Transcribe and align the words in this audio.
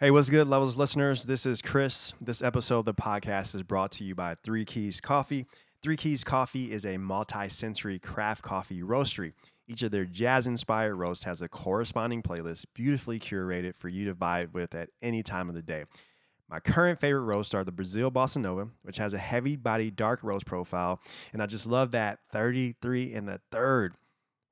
Hey, 0.00 0.12
what's 0.12 0.30
good, 0.30 0.46
Levels 0.46 0.76
listeners? 0.76 1.24
This 1.24 1.44
is 1.44 1.60
Chris. 1.60 2.12
This 2.20 2.40
episode 2.40 2.78
of 2.78 2.84
the 2.84 2.94
podcast 2.94 3.56
is 3.56 3.64
brought 3.64 3.90
to 3.92 4.04
you 4.04 4.14
by 4.14 4.36
Three 4.44 4.64
Keys 4.64 5.00
Coffee. 5.00 5.44
Three 5.82 5.96
Keys 5.96 6.22
Coffee 6.22 6.70
is 6.70 6.86
a 6.86 6.98
multi 6.98 7.48
sensory 7.48 7.98
craft 7.98 8.42
coffee 8.42 8.80
roastery. 8.80 9.32
Each 9.66 9.82
of 9.82 9.90
their 9.90 10.04
jazz 10.04 10.46
inspired 10.46 10.94
roasts 10.94 11.24
has 11.24 11.42
a 11.42 11.48
corresponding 11.48 12.22
playlist 12.22 12.66
beautifully 12.74 13.18
curated 13.18 13.74
for 13.74 13.88
you 13.88 14.04
to 14.04 14.14
vibe 14.14 14.52
with 14.52 14.72
at 14.72 14.90
any 15.02 15.24
time 15.24 15.48
of 15.48 15.56
the 15.56 15.62
day. 15.62 15.82
My 16.48 16.60
current 16.60 17.00
favorite 17.00 17.22
roasts 17.22 17.52
are 17.52 17.64
the 17.64 17.72
Brazil 17.72 18.12
Bossa 18.12 18.36
Nova, 18.36 18.68
which 18.82 18.98
has 18.98 19.14
a 19.14 19.18
heavy 19.18 19.56
body 19.56 19.90
dark 19.90 20.22
roast 20.22 20.46
profile. 20.46 21.00
And 21.32 21.42
I 21.42 21.46
just 21.46 21.66
love 21.66 21.90
that 21.90 22.20
33 22.30 23.14
and 23.14 23.26
the 23.26 23.40
third, 23.50 23.94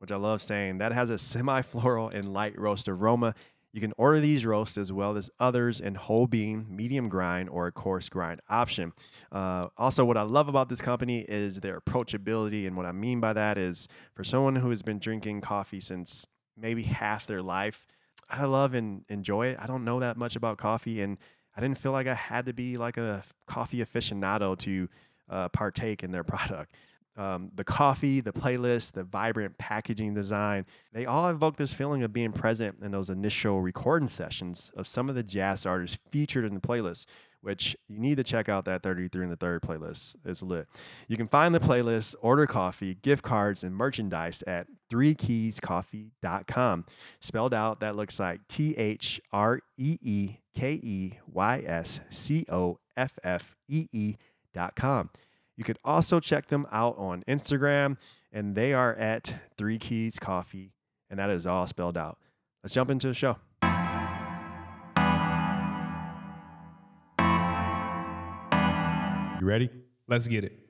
which 0.01 0.11
I 0.11 0.17
love 0.17 0.43
saying. 0.43 0.79
That 0.79 0.91
has 0.91 1.09
a 1.09 1.19
semi 1.19 1.63
floral 1.63 2.09
and 2.09 2.33
light 2.33 2.59
roast 2.59 2.89
aroma. 2.89 3.37
You 3.77 3.83
can 3.83 3.93
order 3.99 4.21
these 4.21 4.47
roasts 4.47 4.79
as 4.79 4.91
well 4.91 5.19
as 5.19 5.31
others 5.39 5.83
in 5.83 5.97
whole 5.97 6.27
bean, 6.27 6.65
medium 6.71 7.11
grind, 7.11 7.51
or 7.51 7.67
a 7.67 7.73
coarse 7.73 8.09
grind 8.09 8.41
option. 8.49 8.95
Uh, 9.31 9.67
also, 9.77 10.03
what 10.03 10.17
I 10.17 10.23
love 10.23 10.49
about 10.49 10.71
this 10.71 10.81
company 10.81 11.27
is 11.29 11.61
their 11.61 11.79
approachability. 11.79 12.67
And 12.67 12.75
what 12.75 12.87
I 12.87 12.93
mean 12.93 13.21
by 13.21 13.35
that 13.35 13.59
is 13.59 13.87
for 14.15 14.25
someone 14.25 14.57
who 14.57 14.71
has 14.71 14.81
been 14.81 14.99
drinking 14.99 15.43
coffee 15.43 15.81
since 15.81 16.27
maybe 16.57 16.85
half 16.85 17.27
their 17.27 17.43
life, 17.43 17.87
I 18.31 18.47
love 18.47 18.73
and 18.73 19.05
enjoy 19.11 19.49
it. 19.49 19.59
I 19.61 19.67
don't 19.67 19.85
know 19.85 20.01
that 20.01 20.17
much 20.17 20.37
about 20.37 20.57
coffee, 20.57 21.03
and 21.03 21.19
I 21.55 21.61
didn't 21.61 21.77
feel 21.77 21.93
like 21.93 22.07
I 22.07 22.15
had 22.15 22.47
to 22.47 22.55
be 22.55 22.79
like 22.79 22.97
a 22.97 23.25
coffee 23.47 23.85
aficionado 23.85 24.57
to 24.61 24.89
uh, 25.29 25.49
partake 25.51 26.03
in 26.03 26.13
their 26.13 26.25
product. 26.33 26.73
Um, 27.17 27.51
the 27.55 27.65
coffee, 27.65 28.21
the 28.21 28.33
playlist, 28.33 28.93
the 28.93 29.03
vibrant 29.05 29.57
packaging 29.57 30.13
design, 30.13 30.67
they 30.93 31.07
all 31.07 31.29
evoke 31.31 31.57
this 31.57 31.73
feeling 31.73 32.03
of 32.03 32.13
being 32.13 32.33
present 32.33 32.77
in 32.83 32.91
those 32.91 33.09
initial 33.09 33.63
recording 33.63 34.09
sessions 34.09 34.71
of 34.77 34.87
some 34.87 35.09
of 35.09 35.15
the 35.15 35.23
jazz 35.23 35.65
artists 35.65 35.99
featured 36.11 36.45
in 36.45 36.53
the 36.53 36.61
playlist, 36.61 37.07
which 37.41 37.75
you 37.89 37.99
need 37.99 38.17
to 38.19 38.25
check 38.25 38.51
out 38.51 38.67
that 38.67 38.83
33 38.83 39.23
and 39.23 39.33
the 39.33 39.37
third 39.37 39.63
playlist. 39.63 40.17
It's 40.25 40.43
lit. 40.43 40.67
You 41.09 41.17
can 41.17 41.29
find 41.29 41.55
the 41.55 41.61
playlist, 41.61 42.17
order 42.21 42.47
coffee, 42.47 42.97
gift 42.97 43.23
cards, 43.23 43.65
and 43.65 43.75
merchandise 43.75 44.43
at 44.47 44.67
threekeyscoffee.com. 44.93 46.85
Spelled 47.21 47.55
out, 47.55 47.81
that 47.81 47.97
looks 47.97 48.21
like 48.21 48.47
T 48.49 48.75
H 48.77 49.21
R 49.33 49.61
E 49.79 49.97
E 50.03 50.37
K 50.55 50.73
E 50.83 51.15
Y 51.33 51.63
S 51.65 52.01
C 52.11 52.45
O 52.51 52.79
F 52.97 53.19
F 53.23 53.57
E 53.69 53.87
E 53.93 54.17
dot 54.53 54.75
com. 54.77 55.11
You 55.57 55.65
could 55.65 55.79
also 55.85 56.21
check 56.21 56.49
them 56.49 56.67
out 56.71 56.99
on 56.99 57.25
Instagram, 57.27 57.97
and 58.31 58.55
they 58.55 58.75
are 58.75 58.95
at 58.95 59.35
Three 59.57 59.79
Keys 59.79 60.19
Coffee, 60.19 60.75
and 61.09 61.19
that 61.19 61.31
is 61.31 61.47
all 61.47 61.67
spelled 61.67 61.97
out. 61.97 62.19
Let's 62.63 62.75
jump 62.75 62.91
into 62.91 63.09
the 63.09 63.15
show. 63.15 63.37
You 69.41 69.47
ready? 69.47 69.71
Let's 70.09 70.29
get 70.29 70.45
it. 70.45 70.66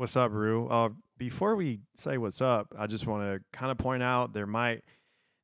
What's 0.00 0.16
up, 0.16 0.32
Rue? 0.32 0.66
Uh, 0.66 0.88
before 1.18 1.56
we 1.56 1.80
say 1.94 2.16
what's 2.16 2.40
up, 2.40 2.72
I 2.78 2.86
just 2.86 3.06
want 3.06 3.22
to 3.22 3.44
kind 3.52 3.70
of 3.70 3.76
point 3.76 4.02
out 4.02 4.32
there 4.32 4.46
might 4.46 4.82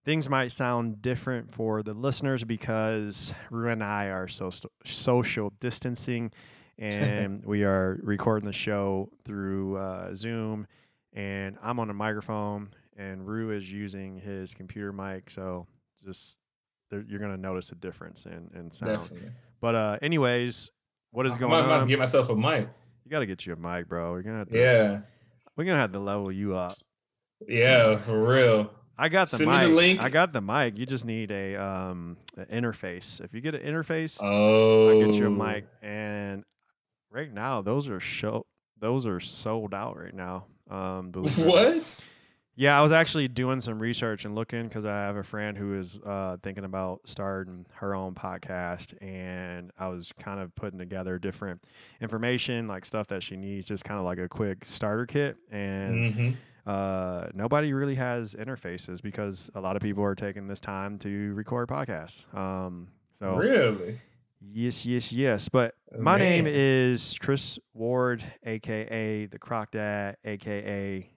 things 0.06 0.30
might 0.30 0.50
sound 0.50 1.02
different 1.02 1.52
for 1.52 1.82
the 1.82 1.92
listeners 1.92 2.42
because 2.42 3.34
Rue 3.50 3.68
and 3.68 3.84
I 3.84 4.06
are 4.06 4.27
so 4.28 4.50
social 4.86 5.52
distancing, 5.60 6.32
and 6.78 7.44
we 7.44 7.64
are 7.64 8.00
recording 8.02 8.46
the 8.46 8.54
show 8.54 9.10
through 9.27 9.77
uh, 9.77 10.14
Zoom, 10.14 10.66
and 11.12 11.58
I'm 11.62 11.78
on 11.78 11.90
a 11.90 11.94
microphone, 11.94 12.70
and 12.96 13.27
Rue 13.27 13.50
is 13.50 13.70
using 13.70 14.18
his 14.18 14.55
computer 14.55 14.90
mic, 14.90 15.28
so 15.28 15.66
just 16.02 16.39
you're 16.90 17.20
gonna 17.20 17.36
notice 17.36 17.72
a 17.72 17.74
difference 17.74 18.24
in, 18.24 18.50
in 18.58 18.70
sound. 18.70 19.02
Definitely. 19.02 19.33
But 19.61 19.74
uh, 19.74 19.98
anyways, 20.00 20.70
what 21.11 21.27
is 21.27 21.36
going 21.36 21.52
on? 21.52 21.64
I 21.64 21.66
might, 21.66 21.74
on? 21.74 21.80
Might 21.80 21.89
get 21.89 21.98
myself 21.98 22.30
a 22.30 22.34
mic. 22.34 22.70
You 23.06 23.11
got 23.11 23.20
to 23.20 23.27
get 23.27 23.46
you 23.46 23.52
a 23.52 23.56
mic, 23.56 23.89
bro. 23.89 24.11
We're 24.11 24.22
gonna 24.22 24.39
have 24.39 24.48
to, 24.48 24.58
yeah. 24.58 24.98
We're 25.56 25.64
gonna 25.64 25.78
have 25.78 25.92
to 25.92 26.00
level 26.00 26.33
you 26.33 26.56
up. 26.56 26.72
Yeah, 27.46 27.98
for 27.98 28.20
real. 28.20 28.72
I 28.98 29.08
got 29.08 29.30
the 29.30 29.36
Send 29.36 29.48
mic. 29.48 29.68
The 29.68 29.74
link. 29.74 30.02
I 30.02 30.08
got 30.08 30.33
the 30.33 30.40
mic. 30.40 30.77
You 30.77 30.86
just 30.86 31.05
need 31.05 31.30
a 31.30 31.55
um 31.55 32.16
an 32.36 32.46
interface. 32.46 33.20
If 33.20 33.33
you 33.33 33.40
get 33.40 33.55
an 33.55 33.61
interface, 33.62 34.18
oh, 34.20 34.90
I 34.90 35.05
get 35.05 35.14
you 35.14 35.28
a 35.28 35.30
mic. 35.30 35.66
Oh. 35.68 35.86
And 35.86 36.42
right 37.12 37.33
now, 37.33 37.62
those 37.62 37.89
are 37.89 38.00
show. 38.00 38.45
Those 38.80 39.06
are 39.06 39.20
sold 39.20 39.72
out 39.72 39.96
right 39.96 40.12
now. 40.12 40.46
Um, 40.68 41.12
what? 41.36 42.05
Yeah, 42.58 42.78
I 42.78 42.83
was 42.83 42.90
actually 42.90 43.28
doing 43.28 43.61
some 43.61 43.78
research 43.78 44.24
and 44.24 44.34
looking 44.34 44.62
because 44.64 44.86
I 44.86 45.02
have 45.02 45.17
a 45.17 45.22
friend 45.22 45.58
who 45.58 45.78
is 45.78 46.00
uh, 46.06 46.39
thinking 46.42 46.64
about 46.64 47.02
starting 47.05 47.67
her 47.74 47.94
own 47.94 48.14
podcast, 48.14 48.94
and 49.02 49.70
I 49.78 49.89
was 49.89 50.11
kind 50.18 50.40
of 50.40 50.55
putting 50.55 50.78
together 50.78 51.18
different 51.18 51.62
information, 52.00 52.66
like 52.66 52.86
stuff 52.86 53.08
that 53.08 53.22
she 53.22 53.36
needs, 53.36 53.66
just 53.66 53.84
kind 53.84 54.00
of 54.00 54.06
like 54.06 54.18
a 54.18 54.27
quick 54.27 54.64
starter 54.64 55.05
kit. 55.05 55.36
And 55.50 56.14
mm-hmm. 56.14 56.30
uh, 56.66 57.27
nobody 57.34 57.74
really 57.74 57.95
has 57.96 58.34
interfaces 58.34 59.02
because 59.02 59.50
a 59.55 59.61
lot 59.61 59.77
of 59.77 59.83
people 59.83 60.02
are 60.02 60.14
taking 60.14 60.48
this 60.48 60.61
time 60.61 60.98
to 61.00 61.34
record 61.34 61.68
podcasts. 61.68 62.34
Um, 62.34 62.89
so 63.18 63.36
really. 63.36 64.00
Yes, 64.40 64.86
yes, 64.86 65.12
yes. 65.12 65.50
But 65.50 65.74
oh, 65.95 66.00
my 66.00 66.16
Man. 66.16 66.45
name 66.45 66.46
is 66.48 67.18
Chris 67.20 67.58
Ward, 67.74 68.24
aka 68.45 69.27
the 69.27 69.39
Croc 69.39 69.72
Dad, 69.72 70.16
aka 70.24 71.11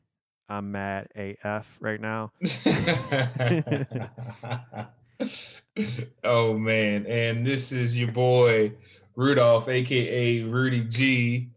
I'm 0.49 0.71
mad 0.71 1.09
AF 1.15 1.77
right 1.79 2.01
now. 2.01 2.31
oh 6.23 6.57
man, 6.57 7.05
and 7.05 7.45
this 7.45 7.71
is 7.71 7.99
your 7.99 8.11
boy 8.11 8.71
Rudolph, 9.15 9.67
aka 9.67 10.41
Rudy 10.41 10.83
G. 10.85 11.49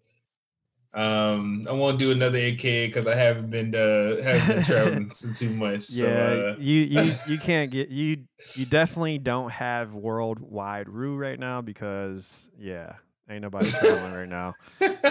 Um, 0.95 1.67
I 1.71 1.73
won't 1.73 1.99
do 1.99 2.11
another 2.11 2.37
AKA 2.37 2.89
because 2.89 3.07
I 3.07 3.15
haven't 3.15 3.49
been 3.49 3.75
uh 3.75 4.23
haven't 4.23 4.57
been 4.57 4.65
traveling 4.65 5.11
too 5.35 5.51
much. 5.51 5.85
So, 5.85 6.07
yeah, 6.07 6.51
uh, 6.51 6.57
you 6.59 6.83
you 6.83 7.13
you 7.29 7.39
can't 7.39 7.71
get 7.71 7.89
you 7.89 8.25
you 8.57 8.67
definitely 8.67 9.19
don't 9.19 9.51
have 9.51 9.95
worldwide 9.95 10.91
Rue 10.91 11.17
right 11.17 11.39
now 11.39 11.63
because 11.63 12.51
yeah, 12.59 12.95
Ain't 13.33 13.41
nobody 13.41 13.67
traveling 13.67 14.13
right 14.13 14.29
now. 14.29 14.55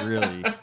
Really. 0.04 0.44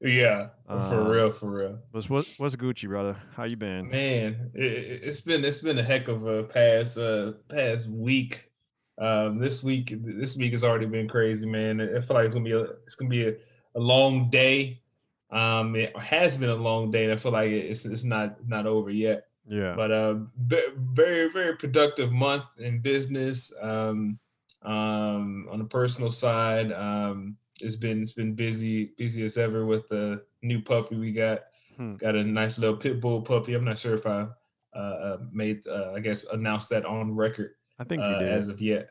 Yeah. 0.00 0.48
Um, 0.68 0.90
for 0.90 1.10
real, 1.10 1.32
for 1.32 1.50
real. 1.50 1.78
What's 1.92 2.10
what, 2.10 2.26
what's 2.36 2.56
Gucci, 2.56 2.88
brother? 2.88 3.16
How 3.34 3.44
you 3.44 3.56
been? 3.56 3.88
Man, 3.88 4.50
it, 4.54 5.04
has 5.04 5.20
been 5.20 5.44
it's 5.44 5.60
been 5.60 5.78
a 5.78 5.82
heck 5.82 6.08
of 6.08 6.26
a 6.26 6.42
past 6.42 6.98
uh 6.98 7.32
past 7.48 7.88
week. 7.88 8.50
Um 8.98 9.38
this 9.38 9.62
week 9.62 9.94
this 9.96 10.36
week 10.36 10.50
has 10.50 10.64
already 10.64 10.86
been 10.86 11.08
crazy, 11.08 11.46
man. 11.46 11.80
I 11.80 12.00
feel 12.00 12.16
like 12.16 12.26
it's 12.26 12.34
gonna 12.34 12.44
be 12.44 12.52
a 12.52 12.62
it's 12.84 12.96
gonna 12.96 13.08
be 13.08 13.28
a, 13.28 13.34
a 13.76 13.80
long 13.80 14.28
day. 14.28 14.82
Um 15.30 15.76
it 15.76 15.96
has 15.96 16.36
been 16.36 16.50
a 16.50 16.54
long 16.54 16.90
day 16.90 17.04
and 17.04 17.12
I 17.12 17.16
feel 17.16 17.32
like 17.32 17.50
it's 17.50 17.86
it's 17.86 18.04
not 18.04 18.46
not 18.46 18.66
over 18.66 18.90
yet. 18.90 19.28
Yeah. 19.48 19.74
But 19.76 19.90
uh 19.92 20.16
very, 20.36 21.30
very 21.30 21.56
productive 21.56 22.12
month 22.12 22.44
in 22.58 22.80
business. 22.80 23.54
Um 23.62 24.18
um, 24.66 25.48
on 25.50 25.58
the 25.58 25.64
personal 25.64 26.10
side, 26.10 26.72
um, 26.72 27.36
it's 27.60 27.76
been 27.76 28.02
it's 28.02 28.12
been 28.12 28.34
busy 28.34 28.92
busy 28.98 29.22
as 29.22 29.38
ever 29.38 29.64
with 29.64 29.88
the 29.88 30.22
new 30.42 30.60
puppy 30.60 30.96
we 30.96 31.12
got. 31.12 31.44
Hmm. 31.76 31.94
Got 31.94 32.16
a 32.16 32.24
nice 32.24 32.58
little 32.58 32.76
pit 32.76 33.00
bull 33.00 33.22
puppy. 33.22 33.54
I'm 33.54 33.64
not 33.64 33.78
sure 33.78 33.94
if 33.94 34.06
I 34.06 34.26
uh, 34.74 34.78
uh 34.78 35.18
made 35.32 35.66
uh, 35.66 35.92
I 35.94 36.00
guess 36.00 36.24
announced 36.32 36.68
that 36.70 36.84
on 36.84 37.14
record. 37.14 37.52
I 37.78 37.84
think 37.84 38.02
you 38.02 38.08
uh, 38.08 38.18
did 38.18 38.28
as 38.28 38.48
of 38.48 38.60
yet, 38.60 38.90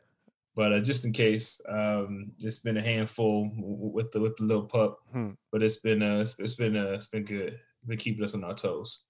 but 0.55 0.71
uh, 0.71 0.79
just 0.79 1.05
in 1.05 1.11
case, 1.11 1.59
um, 1.67 2.31
it's 2.39 2.59
been 2.59 2.77
a 2.77 2.81
handful 2.81 3.51
with 3.57 4.11
the 4.11 4.19
with 4.19 4.37
the 4.37 4.43
little 4.43 4.65
pup. 4.65 4.99
Hmm. 5.11 5.31
But 5.51 5.61
it's 5.61 5.77
been 5.77 6.01
uh, 6.01 6.19
it's, 6.19 6.39
it's 6.39 6.53
been 6.53 6.77
uh, 6.77 6.93
it's 6.93 7.07
been 7.07 7.25
good. 7.25 7.53
It's 7.53 7.87
been 7.87 7.97
keeping 7.97 8.23
us 8.23 8.33
on 8.33 8.43
our 8.43 8.55
toes. 8.55 9.03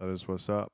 That 0.00 0.08
is 0.08 0.26
what's 0.26 0.48
up. 0.48 0.72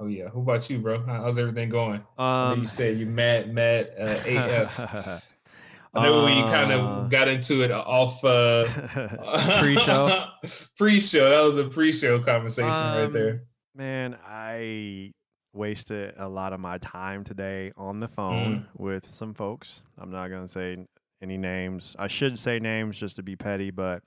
Oh 0.00 0.06
yeah. 0.06 0.28
Who 0.28 0.42
about 0.42 0.70
you, 0.70 0.78
bro? 0.78 1.02
How's 1.04 1.40
everything 1.40 1.70
going? 1.70 2.04
Um, 2.16 2.60
you 2.60 2.66
said 2.68 2.98
you 2.98 3.06
mad, 3.06 3.52
mad 3.52 3.90
uh, 3.98 4.20
AF. 4.24 5.26
I 5.94 6.04
know 6.04 6.20
uh, 6.20 6.26
we 6.26 6.50
kind 6.50 6.70
of 6.70 7.10
got 7.10 7.26
into 7.26 7.62
it 7.62 7.72
off 7.72 8.24
uh, 8.24 8.64
pre-show. 9.60 10.26
pre-show. 10.76 11.28
That 11.28 11.40
was 11.40 11.56
a 11.56 11.64
pre-show 11.64 12.20
conversation 12.20 12.70
um, 12.70 12.96
right 12.96 13.12
there. 13.12 13.42
Man, 13.74 14.16
I 14.24 15.12
wasted 15.52 16.14
a 16.16 16.28
lot 16.28 16.52
of 16.52 16.60
my 16.60 16.78
time 16.78 17.24
today 17.24 17.72
on 17.76 17.98
the 17.98 18.08
phone 18.08 18.56
mm. 18.56 18.80
with 18.80 19.10
some 19.10 19.34
folks. 19.34 19.82
I'm 19.98 20.12
not 20.12 20.28
gonna 20.28 20.46
say 20.46 20.76
any 21.20 21.38
names. 21.38 21.96
I 21.98 22.06
should 22.06 22.38
say 22.38 22.60
names 22.60 22.96
just 22.96 23.16
to 23.16 23.24
be 23.24 23.34
petty, 23.34 23.72
but 23.72 24.04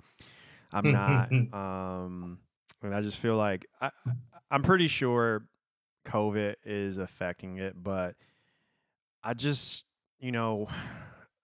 I'm 0.72 0.90
not. 0.90 1.32
um, 1.54 2.38
and 2.82 2.96
I 2.96 3.02
just 3.02 3.18
feel 3.18 3.36
like 3.36 3.66
I, 3.82 3.90
I'm 4.50 4.64
pretty 4.64 4.88
sure 4.88 5.44
COVID 6.06 6.56
is 6.66 6.98
affecting 6.98 7.58
it, 7.58 7.74
but 7.82 8.16
I 9.24 9.34
just, 9.34 9.86
you 10.20 10.32
know, 10.32 10.68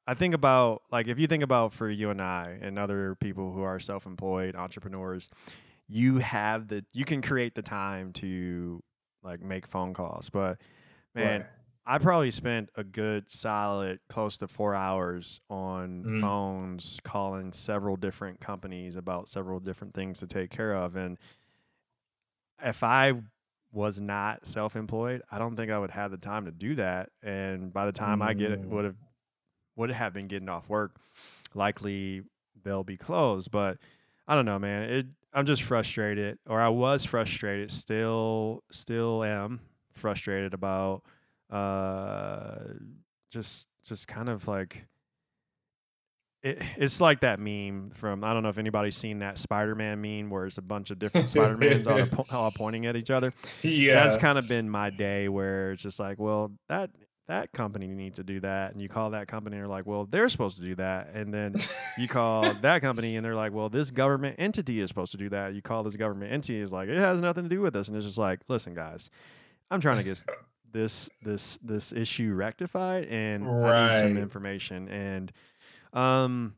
I 0.07 0.13
think 0.13 0.33
about 0.33 0.83
like 0.91 1.07
if 1.07 1.19
you 1.19 1.27
think 1.27 1.43
about 1.43 1.73
for 1.73 1.89
you 1.89 2.09
and 2.09 2.21
I 2.21 2.57
and 2.61 2.79
other 2.79 3.15
people 3.15 3.51
who 3.53 3.61
are 3.61 3.79
self-employed 3.79 4.55
entrepreneurs, 4.55 5.29
you 5.87 6.17
have 6.19 6.67
the 6.67 6.85
you 6.93 7.05
can 7.05 7.21
create 7.21 7.55
the 7.55 7.61
time 7.61 8.13
to 8.13 8.83
like 9.23 9.41
make 9.41 9.67
phone 9.67 9.93
calls. 9.93 10.29
But 10.29 10.61
man, 11.15 11.43
Right. 11.43 11.47
I 11.85 11.99
probably 11.99 12.31
spent 12.31 12.69
a 12.75 12.83
good 12.83 13.31
solid 13.31 13.99
close 14.09 14.37
to 14.37 14.47
four 14.47 14.75
hours 14.75 15.41
on 15.49 16.05
Mhm. 16.05 16.19
phones 16.21 16.99
calling 17.03 17.53
several 17.53 17.97
different 17.97 18.39
companies 18.41 18.95
about 18.97 19.27
several 19.27 19.59
different 19.59 19.93
things 19.93 20.19
to 20.19 20.27
take 20.27 20.51
care 20.51 20.73
of. 20.75 20.95
And 20.95 21.17
if 22.61 22.83
I 22.83 23.13
was 23.71 23.99
not 23.99 24.47
self 24.47 24.75
employed, 24.75 25.21
I 25.31 25.37
don't 25.39 25.55
think 25.55 25.71
I 25.71 25.77
would 25.79 25.91
have 25.91 26.11
the 26.11 26.17
time 26.17 26.45
to 26.45 26.51
do 26.51 26.75
that. 26.75 27.09
And 27.21 27.71
by 27.73 27.85
the 27.85 27.91
time 27.91 28.21
I 28.21 28.33
get 28.33 28.51
it 28.51 28.61
Mm. 28.61 28.69
would 28.69 28.85
have 28.85 28.95
would 29.75 29.91
have 29.91 30.13
been 30.13 30.27
getting 30.27 30.49
off 30.49 30.67
work, 30.69 30.95
likely 31.53 32.23
they'll 32.63 32.83
be 32.83 32.97
closed. 32.97 33.51
But 33.51 33.77
I 34.27 34.35
don't 34.35 34.45
know, 34.45 34.57
man. 34.59 34.89
It 34.89 35.05
I'm 35.33 35.45
just 35.45 35.61
frustrated, 35.63 36.39
or 36.47 36.59
I 36.59 36.69
was 36.69 37.05
frustrated, 37.05 37.69
still 37.71 38.63
still 38.71 39.23
am 39.23 39.59
frustrated 39.93 40.53
about 40.53 41.03
uh 41.51 42.59
just 43.31 43.67
just 43.83 44.07
kind 44.07 44.29
of 44.29 44.47
like 44.47 44.85
it, 46.47 46.61
it's 46.77 47.01
like 47.01 47.21
that 47.21 47.39
meme 47.39 47.91
from 47.93 48.23
I 48.23 48.33
don't 48.33 48.43
know 48.43 48.49
if 48.49 48.57
anybody's 48.57 48.95
seen 48.95 49.19
that 49.19 49.37
Spider-Man 49.37 50.01
meme 50.01 50.29
where 50.29 50.45
it's 50.45 50.57
a 50.57 50.61
bunch 50.61 50.91
of 50.91 50.99
different 50.99 51.29
Spider-Mans 51.31 51.87
all, 51.87 52.05
po- 52.11 52.25
all 52.31 52.51
pointing 52.51 52.85
at 52.85 52.95
each 52.95 53.11
other. 53.11 53.33
Yeah. 53.61 54.03
That's 54.03 54.17
kind 54.17 54.37
of 54.37 54.47
been 54.47 54.69
my 54.69 54.89
day 54.89 55.29
where 55.29 55.71
it's 55.71 55.83
just 55.83 55.99
like, 55.99 56.19
well, 56.19 56.51
that 56.69 56.89
that 57.27 57.51
company 57.51 57.87
needs 57.87 58.15
to 58.15 58.23
do 58.23 58.39
that, 58.39 58.71
and 58.71 58.81
you 58.81 58.87
call 58.87 59.09
that 59.09 59.27
company 59.27 59.57
and 59.57 59.61
they're 59.61 59.69
like, 59.69 59.85
well, 59.85 60.05
they're 60.05 60.29
supposed 60.29 60.55
to 60.57 60.63
do 60.63 60.75
that, 60.75 61.09
and 61.13 61.33
then 61.33 61.55
you 61.97 62.07
call 62.07 62.53
that 62.61 62.81
company 62.81 63.17
and 63.17 63.25
they're 63.25 63.35
like, 63.35 63.51
well, 63.51 63.67
this 63.67 63.91
government 63.91 64.37
entity 64.39 64.79
is 64.79 64.87
supposed 64.87 65.11
to 65.11 65.17
do 65.17 65.27
that. 65.29 65.53
You 65.53 65.61
call 65.61 65.83
this 65.83 65.97
government 65.97 66.31
entity 66.31 66.61
is 66.61 66.71
like, 66.71 66.87
it 66.87 66.97
has 66.97 67.19
nothing 67.19 67.43
to 67.43 67.49
do 67.49 67.61
with 67.61 67.73
this, 67.73 67.89
and 67.89 67.97
it's 67.97 68.05
just 68.05 68.17
like, 68.17 68.39
listen, 68.47 68.73
guys, 68.73 69.09
I'm 69.69 69.81
trying 69.81 69.97
to 69.97 70.03
get 70.03 70.23
this 70.71 71.09
this 71.21 71.59
this 71.63 71.91
issue 71.91 72.33
rectified, 72.33 73.05
and 73.05 73.47
I 73.47 73.91
need 73.91 73.99
some 73.99 74.17
information, 74.17 74.87
and 74.89 75.31
um, 75.93 76.55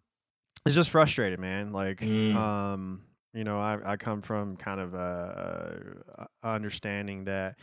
it's 0.65 0.75
just 0.75 0.89
frustrated, 0.89 1.39
man. 1.39 1.71
Like, 1.71 1.99
Mm. 1.99 2.35
um, 2.35 3.01
you 3.33 3.43
know, 3.43 3.59
I 3.59 3.93
I 3.93 3.97
come 3.97 4.21
from 4.21 4.57
kind 4.57 4.79
of 4.79 4.93
a, 4.93 6.27
a 6.43 6.47
understanding 6.47 7.25
that 7.25 7.59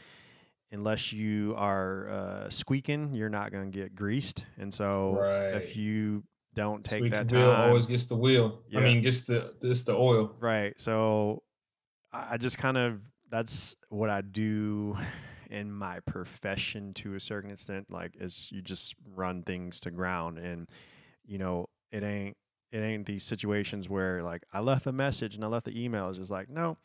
unless 0.72 1.12
you 1.12 1.54
are 1.56 2.08
uh, 2.08 2.50
squeaking, 2.50 3.14
you're 3.14 3.28
not 3.28 3.52
going 3.52 3.70
to 3.70 3.78
get 3.78 3.94
greased, 3.94 4.44
and 4.58 4.72
so 4.72 5.12
Right. 5.20 5.54
if 5.54 5.76
you 5.76 6.24
don't 6.54 6.84
take 6.84 7.00
Squeaky 7.00 7.10
that 7.10 7.30
wheel 7.30 7.52
time, 7.52 7.68
always 7.68 7.86
gets 7.86 8.06
the 8.06 8.16
wheel. 8.16 8.62
Yeah. 8.68 8.80
I 8.80 8.84
mean, 8.84 9.00
gets 9.02 9.22
the 9.22 9.54
gets 9.62 9.82
the 9.84 9.94
oil. 9.94 10.34
Right. 10.40 10.74
So 10.78 11.42
I 12.12 12.34
I 12.34 12.36
just 12.38 12.58
kind 12.58 12.76
of 12.78 13.00
that's 13.30 13.76
what 13.90 14.08
I 14.08 14.20
do 14.22 14.96
in 15.50 15.70
my 15.72 16.00
profession 16.00 16.94
to 16.94 17.14
a 17.14 17.20
certain 17.20 17.50
extent. 17.50 17.90
Like 17.90 18.16
is 18.20 18.50
you 18.50 18.62
just 18.62 18.94
run 19.14 19.42
things 19.42 19.80
to 19.80 19.90
ground 19.90 20.38
and 20.38 20.68
you 21.26 21.38
know, 21.38 21.69
it 21.93 22.02
ain't 22.02 22.37
it 22.73 22.78
ain't 22.78 23.06
these 23.06 23.25
situations 23.25 23.88
where 23.88 24.23
like 24.23 24.43
I 24.52 24.61
left 24.61 24.87
a 24.87 24.93
message 24.93 25.34
and 25.34 25.44
I 25.44 25.49
left 25.49 25.67
the 25.67 25.82
email. 25.84 26.08
It's 26.08 26.19
just 26.19 26.31
like, 26.31 26.49
no, 26.49 26.76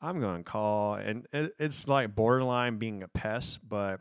I'm 0.00 0.20
gonna 0.20 0.42
call 0.42 0.94
and 0.94 1.26
it, 1.32 1.54
it's 1.58 1.88
like 1.88 2.14
borderline 2.14 2.78
being 2.78 3.02
a 3.02 3.08
pest, 3.08 3.60
but 3.68 4.00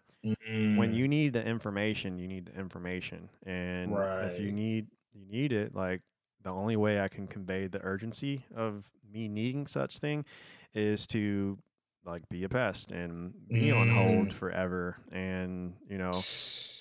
when 0.74 0.92
Mm. 0.92 0.96
you 0.96 1.08
need 1.08 1.34
the 1.34 1.44
information, 1.46 2.18
you 2.20 2.28
need 2.28 2.46
the 2.48 2.60
information. 2.60 3.30
And 3.46 4.08
if 4.20 4.40
you 4.40 4.52
need 4.52 4.88
you 5.14 5.26
need 5.26 5.52
it, 5.54 5.76
like 5.76 6.02
the 6.44 6.52
only 6.52 6.76
way 6.76 7.02
I 7.02 7.08
can 7.08 7.28
convey 7.28 7.68
the 7.68 7.82
urgency 7.84 8.46
of 8.56 8.90
me 9.12 9.28
needing 9.28 9.68
such 9.68 10.00
thing 10.00 10.26
is 10.74 11.08
to 11.08 11.58
like 12.06 12.28
be 12.30 12.44
a 12.44 12.50
pest 12.50 12.92
and 12.92 13.34
be 13.58 13.72
on 13.72 13.90
hold 13.90 14.30
Mm. 14.30 14.34
forever. 14.34 14.98
And 15.12 15.76
you 15.90 15.98
know, 15.98 16.26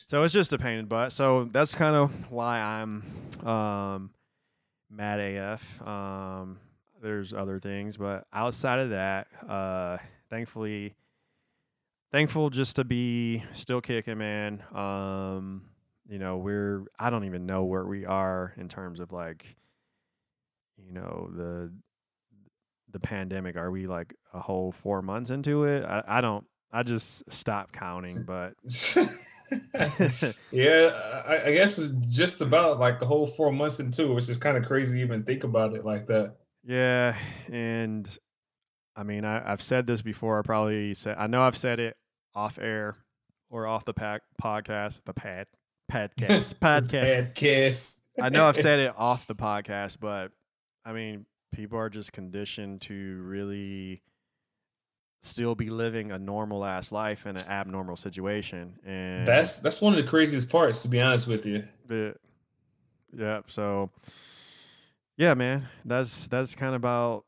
so 0.07 0.23
it's 0.23 0.35
just 0.35 0.53
a 0.53 0.59
pain 0.59 0.79
in 0.79 0.87
butt. 0.87 1.13
So 1.13 1.45
that's 1.53 1.75
kind 1.75 1.97
of 1.97 2.31
why 2.31 2.61
I'm 2.61 3.03
um 3.47 4.11
mad 4.91 5.21
AF. 5.21 5.83
Um 5.87 6.59
there's 7.03 7.33
other 7.33 7.59
things, 7.59 7.97
but 7.97 8.27
outside 8.33 8.79
of 8.81 8.91
that, 8.91 9.29
uh 9.49 9.99
thankfully 10.31 10.95
thankful 12.13 12.51
just 12.51 12.77
to 12.77 12.85
be 12.85 13.43
still 13.55 13.81
kicking, 13.81 14.19
man. 14.19 14.63
Um, 14.75 15.63
you 16.09 16.19
know, 16.19 16.39
we're 16.39 16.85
I 16.99 17.11
don't 17.11 17.25
even 17.25 17.47
know 17.47 17.65
where 17.65 17.85
we 17.85 18.05
are 18.05 18.55
in 18.57 18.69
terms 18.69 19.01
of 19.01 19.13
like, 19.13 19.57
you 20.79 20.93
know, 20.93 21.31
the 21.37 21.73
the 22.93 23.01
pandemic. 23.01 23.57
Are 23.57 23.71
we 23.71 23.87
like 23.87 24.15
a 24.33 24.41
whole 24.41 24.73
four 24.73 25.03
months 25.03 25.31
into 25.31 25.65
it? 25.65 25.85
I, 25.85 26.03
I 26.07 26.21
don't. 26.21 26.47
I 26.73 26.83
just 26.83 27.31
stopped 27.33 27.73
counting, 27.73 28.23
but 28.25 28.55
yeah, 30.51 31.23
I, 31.27 31.43
I 31.47 31.53
guess 31.53 31.79
it's 31.79 31.93
just 32.07 32.41
about 32.41 32.79
like 32.79 32.99
the 32.99 33.07
whole 33.07 33.27
four 33.27 33.53
months 33.53 33.81
into 33.81 34.05
it, 34.05 34.15
which 34.15 34.29
is 34.29 34.39
kind 34.39 34.57
of 34.57 34.65
crazy 34.65 34.99
to 34.99 35.05
even 35.05 35.23
think 35.23 35.45
about 35.45 35.75
it 35.75 35.85
like 35.85 36.07
that. 36.07 36.35
yeah. 36.65 37.17
And 37.51 38.19
I 38.97 39.03
mean, 39.03 39.25
I, 39.25 39.53
I've 39.53 39.63
said 39.63 39.87
this 39.87 40.03
before. 40.03 40.39
I 40.39 40.43
probably 40.43 40.95
said 40.95 41.17
I 41.19 41.27
know 41.27 41.43
I've 41.43 41.57
said 41.57 41.81
it 41.81 41.97
off 42.35 42.59
air 42.59 42.97
or 43.51 43.67
off 43.67 43.85
the 43.85 43.95
pack 43.95 44.23
podcast, 44.43 45.01
the 45.05 45.15
pad 45.15 45.47
podcast 45.93 46.55
podcast. 46.61 47.35
Kiss. 47.35 48.03
I 48.21 48.31
know 48.31 48.47
I've 48.47 48.57
said 48.57 48.81
it 48.81 48.95
off 48.99 49.27
the 49.27 49.35
podcast, 49.35 49.99
but 50.01 50.33
I 50.85 50.93
mean, 50.93 51.27
people 51.53 51.79
are 51.79 51.91
just 51.91 52.13
conditioned 52.13 52.83
to 52.83 53.23
really 53.23 54.03
still 55.23 55.55
be 55.55 55.71
living 55.71 56.13
a 56.13 56.19
normal 56.19 56.65
ass 56.65 56.93
life 56.93 57.27
in 57.27 57.37
an 57.37 57.45
abnormal 57.49 57.97
situation. 57.97 58.79
And 58.85 59.27
That's 59.27 59.59
that's 59.61 59.81
one 59.81 59.93
of 59.93 59.97
the 59.97 60.09
craziest 60.09 60.49
parts, 60.51 60.83
to 60.83 60.89
be 60.89 61.01
honest 61.01 61.27
with 61.27 61.47
you. 61.47 61.65
the, 61.87 62.15
yeah. 63.17 63.41
So 63.49 63.91
yeah, 65.17 65.35
man, 65.35 65.67
that's 65.85 66.27
that's 66.29 66.55
kind 66.55 66.75
of 66.75 66.81
about 66.81 67.25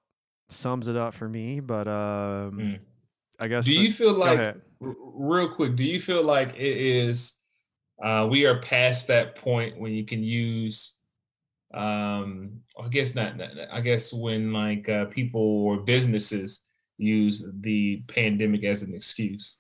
sums 0.49 0.89
it 0.89 0.97
up 0.97 1.15
for 1.15 1.29
me. 1.29 1.61
But 1.61 1.89
um, 1.89 2.59
Mm. 2.59 2.79
I 3.41 3.47
guess 3.49 3.65
Do 3.65 3.73
you 3.73 3.93
feel 3.93 4.15
like 4.15 4.39
r- 4.39 4.57
real 4.81 5.49
quick? 5.49 5.77
Do 5.77 5.85
you 5.85 6.01
feel 6.01 6.23
like 6.25 6.55
it 6.57 6.77
is? 6.77 7.35
Uh, 8.03 8.29
we 8.31 8.47
are 8.47 8.61
past 8.61 9.07
that 9.09 9.35
point 9.37 9.79
when 9.79 9.93
you 9.93 10.05
can 10.05 10.23
use. 10.23 10.97
Um, 11.75 12.61
I 12.83 12.89
guess 12.89 13.15
not. 13.15 13.37
not- 13.37 13.55
not- 13.57 13.69
I 13.73 13.81
guess 13.81 14.13
when 14.13 14.53
like 14.53 14.89
uh, 14.89 15.07
people 15.07 15.41
or 15.41 15.79
businesses 15.79 16.67
use 16.99 17.51
the 17.61 18.03
pandemic 18.09 18.65
as 18.65 18.83
an 18.83 18.95
excuse. 18.95 19.59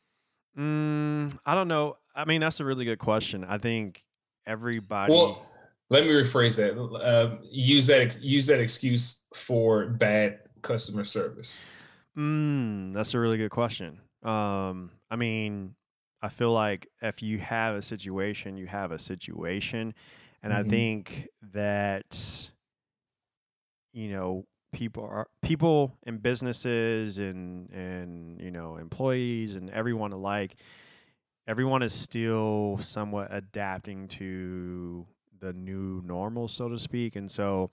Mm, 0.59 1.39
I 1.47 1.55
don't 1.55 1.69
know. 1.69 1.97
I 2.15 2.25
mean, 2.25 2.41
that's 2.41 2.61
a 2.61 2.65
really 2.65 2.85
good 2.85 2.99
question. 2.99 3.45
I 3.45 3.59
think 3.59 4.05
everybody. 4.47 5.13
Well, 5.13 5.47
let 5.89 6.05
me 6.05 6.11
rephrase 6.11 6.57
that. 6.57 6.77
Uh, 6.79 7.39
use 7.51 7.87
that 7.87 8.21
use 8.21 8.47
that 8.49 8.61
excuse 8.61 9.25
for 9.35 9.87
bad 9.87 10.41
customer 10.63 11.05
service. 11.05 11.65
Mm, 12.17 12.93
that's 12.93 13.15
a 13.15 13.21
really 13.21 13.39
good 13.39 13.53
question. 13.53 14.01
Um, 14.25 14.91
I 15.11 15.17
mean, 15.17 15.77
I 16.21 16.29
feel 16.29 16.51
like 16.53 16.89
if 17.01 17.23
you 17.23 17.39
have 17.39 17.77
a 17.77 17.83
situation, 17.83 18.57
you 18.57 18.67
have 18.67 18.91
a 18.91 18.99
situation, 18.99 19.95
and 20.43 20.53
I 20.53 20.65
Mhm. 20.65 20.71
think 20.71 21.29
that 21.53 22.51
you 23.93 24.11
know 24.11 24.47
people 24.73 25.05
are 25.05 25.29
people 25.43 25.95
and 26.07 26.23
businesses 26.23 27.19
and 27.19 27.71
and 27.71 28.41
you 28.41 28.51
know 28.51 28.77
employees 28.77 29.55
and 29.55 29.71
everyone 29.71 30.13
alike. 30.13 30.57
Everyone 31.47 31.83
is 31.83 31.95
still 31.95 32.79
somewhat 32.83 33.29
adapting 33.31 34.07
to 34.09 35.07
the 35.41 35.53
new 35.55 36.03
normal, 36.05 36.47
so 36.49 36.69
to 36.69 36.79
speak, 36.79 37.17
and 37.17 37.31
so 37.31 37.71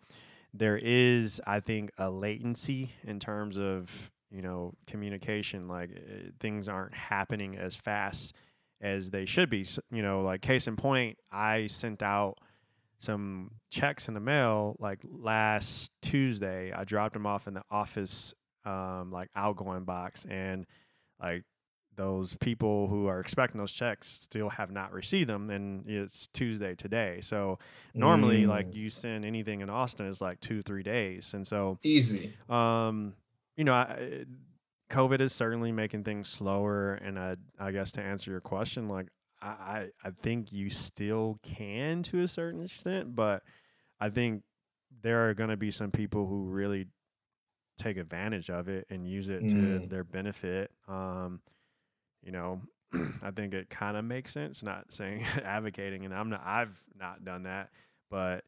there 0.58 0.78
is 0.78 1.42
i 1.46 1.60
think 1.60 1.92
a 1.98 2.10
latency 2.10 2.90
in 3.04 3.20
terms 3.20 3.58
of 3.58 4.12
you 4.32 4.42
know 4.42 4.74
communication 4.88 5.68
like 5.68 5.90
uh, 5.92 6.30
things 6.40 6.68
aren't 6.68 6.94
happening 6.94 7.58
as 7.58 7.76
fast 7.76 8.34
as 8.82 9.12
they 9.12 9.26
should 9.26 9.50
be 9.50 9.62
S- 9.62 9.80
you 9.92 10.02
know 10.02 10.22
like 10.22 10.42
case 10.42 10.68
in 10.68 10.76
point 10.76 11.18
i 11.32 11.68
sent 11.68 12.02
out 12.02 12.38
some 13.00 13.52
checks 13.70 14.08
in 14.08 14.14
the 14.14 14.20
mail 14.20 14.76
like 14.80 15.00
last 15.04 15.92
tuesday 16.02 16.72
i 16.74 16.84
dropped 16.84 17.14
them 17.14 17.26
off 17.26 17.48
in 17.48 17.54
the 17.54 17.62
office 17.70 18.34
um, 18.66 19.12
like 19.12 19.30
outgoing 19.36 19.84
box 19.84 20.26
and 20.30 20.66
like 21.22 21.44
those 21.98 22.36
people 22.42 22.88
who 22.88 23.08
are 23.08 23.20
expecting 23.20 23.58
those 23.60 23.72
checks 23.72 24.08
still 24.10 24.50
have 24.50 24.70
not 24.72 24.92
received 24.92 25.30
them 25.30 25.50
and 25.50 25.88
it's 25.88 26.28
tuesday 26.34 26.74
today 26.76 27.20
so 27.22 27.58
normally 27.94 28.46
like 28.46 28.68
Mm, 28.72 28.76
you 28.76 28.90
send 28.90 29.24
anything 29.24 29.62
in 29.62 29.70
austin 29.70 30.08
is 30.08 30.20
like 30.20 30.40
two 30.42 30.62
three 30.62 30.84
days 30.84 31.34
and 31.34 31.46
so 31.48 31.78
easy. 31.84 32.34
um 32.50 33.14
you 33.56 33.64
know 33.64 33.74
I, 33.74 34.26
covid 34.92 35.22
is 35.22 35.32
certainly 35.34 35.72
making 35.72 36.04
things 36.04 36.28
slower 36.28 36.96
and 36.96 37.18
i 37.20 37.36
i 37.60 37.72
guess 37.72 37.92
to 37.94 38.02
answer 38.02 38.30
your 38.32 38.42
question 38.42 38.88
like 38.90 39.08
I, 39.48 39.88
I 40.04 40.10
think 40.24 40.52
you 40.52 40.70
still 40.70 41.40
can 41.44 42.04
to 42.04 42.22
a 42.22 42.28
certain 42.28 42.64
extent, 42.64 43.16
but 43.16 43.44
I 44.00 44.10
think 44.10 44.44
there 45.02 45.30
are 45.30 45.34
going 45.34 45.50
to 45.50 45.58
be 45.58 45.72
some 45.72 45.92
people 45.92 46.26
who 46.28 46.44
really 46.46 46.88
take 47.78 47.98
advantage 47.98 48.50
of 48.50 48.68
it 48.70 48.88
and 48.90 49.08
use 49.08 49.30
it 49.30 49.50
to 49.50 49.58
Mm. 49.58 49.90
their 49.90 50.04
benefit. 50.04 50.72
Um, 50.88 51.42
you 52.24 52.32
know, 52.32 52.62
I 53.22 53.32
think 53.32 53.54
it 53.54 53.70
kind 53.70 53.98
of 53.98 54.06
makes 54.06 54.32
sense. 54.32 54.64
Not 54.64 54.92
saying 54.92 55.24
advocating, 55.44 56.06
and 56.06 56.14
I'm 56.14 56.30
not. 56.30 56.42
I've 56.46 56.82
not 56.98 57.24
done 57.26 57.44
that, 57.44 57.70
but 58.10 58.44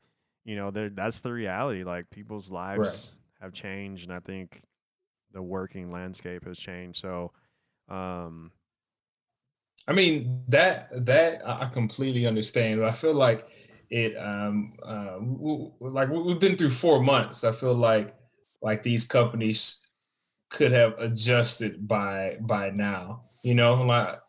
you 0.46 0.56
know, 0.56 0.72
there 0.72 0.90
that's 0.90 1.22
the 1.22 1.34
reality. 1.34 1.84
Like 1.84 2.10
people's 2.10 2.52
lives 2.52 3.12
have 3.42 3.54
changed, 3.54 4.04
and 4.06 4.14
I 4.14 4.20
think 4.20 4.62
the 5.34 5.42
working 5.42 5.92
landscape 5.92 6.46
has 6.46 6.58
changed. 6.58 7.02
So, 7.02 7.34
um, 7.90 8.52
I 9.88 9.94
mean 9.94 10.44
that 10.50 11.06
that 11.06 11.42
I 11.48 11.66
completely 11.68 12.26
understand, 12.28 12.80
but 12.80 12.90
I 12.90 12.94
feel 12.94 13.14
like 13.14 13.48
it 13.90 14.16
um 14.18 14.74
uh, 14.84 15.14
w- 15.16 15.72
w- 15.80 15.96
like 15.96 16.10
we- 16.10 16.22
we've 16.22 16.40
been 16.40 16.58
through 16.58 16.72
four 16.72 17.02
months. 17.02 17.44
I 17.44 17.52
feel 17.54 17.74
like 17.74 18.14
like 18.62 18.84
these 18.84 19.06
companies 19.06 19.88
could 20.50 20.72
have 20.72 20.96
adjusted 21.00 21.88
by 21.88 22.38
by 22.42 22.70
now. 22.72 23.24
You 23.44 23.54
know, 23.54 23.76
like 23.76 24.20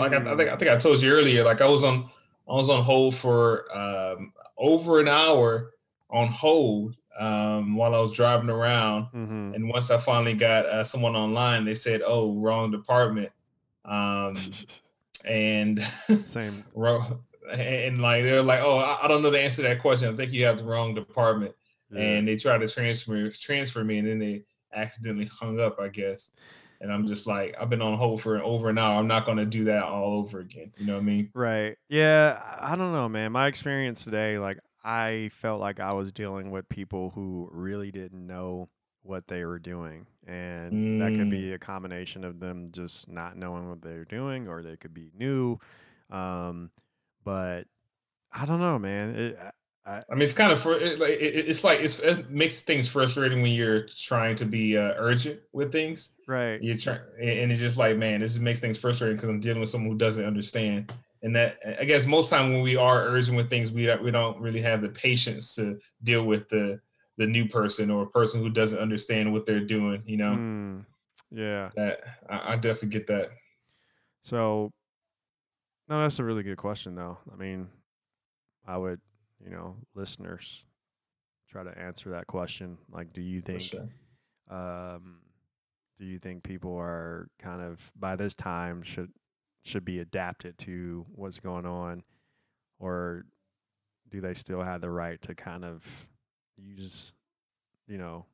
like 0.00 0.12
I, 0.12 0.32
I 0.32 0.36
think 0.36 0.50
I 0.50 0.56
think 0.56 0.70
I 0.70 0.76
told 0.76 1.00
you 1.00 1.10
earlier. 1.12 1.44
Like 1.44 1.60
I 1.62 1.68
was 1.68 1.82
on 1.84 2.10
I 2.48 2.52
was 2.52 2.68
on 2.68 2.82
hold 2.84 3.14
for 3.16 3.66
um, 3.76 4.32
over 4.58 5.00
an 5.00 5.08
hour 5.08 5.72
on 6.10 6.28
hold 6.28 6.94
um, 7.18 7.74
while 7.74 7.94
I 7.94 7.98
was 8.00 8.12
driving 8.12 8.50
around. 8.50 9.06
mhm. 9.14 9.54
And 9.54 9.68
once 9.68 9.90
I 9.90 9.96
finally 9.98 10.34
got 10.34 10.66
uh, 10.66 10.84
someone 10.84 11.16
online, 11.16 11.64
they 11.64 11.74
said, 11.74 12.02
"Oh, 12.04 12.34
wrong 12.34 12.70
department," 12.70 13.30
um, 13.86 14.34
and 15.26 15.82
same. 16.24 16.64
and 17.52 17.98
like 17.98 18.24
they're 18.24 18.42
like, 18.42 18.60
"Oh, 18.60 18.78
I, 18.78 19.06
don't 19.08 19.22
know 19.22 19.30
the 19.30 19.40
answer 19.40 19.62
to 19.62 19.68
that 19.68 19.80
question. 19.80 20.12
I 20.12 20.16
think 20.16 20.32
you 20.32 20.44
have 20.44 20.58
the 20.58 20.64
wrong 20.64 20.94
department." 20.94 21.54
Yeah. 21.90 22.02
And 22.02 22.28
they 22.28 22.36
tried 22.36 22.58
to 22.58 22.68
transfer 22.68 23.30
transfer 23.30 23.84
me, 23.84 23.98
and 23.98 24.08
then 24.08 24.18
they 24.18 24.44
accidentally 24.74 25.26
hung 25.26 25.60
up, 25.60 25.80
I 25.80 25.88
guess. 25.88 26.30
And 26.80 26.92
I'm 26.92 27.06
just 27.06 27.26
like, 27.26 27.56
I've 27.58 27.70
been 27.70 27.80
on 27.80 27.96
hold 27.96 28.20
for 28.20 28.42
over 28.42 28.68
an 28.68 28.78
hour. 28.78 28.98
I'm 28.98 29.06
not 29.06 29.24
going 29.24 29.38
to 29.38 29.46
do 29.46 29.64
that 29.64 29.82
all 29.82 30.18
over 30.18 30.40
again. 30.40 30.72
You 30.76 30.86
know 30.86 30.94
what 30.94 31.00
I 31.00 31.04
mean? 31.04 31.30
Right. 31.34 31.76
Yeah. 31.88 32.40
I 32.60 32.76
don't 32.76 32.92
know, 32.92 33.08
man. 33.08 33.32
My 33.32 33.46
experience 33.46 34.04
today, 34.04 34.38
like, 34.38 34.58
I 34.84 35.30
felt 35.32 35.60
like 35.60 35.80
I 35.80 35.94
was 35.94 36.12
dealing 36.12 36.50
with 36.50 36.68
people 36.68 37.10
who 37.10 37.48
really 37.50 37.90
didn't 37.90 38.26
know 38.26 38.68
what 39.06 39.28
they 39.28 39.44
were 39.44 39.58
doing. 39.58 40.06
And 40.26 40.86
that 40.98 41.14
could 41.14 41.28
Mm. 41.28 41.30
be 41.30 41.52
a 41.52 41.58
combination 41.58 42.24
of 42.24 42.40
them 42.40 42.70
just 42.72 43.08
not 43.08 43.36
knowing 43.36 43.68
what 43.68 43.82
they're 43.82 44.04
doing, 44.04 44.48
or 44.48 44.62
they 44.62 44.76
could 44.76 44.94
be 44.94 45.10
new. 45.18 45.58
Um, 46.10 46.70
but 47.24 47.66
I 48.32 48.46
don't 48.46 48.60
know, 48.60 48.78
man. 48.78 49.16
It, 49.16 49.38
I, 49.86 50.02
I 50.10 50.14
mean, 50.14 50.22
it's 50.22 50.34
kind 50.34 50.52
of 50.52 50.60
for 50.60 50.74
it, 50.74 50.98
like 50.98 51.12
it, 51.12 51.48
it's 51.48 51.64
like 51.64 51.80
it's, 51.80 51.98
it 52.00 52.30
makes 52.30 52.62
things 52.62 52.88
frustrating 52.88 53.42
when 53.42 53.52
you're 53.52 53.86
trying 53.86 54.36
to 54.36 54.44
be 54.44 54.76
uh, 54.76 54.94
urgent 54.96 55.40
with 55.52 55.72
things. 55.72 56.14
right. 56.26 56.62
You're 56.62 56.76
trying, 56.76 57.00
and 57.20 57.52
it's 57.52 57.60
just 57.60 57.76
like, 57.76 57.96
man, 57.96 58.20
this 58.20 58.38
makes 58.38 58.60
things 58.60 58.78
frustrating 58.78 59.16
because 59.16 59.28
I'm 59.28 59.40
dealing 59.40 59.60
with 59.60 59.68
someone 59.68 59.90
who 59.92 59.98
doesn't 59.98 60.24
understand. 60.24 60.92
And 61.22 61.34
that, 61.36 61.58
I 61.80 61.84
guess, 61.84 62.06
most 62.06 62.30
time 62.30 62.52
when 62.52 62.62
we 62.62 62.76
are 62.76 63.06
urgent 63.06 63.36
with 63.36 63.50
things, 63.50 63.70
we 63.72 63.94
we 63.96 64.10
don't 64.10 64.40
really 64.40 64.60
have 64.62 64.82
the 64.82 64.88
patience 64.88 65.54
to 65.56 65.78
deal 66.02 66.24
with 66.24 66.48
the 66.48 66.80
the 67.16 67.26
new 67.26 67.48
person 67.48 67.90
or 67.90 68.02
a 68.02 68.10
person 68.10 68.42
who 68.42 68.50
doesn't 68.50 68.78
understand 68.78 69.32
what 69.32 69.46
they're 69.46 69.60
doing. 69.60 70.02
You 70.06 70.16
know, 70.16 70.32
Mm, 70.34 70.84
yeah. 71.30 71.70
that 71.76 72.00
I, 72.28 72.52
I 72.52 72.56
definitely 72.56 72.90
get 72.90 73.06
that. 73.08 73.30
So, 74.24 74.72
no, 75.88 76.02
that's 76.02 76.18
a 76.18 76.24
really 76.24 76.42
good 76.42 76.58
question, 76.58 76.94
though. 76.94 77.18
I 77.32 77.36
mean, 77.36 77.68
I 78.66 78.76
would, 78.76 79.00
you 79.42 79.50
know, 79.50 79.76
listeners 79.94 80.64
try 81.48 81.62
to 81.62 81.78
answer 81.78 82.10
that 82.10 82.26
question. 82.26 82.76
Like, 82.90 83.12
do 83.12 83.20
you 83.20 83.40
think, 83.40 83.62
sure. 83.62 83.88
um, 84.50 85.20
do 85.98 86.04
you 86.04 86.18
think 86.18 86.42
people 86.42 86.76
are 86.76 87.28
kind 87.38 87.62
of 87.62 87.90
by 87.96 88.16
this 88.16 88.34
time 88.34 88.82
should 88.82 89.10
should 89.64 89.84
be 89.84 89.98
adapted 90.00 90.56
to 90.58 91.06
what's 91.14 91.40
going 91.40 91.66
on, 91.66 92.02
or 92.78 93.24
do 94.10 94.20
they 94.20 94.34
still 94.34 94.62
have 94.62 94.80
the 94.80 94.90
right 94.90 95.20
to 95.22 95.34
kind 95.34 95.64
of 95.64 95.84
use, 96.56 97.12
you 97.86 97.98
know, 97.98 98.24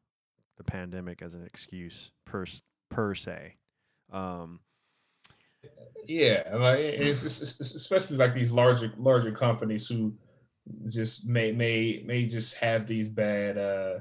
the 0.56 0.64
pandemic 0.64 1.22
as 1.22 1.34
an 1.34 1.44
excuse 1.44 2.10
per 2.24 2.44
per 2.90 3.14
se? 3.14 3.56
Um, 4.12 4.60
Yeah, 6.06 6.42
like 6.54 6.78
it's, 6.78 7.24
it's, 7.24 7.60
it's 7.60 7.74
especially 7.74 8.16
like 8.16 8.34
these 8.34 8.50
larger 8.50 8.92
larger 8.96 9.32
companies 9.32 9.86
who 9.86 10.14
just 10.88 11.28
may 11.28 11.52
may 11.52 12.02
may 12.06 12.26
just 12.26 12.56
have 12.56 12.86
these 12.86 13.08
bad 13.08 13.58
uh, 13.58 13.98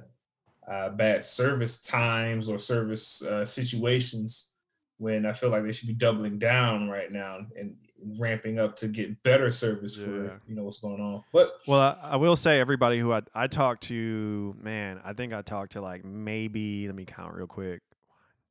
uh 0.70 0.90
bad 0.90 1.24
service 1.24 1.82
times 1.82 2.50
or 2.50 2.60
service 2.60 3.24
uh, 3.24 3.46
situations 3.46 4.54
when 4.98 5.26
I 5.26 5.34
feel 5.34 5.50
like 5.50 5.64
they 5.64 5.72
should 5.72 5.88
be 5.88 5.94
doubling 5.94 6.38
down 6.38 6.88
right 6.88 7.12
now 7.12 7.40
and 7.58 7.76
ramping 8.20 8.60
up 8.60 8.76
to 8.78 8.88
get 8.88 9.22
better 9.24 9.52
service 9.52 9.98
Yeah. 9.98 10.06
for 10.06 10.42
you 10.48 10.56
know 10.56 10.64
what's 10.64 10.80
going 10.80 11.02
on. 11.02 11.24
But 11.34 11.54
Well, 11.68 11.80
I, 11.80 11.98
I 12.12 12.16
will 12.18 12.36
say 12.36 12.60
everybody 12.60 13.00
who 13.00 13.12
I 13.14 13.22
I 13.34 13.48
talked 13.48 13.84
to, 13.84 14.56
man, 14.62 15.00
I 15.04 15.14
think 15.14 15.34
I 15.34 15.42
talked 15.42 15.74
to 15.74 15.82
like 15.82 16.04
maybe 16.06 16.88
let 16.88 16.96
me 16.96 17.06
count 17.06 17.34
real 17.34 17.48
quick. 17.48 17.82
One, 18.08 18.18
two, 18.40 18.48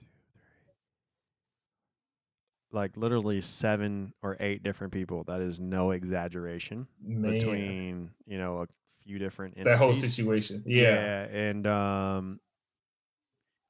three. 2.73 2.79
Like 2.79 2.97
literally 2.97 3.41
seven 3.41 4.13
or 4.23 4.37
eight 4.41 4.63
different 4.63 4.93
people. 4.93 5.25
That 5.25 5.41
is 5.41 5.59
no 5.61 5.91
exaggeration. 5.91 6.87
man, 7.03 7.33
Between 7.33 8.11
you 8.27 8.39
know 8.39 8.63
a 8.63 8.67
few 9.05 9.19
different 9.19 9.57
that 9.65 9.79
whole 9.79 9.89
entities. 9.89 10.15
situation, 10.15 10.63
yeah, 10.67 11.23
and 11.25 11.67
um, 11.67 12.41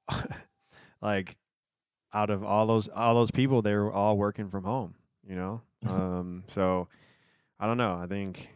like 1.02 1.36
out 2.12 2.28
of 2.30 2.42
all 2.44 2.66
those 2.66 2.88
all 2.88 3.14
those 3.14 3.30
people, 3.30 3.62
they 3.62 3.74
were 3.74 3.92
all 3.92 4.16
working 4.18 4.50
from 4.50 4.64
home. 4.64 4.94
You 5.26 5.36
know, 5.36 5.62
Mhm. 5.84 5.90
um, 5.92 6.44
so 6.48 6.88
I 7.58 7.66
don't 7.66 7.78
know. 7.78 7.94
I 7.96 8.06
think 8.06 8.48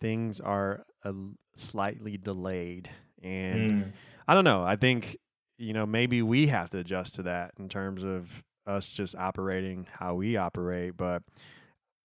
things 0.00 0.40
are 0.40 0.84
a 1.04 1.14
slightly 1.56 2.16
delayed, 2.16 2.90
and 3.22 3.70
Mm, 3.70 3.92
I 4.28 4.34
don't 4.34 4.44
know. 4.44 4.62
I 4.62 4.76
think 4.76 5.16
you 5.58 5.72
know 5.72 5.86
maybe 5.86 6.22
we 6.22 6.46
have 6.48 6.70
to 6.70 6.78
adjust 6.78 7.16
to 7.16 7.22
that 7.24 7.52
in 7.58 7.68
terms 7.68 8.02
of 8.04 8.42
us 8.66 8.90
just 8.90 9.14
operating 9.16 9.86
how 9.92 10.14
we 10.14 10.36
operate, 10.36 10.96
but. 10.96 11.22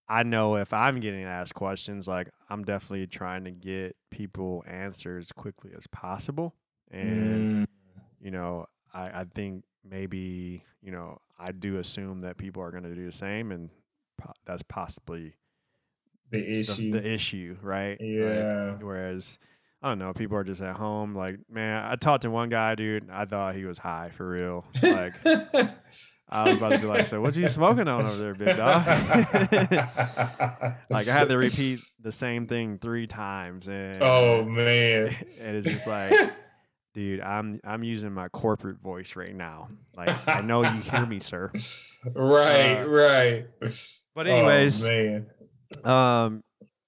I 0.08 0.24
know 0.24 0.56
if 0.58 0.74
I'm 0.74 1.00
getting 1.00 1.24
asked 1.24 1.56
questions, 1.56 2.08
like 2.08 2.30
I'm 2.50 2.64
definitely 2.64 3.08
trying 3.08 3.46
to 3.46 3.52
get 3.52 3.96
people 4.12 4.64
answers 4.68 5.32
quickly 5.32 5.72
as 5.78 5.88
possible. 5.88 6.54
And 6.92 7.50
mm, 7.50 7.66
you 8.20 8.32
know, 8.32 8.68
I, 8.94 9.22
I 9.22 9.26
think 9.34 9.64
maybe, 9.84 10.64
you 10.82 10.92
know, 10.92 11.20
I 11.38 11.52
do 11.52 11.78
assume 11.78 12.22
that 12.22 12.38
people 12.38 12.62
are 12.62 12.72
going 12.72 12.84
to 12.84 12.96
do 12.96 13.06
the 13.06 13.12
same, 13.12 13.52
and 13.52 13.70
po- 14.18 14.34
that's 14.46 14.64
possibly 14.64 15.36
the 16.32 16.42
the, 16.42 16.60
issue, 16.60 16.92
the 16.92 17.06
issue, 17.06 17.58
right? 17.62 18.00
Like, 18.00 18.02
yeah. 18.02 18.78
whereas, 18.82 19.40
I 19.82 19.90
don't 19.90 20.00
know, 20.00 20.14
people 20.14 20.38
are 20.38 20.44
just 20.44 20.62
at 20.62 20.76
home. 20.76 21.16
Like, 21.16 21.40
man, 21.50 21.86
I 21.86 21.96
talked 21.96 22.24
to 22.24 22.30
one 22.30 22.50
guy, 22.50 22.76
dude. 22.76 23.10
I 23.10 23.26
thought 23.26 23.56
he 23.56 23.66
was 23.66 23.78
high 23.78 24.12
for 24.16 24.28
real. 24.28 24.66
Like, 24.82 25.14
I 26.28 26.50
was 26.50 26.58
about 26.58 26.72
to 26.72 26.80
be 26.80 26.86
like, 26.86 27.08
"So 27.08 27.22
what 27.22 27.36
you 27.36 27.48
smoking 27.48 27.88
on 27.88 28.06
over 28.06 28.16
there, 28.16 28.34
big 28.34 28.58
dog?" 28.58 28.88
like, 30.90 31.08
I 31.08 31.14
had 31.14 31.30
to 31.30 31.38
repeat 31.38 31.82
the 32.02 32.12
same 32.12 32.48
thing 32.48 32.80
three 32.80 33.06
times, 33.06 33.68
and 33.68 34.02
Oh 34.02 34.44
man. 34.44 35.16
and 35.42 35.56
it's 35.56 35.68
just 35.68 35.86
like, 35.86 36.12
dude, 36.96 37.22
I'm 37.22 37.60
I'm 37.64 37.84
using 37.84 38.12
my 38.12 38.30
corporate 38.30 38.80
voice 38.80 39.16
right 39.16 39.36
now. 39.36 39.70
Like, 39.96 40.28
I 40.28 40.42
know 40.42 40.64
you 40.64 40.82
hear 40.82 41.06
me, 41.06 41.20
sir. 41.20 41.52
right, 42.16 42.82
Uh, 42.82 42.88
right. 42.88 43.46
But 44.16 44.28
Oh, 44.28 44.32
anyways, 44.36 44.84
man. 44.88 45.28
um, 45.84 46.44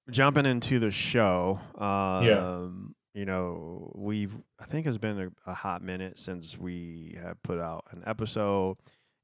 jumping 0.10 0.46
into 0.48 0.80
the 0.80 0.90
show, 0.92 1.60
um, 1.78 2.96
you 3.14 3.26
know, 3.26 3.92
we've 3.96 4.34
I 4.60 4.66
think 4.66 4.88
it's 4.88 4.98
been 4.98 5.20
a, 5.20 5.52
a 5.52 5.54
hot 5.54 5.82
minute 5.84 6.18
since 6.18 6.58
we 6.58 7.18
have 7.22 7.42
put 7.44 7.60
out 7.60 7.86
an 7.92 8.04
episode, 8.08 8.78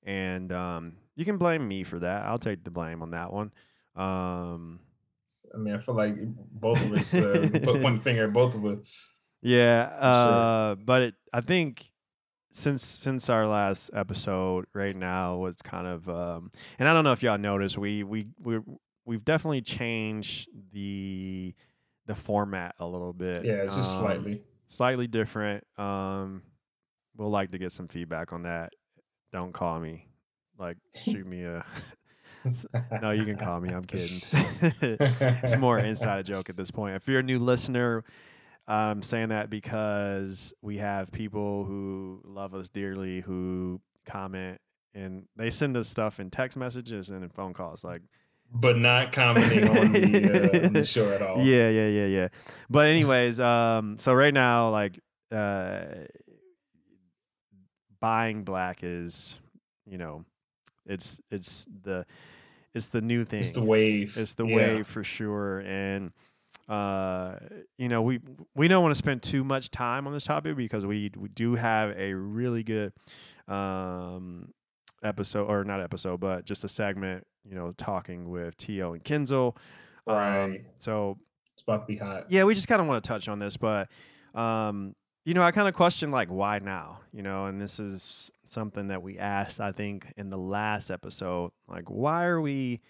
and 0.03 0.51
um, 0.51 0.93
you 1.15 1.23
can 1.25 1.37
blame 1.37 1.65
me 1.67 1.83
for 1.83 1.99
that. 1.99 2.25
I'll 2.25 2.39
take 2.39 2.63
the 2.63 2.71
blame 2.71 3.01
on 3.01 3.11
that 3.11 3.31
one. 3.31 3.51
Um, 3.95 4.79
I 5.53 5.57
mean, 5.57 5.75
I 5.75 5.77
feel 5.77 5.95
like 5.95 6.15
both 6.51 6.83
of 6.83 6.91
us 6.93 7.13
uh, 7.13 7.47
put 7.63 7.79
one 7.81 7.99
finger 8.01 8.25
at 8.25 8.33
both 8.33 8.55
of 8.55 8.65
us. 8.65 9.07
Yeah, 9.43 9.89
sure. 9.89 9.99
uh, 10.01 10.75
but 10.75 11.01
it, 11.01 11.15
I 11.33 11.41
think 11.41 11.91
since 12.51 12.83
since 12.83 13.29
our 13.29 13.47
last 13.47 13.91
episode, 13.93 14.65
right 14.73 14.95
now 14.95 15.37
was 15.37 15.55
kind 15.63 15.87
of, 15.87 16.07
um, 16.07 16.51
and 16.79 16.87
I 16.87 16.93
don't 16.93 17.03
know 17.03 17.11
if 17.11 17.21
y'all 17.21 17.37
noticed, 17.37 17.77
we 17.77 18.03
we 18.03 18.27
we 18.41 18.59
we've 19.05 19.25
definitely 19.25 19.61
changed 19.61 20.49
the 20.71 21.53
the 22.05 22.15
format 22.15 22.75
a 22.79 22.85
little 22.85 23.13
bit. 23.13 23.43
Yeah, 23.43 23.63
it's 23.63 23.75
just 23.75 23.95
um, 23.97 24.05
slightly. 24.05 24.41
slightly 24.69 25.07
different. 25.07 25.65
Um, 25.77 26.43
we'll 27.17 27.31
like 27.31 27.51
to 27.51 27.57
get 27.57 27.71
some 27.71 27.87
feedback 27.87 28.33
on 28.33 28.43
that. 28.43 28.73
Don't 29.31 29.51
call 29.51 29.79
me, 29.79 30.07
like 30.57 30.77
shoot 30.95 31.25
me 31.25 31.43
a 31.43 31.65
no, 33.01 33.11
you 33.11 33.25
can 33.25 33.37
call 33.37 33.59
me. 33.59 33.73
I'm 33.73 33.85
kidding. 33.85 34.21
it's 34.81 35.57
more 35.57 35.79
inside 35.79 36.19
a 36.19 36.23
joke 36.23 36.49
at 36.49 36.57
this 36.57 36.71
point. 36.71 36.95
If 36.95 37.07
you're 37.07 37.19
a 37.19 37.23
new 37.23 37.39
listener, 37.39 38.03
I'm 38.67 39.01
saying 39.03 39.29
that 39.29 39.49
because 39.49 40.53
we 40.61 40.77
have 40.77 41.11
people 41.11 41.65
who 41.65 42.21
love 42.23 42.53
us 42.53 42.69
dearly 42.69 43.19
who 43.21 43.81
comment 44.05 44.59
and 44.93 45.27
they 45.35 45.49
send 45.49 45.75
us 45.75 45.87
stuff 45.87 46.19
in 46.19 46.29
text 46.29 46.57
messages 46.57 47.09
and 47.09 47.23
in 47.23 47.29
phone 47.29 47.53
calls. 47.53 47.83
Like, 47.83 48.01
but 48.53 48.77
not 48.77 49.11
commenting 49.11 49.67
on 49.67 49.91
the, 49.91 50.61
uh, 50.61 50.65
on 50.67 50.73
the 50.73 50.85
show 50.85 51.11
at 51.11 51.21
all. 51.21 51.41
Yeah, 51.41 51.69
yeah, 51.69 51.87
yeah, 51.87 52.05
yeah. 52.05 52.27
But 52.69 52.87
anyways, 52.87 53.39
um, 53.39 53.97
so 53.99 54.13
right 54.13 54.33
now, 54.33 54.69
like, 54.69 54.99
uh, 55.31 55.85
buying 57.99 58.43
black 58.43 58.79
is, 58.83 59.35
you 59.85 59.97
know, 59.97 60.23
it's 60.85 61.19
it's 61.31 61.65
the 61.83 62.05
it's 62.73 62.87
the 62.87 63.01
new 63.01 63.25
thing. 63.25 63.39
It's 63.39 63.51
the 63.51 63.63
wave. 63.63 64.15
It's 64.17 64.33
the 64.35 64.45
Yeah. 64.45 64.55
wave 64.55 64.87
for 64.87 65.03
sure. 65.03 65.59
And 65.59 66.11
uh, 66.69 67.35
you 67.77 67.89
know, 67.89 68.01
we 68.01 68.19
we 68.55 68.67
don't 68.67 68.81
want 68.83 68.93
to 68.93 68.97
spend 68.97 69.21
too 69.23 69.43
much 69.43 69.69
time 69.71 70.07
on 70.07 70.13
this 70.13 70.23
topic 70.23 70.55
because 70.55 70.85
we 70.85 71.11
we 71.17 71.29
do 71.29 71.55
have 71.55 71.91
a 71.97 72.13
really 72.13 72.63
good 72.63 72.93
um 73.47 74.53
episode 75.03 75.45
or 75.47 75.63
not 75.63 75.81
episode, 75.81 76.19
but 76.19 76.45
just 76.45 76.63
a 76.63 76.69
segment, 76.69 77.25
you 77.43 77.55
know, 77.55 77.73
talking 77.77 78.29
with 78.29 78.55
Tio 78.57 78.93
and 78.93 79.03
Kinzel. 79.03 79.55
Um, 80.07 80.15
Right. 80.15 80.65
so 80.77 81.17
It's 81.53 81.63
about 81.63 81.87
to 81.87 81.93
be 81.93 81.97
hot. 81.97 82.25
yeah, 82.29 82.43
we 82.45 82.55
just 82.55 82.67
kind 82.67 82.81
of 82.81 82.87
want 82.87 83.03
to 83.03 83.07
touch 83.07 83.27
on 83.27 83.39
this, 83.39 83.57
but 83.57 83.89
um, 84.33 84.95
you 85.25 85.33
know, 85.33 85.41
I 85.41 85.51
kind 85.51 85.67
of 85.67 85.73
question 85.73 86.11
like 86.11 86.29
why 86.29 86.59
now, 86.59 86.99
you 87.13 87.21
know, 87.21 87.45
and 87.45 87.59
this 87.61 87.79
is 87.79 88.31
something 88.45 88.87
that 88.87 89.01
we 89.01 89.17
asked, 89.17 89.59
I 89.59 89.71
think, 89.71 90.07
in 90.17 90.29
the 90.29 90.37
last 90.37 90.89
episode, 90.89 91.51
like 91.67 91.89
why 91.89 92.25
are 92.25 92.41
we, 92.41 92.81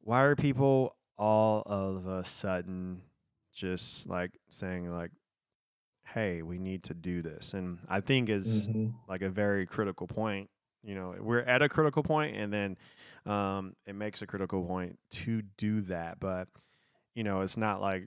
why 0.00 0.22
are 0.22 0.36
people 0.36 0.94
all 1.16 1.62
of 1.66 2.06
a 2.06 2.24
sudden 2.24 3.02
just 3.52 4.08
like 4.08 4.32
saying 4.50 4.90
like, 4.90 5.10
hey, 6.06 6.42
we 6.42 6.58
need 6.58 6.82
to 6.84 6.94
do 6.94 7.22
this, 7.22 7.54
and 7.54 7.78
I 7.88 8.00
think 8.00 8.28
is 8.28 8.68
Mhm. 8.68 8.94
like 9.08 9.22
a 9.22 9.30
very 9.30 9.66
critical 9.66 10.06
point. 10.06 10.50
You 10.82 10.94
know, 10.94 11.14
we're 11.18 11.40
at 11.40 11.62
a 11.62 11.68
critical 11.68 12.02
point, 12.02 12.36
and 12.36 12.52
then 12.52 12.76
um, 13.26 13.74
it 13.86 13.94
makes 13.94 14.20
a 14.22 14.26
critical 14.26 14.62
point 14.66 14.98
to 15.12 15.40
do 15.56 15.80
that. 15.82 16.20
But 16.20 16.48
you 17.14 17.24
know, 17.24 17.40
it's 17.40 17.56
not 17.56 17.80
like 17.80 18.06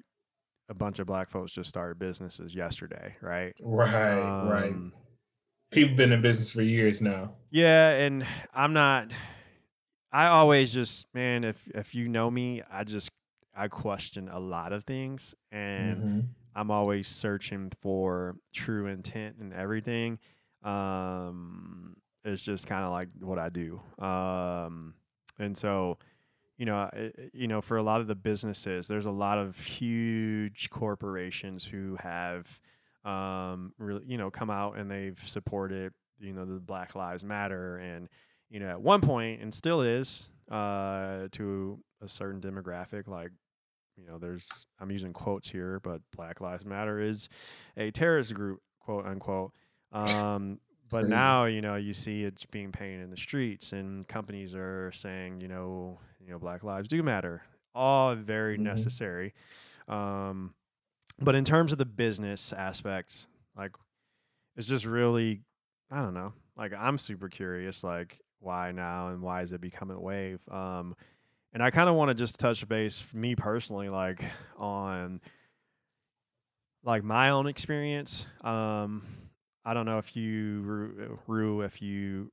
a 0.70 0.74
bunch 0.74 1.00
of 1.00 1.08
black 1.08 1.30
folks 1.30 1.52
just 1.54 1.70
started 1.70 1.98
businesses 1.98 2.54
yesterday, 2.54 3.16
right? 3.22 3.56
Right, 3.62 4.44
right. 4.44 4.72
Um, 4.74 4.94
People 5.72 5.96
been 5.96 6.12
in 6.14 6.22
business 6.22 6.52
for 6.52 6.62
years 6.62 7.02
now. 7.02 7.34
Yeah, 7.50 7.90
and 7.92 8.26
I'm 8.54 8.74
not. 8.74 9.12
I 10.12 10.28
always 10.28 10.74
just 10.74 11.06
man, 11.14 11.44
if 11.44 11.68
if 11.76 11.94
you 11.96 12.08
know 12.08 12.30
me, 12.32 12.62
I 12.70 12.84
just 12.84 13.10
I 13.56 13.68
question 13.68 14.30
a 14.30 14.40
lot 14.40 14.72
of 14.74 14.84
things, 14.86 15.36
and 15.52 16.04
Mhm. 16.04 16.24
I'm 16.56 16.72
always 16.72 17.08
searching 17.08 17.72
for 17.82 18.38
true 18.54 18.88
intent 18.88 19.38
and 19.38 19.54
everything. 19.54 20.20
Um, 20.64 21.98
it's 22.24 22.44
just 22.44 22.68
kind 22.68 22.84
of 22.84 22.92
like 22.92 23.10
what 23.20 23.40
I 23.40 23.50
do. 23.50 23.82
Um, 24.00 24.96
and 25.40 25.58
so, 25.58 25.98
you 26.58 26.66
know, 26.66 26.76
I- 26.78 27.14
I- 27.18 27.30
you 27.34 27.48
know, 27.48 27.62
for 27.62 27.78
a 27.78 27.84
lot 27.84 28.02
of 28.02 28.08
the 28.08 28.16
businesses, 28.16 28.88
there's 28.88 29.06
a 29.06 29.12
lot 29.12 29.38
of 29.38 29.58
huge 29.60 30.70
corporations 30.70 31.66
who 31.66 31.96
have, 31.98 32.60
um, 33.06 33.74
really, 33.78 34.06
you 34.06 34.18
know, 34.18 34.32
come 34.32 34.50
out 34.50 34.78
and 34.78 34.90
they've 34.92 35.20
supported, 35.20 35.94
you 36.20 36.34
know, 36.34 36.46
the 36.46 36.60
Black 36.60 36.96
Lives 36.96 37.24
Matter, 37.24 37.78
and 37.78 38.10
you 38.50 38.60
know, 38.60 38.70
at 38.70 38.82
one 38.82 39.01
point, 39.01 39.42
and 39.42 39.54
still 39.54 39.82
is, 39.82 40.32
uh, 40.51 41.27
to 41.32 41.80
a 42.01 42.08
certain 42.08 42.42
demographic, 42.42 43.08
like 43.08 43.32
you 43.98 44.06
know, 44.06 44.18
there's 44.20 44.68
I'm 44.80 44.92
using 44.92 45.13
quotes 45.13 45.50
here, 45.50 45.80
but 45.82 46.01
Black 46.16 46.39
Lives 46.42 46.66
Matter 46.66 47.00
is 47.00 47.30
a 47.77 47.92
terrorist 47.92 48.34
group, 48.34 48.62
quote 48.80 49.06
unquote. 49.06 49.54
Um, 49.92 50.60
but 50.90 51.05
Crazy. 51.05 51.10
now, 51.10 51.46
you 51.46 51.62
know, 51.62 51.75
you 51.75 51.94
see 51.94 52.24
it's 52.24 52.46
being 52.46 52.72
painted 52.72 53.03
in 53.03 53.10
the 53.10 53.18
streets, 53.18 53.74
and 53.74 54.07
companies 54.07 54.55
are 54.55 54.92
saying, 54.94 55.42
you 55.42 55.48
know, 55.48 56.00
you 56.20 56.29
know, 56.31 56.40
Black 56.40 56.64
lives 56.64 56.88
do 56.88 57.01
matter. 57.03 57.42
All 57.75 58.16
very 58.16 58.57
Mhm. 58.57 58.64
necessary. 58.64 59.33
Um, 59.88 60.53
but 61.20 61.36
in 61.36 61.44
terms 61.46 61.72
of 61.72 61.77
the 61.77 61.86
business 61.86 62.53
aspects, 62.53 63.27
like, 63.57 63.75
it's 64.55 64.68
just 64.68 64.86
really, 64.86 65.44
I 65.92 66.01
don't 66.01 66.14
know. 66.14 66.33
Like, 66.55 66.74
I'm 66.74 66.98
super 66.98 67.29
curious, 67.29 67.83
like, 67.83 68.20
why 68.40 68.72
now 68.72 69.10
and 69.10 69.22
why 69.22 69.42
is 69.42 69.52
it 69.52 69.62
becoming 69.62 69.98
a 69.98 70.02
wave? 70.02 70.40
Um, 70.50 70.96
and 71.54 71.64
I 71.64 71.72
kind 71.72 71.90
of 71.90 71.96
want 71.96 72.10
to 72.10 72.16
just 72.16 72.40
touch 72.40 72.68
base, 72.68 73.06
me 73.14 73.36
personally, 73.36 73.90
like 73.90 74.22
on 74.58 75.22
like 76.84 77.04
my 77.04 77.30
own 77.32 77.48
experience. 77.48 78.26
Um, 78.44 79.06
I 79.66 79.74
don't 79.74 79.86
know 79.86 79.98
if 79.98 80.16
you, 80.16 80.62
Rue, 80.62 81.20
Rue, 81.28 81.62
if 81.62 81.82
you 81.82 82.32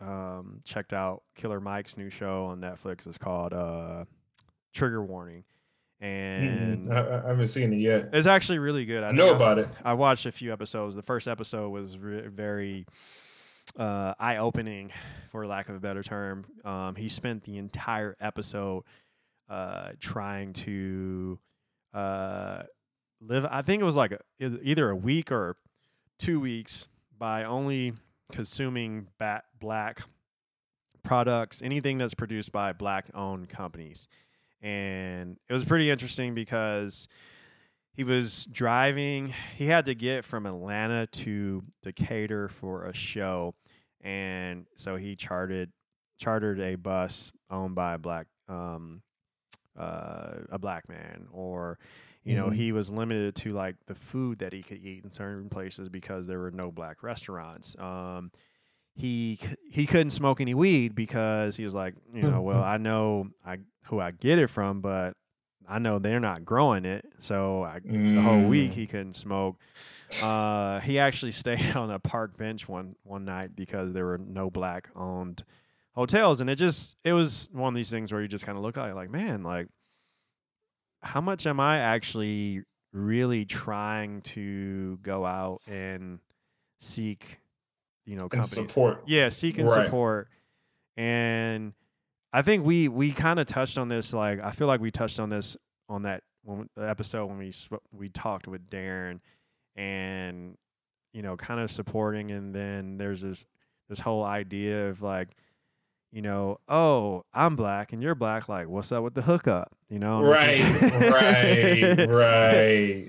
um, 0.00 0.60
checked 0.64 0.92
out 0.92 1.22
Killer 1.36 1.60
Mike's 1.60 1.96
new 1.96 2.10
show 2.10 2.46
on 2.46 2.60
Netflix. 2.60 3.06
It's 3.06 3.18
called 3.18 3.52
uh, 3.52 4.04
Trigger 4.74 5.04
Warning, 5.04 5.44
and 6.00 6.86
Mm-mm. 6.86 6.92
I, 6.92 7.24
I 7.24 7.28
haven't 7.28 7.46
seen 7.46 7.72
it 7.72 7.78
yet. 7.78 8.08
it's 8.12 8.26
actually 8.26 8.58
really 8.58 8.84
good. 8.84 9.04
I 9.04 9.12
know 9.12 9.34
about 9.34 9.58
it. 9.58 9.68
I 9.84 9.92
watched 9.94 10.26
a 10.26 10.32
few 10.32 10.52
episodes. 10.52 10.96
The 10.96 11.02
first 11.02 11.28
episode 11.28 11.68
was 11.70 11.96
re- 11.98 12.26
very 12.26 12.86
uh, 13.76 14.14
eye 14.18 14.36
opening, 14.36 14.90
for 15.30 15.46
lack 15.46 15.68
of 15.68 15.76
a 15.76 15.80
better 15.80 16.02
term. 16.02 16.44
Um, 16.64 16.94
he 16.94 17.08
spent 17.08 17.44
the 17.44 17.58
entire 17.58 18.16
episode 18.20 18.84
uh, 19.48 19.90
trying 20.00 20.52
to 20.52 21.38
uh, 21.94 22.62
live. 23.20 23.46
I 23.50 23.62
think 23.62 23.82
it 23.82 23.84
was 23.84 23.96
like 23.96 24.12
a, 24.12 24.20
either 24.40 24.90
a 24.90 24.96
week 24.96 25.32
or 25.32 25.56
two 26.18 26.40
weeks 26.40 26.88
by 27.18 27.44
only 27.44 27.94
consuming 28.30 29.08
ba- 29.18 29.42
black 29.58 30.02
products, 31.02 31.62
anything 31.62 31.98
that's 31.98 32.14
produced 32.14 32.52
by 32.52 32.72
black 32.72 33.06
owned 33.14 33.48
companies. 33.48 34.08
And 34.60 35.36
it 35.48 35.52
was 35.52 35.64
pretty 35.64 35.90
interesting 35.90 36.34
because 36.34 37.08
he 37.92 38.04
was 38.04 38.46
driving, 38.46 39.34
he 39.56 39.66
had 39.66 39.84
to 39.86 39.94
get 39.94 40.24
from 40.24 40.46
Atlanta 40.46 41.06
to 41.08 41.62
Decatur 41.82 42.48
for 42.48 42.84
a 42.84 42.94
show. 42.94 43.54
And 44.00 44.66
so 44.76 44.96
he 44.96 45.14
chartered 45.16 45.70
chartered 46.18 46.60
a 46.60 46.74
bus 46.76 47.32
owned 47.50 47.74
by 47.74 47.94
a 47.94 47.98
black 47.98 48.26
um 48.48 49.02
uh, 49.78 50.34
a 50.50 50.58
black 50.58 50.88
man 50.88 51.26
or 51.32 51.78
you 52.24 52.36
know 52.36 52.48
Mhm. 52.50 52.54
he 52.54 52.72
was 52.72 52.90
limited 52.92 53.34
to 53.36 53.52
like 53.52 53.74
the 53.86 53.94
food 53.94 54.38
that 54.40 54.52
he 54.52 54.62
could 54.62 54.78
eat 54.78 55.02
in 55.04 55.10
certain 55.10 55.48
places 55.48 55.88
because 55.88 56.26
there 56.26 56.38
were 56.38 56.50
no 56.50 56.70
black 56.70 57.02
restaurants 57.02 57.74
um 57.78 58.30
he 58.94 59.40
he 59.68 59.86
couldn't 59.86 60.10
smoke 60.10 60.40
any 60.40 60.54
weed 60.54 60.94
because 60.94 61.56
he 61.56 61.64
was 61.64 61.74
like 61.74 61.94
you 62.14 62.22
know 62.22 62.42
well 62.42 62.62
i 62.62 62.76
know 62.76 63.26
i 63.44 63.56
who 63.84 63.98
i 63.98 64.10
get 64.10 64.38
it 64.38 64.48
from 64.48 64.80
but 64.82 65.14
i 65.68 65.78
know 65.78 65.98
they're 65.98 66.20
not 66.20 66.44
growing 66.44 66.84
it 66.84 67.04
so 67.20 67.62
I, 67.62 67.80
the 67.84 68.20
whole 68.22 68.46
week 68.48 68.70
Mm. 68.72 68.74
he 68.74 68.86
couldn't 68.86 69.14
smoke 69.16 69.56
uh 70.20 70.80
he 70.80 70.98
actually 70.98 71.32
stayed 71.42 71.74
on 71.76 71.90
a 71.90 71.98
park 71.98 72.36
bench 72.36 72.68
one 72.68 72.96
one 73.04 73.24
night 73.24 73.54
because 73.56 73.92
there 73.92 74.04
were 74.04 74.18
no 74.18 74.50
black 74.50 74.88
owned 74.94 75.44
hotels 75.94 76.40
and 76.40 76.48
it 76.50 76.56
just 76.56 76.96
it 77.04 77.12
was 77.12 77.48
one 77.52 77.68
of 77.68 77.74
these 77.74 77.90
things 77.90 78.12
where 78.12 78.22
you 78.22 78.28
just 78.28 78.44
kind 78.46 78.56
of 78.56 78.64
look 78.64 78.76
at 78.78 78.88
it 78.88 78.94
like 78.94 79.10
man 79.10 79.42
like 79.42 79.68
how 81.02 81.20
much 81.20 81.46
am 81.46 81.60
i 81.60 81.78
actually 81.78 82.62
really 82.92 83.44
trying 83.44 84.20
to 84.22 84.98
go 85.02 85.24
out 85.24 85.60
and 85.66 86.18
seek 86.80 87.38
you 88.04 88.16
know 88.16 88.28
companies 88.28 88.50
support. 88.68 89.02
yeah 89.06 89.28
seek 89.28 89.58
and 89.58 89.68
Right. 89.68 89.86
support 89.86 90.28
and 90.96 91.72
i 92.32 92.42
think 92.42 92.64
we 92.64 92.88
we 92.88 93.12
kind 93.12 93.38
of 93.38 93.46
touched 93.46 93.78
on 93.78 93.88
this 93.88 94.12
like 94.12 94.40
i 94.42 94.50
feel 94.50 94.66
like 94.66 94.80
we 94.80 94.90
touched 94.90 95.20
on 95.20 95.28
this 95.30 95.56
on 95.88 96.02
that 96.02 96.22
when, 96.44 96.68
episode 96.80 97.26
when 97.26 97.38
we 97.38 97.52
we 97.92 98.08
talked 98.08 98.48
with 98.48 98.68
darren 98.70 99.20
and 99.76 100.56
you 101.12 101.22
know 101.22 101.36
kind 101.36 101.60
of 101.60 101.70
supporting 101.70 102.30
and 102.30 102.54
then 102.54 102.96
there's 102.98 103.20
this 103.22 103.46
this 103.88 104.00
whole 104.00 104.24
idea 104.24 104.88
of 104.88 105.02
like 105.02 105.28
you 106.12 106.22
know 106.22 106.58
oh 106.68 107.24
i'm 107.32 107.56
black 107.56 107.92
and 107.92 108.02
you're 108.02 108.14
black 108.14 108.48
like 108.48 108.68
what's 108.68 108.92
up 108.92 109.02
with 109.02 109.14
the 109.14 109.22
hookup 109.22 109.72
you 109.88 109.98
know 109.98 110.22
Right, 110.22 110.60
right, 110.92 112.08
right. 112.08 113.08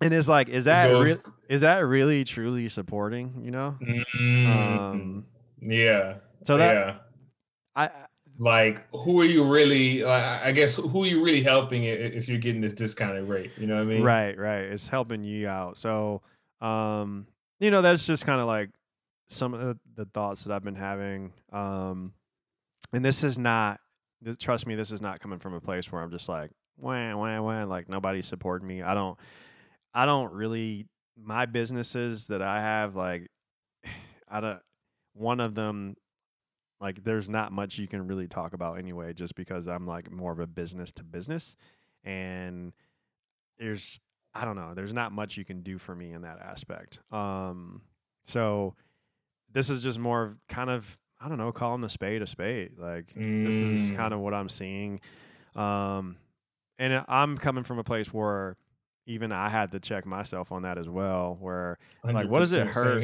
and 0.00 0.12
it's 0.14 0.28
like 0.28 0.48
is 0.48 0.64
that 0.66 0.86
real 0.90 1.16
is 1.48 1.60
that 1.62 1.78
really 1.78 2.24
truly 2.24 2.68
supporting 2.68 3.42
you 3.44 3.50
know 3.50 3.76
Mm, 3.80 4.46
um 4.56 5.26
yeah. 5.60 6.14
so 6.44 6.56
that 6.58 6.74
yeah. 6.74 6.94
i 7.76 7.90
Like, 8.38 8.86
who 8.94 9.20
are 9.20 9.24
you 9.24 9.44
really? 9.44 10.02
Like, 10.02 10.22
I 10.22 10.52
guess 10.52 10.76
who 10.76 11.04
are 11.04 11.06
you 11.06 11.22
really 11.22 11.42
helping 11.42 11.84
if 11.84 12.28
you're 12.28 12.38
getting 12.38 12.60
this 12.60 12.72
discounted 12.72 13.28
rate? 13.28 13.52
You 13.56 13.66
know 13.66 13.76
what 13.76 13.82
I 13.82 13.84
mean? 13.84 14.02
Right, 14.02 14.36
right. 14.36 14.62
It's 14.62 14.88
helping 14.88 15.22
you 15.22 15.48
out. 15.48 15.76
So, 15.76 16.22
um, 16.60 17.26
you 17.60 17.70
know, 17.70 17.82
that's 17.82 18.06
just 18.06 18.24
kind 18.26 18.40
of 18.40 18.46
like 18.46 18.70
some 19.28 19.54
of 19.54 19.60
the, 19.60 19.78
the 19.94 20.04
thoughts 20.06 20.44
that 20.44 20.52
I've 20.52 20.64
been 20.64 20.74
having. 20.74 21.32
Um, 21.52 22.12
and 22.92 23.04
this 23.04 23.22
is 23.24 23.38
not 23.38 23.80
trust 24.38 24.66
me, 24.66 24.74
this 24.74 24.92
is 24.92 25.02
not 25.02 25.20
coming 25.20 25.38
from 25.38 25.54
a 25.54 25.60
place 25.60 25.90
where 25.90 26.00
I'm 26.00 26.10
just 26.10 26.28
like 26.28 26.50
wah 26.82 27.16
wah 27.16 27.40
wah, 27.40 27.64
like 27.64 27.88
nobody's 27.88 28.26
supporting 28.26 28.68
me. 28.68 28.82
I 28.82 28.94
don't, 28.94 29.18
I 29.94 30.06
don't 30.06 30.32
really. 30.32 30.86
My 31.16 31.44
businesses 31.46 32.26
that 32.28 32.40
I 32.40 32.60
have, 32.60 32.96
like, 32.96 33.28
I 34.28 34.40
don't. 34.40 34.60
One 35.14 35.40
of 35.40 35.54
them, 35.54 35.96
like, 36.82 37.02
there's 37.04 37.28
not 37.30 37.52
much 37.52 37.78
you 37.78 37.86
can 37.88 38.06
really 38.06 38.26
talk 38.28 38.52
about 38.52 38.78
anyway, 38.78 39.14
just 39.14 39.34
because 39.36 39.66
I'm 39.68 39.86
like 39.86 40.10
more 40.10 40.32
of 40.32 40.40
a 40.40 40.46
business 40.46 40.92
to 40.92 41.04
business, 41.04 41.56
and 42.04 42.72
there's, 43.58 44.00
I 44.34 44.44
don't 44.44 44.56
know, 44.56 44.74
there's 44.74 44.92
not 44.92 45.12
much 45.12 45.36
you 45.36 45.44
can 45.44 45.62
do 45.62 45.78
for 45.78 45.94
me 45.94 46.12
in 46.12 46.22
that 46.22 46.40
aspect. 46.40 46.98
Um, 47.12 47.82
so 48.24 48.74
this 49.52 49.70
is 49.70 49.82
just 49.82 49.98
more 49.98 50.22
of 50.24 50.36
kind 50.48 50.68
of 50.70 50.98
I 51.24 51.28
don't 51.28 51.38
know, 51.38 51.52
calling 51.52 51.84
a 51.84 51.88
spade 51.88 52.20
a 52.20 52.26
spade. 52.26 52.72
Like 52.78 53.14
this 53.44 53.62
is 53.62 53.90
Mm. 53.92 53.94
kind 53.94 54.12
of 54.14 54.20
what 54.20 54.34
I'm 54.34 54.48
seeing. 54.48 55.00
Um, 55.54 56.16
and 56.78 57.04
I'm 57.06 57.38
coming 57.38 57.62
from 57.62 57.78
a 57.78 57.84
place 57.84 58.12
where 58.12 58.56
even 59.06 59.30
I 59.30 59.48
had 59.48 59.70
to 59.72 59.78
check 59.80 60.04
myself 60.04 60.50
on 60.50 60.62
that 60.62 60.78
as 60.78 60.88
well. 60.88 61.36
Where 61.40 61.78
Like, 62.14 62.28
what 62.28 62.40
does 62.40 62.54
it 62.54 62.66
hurt? 62.74 63.02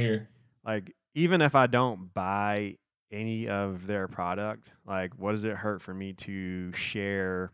Like 0.65 0.95
even 1.15 1.43
if 1.43 1.55
I 1.55 1.69
don't 1.69 2.13
buy 2.13 2.77
any 3.11 3.49
of 3.49 3.87
their 3.87 4.09
product, 4.09 4.73
like 4.87 5.13
what 5.19 5.33
does 5.33 5.45
it 5.45 5.57
hurt 5.57 5.81
for 5.81 5.95
me 5.95 6.13
to 6.15 6.73
share 6.73 7.53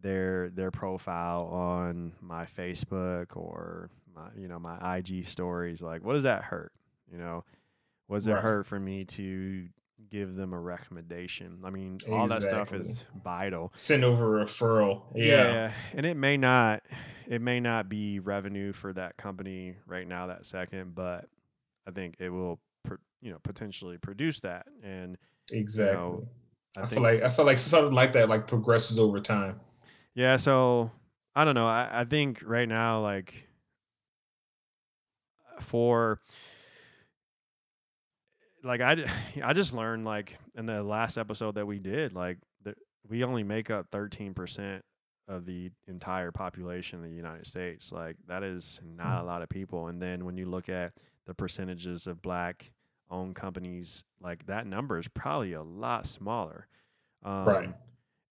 their 0.00 0.48
their 0.50 0.70
profile 0.70 1.46
on 1.46 2.12
my 2.20 2.44
Facebook 2.44 3.36
or 3.36 3.90
my 4.14 4.28
you 4.36 4.48
know 4.48 4.58
my 4.58 4.96
IG 4.98 5.26
stories? 5.26 5.80
Like 5.82 6.04
what 6.04 6.14
does 6.14 6.22
that 6.22 6.42
hurt? 6.44 6.72
You 7.10 7.18
know, 7.18 7.44
was 8.08 8.26
it 8.26 8.32
Right. 8.32 8.42
hurt 8.42 8.66
for 8.66 8.78
me 8.78 9.04
to 9.06 9.68
give 10.10 10.34
them 10.36 10.52
a 10.52 10.58
recommendation? 10.60 11.58
I 11.64 11.70
mean, 11.70 11.98
all 12.10 12.26
that 12.28 12.42
stuff 12.42 12.72
is 12.72 13.04
vital. 13.24 13.72
Send 13.74 14.04
over 14.04 14.40
a 14.40 14.44
referral. 14.44 15.02
Yeah. 15.14 15.72
and 15.94 16.06
it 16.06 16.16
may 16.16 16.36
not 16.36 16.82
it 17.26 17.42
may 17.42 17.60
not 17.60 17.88
be 17.90 18.20
revenue 18.20 18.72
for 18.72 18.92
that 18.94 19.16
company 19.18 19.74
right 19.86 20.06
now 20.08 20.28
that 20.28 20.46
second, 20.46 20.94
but 20.94 21.26
I 21.86 21.90
think 21.90 22.16
it 22.20 22.30
will 22.30 22.58
you 23.20 23.30
know 23.30 23.38
potentially 23.42 23.98
produce 23.98 24.40
that 24.40 24.66
and 24.82 25.16
Exactly. 25.52 26.26
I, 26.76 26.80
I, 26.80 26.86
think 26.86 26.92
feel 26.92 27.02
like 27.02 27.22
I 27.22 27.30
feel 27.30 27.46
like 27.46 27.58
something 27.58 27.94
like 27.94 28.12
that 28.12 28.28
like 28.28 28.46
progresses 28.46 28.98
over 28.98 29.20
time. 29.20 29.60
yeah, 30.14 30.36
so 30.36 30.90
I 31.34 31.44
don't 31.44 31.54
know. 31.54 31.66
I, 31.66 31.88
I 31.92 32.04
think 32.04 32.42
right 32.44 32.68
now 32.68 33.00
like 33.00 33.44
for 35.60 36.20
like 38.62 38.80
i 38.80 38.96
i 39.42 39.52
just 39.52 39.74
learned 39.74 40.04
like 40.04 40.38
in 40.56 40.66
the 40.66 40.82
last 40.84 41.18
episode 41.18 41.56
that 41.56 41.66
we 41.66 41.80
did 41.80 42.14
like 42.14 42.38
that 42.62 42.76
we 43.08 43.24
only 43.24 43.42
make 43.42 43.70
up 43.70 43.90
13% 43.90 44.80
of 45.26 45.46
the 45.46 45.70
entire 45.88 46.30
population 46.30 47.02
of 47.02 47.10
the 47.10 47.16
United 47.16 47.44
States 47.44 47.90
like 47.90 48.16
that 48.28 48.44
is 48.44 48.78
not 48.84 49.18
hmm. 49.18 49.24
a 49.24 49.24
lot 49.24 49.42
of 49.42 49.48
people 49.48 49.88
and 49.88 50.00
then 50.00 50.24
when 50.24 50.36
you 50.36 50.46
look 50.46 50.68
at 50.68 50.92
the 51.26 51.34
percentages 51.34 52.06
of 52.06 52.22
black 52.22 52.70
owned 53.10 53.34
companies 53.34 54.04
like 54.20 54.46
that 54.46 54.66
number 54.66 54.98
is 54.98 55.08
probably 55.08 55.52
a 55.54 55.62
lot 55.62 56.06
smaller 56.06 56.66
um, 57.24 57.46
Right. 57.46 57.74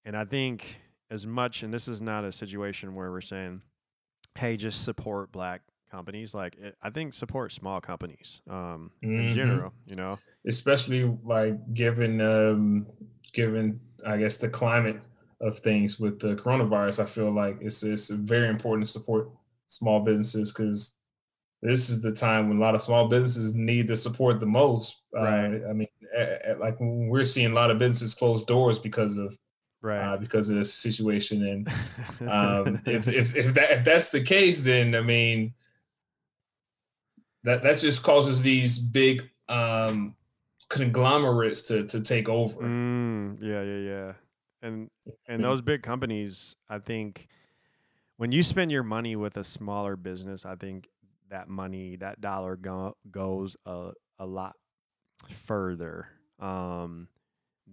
and 0.06 0.16
I 0.18 0.26
think 0.26 0.80
as 1.10 1.26
much 1.28 1.64
and 1.64 1.74
this 1.74 1.88
is 1.88 2.02
not 2.02 2.24
a 2.24 2.32
situation 2.32 2.96
where 2.96 3.12
we're 3.12 3.22
saying 3.22 3.62
hey 4.38 4.58
just 4.58 4.84
support 4.84 5.32
black 5.32 5.62
companies 5.90 6.34
like 6.34 6.56
it, 6.58 6.76
I 6.82 6.90
think 6.90 7.14
support 7.14 7.52
small 7.52 7.80
companies 7.82 8.42
um, 8.50 8.92
in 9.02 9.30
Mhm. 9.30 9.34
general 9.34 9.74
you 9.86 9.96
know 9.96 10.20
especially 10.46 11.04
like 11.24 11.74
given 11.74 12.22
um 12.22 12.88
given 13.34 13.80
I 14.06 14.18
guess 14.18 14.38
the 14.38 14.50
climate 14.50 15.00
of 15.42 15.60
things 15.60 16.00
with 16.00 16.20
the 16.20 16.36
coronavirus, 16.36 17.04
I 17.04 17.06
feel 17.06 17.32
like 17.32 17.58
it's 17.62 17.84
it's 17.84 18.10
very 18.10 18.48
important 18.48 18.86
to 18.86 18.92
support 18.92 19.30
small 19.68 20.00
businesses 20.02 20.52
because 20.52 20.97
this 21.62 21.90
is 21.90 22.02
the 22.02 22.12
time 22.12 22.50
when 22.50 22.58
a 22.58 22.62
lot 22.62 22.76
of 22.76 22.82
small 22.82 23.08
businesses 23.08 23.56
need 23.56 23.88
the 23.88 23.96
support 23.96 24.40
the 24.40 24.46
most. 24.46 25.02
Right. 25.14 25.62
Uh, 25.64 25.70
I 25.70 25.74
mean, 25.74 25.88
a- 26.16 26.52
a- 26.52 26.58
like 26.60 26.78
we're 26.80 27.24
seeing 27.24 27.52
a 27.52 27.56
lot 27.56 27.72
of 27.72 27.80
businesses 27.80 28.14
close 28.14 28.46
doors 28.46 28.80
because 28.80 29.18
of 29.18 29.36
right 29.82 30.14
uh, 30.14 30.18
because 30.18 30.50
of 30.50 30.56
this 30.56 30.74
situation, 30.74 31.46
and 31.48 31.68
um, 32.32 32.82
if, 32.86 33.08
if 33.08 33.36
if 33.36 33.54
that 33.56 33.72
if 33.72 33.84
that's 33.86 34.10
the 34.10 34.22
case, 34.22 34.62
then 34.62 34.96
I 34.96 35.02
mean 35.02 35.54
that 37.44 37.64
that 37.64 37.80
just 37.80 38.04
causes 38.04 38.42
these 38.42 38.78
big 38.78 39.24
um, 39.50 40.16
conglomerates 40.70 41.64
to 41.64 41.86
to 41.88 42.02
take 42.02 42.30
over. 42.30 42.62
Mm, 42.62 43.38
yeah, 43.42 43.64
yeah, 43.64 43.78
yeah. 43.78 44.14
And 44.62 44.90
and 45.28 45.44
those 45.44 45.62
big 45.62 45.82
companies, 45.82 46.56
I 46.70 46.80
think 46.80 47.28
when 48.18 48.32
you 48.32 48.44
spend 48.44 48.72
your 48.72 48.84
money 48.84 49.16
with 49.16 49.38
a 49.38 49.44
smaller 49.44 49.96
business, 49.96 50.46
I 50.46 50.56
think 50.56 50.90
that 51.30 51.48
money, 51.50 51.96
that 51.98 52.22
dollar 52.22 52.56
go, 52.56 52.96
goes 53.12 53.56
a, 53.66 53.92
a 54.20 54.26
lot 54.26 54.56
further 55.30 56.08
um, 56.40 57.08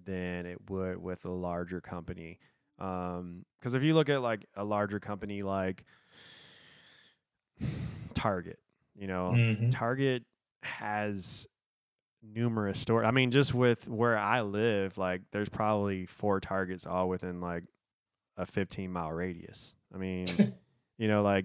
than 0.04 0.46
it 0.46 0.58
would 0.70 0.96
with 0.98 1.24
a 1.24 1.30
larger 1.30 1.80
company. 1.80 2.38
Because 2.78 3.74
if 3.74 3.82
you 3.82 3.94
look 3.94 4.08
at 4.08 4.20
like 4.22 4.46
a 4.56 4.64
larger 4.64 4.98
company 5.00 5.42
like 5.42 5.84
Target, 8.14 8.58
you 8.94 9.06
know, 9.06 9.32
Mhm. 9.36 9.70
Target 9.70 10.24
has 10.62 11.46
numerous 12.22 12.80
stores. 12.80 13.04
I 13.06 13.10
mean, 13.10 13.30
just 13.30 13.52
with 13.54 13.88
where 13.88 14.16
I 14.16 14.40
live, 14.42 14.96
like 14.98 15.22
there's 15.30 15.48
probably 15.48 16.06
four 16.06 16.40
Targets 16.40 16.86
all 16.86 17.08
within 17.08 17.40
like 17.40 17.64
a 18.36 18.46
15 18.46 18.90
mile 18.90 19.12
radius. 19.12 19.74
I 19.94 19.98
mean, 19.98 20.26
you 20.98 21.08
know, 21.08 21.22
like, 21.22 21.44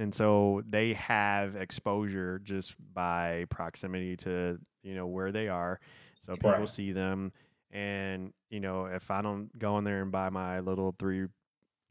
and 0.00 0.14
so 0.14 0.62
they 0.68 0.94
have 0.94 1.56
exposure 1.56 2.40
just 2.42 2.74
by 2.94 3.44
proximity 3.50 4.16
to, 4.16 4.58
you 4.82 4.94
know, 4.94 5.06
where 5.06 5.30
they 5.30 5.46
are. 5.48 5.78
So 6.22 6.32
people 6.32 6.66
see 6.66 6.92
them. 6.92 7.32
And, 7.70 8.32
you 8.48 8.60
know, 8.60 8.86
if 8.86 9.10
I 9.10 9.20
don't 9.20 9.56
go 9.58 9.76
in 9.76 9.84
there 9.84 10.00
and 10.02 10.10
buy 10.10 10.30
my 10.30 10.60
little 10.60 10.94
three 10.98 11.26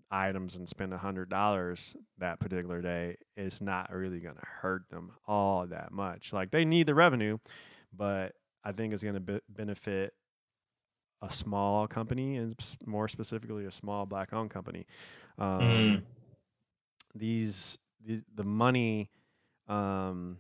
items 0.09 0.55
and 0.55 0.67
spend 0.67 0.91
a 0.91 0.97
hundred 0.97 1.29
dollars 1.29 1.95
that 2.17 2.39
particular 2.39 2.81
day, 2.81 3.15
it's 3.37 3.61
not 3.61 3.93
really 3.93 4.19
going 4.19 4.35
to 4.35 4.45
hurt 4.45 4.89
them 4.89 5.11
all 5.27 5.67
that 5.67 5.91
much. 5.91 6.33
Like 6.33 6.49
they 6.49 6.65
need 6.65 6.87
the 6.87 6.95
revenue, 6.95 7.37
but 7.95 8.33
I 8.63 8.71
think 8.71 8.91
it's 8.91 9.03
going 9.03 9.13
to 9.13 9.19
be- 9.21 9.39
benefit 9.47 10.13
a 11.21 11.31
small 11.31 11.87
company 11.87 12.37
and 12.37 12.55
more 12.87 13.07
specifically 13.07 13.65
a 13.65 13.71
small 13.71 14.07
black 14.07 14.33
owned 14.33 14.49
company. 14.49 14.87
Um, 15.37 15.59
Mm. 15.59 16.01
These, 17.15 17.77
these, 18.05 18.23
the 18.33 18.43
money, 18.43 19.09
um, 19.67 20.39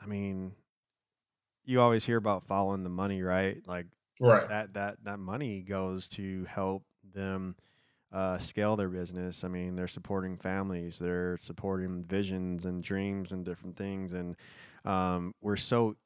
I 0.00 0.06
mean, 0.06 0.54
you 1.64 1.80
always 1.80 2.04
hear 2.04 2.16
about 2.16 2.46
following 2.46 2.82
the 2.82 2.90
money, 2.90 3.22
right? 3.22 3.58
Like 3.66 3.86
Right. 4.20 4.48
that 4.48 4.74
that 4.74 5.02
that 5.04 5.18
money 5.18 5.62
goes 5.62 6.08
to 6.10 6.44
help 6.46 6.84
them 7.14 7.56
uh, 8.12 8.38
scale 8.38 8.76
their 8.76 8.88
business. 8.88 9.44
I 9.44 9.48
mean, 9.48 9.76
they're 9.76 9.88
supporting 9.88 10.36
families, 10.36 10.98
they're 10.98 11.36
supporting 11.38 12.04
visions 12.04 12.66
and 12.66 12.82
dreams 12.82 13.32
and 13.32 13.44
different 13.44 13.76
things, 13.76 14.12
and 14.14 14.36
um, 14.84 15.34
we're 15.40 15.56
so 15.56 15.96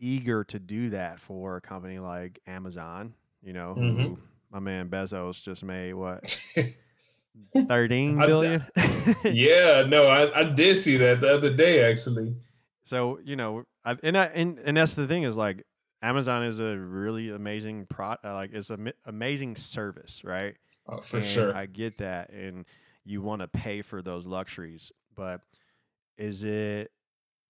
eager 0.00 0.44
to 0.44 0.58
do 0.58 0.90
that 0.90 1.20
for 1.20 1.56
a 1.56 1.60
company 1.60 1.98
like 1.98 2.40
Amazon. 2.46 3.14
You 3.42 3.52
know, 3.54 3.74
who 3.74 4.16
Mhm. 4.16 4.20
my 4.50 4.60
man 4.60 4.88
Bezos 4.88 5.42
just 5.42 5.64
made 5.64 5.94
what 5.94 6.24
thirteen 7.68 8.20
I- 8.20 8.26
yeah, 9.24 9.84
no, 9.88 10.06
I, 10.06 10.40
I 10.40 10.44
did 10.44 10.76
see 10.76 10.96
that 10.98 11.20
the 11.20 11.32
other 11.34 11.54
day 11.54 11.84
actually. 11.90 12.34
So 12.84 13.18
you 13.24 13.36
know, 13.36 13.64
I, 13.84 13.96
and 14.02 14.16
I, 14.16 14.24
and 14.26 14.58
and 14.58 14.76
that's 14.76 14.94
the 14.94 15.06
thing 15.06 15.22
is 15.24 15.36
like 15.36 15.64
Amazon 16.02 16.44
is 16.44 16.58
a 16.60 16.76
really 16.78 17.30
amazing 17.30 17.86
pro, 17.88 18.08
uh, 18.24 18.34
like 18.34 18.50
it's 18.52 18.70
an 18.70 18.92
amazing 19.06 19.56
service, 19.56 20.22
right? 20.24 20.54
Oh, 20.88 21.00
for 21.00 21.16
And 21.18 21.26
sure. 21.26 21.54
I 21.56 21.66
get 21.66 21.98
that, 21.98 22.30
and 22.30 22.64
you 23.04 23.22
want 23.22 23.42
to 23.42 23.48
pay 23.48 23.82
for 23.82 24.02
those 24.02 24.26
luxuries, 24.26 24.92
but 25.14 25.40
is 26.18 26.42
it 26.44 26.90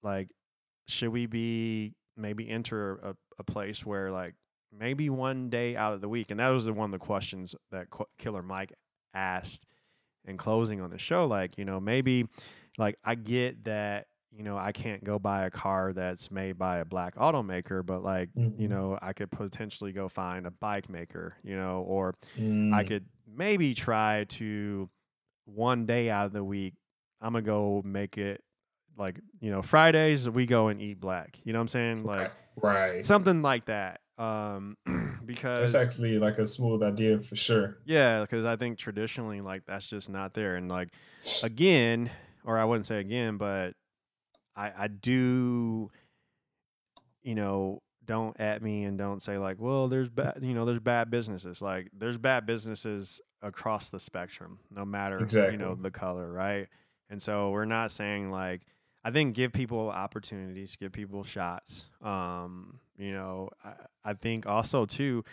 like 0.02 0.28
should 0.88 1.10
we 1.10 1.26
be 1.26 1.94
maybe 2.16 2.48
enter 2.48 2.94
a, 3.02 3.14
a 3.38 3.42
place 3.44 3.84
where 3.84 4.10
like 4.10 4.34
maybe 4.72 5.10
one 5.10 5.50
day 5.50 5.76
out 5.76 5.92
of 5.92 6.00
the 6.00 6.08
week, 6.08 6.30
and 6.30 6.40
that 6.40 6.48
was 6.48 6.64
the, 6.64 6.72
one 6.72 6.86
of 6.92 6.98
the 6.98 7.04
questions 7.04 7.54
that 7.70 7.90
Qu- 7.90 8.04
Killer 8.18 8.42
Mike 8.42 8.72
asked 9.14 9.66
in 10.26 10.36
closing 10.36 10.80
on 10.80 10.90
the 10.90 10.98
show, 10.98 11.26
like 11.26 11.56
you 11.58 11.64
know 11.64 11.80
maybe 11.80 12.26
like 12.78 12.96
I 13.04 13.14
get 13.14 13.64
that 13.64 14.06
you 14.30 14.42
know 14.42 14.56
I 14.58 14.72
can't 14.72 15.02
go 15.04 15.18
buy 15.18 15.46
a 15.46 15.50
car 15.50 15.92
that's 15.92 16.30
made 16.30 16.58
by 16.58 16.78
a 16.78 16.84
black 16.84 17.14
automaker, 17.16 17.84
but 17.84 18.02
like 18.02 18.30
you 18.58 18.66
Mhm. 18.66 18.70
know 18.70 18.98
I 19.00 19.12
could 19.12 19.30
potentially 19.30 19.92
go 19.92 20.08
find 20.08 20.46
a 20.46 20.50
bike 20.50 20.88
maker, 20.88 21.34
you 21.42 21.56
know, 21.56 21.82
or 21.82 22.14
I 22.72 22.82
Mm. 22.82 22.86
could 22.86 23.04
maybe 23.26 23.74
try 23.74 24.24
to 24.30 24.88
one 25.44 25.86
day 25.86 26.10
out 26.10 26.26
of 26.26 26.32
the 26.32 26.42
week, 26.44 26.74
I'm 27.20 27.32
gonna 27.32 27.42
go 27.42 27.82
make 27.84 28.18
it 28.18 28.42
like, 28.98 29.20
you 29.40 29.50
know, 29.50 29.62
Fridays 29.62 30.28
we 30.28 30.46
go 30.46 30.68
and 30.68 30.80
eat 30.80 30.98
black. 31.00 31.38
You 31.44 31.52
know 31.52 31.58
what 31.58 31.62
I'm 31.62 31.68
saying? 31.68 32.04
Like 32.04 32.30
right. 32.56 33.04
something 33.04 33.42
like 33.42 33.66
that. 33.66 34.00
Um, 34.18 34.76
because 35.26 35.72
That's 35.72 35.84
actually 35.84 36.18
like 36.18 36.38
a 36.38 36.46
smooth 36.46 36.82
idea 36.82 37.20
for 37.20 37.36
sure. 37.36 37.78
Yeah, 37.84 38.22
because 38.22 38.44
I 38.44 38.56
think 38.56 38.78
traditionally, 38.78 39.40
like 39.40 39.64
that's 39.66 39.86
just 39.86 40.08
not 40.08 40.34
there. 40.34 40.56
And 40.56 40.70
like 40.70 40.88
again, 41.42 42.10
or 42.44 42.58
I 42.58 42.64
wouldn't 42.64 42.86
say 42.86 42.98
again, 43.00 43.36
but 43.36 43.74
I 44.54 44.72
I 44.76 44.88
do, 44.88 45.90
you 47.22 47.34
know, 47.34 47.82
don't 48.06 48.38
at 48.40 48.62
me 48.62 48.84
and 48.84 48.96
don't 48.96 49.22
say 49.22 49.36
like, 49.36 49.60
well, 49.60 49.88
there's 49.88 50.08
bad, 50.08 50.38
you 50.40 50.54
know, 50.54 50.64
there's 50.64 50.80
bad 50.80 51.10
businesses. 51.10 51.60
Like 51.60 51.90
there's 51.92 52.16
bad 52.16 52.46
businesses 52.46 53.20
across 53.42 53.90
the 53.90 54.00
spectrum, 54.00 54.58
no 54.70 54.84
matter 54.84 55.26
you 55.50 55.58
know 55.58 55.74
the 55.74 55.90
color, 55.90 56.30
right? 56.30 56.68
And 57.10 57.22
so 57.22 57.50
we're 57.50 57.66
not 57.66 57.92
saying 57.92 58.30
like 58.30 58.62
I 59.04 59.10
think 59.10 59.34
give 59.34 59.52
people 59.52 59.90
opportunities, 59.90 60.74
give 60.80 60.92
people 60.92 61.22
shots. 61.22 61.84
Um, 62.02 62.80
you 62.98 63.12
know, 63.12 63.50
I, 63.64 63.72
I 64.04 64.14
think 64.14 64.46
also 64.46 64.86
too, 64.86 65.24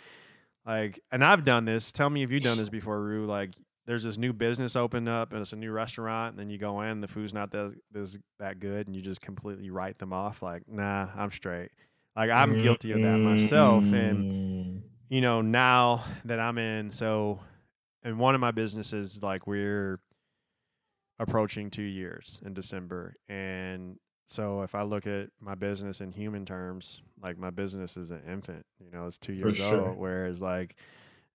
like, 0.66 1.00
and 1.12 1.24
I've 1.24 1.44
done 1.44 1.64
this. 1.64 1.92
Tell 1.92 2.10
me 2.10 2.22
if 2.22 2.30
you've 2.30 2.42
done 2.42 2.56
this 2.58 2.68
before, 2.68 3.00
Rue. 3.02 3.26
Like, 3.26 3.50
there's 3.86 4.02
this 4.02 4.16
new 4.16 4.32
business 4.32 4.76
opened 4.76 5.08
up, 5.08 5.32
and 5.32 5.40
it's 5.42 5.52
a 5.52 5.56
new 5.56 5.70
restaurant, 5.70 6.32
and 6.32 6.38
then 6.40 6.48
you 6.50 6.56
go 6.58 6.80
in, 6.80 6.88
and 6.88 7.02
the 7.02 7.08
food's 7.08 7.34
not 7.34 7.50
that 7.52 7.74
this, 7.92 8.16
that 8.38 8.58
good, 8.58 8.86
and 8.86 8.96
you 8.96 9.02
just 9.02 9.20
completely 9.20 9.70
write 9.70 9.98
them 9.98 10.12
off. 10.12 10.42
Like, 10.42 10.62
nah, 10.68 11.08
I'm 11.16 11.30
straight. 11.30 11.70
Like, 12.16 12.30
I'm 12.30 12.62
guilty 12.62 12.92
of 12.92 13.02
that 13.02 13.20
myself, 13.20 13.92
and 13.92 14.32
Mm. 14.32 14.80
you 15.10 15.20
know, 15.20 15.42
now 15.42 16.04
that 16.24 16.40
I'm 16.40 16.56
in, 16.58 16.90
so 16.90 17.40
in 18.04 18.16
one 18.18 18.34
of 18.34 18.40
my 18.40 18.52
businesses, 18.52 19.22
like 19.22 19.46
we're 19.46 20.00
approaching 21.18 21.70
two 21.70 21.82
years 21.82 22.40
in 22.44 22.54
December. 22.54 23.14
And 23.28 23.98
so 24.26 24.62
if 24.62 24.74
I 24.74 24.82
look 24.82 25.06
at 25.06 25.28
my 25.40 25.54
business 25.54 26.00
in 26.00 26.12
human 26.12 26.46
terms, 26.46 27.02
like 27.22 27.36
my 27.38 27.50
business 27.50 27.96
is 27.96 28.10
an 28.10 28.22
infant, 28.28 28.64
you 28.80 28.90
know, 28.90 29.06
it's 29.06 29.18
two 29.18 29.32
years 29.34 29.56
sure. 29.58 29.88
old. 29.88 29.98
Whereas 29.98 30.40
like 30.40 30.76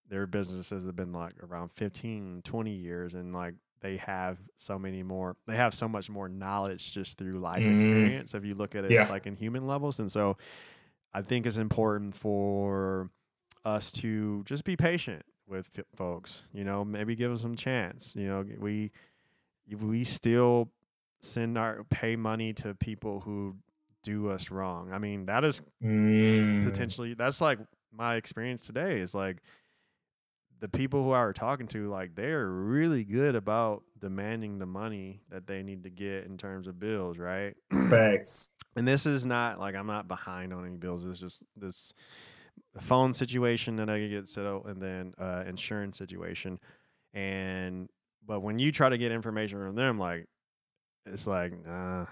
their 0.10 0.25
businesses 0.25 0.86
have 0.86 0.95
been 0.95 1.13
like 1.13 1.34
around 1.43 1.69
15, 1.75 2.41
20 2.43 2.71
years 2.71 3.13
and 3.13 3.34
like 3.34 3.54
they 3.82 3.95
have 3.97 4.38
so 4.58 4.78
many 4.78 5.04
more 5.04 5.38
they 5.47 5.56
have 5.56 5.73
so 5.73 5.88
much 5.88 6.10
more 6.10 6.28
knowledge 6.28 6.91
just 6.93 7.17
through 7.17 7.39
life 7.39 7.63
Mhm. 7.63 7.75
experience 7.75 8.34
if 8.34 8.43
you 8.43 8.54
look 8.56 8.75
at 8.75 8.84
it 8.84 8.91
Yeah. 8.91 9.08
like 9.10 9.25
in 9.25 9.38
human 9.38 9.67
levels 9.67 9.99
and 9.99 10.12
so 10.12 10.36
i 11.13 11.21
think 11.21 11.45
it's 11.45 11.56
important 11.56 12.13
for 12.13 13.10
us 13.63 13.89
to 13.93 14.43
just 14.43 14.65
be 14.65 14.75
patient 14.75 15.23
with 15.47 15.69
f- 15.78 15.86
folks 15.95 16.43
you 16.52 16.65
know 16.65 16.84
maybe 16.84 17.15
give 17.15 17.30
them 17.30 17.38
some 17.38 17.56
chance 17.56 18.13
you 18.17 18.28
know 18.28 18.43
we 18.60 18.91
we 19.80 20.04
still 20.04 20.69
send 21.21 21.58
our 21.58 21.84
pay 21.89 22.15
money 22.15 22.53
to 22.53 22.73
people 22.75 23.19
who 23.21 23.55
do 24.03 24.29
us 24.29 24.49
wrong 24.51 24.91
i 24.93 24.97
mean 24.97 25.25
that 25.25 25.43
is 25.43 25.62
Mm. 25.84 26.63
potentially 26.63 27.13
that's 27.13 27.41
like 27.41 27.60
my 27.91 28.15
experience 28.15 28.65
today 28.65 28.99
is 28.99 29.13
like 29.13 29.38
the 30.60 30.67
people 30.67 31.03
who 31.03 31.12
I 31.12 31.21
were 31.23 31.32
talking 31.32 31.67
to, 31.67 31.89
like 31.89 32.15
they're 32.15 32.45
really 32.47 33.05
good 33.05 33.34
about 33.36 33.84
demanding 33.97 34.60
the 34.60 34.65
money 34.65 35.21
that 35.29 35.47
they 35.47 35.63
need 35.63 35.84
to 35.84 35.89
get 35.89 36.25
in 36.25 36.38
terms 36.38 36.67
of 36.67 36.77
bills, 36.79 37.17
right? 37.17 37.55
Facts. 37.89 38.55
and 38.75 38.86
this 38.86 39.05
is 39.05 39.25
not 39.25 39.58
like 39.58 39.73
I'm 39.73 39.88
not 39.88 40.10
behind 40.10 40.51
on 40.53 40.65
any 40.65 40.75
bills. 40.75 41.05
It's 41.05 41.19
just 41.21 41.45
this 41.55 41.93
phone 42.82 43.13
situation 43.13 43.77
that 43.77 43.89
I 43.89 43.99
could 43.99 44.10
get 44.10 44.27
settled, 44.27 44.65
and 44.65 44.82
then 44.82 45.13
uh, 45.17 45.45
insurance 45.47 45.97
situation. 45.97 46.60
And 47.13 47.88
but 48.27 48.41
when 48.41 48.60
you 48.60 48.73
try 48.73 48.89
to 48.89 48.97
get 48.97 49.13
information 49.13 49.60
from 49.60 49.75
them, 49.75 49.97
like 49.97 50.27
it's 51.05 51.27
like, 51.27 51.53
nah, 51.65 52.05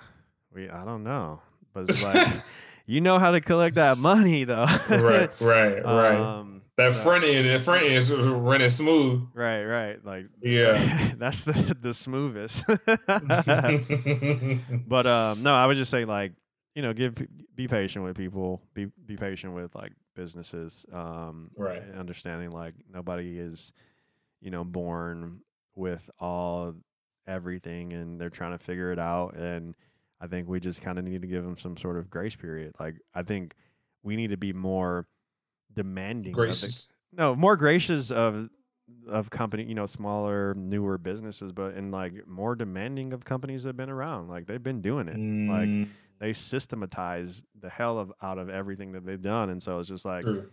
we 0.54 0.70
I 0.70 0.86
don't 0.86 1.04
know, 1.04 1.42
but 1.74 1.90
it's 1.90 2.04
like 2.04 2.28
you 2.86 3.02
know 3.02 3.20
how 3.20 3.32
to 3.32 3.42
collect 3.42 3.76
that 3.76 3.98
money 3.98 4.44
though, 4.44 4.66
right, 4.90 5.30
right, 5.42 5.84
right. 5.86 6.16
Um, 6.16 6.62
that 6.78 6.94
so- 6.94 7.00
front 7.02 7.24
end, 7.24 7.48
that 7.50 7.64
front 7.64 7.84
end 7.84 7.94
is 7.96 8.12
running 8.12 8.70
smooth. 8.70 9.28
right, 9.34 9.64
right, 9.64 10.06
like 10.06 10.26
Yeah. 10.42 11.14
that's 11.18 11.44
the 11.44 11.76
the 11.82 11.94
smoothest. 11.94 12.64
but 14.88 15.08
um 15.08 15.44
no 15.44 15.54
i 15.54 15.66
would 15.66 15.78
just 15.78 15.92
say 15.92 16.06
like 16.06 16.34
you 16.76 16.82
know 16.82 16.94
give 16.94 17.16
be 17.56 17.68
patient 17.68 18.06
with 18.06 18.16
people 18.16 18.62
be 18.74 18.86
be 19.06 19.16
patient 19.18 19.54
with 19.54 19.74
like 19.76 19.92
businesses 20.16 20.86
um 20.94 21.50
Right. 21.58 21.82
understanding 21.98 22.52
like 22.52 22.74
nobody 22.94 23.38
is 23.40 23.74
you 24.42 24.52
know 24.52 24.64
born 24.64 25.42
with 25.76 26.10
all 26.20 26.74
everything 27.28 27.94
and 27.94 28.20
they're 28.20 28.30
trying 28.30 28.52
to 28.58 28.64
figure 28.64 28.92
it 28.92 29.00
out 29.00 29.36
and 29.36 29.76
i 30.22 30.28
think 30.28 30.48
we 30.48 30.60
just 30.60 30.82
kind 30.82 30.98
of 30.98 31.06
need 31.06 31.22
to 31.22 31.28
give 31.28 31.44
them 31.44 31.58
some 31.58 31.76
sort 31.78 31.98
of 31.98 32.10
grace 32.10 32.36
period 32.36 32.74
like 32.80 32.96
i 33.14 33.22
think 33.22 33.54
we 34.04 34.16
need 34.16 34.30
to 34.30 34.38
be 34.38 34.54
more 34.54 35.06
demanding 35.74 36.32
the- 36.32 36.36
Gracious. 36.36 36.94
no 37.12 37.36
more 37.36 37.56
gracious 37.58 38.12
of 38.12 38.50
of 39.10 39.30
company 39.30 39.64
you 39.64 39.76
know 39.76 39.86
smaller 39.86 40.54
newer 40.56 40.98
businesses 40.98 41.52
but 41.52 41.74
and 41.74 41.92
like 41.92 42.26
more 42.26 42.56
demanding 42.56 43.12
of 43.12 43.26
companies 43.26 43.64
that 43.64 43.70
have 43.70 43.78
been 43.78 43.90
around 43.90 44.30
like 44.30 44.48
they've 44.48 44.64
been 44.64 44.82
doing 44.82 45.08
it 45.10 45.18
like 45.52 45.68
Mm, 45.68 45.88
they 46.20 46.32
systematize 46.34 47.44
the 47.60 47.70
hell 47.70 48.00
of 48.00 48.12
out 48.24 48.38
of 48.40 48.50
everything 48.50 48.94
that 48.94 49.06
they've 49.06 49.22
done 49.22 49.50
and 49.50 49.62
so 49.62 49.78
it's 49.80 49.90
just 49.90 50.06
like 50.06 50.24
true. 50.24 50.50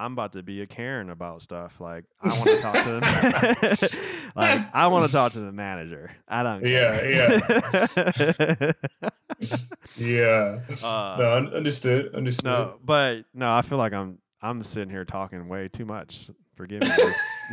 I'm 0.00 0.12
about 0.14 0.32
to 0.32 0.42
be 0.42 0.62
a 0.62 0.66
karen 0.66 1.10
about 1.10 1.42
stuff 1.42 1.80
like 1.80 2.04
i 2.22 2.28
want 2.28 2.44
to 2.44 2.56
talk 2.60 2.82
to 2.82 2.90
them 2.90 4.00
like 4.36 4.66
i 4.74 4.86
want 4.86 5.04
to 5.06 5.12
talk 5.12 5.32
to 5.32 5.40
the 5.40 5.52
manager 5.52 6.10
i 6.26 6.42
don't 6.42 6.66
Yeah, 6.66 7.06
yeah, 7.06 8.72
Yeah. 9.96 10.60
Uh, 10.82 11.16
no, 11.18 11.32
understood. 11.56 12.14
Understood. 12.14 12.44
no 12.44 12.78
but 12.84 13.24
no 13.34 13.52
i 13.52 13.62
feel 13.62 13.78
like 13.78 13.92
i'm 13.92 14.18
i'm 14.42 14.62
sitting 14.64 14.90
here 14.90 15.04
talking 15.04 15.48
way 15.48 15.68
too 15.68 15.84
much 15.84 16.30
forgive 16.56 16.82
me 16.82 16.88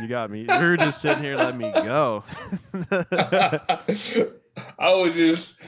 you 0.02 0.08
got 0.08 0.30
me 0.30 0.44
were 0.46 0.76
just 0.76 1.00
sitting 1.00 1.22
here 1.22 1.36
letting 1.36 1.58
me 1.58 1.70
go 1.72 2.24
I 4.78 4.94
was 4.94 5.14
just 5.16 5.60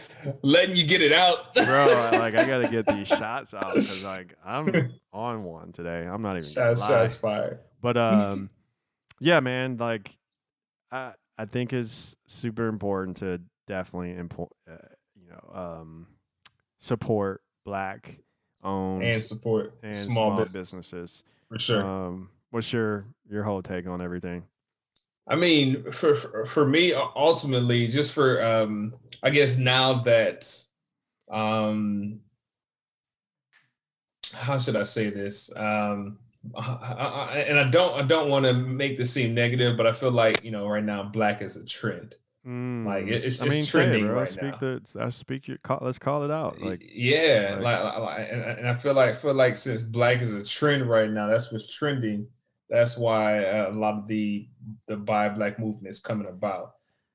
letting 0.42 0.76
you 0.76 0.84
get 0.86 1.00
it 1.02 1.12
out, 1.12 1.54
bro 1.54 2.10
like 2.12 2.34
i 2.34 2.46
gotta 2.46 2.68
get 2.68 2.86
these 2.86 3.08
shots 3.08 3.54
out 3.54 3.74
because 3.74 4.04
like 4.04 4.34
i'm 4.44 4.92
on 5.12 5.44
one 5.44 5.72
today. 5.72 6.06
I'm 6.06 6.22
not 6.22 6.36
even 6.36 6.48
shots, 6.50 6.86
shots 6.86 7.14
fired. 7.16 7.60
but 7.80 7.96
um 7.96 8.50
yeah 9.20 9.40
man 9.40 9.76
like 9.78 10.16
i 10.92 11.12
i 11.38 11.44
think 11.46 11.72
it's 11.72 12.16
super 12.26 12.66
important 12.68 13.16
to 13.18 13.40
definitely 13.66 14.12
import 14.14 14.50
uh, 14.70 14.76
you 15.14 15.28
know 15.30 15.58
um 15.58 16.06
support 16.80 17.42
black 17.64 18.18
owned 18.62 19.02
And 19.02 19.22
support 19.22 19.74
and 19.82 19.94
small, 19.96 20.14
small, 20.32 20.44
business, 20.44 20.70
businesses. 20.70 21.24
For 21.48 21.58
sure. 21.58 21.82
um 21.84 22.28
what's 22.50 22.72
your 22.72 23.06
your 23.28 23.42
whole 23.44 23.62
take 23.62 23.86
on 23.86 24.00
everything 24.02 24.42
I 25.30 25.36
mean, 25.36 25.90
for 25.92 26.16
for, 26.44 26.66
me, 26.66 26.92
ultimately, 26.92 27.86
just 27.86 28.12
for 28.12 28.42
um, 28.44 28.94
I 29.22 29.30
guess 29.30 29.56
now 29.56 30.02
that 30.02 30.52
um, 31.30 32.18
how 34.34 34.58
should 34.58 34.76
I 34.76 34.82
say 34.82 35.08
this? 35.10 35.50
Um, 35.56 36.18
I, 36.56 37.30
I, 37.32 37.38
and 37.48 37.58
I 37.58 37.64
don't 37.70 37.94
I 37.94 38.02
don't 38.02 38.28
want 38.28 38.44
to 38.46 38.52
make 38.52 38.96
this 38.96 39.12
seem 39.12 39.32
negative, 39.34 39.76
but 39.76 39.86
I 39.86 39.92
feel 39.92 40.10
like 40.10 40.42
you 40.44 40.50
know 40.50 40.66
right 40.66 40.82
now 40.82 41.04
black 41.04 41.42
is 41.42 41.56
a 41.56 41.64
trend. 41.64 42.16
Like, 42.44 43.04
it- 43.06 43.16
it's- 43.26 43.38
Mm, 43.40 43.42
I 43.42 43.48
mean, 43.50 43.58
it, 43.62 43.66
trending 43.68 44.06
bro. 44.06 44.14
right 44.20 44.28
speak 44.28 44.42
now. 44.42 44.56
the 44.58 44.82
I 44.98 45.10
speak 45.10 45.46
your 45.46 45.58
call, 45.58 45.78
let's 45.82 45.98
call 45.98 46.24
it 46.24 46.30
out 46.30 46.58
like 46.60 46.82
yeah, 46.90 47.58
like- 47.60 47.84
like, 47.84 47.98
like- 47.98 48.28
and 48.58 48.66
I 48.66 48.72
feel 48.74 48.94
like 48.94 49.14
feel 49.14 49.34
like 49.34 49.58
since 49.58 49.82
black 49.82 50.22
is 50.22 50.32
a 50.32 50.42
trend 50.44 50.88
right 50.88 51.10
now, 51.10 51.28
that's 51.28 51.52
what's 51.52 51.72
trending. 51.76 52.26
That's 52.70 52.96
why 52.96 53.44
uh, 53.44 53.70
a 53.70 53.74
lot 53.74 53.98
of 53.98 54.06
the 54.06 54.48
the 54.86 54.96
buy 54.96 55.28
black 55.28 55.58
movement 55.58 55.88
is 55.90 56.00
coming 56.00 56.28
about. 56.28 56.74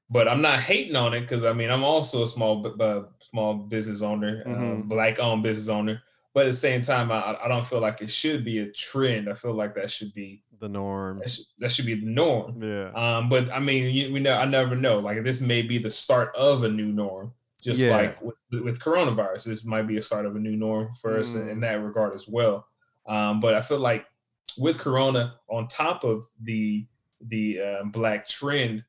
But 0.10 0.28
I'm 0.28 0.42
not 0.42 0.60
hating 0.60 0.96
on 0.96 1.14
it 1.14 1.22
because 1.22 1.46
I 1.46 1.54
mean 1.54 1.72
I'm 1.72 1.84
also 1.84 2.24
a 2.24 2.28
small 2.28 2.62
bu- 2.62 2.76
bu- 2.76 3.08
small 3.32 3.54
business 3.56 4.02
owner, 4.02 4.44
uh, 4.46 4.50
Mhm. 4.50 4.84
black 4.88 5.20
owned 5.20 5.44
business 5.44 5.70
owner. 5.70 6.02
But 6.34 6.46
at 6.48 6.52
the 6.52 6.58
same 6.58 6.82
time, 6.82 7.12
I, 7.14 7.38
I 7.44 7.48
don't 7.48 7.66
feel 7.66 7.80
like 7.80 8.02
it 8.02 8.10
should 8.12 8.44
be 8.44 8.60
a 8.60 8.70
trend. 8.72 9.30
I 9.30 9.34
feel 9.36 9.54
like 9.54 9.74
that 9.76 9.90
should 9.90 10.14
be 10.14 10.44
the 10.60 10.68
norm 10.68 11.20
that 11.20 11.32
should, 11.32 11.46
that 11.60 11.72
should 11.72 11.86
be 11.86 11.96
the 11.96 12.06
norm. 12.06 12.62
yeah 12.62 12.90
Um, 12.94 13.30
but 13.30 13.50
I 13.52 13.60
mean, 13.60 13.94
you, 13.96 14.12
we 14.14 14.20
know 14.20 14.36
I 14.38 14.46
never 14.46 14.76
know. 14.76 15.00
Like 15.00 15.24
this 15.24 15.40
may 15.40 15.62
be 15.62 15.78
the 15.78 15.90
start 15.90 16.36
of 16.36 16.64
a 16.64 16.70
new 16.70 16.92
norm, 16.92 17.34
just 17.62 17.80
Yeah. 17.80 17.96
like 17.96 18.22
with, 18.22 18.36
with 18.52 18.80
coronavirus. 18.82 19.46
This 19.46 19.64
might 19.64 19.88
be 19.88 19.96
a 19.98 20.02
start 20.02 20.26
of 20.26 20.36
a 20.36 20.40
new 20.40 20.58
norm 20.58 20.94
for 21.02 21.18
us 21.18 21.34
in, 21.36 21.48
in 21.48 21.58
Mm. 21.58 21.62
that 21.62 21.82
regard 21.82 22.14
as 22.14 22.28
well. 22.28 22.68
Um, 23.08 23.40
but 23.40 23.54
I 23.54 23.62
feel 23.62 23.80
like 23.80 24.06
with 24.58 24.78
Corona, 24.78 25.36
on 25.50 25.68
top 25.68 26.04
of 26.04 26.28
the 26.42 26.86
the 27.22 27.60
uh, 27.60 27.84
black 27.86 28.28
trend, 28.28 28.84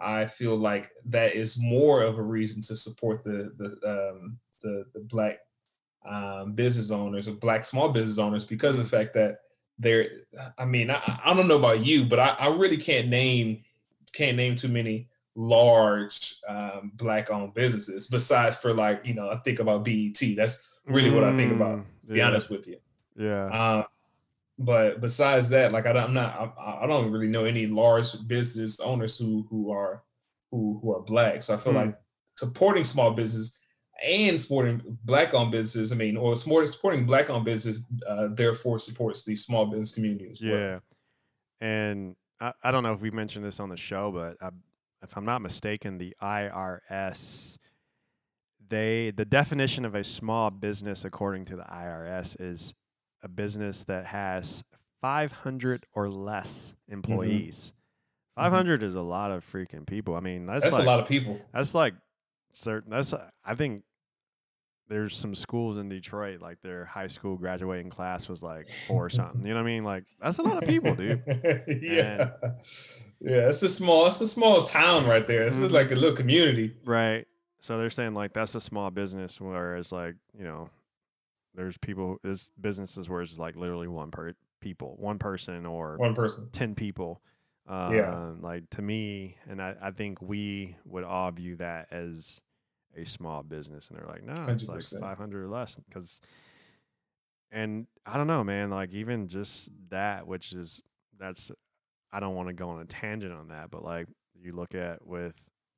I 0.00 0.26
feel 0.26 0.56
like 0.56 0.90
that 1.06 1.34
is 1.34 1.58
more 1.60 2.02
of 2.02 2.18
a 2.18 2.22
reason 2.22 2.62
to 2.62 2.76
support 2.76 3.24
the 3.24 3.52
the 3.56 4.10
um, 4.12 4.38
the, 4.62 4.84
the 4.94 5.00
black 5.00 5.38
um, 6.08 6.52
business 6.52 6.90
owners 6.90 7.28
or 7.28 7.32
black 7.32 7.64
small 7.64 7.90
business 7.90 8.18
owners 8.18 8.44
because 8.44 8.78
of 8.78 8.84
the 8.84 8.96
fact 8.96 9.14
that 9.14 9.40
they're. 9.78 10.08
I 10.58 10.64
mean, 10.64 10.90
I, 10.90 11.20
I 11.24 11.34
don't 11.34 11.48
know 11.48 11.58
about 11.58 11.84
you, 11.84 12.04
but 12.04 12.18
I, 12.18 12.28
I 12.38 12.46
really 12.48 12.76
can't 12.76 13.08
name 13.08 13.62
can't 14.12 14.36
name 14.36 14.56
too 14.56 14.68
many 14.68 15.08
large 15.36 16.34
um, 16.48 16.90
black 16.94 17.30
owned 17.30 17.54
businesses 17.54 18.08
besides 18.08 18.56
for 18.56 18.74
like 18.74 19.06
you 19.06 19.14
know 19.14 19.30
I 19.30 19.36
think 19.38 19.58
about 19.58 19.84
BET. 19.84 20.20
That's 20.36 20.78
really 20.86 21.10
what 21.10 21.24
I 21.24 21.34
think 21.34 21.52
about. 21.52 21.78
Mm, 21.78 21.84
To 22.00 22.06
be 22.08 22.18
yeah, 22.18 22.26
honest 22.26 22.50
with 22.50 22.66
you. 22.66 22.76
yeah 23.16 23.46
Uh, 23.46 23.84
but 24.60 25.00
besides 25.00 25.48
that, 25.48 25.72
like 25.72 25.86
I, 25.86 26.04
am 26.04 26.12
not, 26.12 26.54
I, 26.58 26.84
I, 26.84 26.86
don't 26.86 27.10
really 27.10 27.28
know 27.28 27.46
any 27.46 27.66
large 27.66 28.12
business 28.28 28.78
owners 28.80 29.16
who 29.16 29.46
who 29.48 29.70
are 29.70 30.02
who 30.50 30.78
who 30.82 30.94
are 30.94 31.00
black. 31.00 31.42
So 31.42 31.54
I 31.54 31.56
feel 31.56 31.72
mm. 31.72 31.86
like 31.86 31.94
supporting 32.36 32.84
small 32.84 33.10
business 33.10 33.58
and 34.04 34.38
supporting 34.38 34.82
black 35.04 35.32
owned 35.32 35.50
businesses. 35.50 35.92
I 35.92 35.96
mean, 35.96 36.18
or 36.18 36.36
supporting 36.36 37.06
black 37.06 37.30
owned 37.30 37.46
business, 37.46 37.84
uh, 38.06 38.28
therefore 38.32 38.78
supports 38.78 39.24
the 39.24 39.34
small 39.34 39.64
business 39.64 39.92
community 39.92 40.28
as 40.30 40.42
well. 40.42 40.52
Yeah, 40.52 40.78
and 41.62 42.14
I, 42.38 42.52
I 42.62 42.70
don't 42.70 42.82
know 42.82 42.92
if 42.92 43.00
we 43.00 43.10
mentioned 43.10 43.46
this 43.46 43.60
on 43.60 43.70
the 43.70 43.78
show, 43.78 44.12
but 44.12 44.36
I, 44.42 44.50
if 45.02 45.16
I'm 45.16 45.24
not 45.24 45.40
mistaken, 45.40 45.96
the 45.96 46.14
IRS 46.22 47.56
they 48.68 49.10
the 49.16 49.24
definition 49.24 49.86
of 49.86 49.94
a 49.94 50.04
small 50.04 50.50
business 50.50 51.04
according 51.04 51.46
to 51.46 51.56
the 51.56 51.64
IRS 51.64 52.36
is 52.38 52.74
a 53.22 53.28
business 53.28 53.84
that 53.84 54.06
has 54.06 54.64
500 55.00 55.86
or 55.94 56.08
less 56.08 56.72
mm-hmm. 56.72 56.94
employees. 56.94 57.72
Mm-hmm. 58.38 58.44
500 58.44 58.80
mm-hmm. 58.80 58.86
is 58.86 58.94
a 58.94 59.00
lot 59.00 59.30
of 59.30 59.44
freaking 59.50 59.86
people. 59.86 60.14
I 60.14 60.20
mean, 60.20 60.46
that's, 60.46 60.64
that's 60.64 60.74
like, 60.74 60.82
a 60.84 60.86
lot 60.86 61.00
of 61.00 61.06
people. 61.06 61.40
That's 61.52 61.74
like 61.74 61.94
certain. 62.52 62.90
That's 62.90 63.12
I 63.44 63.54
think 63.54 63.82
there's 64.90 65.16
some 65.16 65.34
schools 65.34 65.78
in 65.78 65.88
Detroit 65.88 66.40
like 66.40 66.60
their 66.62 66.84
high 66.84 67.06
school 67.06 67.36
graduating 67.36 67.90
class 67.90 68.28
was 68.28 68.42
like 68.42 68.68
four 68.88 69.06
or 69.06 69.10
something. 69.10 69.46
You 69.46 69.54
know 69.54 69.60
what 69.60 69.68
I 69.68 69.72
mean? 69.72 69.84
Like 69.84 70.04
that's 70.20 70.38
a 70.38 70.42
lot 70.42 70.62
of 70.62 70.68
people, 70.68 70.94
dude. 70.94 71.22
yeah, 71.26 72.30
and, 72.42 72.54
yeah. 73.20 73.48
It's 73.48 73.62
a 73.62 73.68
small. 73.68 74.06
It's 74.06 74.20
a 74.20 74.26
small 74.26 74.64
town 74.64 75.06
right 75.06 75.26
there. 75.26 75.44
This 75.44 75.56
mm-hmm. 75.56 75.66
is 75.66 75.72
like 75.72 75.92
a 75.92 75.94
little 75.94 76.16
community, 76.16 76.74
right? 76.84 77.26
So 77.60 77.78
they're 77.78 77.90
saying 77.90 78.14
like 78.14 78.32
that's 78.32 78.54
a 78.54 78.60
small 78.60 78.90
business, 78.90 79.40
whereas 79.40 79.92
like 79.92 80.16
you 80.36 80.44
know 80.44 80.68
there's 81.54 81.76
people, 81.78 82.18
there's 82.22 82.50
businesses 82.60 83.08
where 83.08 83.22
it's 83.22 83.38
like 83.38 83.56
literally 83.56 83.88
one 83.88 84.10
per 84.10 84.34
people, 84.60 84.96
one 84.98 85.18
person 85.18 85.66
or 85.66 85.96
one 85.96 86.14
person, 86.14 86.48
ten 86.52 86.74
people. 86.74 87.20
Uh, 87.68 87.90
yeah. 87.92 88.30
Like 88.40 88.68
to 88.70 88.82
me, 88.82 89.36
and 89.48 89.60
I, 89.60 89.74
I 89.80 89.90
think 89.90 90.20
we 90.20 90.76
would 90.84 91.04
all 91.04 91.30
view 91.30 91.56
that 91.56 91.88
as 91.92 92.40
a 92.96 93.04
small 93.04 93.42
business, 93.42 93.88
and 93.88 93.98
they're 93.98 94.08
like, 94.08 94.24
no, 94.24 94.34
100%. 94.34 94.48
it's 94.50 94.92
like 94.92 95.02
five 95.02 95.18
hundred 95.18 95.44
or 95.44 95.48
less, 95.48 95.76
because. 95.88 96.20
And 97.52 97.88
I 98.06 98.16
don't 98.16 98.28
know, 98.28 98.44
man. 98.44 98.70
Like 98.70 98.92
even 98.92 99.26
just 99.26 99.70
that, 99.88 100.24
which 100.24 100.52
is 100.52 100.80
that's, 101.18 101.50
I 102.12 102.20
don't 102.20 102.36
want 102.36 102.46
to 102.46 102.54
go 102.54 102.70
on 102.70 102.80
a 102.80 102.84
tangent 102.84 103.32
on 103.32 103.48
that, 103.48 103.72
but 103.72 103.82
like 103.82 104.06
you 104.40 104.52
look 104.52 104.76
at 104.76 105.04
with 105.04 105.34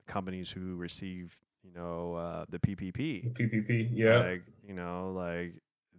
companies 0.07 0.51
who 0.51 0.77
receive 0.77 1.35
you 1.63 1.73
know, 1.73 2.15
uh, 2.15 2.45
the 2.49 2.59
PPP. 2.59 3.35
The 3.35 3.45
PPP, 3.45 3.91
yeah. 3.93 4.19
Like, 4.19 4.43
you 4.67 4.75
know, 4.75 5.13
like 5.15 5.55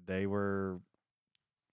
they 0.06 0.26
were 0.26 0.80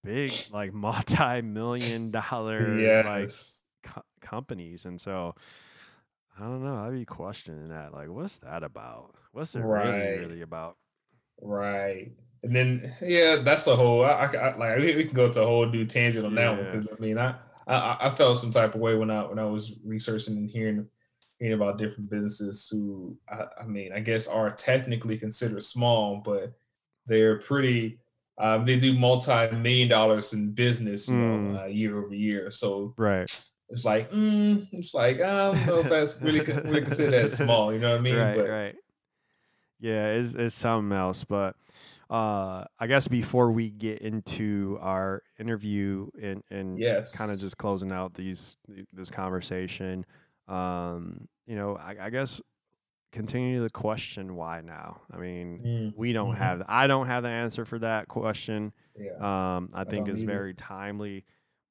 big, 0.05 0.33
like 0.53 0.73
multi-million 0.75 2.11
dollar 2.11 2.79
yes. 2.79 3.65
like 3.85 3.95
co- 3.95 4.05
companies, 4.21 4.85
and 4.85 5.01
so 5.01 5.35
I 6.39 6.45
don't 6.45 6.65
know. 6.65 6.77
I'd 6.77 6.93
be 6.93 7.05
questioning 7.05 7.67
that. 7.67 7.93
Like, 7.93 8.09
what's 8.09 8.39
that 8.39 8.63
about? 8.63 9.15
What's 9.33 9.55
it 9.55 9.61
right. 9.61 9.87
really, 9.87 10.19
really 10.19 10.43
about? 10.43 10.77
Right. 11.41 12.13
And 12.43 12.57
then, 12.57 12.95
yeah, 13.03 13.37
that's 13.37 13.67
a 13.67 13.77
whole. 13.77 14.05
I, 14.05 14.25
I 14.25 14.57
like 14.57 14.79
we 14.79 15.05
can 15.05 15.15
go 15.15 15.31
to 15.31 15.43
a 15.43 15.47
whole 15.47 15.67
new 15.67 15.85
tangent 15.85 16.25
on 16.25 16.35
yeah. 16.35 16.55
that 16.55 16.57
one 16.57 16.65
because 16.65 16.89
I 16.89 17.01
mean, 17.01 17.19
I, 17.19 17.35
I 17.67 17.97
I 18.01 18.11
felt 18.11 18.39
some 18.39 18.51
type 18.51 18.75
of 18.75 18.81
way 18.81 18.95
when 18.95 19.11
I 19.11 19.25
when 19.25 19.39
I 19.39 19.45
was 19.45 19.77
researching 19.85 20.37
and 20.37 20.49
hearing 20.49 20.87
hearing 21.41 21.55
about 21.55 21.79
different 21.79 22.11
businesses 22.11 22.69
who, 22.71 23.17
I, 23.29 23.47
I, 23.63 23.65
mean, 23.65 23.93
I 23.93 24.01
guess 24.01 24.27
are 24.27 24.51
technically 24.51 25.17
considered 25.17 25.63
small, 25.63 26.21
but 26.25 26.53
they're 27.07 27.41
pretty. 27.41 27.99
Um, 28.39 28.65
they 28.65 28.77
do 28.77 28.99
multi-million 28.99 29.89
dollars 29.89 30.33
in 30.33 30.53
business, 30.53 31.09
you 31.09 31.15
mm. 31.15 31.53
know, 31.53 31.63
uh, 31.63 31.67
year 31.67 32.03
over 32.03 32.15
year. 32.15 32.51
So 32.51 32.95
right, 32.97 33.29
it's 33.69 33.85
like, 33.85 34.11
mm, 34.13 34.67
it's 34.73 34.95
like 34.95 35.21
I 35.21 35.53
don't 35.53 35.67
know 35.67 35.79
if 35.81 35.89
that's 35.89 36.23
really 36.23 36.41
really 36.41 36.83
considered 36.83 37.15
as 37.15 37.37
small. 37.37 37.73
You 37.73 37.81
know 37.81 37.91
what 37.91 37.99
I 37.99 38.03
mean? 38.03 38.17
Right, 38.17 38.37
but, 38.37 38.49
right. 38.49 38.77
Yeah, 39.81 40.13
it's 40.13 40.35
it's 40.35 40.55
something 40.55 40.97
else, 40.97 41.25
but. 41.25 41.57
Uh, 42.09 42.65
I 42.81 42.89
guess 42.89 43.07
before 43.07 43.53
we 43.53 43.71
get 43.71 44.01
into 44.01 44.77
our 44.81 45.23
interview 45.39 46.09
and, 46.21 46.43
and 46.51 46.77
yes. 46.77 47.17
kind 47.17 47.31
of 47.31 47.39
just 47.39 47.57
closing 47.57 47.93
out 47.93 48.15
these 48.15 48.57
this 48.93 49.11
conversation, 49.11 50.05
um, 50.51 51.29
you 51.47 51.55
know, 51.55 51.77
I, 51.77 51.97
I, 52.01 52.11
guess 52.11 52.41
continue 53.13 53.63
to 53.63 53.71
question 53.71 54.35
why 54.35 54.61
now. 54.61 55.01
I 55.13 55.17
mean, 55.17 55.61
mm. 55.65 55.93
we 55.97 56.13
don't 56.13 56.33
mm-hmm. 56.33 56.43
have, 56.43 56.63
I 56.69 56.87
don't 56.87 57.07
have 57.07 57.23
the 57.23 57.29
answer 57.29 57.65
for 57.65 57.79
that 57.79 58.09
question. 58.09 58.73
Yeah. 58.99 59.13
Um, 59.57 59.71
I, 59.73 59.83
I 59.83 59.85
think 59.85 60.09
it's 60.09 60.23
very 60.23 60.55
timely, 60.55 61.25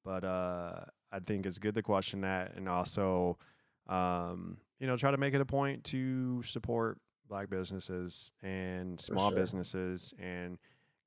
but 0.04 0.24
uh, 0.24 0.80
I 1.12 1.18
think 1.20 1.44
it's 1.44 1.58
good 1.58 1.74
to 1.74 1.82
question 1.82 2.22
that 2.22 2.54
and 2.56 2.68
also, 2.68 3.38
um, 3.86 4.56
you 4.78 4.86
know, 4.86 4.96
try 4.96 5.10
to 5.10 5.18
make 5.18 5.34
it 5.34 5.40
a 5.42 5.46
point 5.46 5.84
to 5.84 6.42
support 6.42 6.98
black 7.28 7.50
businesses 7.50 8.32
and 8.42 8.98
small 8.98 9.30
sure. 9.30 9.38
businesses 9.38 10.14
and 10.18 10.58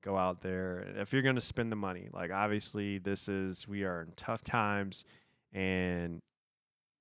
go 0.02 0.16
out 0.16 0.42
there. 0.42 0.86
If 0.96 1.12
you're 1.12 1.22
going 1.22 1.34
to 1.34 1.40
spend 1.40 1.72
the 1.72 1.76
money, 1.76 2.08
like 2.12 2.30
obviously 2.30 2.98
this 2.98 3.28
is, 3.28 3.66
we 3.66 3.82
are 3.82 4.02
in 4.02 4.12
tough 4.16 4.44
times 4.44 5.04
and 5.52 6.22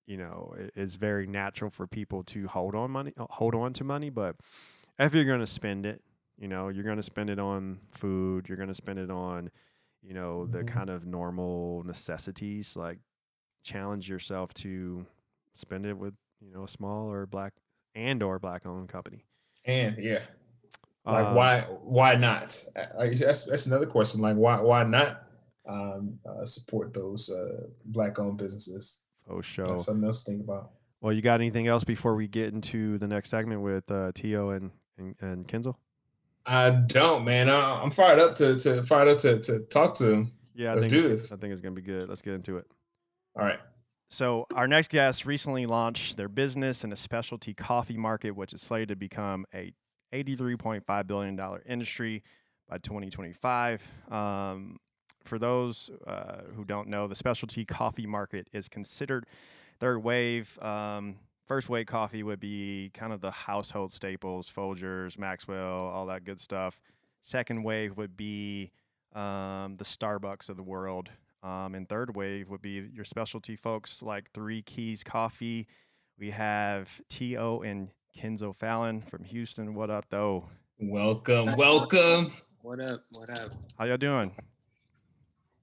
you 0.06 0.18
know 0.18 0.54
it's 0.76 0.96
very 0.96 1.28
natural 1.28 1.70
for 1.70 1.88
people 1.88 2.24
to 2.24 2.48
hold 2.48 2.76
on 2.76 2.92
money 2.92 3.14
uh, 3.18 3.26
hold 3.30 3.56
on 3.56 3.74
to 3.74 3.84
money 3.84 4.10
but 4.10 4.36
if 5.00 5.14
you're 5.14 5.26
going 5.26 5.40
to 5.40 5.48
spend 5.48 5.86
it 5.86 6.02
you 6.38 6.48
know 6.48 6.70
you're 6.70 6.84
going 6.84 6.98
to 6.98 7.04
spend 7.04 7.30
it 7.30 7.40
on 7.40 7.80
food 7.92 8.48
you're 8.48 8.58
going 8.58 8.70
to 8.70 8.76
spend 8.76 9.00
it 9.00 9.10
on 9.10 9.50
you 10.02 10.14
know 10.14 10.46
the 10.46 10.60
mm-hmm. 10.60 10.68
kind 10.68 10.90
of 10.90 11.06
normal 11.06 11.84
necessities 11.86 12.76
like 12.76 13.00
challenge 13.64 14.10
yourself 14.10 14.54
to 14.54 15.06
spend 15.56 15.86
it 15.86 15.98
with 15.98 16.14
you 16.42 16.54
know 16.54 16.66
a 16.66 16.68
small 16.68 17.10
or 17.12 17.26
black 17.26 17.54
and 17.96 18.22
or 18.22 18.40
black 18.40 18.66
owned 18.66 18.90
company. 18.90 19.26
And 19.66 19.98
yeah. 19.98 20.20
Like 21.06 21.28
uh, 21.28 21.34
why 21.34 21.62
why 21.82 22.16
not? 22.16 22.64
That's 22.76 23.44
that's 23.46 23.66
another 23.66 23.86
question 23.86 24.22
like 24.22 24.36
why 24.36 24.60
why 24.62 24.84
not 24.84 25.24
um, 25.68 26.20
uh, 26.26 26.46
support 26.46 26.94
those 26.94 27.30
uh, 27.30 27.68
black 27.86 28.20
owned 28.20 28.38
businesses 28.38 29.00
Oh, 29.30 29.42
show. 29.42 29.64
That's 29.64 29.86
something 29.86 30.06
else 30.06 30.24
to 30.24 30.32
think 30.32 30.44
about. 30.44 30.72
Well, 31.02 31.14
you 31.14 31.22
got 31.22 31.42
anything 31.42 31.68
else 31.68 31.84
before 31.84 32.16
we 32.16 32.28
get 32.28 32.54
into 32.54 32.98
the 32.98 33.08
next 33.08 33.30
segment 33.30 33.62
with 33.62 33.90
uh, 33.92 34.12
Tio 34.16 34.52
and, 34.52 34.72
and, 34.98 35.16
and 35.20 35.48
Kinzel? 35.48 35.76
I 36.46 36.70
don't, 36.70 37.24
man. 37.26 37.50
I, 37.50 37.84
am 37.84 37.92
fired 37.92 38.20
up 38.20 38.36
to 38.36 38.58
to 38.60 38.84
fired 38.84 39.08
up 39.08 39.18
to 39.20 39.40
to 39.40 39.60
talk 39.60 39.96
to 39.96 40.12
him. 40.12 40.32
Yeah, 40.54 40.74
let's 40.74 40.88
do 40.88 41.02
this. 41.02 41.32
I 41.32 41.38
think 41.38 41.52
it's 41.52 41.62
gonna 41.62 41.76
be 41.76 41.82
good. 41.82 42.10
Let's 42.10 42.22
get 42.22 42.34
into 42.34 42.58
it. 42.58 42.66
All 43.38 43.46
right. 43.46 43.60
So 44.10 44.46
our 44.54 44.68
next 44.68 44.90
guest 44.92 45.26
recently 45.26 45.66
launched 45.66 46.18
their 46.18 46.30
business 46.30 46.84
in 46.84 46.92
a 46.92 46.96
specialty 46.96 47.54
coffee 47.54 47.98
market, 47.98 48.32
which 48.32 48.54
is 48.54 48.62
slated 48.62 48.90
to 48.90 48.96
become 48.96 49.46
a 49.54 49.74
83.5 50.14 51.08
billion 51.08 51.36
dollar 51.36 51.64
industry 51.66 52.24
by 52.70 52.78
2025. 52.78 53.82
Um, 54.12 54.78
for 55.24 55.40
those 55.40 55.90
uh, 56.06 56.42
who 56.56 56.66
don't 56.66 56.88
know, 56.88 57.08
the 57.08 57.16
specialty 57.16 57.66
coffee 57.66 58.06
market 58.06 58.48
is 58.54 58.68
considered 58.68 59.26
third 59.80 60.04
wave. 60.04 60.58
Um, 60.62 61.16
first 61.46 61.70
wave 61.70 61.88
coffee 61.88 62.24
would 62.24 62.40
be 62.40 62.92
kind 62.94 63.14
of 63.14 63.22
the 63.22 63.32
household 63.32 63.94
staples, 63.94 64.52
Folgers, 64.54 65.18
Maxwell, 65.18 65.80
all 65.80 66.06
that 66.08 66.24
good 66.24 66.40
stuff. 66.40 66.80
Second 67.22 67.64
wave 67.64 67.98
would 67.98 68.18
be 68.18 68.72
um, 69.14 69.76
the 69.78 69.86
Starbucks 69.86 70.50
of 70.50 70.58
the 70.58 70.64
world. 70.64 71.10
Um, 71.42 71.76
and 71.76 71.88
third 71.88 72.16
wave 72.16 72.50
would 72.50 72.62
be 72.62 72.90
your 72.94 73.06
specialty 73.06 73.56
folks 73.56 74.02
like 74.02 74.32
Three 74.32 74.62
Keys 74.62 75.04
Coffee. 75.04 75.68
We 76.18 76.32
have 76.32 76.90
T.O. 77.10 77.62
and 77.62 77.90
Kinzel 78.18 78.56
Fallon 78.56 79.02
from 79.02 79.24
Houston. 79.26 79.74
What 79.74 79.90
up, 79.90 80.06
though? 80.10 80.46
Welcome, 80.80 81.56
welcome. 81.58 82.34
What 82.62 82.80
up? 82.80 83.04
What 83.18 83.30
up? 83.30 83.52
How 83.78 83.86
y'all 83.86 83.98
doing? 83.98 84.34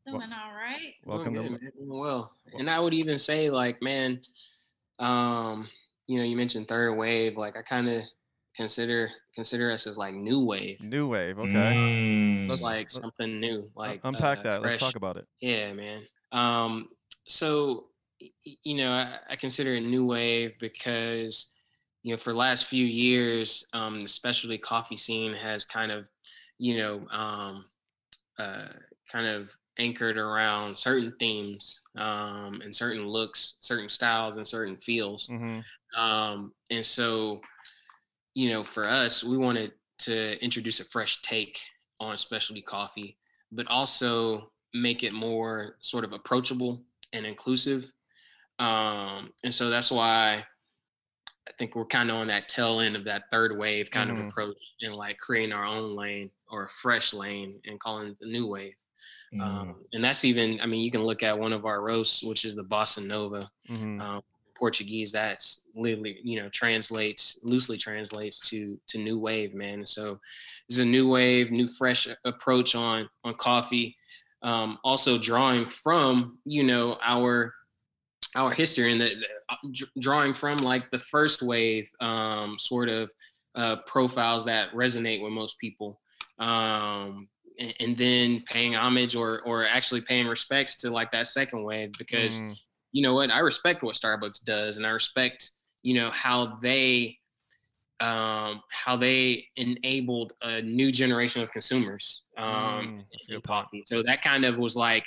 Doing 0.06 0.32
all 0.32 0.54
right. 0.54 0.94
Welcome 1.04 1.34
to 1.34 1.58
well. 1.78 2.32
And 2.58 2.70
I 2.70 2.80
would 2.80 2.94
even 2.94 3.18
say, 3.18 3.50
like, 3.50 3.82
man, 3.82 4.20
um, 4.98 5.68
you 6.06 6.18
know, 6.18 6.24
you 6.24 6.36
mentioned 6.36 6.68
third 6.68 6.94
wave. 6.94 7.36
Like, 7.36 7.56
I 7.56 7.62
kind 7.62 7.88
of 7.88 8.02
consider 8.56 9.10
consider 9.34 9.70
us 9.70 9.86
as 9.86 9.96
like 9.96 10.14
new 10.14 10.44
wave. 10.44 10.80
New 10.80 11.08
wave, 11.08 11.38
okay. 11.38 11.50
Mm. 11.50 12.50
Let's, 12.50 12.62
like 12.62 12.90
something 12.90 13.40
new. 13.40 13.70
Like 13.74 14.00
unpack 14.04 14.38
uh, 14.38 14.42
that. 14.42 14.60
Fresh. 14.60 14.72
Let's 14.72 14.82
talk 14.82 14.96
about 14.96 15.16
it. 15.16 15.26
Yeah, 15.40 15.72
man. 15.72 16.02
Um, 16.32 16.88
so 17.26 17.86
you 18.44 18.76
know, 18.76 18.90
I, 18.90 19.16
I 19.30 19.36
consider 19.36 19.74
it 19.74 19.82
new 19.82 20.04
wave 20.04 20.54
because 20.58 21.46
you 22.02 22.12
know, 22.12 22.18
for 22.18 22.32
the 22.32 22.38
last 22.38 22.64
few 22.64 22.84
years, 22.84 23.66
um, 23.72 24.02
the 24.02 24.08
specialty 24.08 24.58
coffee 24.58 24.96
scene 24.96 25.34
has 25.34 25.64
kind 25.64 25.92
of, 25.92 26.06
you 26.58 26.78
know, 26.78 27.06
um, 27.10 27.64
uh, 28.38 28.68
kind 29.10 29.26
of 29.26 29.50
anchored 29.80 30.18
around 30.18 30.78
certain 30.78 31.12
themes 31.18 31.80
um, 31.96 32.60
and 32.62 32.74
certain 32.74 33.06
looks, 33.08 33.56
certain 33.60 33.88
styles, 33.88 34.36
and 34.36 34.46
certain 34.46 34.76
feels. 34.76 35.26
Mm-hmm. 35.28 36.00
Um, 36.00 36.52
and 36.70 36.84
so, 36.84 37.40
you 38.34 38.50
know, 38.50 38.62
for 38.62 38.86
us, 38.86 39.24
we 39.24 39.36
wanted 39.36 39.72
to 40.00 40.42
introduce 40.44 40.80
a 40.80 40.84
fresh 40.84 41.20
take 41.22 41.58
on 41.98 42.16
specialty 42.18 42.62
coffee, 42.62 43.16
but 43.52 43.66
also 43.68 44.52
make 44.74 45.02
it 45.02 45.12
more 45.12 45.76
sort 45.80 46.04
of 46.04 46.12
approachable 46.12 46.80
and 47.12 47.26
inclusive. 47.26 47.90
Um, 48.58 49.32
and 49.42 49.54
so 49.54 49.70
that's 49.70 49.90
why 49.90 50.44
I 51.48 51.52
think 51.58 51.74
we're 51.74 51.86
kind 51.86 52.10
of 52.10 52.16
on 52.16 52.28
that 52.28 52.48
tail 52.48 52.80
end 52.80 52.94
of 52.96 53.04
that 53.06 53.24
third 53.32 53.58
wave 53.58 53.90
kind 53.90 54.10
Mhm. 54.10 54.20
of 54.20 54.28
approach 54.28 54.56
and 54.82 54.94
like 54.94 55.18
creating 55.18 55.52
our 55.52 55.64
own 55.64 55.96
lane 55.96 56.30
or 56.48 56.64
a 56.64 56.68
fresh 56.68 57.12
lane 57.12 57.60
and 57.64 57.80
calling 57.80 58.08
it 58.08 58.18
the 58.20 58.26
new 58.26 58.46
wave. 58.46 58.74
Mm. 59.34 59.40
Um, 59.40 59.76
and 59.92 60.02
that's 60.02 60.24
even, 60.24 60.60
I 60.60 60.66
mean, 60.66 60.80
you 60.80 60.90
can 60.90 61.02
look 61.02 61.22
at 61.22 61.38
one 61.38 61.52
of 61.52 61.64
our 61.64 61.82
roasts, 61.82 62.22
which 62.22 62.44
is 62.44 62.56
the 62.56 62.64
Bossa 62.64 63.04
Nova 63.04 63.48
Mhm. 63.68 64.00
um, 64.00 64.22
Portuguese. 64.56 65.12
That's 65.12 65.62
literally, 65.74 66.20
you 66.22 66.40
know, 66.42 66.48
translates 66.50 67.38
loosely 67.42 67.78
translates 67.78 68.40
to 68.50 68.78
to 68.88 68.98
new 68.98 69.18
wave, 69.18 69.54
man. 69.54 69.86
So 69.86 70.20
it's 70.68 70.78
a 70.78 70.84
new 70.84 71.08
wave, 71.08 71.50
new 71.50 71.66
fresh 71.68 72.08
approach 72.24 72.74
on 72.74 73.08
on 73.24 73.34
coffee. 73.34 73.96
Um, 74.42 74.78
also 74.84 75.18
drawing 75.18 75.66
from, 75.66 76.38
you 76.44 76.62
know, 76.62 76.98
our 77.02 77.54
our 78.36 78.50
history 78.52 78.92
and 78.92 79.00
the, 79.00 79.14
the 79.16 79.26
uh, 79.48 79.86
drawing 79.98 80.34
from 80.34 80.58
like 80.58 80.90
the 80.90 80.98
first 80.98 81.42
wave 81.42 81.88
um, 82.00 82.58
sort 82.58 82.88
of 82.88 83.10
uh, 83.54 83.76
profiles 83.86 84.44
that 84.44 84.72
resonate 84.72 85.22
with 85.22 85.32
most 85.32 85.58
people. 85.58 86.00
Um, 86.38 87.28
and, 87.60 87.74
and 87.78 87.96
then 87.96 88.42
paying 88.46 88.74
homage 88.74 89.14
or 89.14 89.40
or 89.42 89.64
actually 89.66 90.00
paying 90.00 90.26
respects 90.26 90.76
to 90.78 90.90
like 90.90 91.12
that 91.12 91.26
second 91.28 91.62
wave 91.62 91.92
because 91.98 92.40
Mm. 92.40 92.56
you 92.92 93.02
know 93.02 93.14
what 93.14 93.30
i 93.30 93.38
respect 93.38 93.82
what 93.84 93.94
starbucks 93.94 94.44
does 94.44 94.76
and 94.78 94.86
i 94.86 94.90
respect 94.90 95.50
you 95.82 95.94
know 95.94 96.10
how 96.10 96.58
they 96.60 97.16
um 98.00 98.62
how 98.70 98.96
they 98.96 99.46
enabled 99.56 100.32
a 100.42 100.62
new 100.62 100.90
generation 100.90 101.42
of 101.42 101.52
consumers 101.52 102.22
um 102.38 102.46
Mm, 102.48 103.04
so 103.86 104.02
that 104.02 104.22
kind 104.22 104.44
of 104.44 104.56
was 104.58 104.74
like 104.74 105.04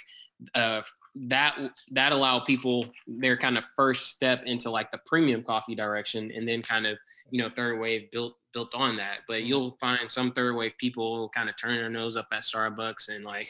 uh 0.56 0.82
that 1.16 1.56
that 1.92 2.12
allowed 2.12 2.40
people 2.46 2.88
their 3.06 3.38
kind 3.38 3.58
of 3.58 3.64
first 3.76 4.08
step 4.10 4.44
into 4.46 4.70
like 4.70 4.90
the 4.90 4.98
premium 5.06 5.44
coffee 5.44 5.76
direction 5.76 6.32
and 6.36 6.48
then 6.48 6.62
kind 6.62 6.88
of 6.88 6.98
you 7.30 7.40
know 7.42 7.50
third 7.50 7.80
wave 7.80 8.10
built 8.12 8.36
built 8.52 8.74
on 8.74 8.96
that 8.98 9.20
but 9.28 9.42
Mm. 9.42 9.46
you'll 9.46 9.78
find 9.80 10.12
some 10.12 10.32
third 10.32 10.56
wave 10.56 10.76
people 10.80 11.30
kind 11.30 11.50
of 11.50 11.56
turn 11.56 11.76
their 11.76 11.90
nose 11.90 12.18
up 12.18 12.28
at 12.32 12.42
starbucks 12.42 13.10
and 13.10 13.24
like 13.24 13.48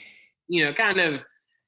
you 0.49 0.65
know 0.65 0.73
kind 0.73 0.99
of 0.99 1.23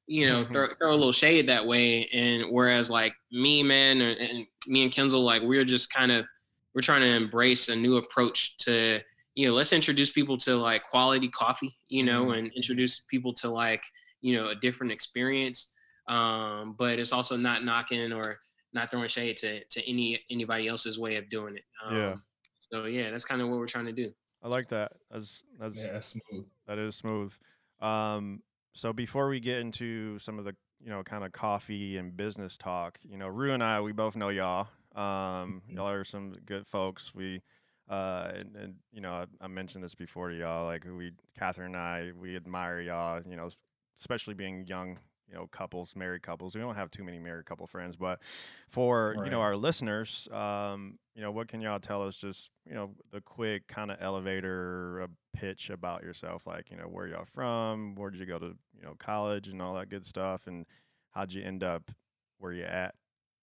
you 0.06 0.28
know 0.28 0.44
Mhm. 0.44 0.52
throw, 0.52 0.68
throw 0.78 0.92
a 0.92 0.98
little 0.98 1.14
shade 1.14 1.48
that 1.48 1.66
way 1.66 2.08
and 2.08 2.52
whereas 2.52 2.90
like 2.90 3.14
me 3.32 3.64
man 3.64 4.02
and, 4.02 4.18
and 4.20 4.48
me 4.68 4.84
and 4.84 4.92
Kenzel 4.92 5.24
like 5.24 5.44
we're 5.44 5.64
just 5.64 5.94
kind 5.94 6.12
of 6.12 6.26
we're 6.74 6.82
trying 6.82 7.02
to 7.02 7.08
embrace 7.08 7.70
a 7.70 7.76
new 7.76 7.96
approach 7.96 8.58
to 8.58 9.00
you 9.36 9.48
know 9.48 9.54
let's 9.54 9.72
introduce 9.72 10.12
people 10.12 10.36
to 10.40 10.56
like 10.58 10.84
quality 10.84 11.30
coffee 11.30 11.78
you 11.88 12.04
know 12.04 12.26
Mhm. 12.26 12.38
and 12.38 12.52
introduce 12.54 13.00
people 13.10 13.34
to 13.36 13.48
like 13.50 13.84
you 14.20 14.36
know 14.36 14.50
a 14.50 14.56
different 14.56 14.92
experience 14.92 15.72
um 16.08 16.76
but 16.78 17.00
it's 17.00 17.12
also 17.12 17.36
not 17.36 17.64
knocking 17.64 18.12
or 18.12 18.40
not 18.74 18.92
throwing 18.92 19.10
shade 19.10 19.38
to 19.38 19.64
to 19.66 19.88
any 19.90 20.20
anybody 20.30 20.68
else's 20.68 21.00
way 21.00 21.16
of 21.16 21.30
doing 21.30 21.56
it 21.56 21.64
um, 21.84 21.96
Yeah. 21.96 22.16
so 22.60 22.86
yeah 22.86 23.10
that's 23.12 23.26
kind 23.26 23.42
of 23.42 23.50
what 23.50 23.58
we're 23.60 23.66
trying 23.68 23.86
to 23.86 23.94
do 23.94 24.12
I 24.44 24.48
like 24.48 24.68
that. 24.68 24.92
That's 25.10 25.44
that's 25.60 25.84
Yeah, 25.84 25.94
that's 25.94 26.08
smooth. 26.08 26.46
that 26.68 26.78
is 26.78 26.96
smooth. 26.96 27.34
Um, 27.82 28.44
so 28.74 28.94
before 28.94 29.28
we 29.28 29.40
get 29.40 29.58
into 29.60 30.20
some 30.20 30.38
of 30.38 30.46
the 30.46 30.56
you 30.80 30.90
know 30.90 31.02
kind 31.02 31.24
of 31.24 31.32
coffee 31.32 31.98
and 31.98 32.16
business 32.16 32.56
talk, 32.56 33.00
you 33.02 33.18
know, 33.18 33.28
Rue 33.28 33.54
and 33.54 33.64
I, 33.64 33.82
we 33.82 33.92
both 33.92 34.16
know 34.16 34.30
y'all. 34.30 34.68
Um, 34.96 35.64
Mhm. 35.68 35.76
y'all 35.76 35.90
are 35.90 36.04
some 36.04 36.34
good 36.46 36.68
folks. 36.68 37.16
We 37.16 37.42
uh, 37.90 38.34
and, 38.36 38.56
and 38.56 38.76
you 38.92 39.02
know, 39.02 39.14
I, 39.14 39.26
I 39.42 39.48
mentioned 39.48 39.84
this 39.84 39.96
before 39.96 40.30
to 40.30 40.36
y'all. 40.38 40.66
Like 40.68 40.86
we, 40.86 41.12
Catherine 41.38 41.74
and 41.74 41.78
I, 41.78 42.12
we 42.16 42.36
admire 42.36 42.82
y'all. 42.82 43.22
You 43.28 43.38
know, 43.38 43.50
especially 43.98 44.36
being 44.36 44.68
young. 44.68 45.00
You 45.28 45.36
know, 45.36 45.48
couples, 45.48 45.96
married 45.96 46.22
couples. 46.22 46.56
We 46.56 46.62
don't 46.62 46.76
have 46.76 46.92
too 46.92 47.04
many 47.04 47.20
married 47.20 47.46
couple 47.46 47.66
friends, 47.66 47.96
but 47.96 48.22
for 48.70 49.16
you 49.24 49.32
know 49.32 49.42
our 49.42 49.58
listeners, 49.58 50.28
um, 50.32 51.00
you 51.16 51.22
know, 51.22 51.32
what 51.32 51.48
can 51.48 51.62
y'all 51.62 51.80
tell 51.80 52.08
us? 52.08 52.16
Just 52.16 52.52
you 52.68 52.76
know, 52.76 52.92
the 53.12 53.22
quick 53.22 53.68
kind 53.68 53.90
of 53.90 53.98
elevator 54.00 55.02
uh, 55.04 55.08
pitch 55.34 55.72
about 55.72 56.04
yourself, 56.04 56.46
like 56.46 56.70
you 56.70 56.78
know, 56.78 56.84
where 56.84 57.08
y'all 57.08 57.26
from, 57.26 57.96
where 57.96 58.12
did 58.12 58.20
you 58.20 58.28
go 58.28 58.38
to, 58.38 58.56
you 58.78 58.84
know, 58.84 58.94
college 59.00 59.48
and 59.48 59.62
all 59.62 59.74
that 59.76 59.90
good 59.90 60.06
stuff, 60.06 60.48
and 60.48 60.66
how'd 61.12 61.34
you 61.34 61.44
end 61.44 61.64
up 61.64 61.90
where 62.38 62.54
you 62.54 62.64
at 62.64 62.94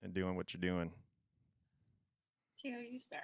and 0.03 0.15
doing 0.15 0.37
what 0.37 0.53
you're 0.53 0.61
doing. 0.61 0.91
Tio, 2.61 2.79
you 2.79 2.99
start. 2.99 3.23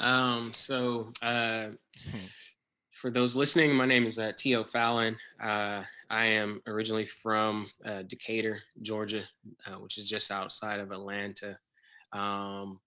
Um, 0.00 0.52
so 0.52 1.10
uh, 1.22 1.68
for 2.92 3.10
those 3.10 3.34
listening, 3.34 3.74
my 3.74 3.86
name 3.86 4.06
is 4.06 4.18
uh, 4.18 4.32
Tio 4.36 4.62
Fallon. 4.62 5.16
Uh, 5.42 5.82
I 6.10 6.26
am 6.26 6.62
originally 6.66 7.06
from 7.06 7.68
uh, 7.84 8.02
Decatur, 8.02 8.58
Georgia, 8.82 9.24
uh, 9.66 9.78
which 9.78 9.98
is 9.98 10.08
just 10.08 10.30
outside 10.30 10.80
of 10.80 10.90
Atlanta. 10.90 11.56
Um, 12.12 12.80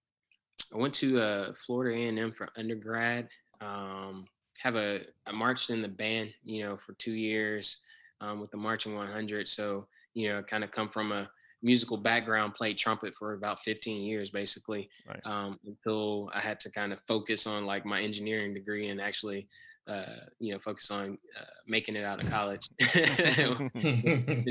I 0.74 0.78
went 0.78 0.94
to 0.94 1.18
uh, 1.18 1.52
Florida 1.54 1.96
A&M 1.96 2.32
for 2.32 2.48
undergrad. 2.56 3.28
Um, 3.60 4.26
have 4.58 4.76
a 4.76 5.02
I 5.26 5.32
marched 5.32 5.70
in 5.70 5.82
the 5.82 5.88
band, 5.88 6.32
you 6.44 6.64
know, 6.64 6.76
for 6.76 6.94
two 6.94 7.12
years 7.12 7.78
um, 8.20 8.40
with 8.40 8.50
the 8.50 8.56
marching 8.56 8.96
100. 8.96 9.48
So 9.48 9.86
you 10.14 10.28
know, 10.28 10.42
kind 10.42 10.64
of 10.64 10.70
come 10.70 10.88
from 10.88 11.12
a 11.12 11.30
musical 11.62 11.96
background, 11.96 12.54
played 12.54 12.76
trumpet 12.76 13.14
for 13.14 13.34
about 13.34 13.60
15 13.60 14.02
years, 14.02 14.30
basically 14.30 14.90
Nice. 15.06 15.20
um, 15.24 15.58
until 15.64 16.30
I 16.34 16.40
had 16.40 16.60
to 16.60 16.70
kind 16.70 16.92
of 16.92 16.98
focus 17.06 17.46
on 17.46 17.64
like 17.64 17.86
my 17.86 18.00
engineering 18.00 18.52
degree 18.52 18.88
and 18.88 19.00
actually, 19.00 19.48
uh, 19.88 20.04
you 20.38 20.52
know, 20.52 20.58
focus 20.58 20.90
on 20.90 21.18
uh, 21.38 21.44
making 21.66 21.96
it 21.96 22.04
out 22.04 22.22
of 22.22 22.30
college, 22.30 22.60
the 22.78 23.64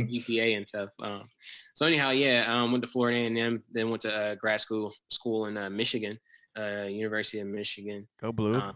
GPA 0.09 0.57
and 0.57 0.67
stuff. 0.67 0.89
Um, 1.01 1.29
so 1.73 1.86
anyhow, 1.86 2.09
yeah, 2.11 2.45
um, 2.47 2.71
went 2.71 2.84
to 2.84 2.89
Florida 2.89 3.17
A&M, 3.17 3.63
then 3.71 3.89
went 3.89 4.01
to 4.01 4.13
uh, 4.13 4.36
grad 4.36 4.59
school 4.61 4.93
school 5.09 5.45
in 5.45 5.57
uh, 5.57 5.69
Michigan, 5.69 6.19
uh, 6.57 6.84
University 6.84 7.39
of 7.39 7.47
Michigan 7.47 8.07
Go 8.19 8.32
blue. 8.32 8.55
uh, 8.55 8.73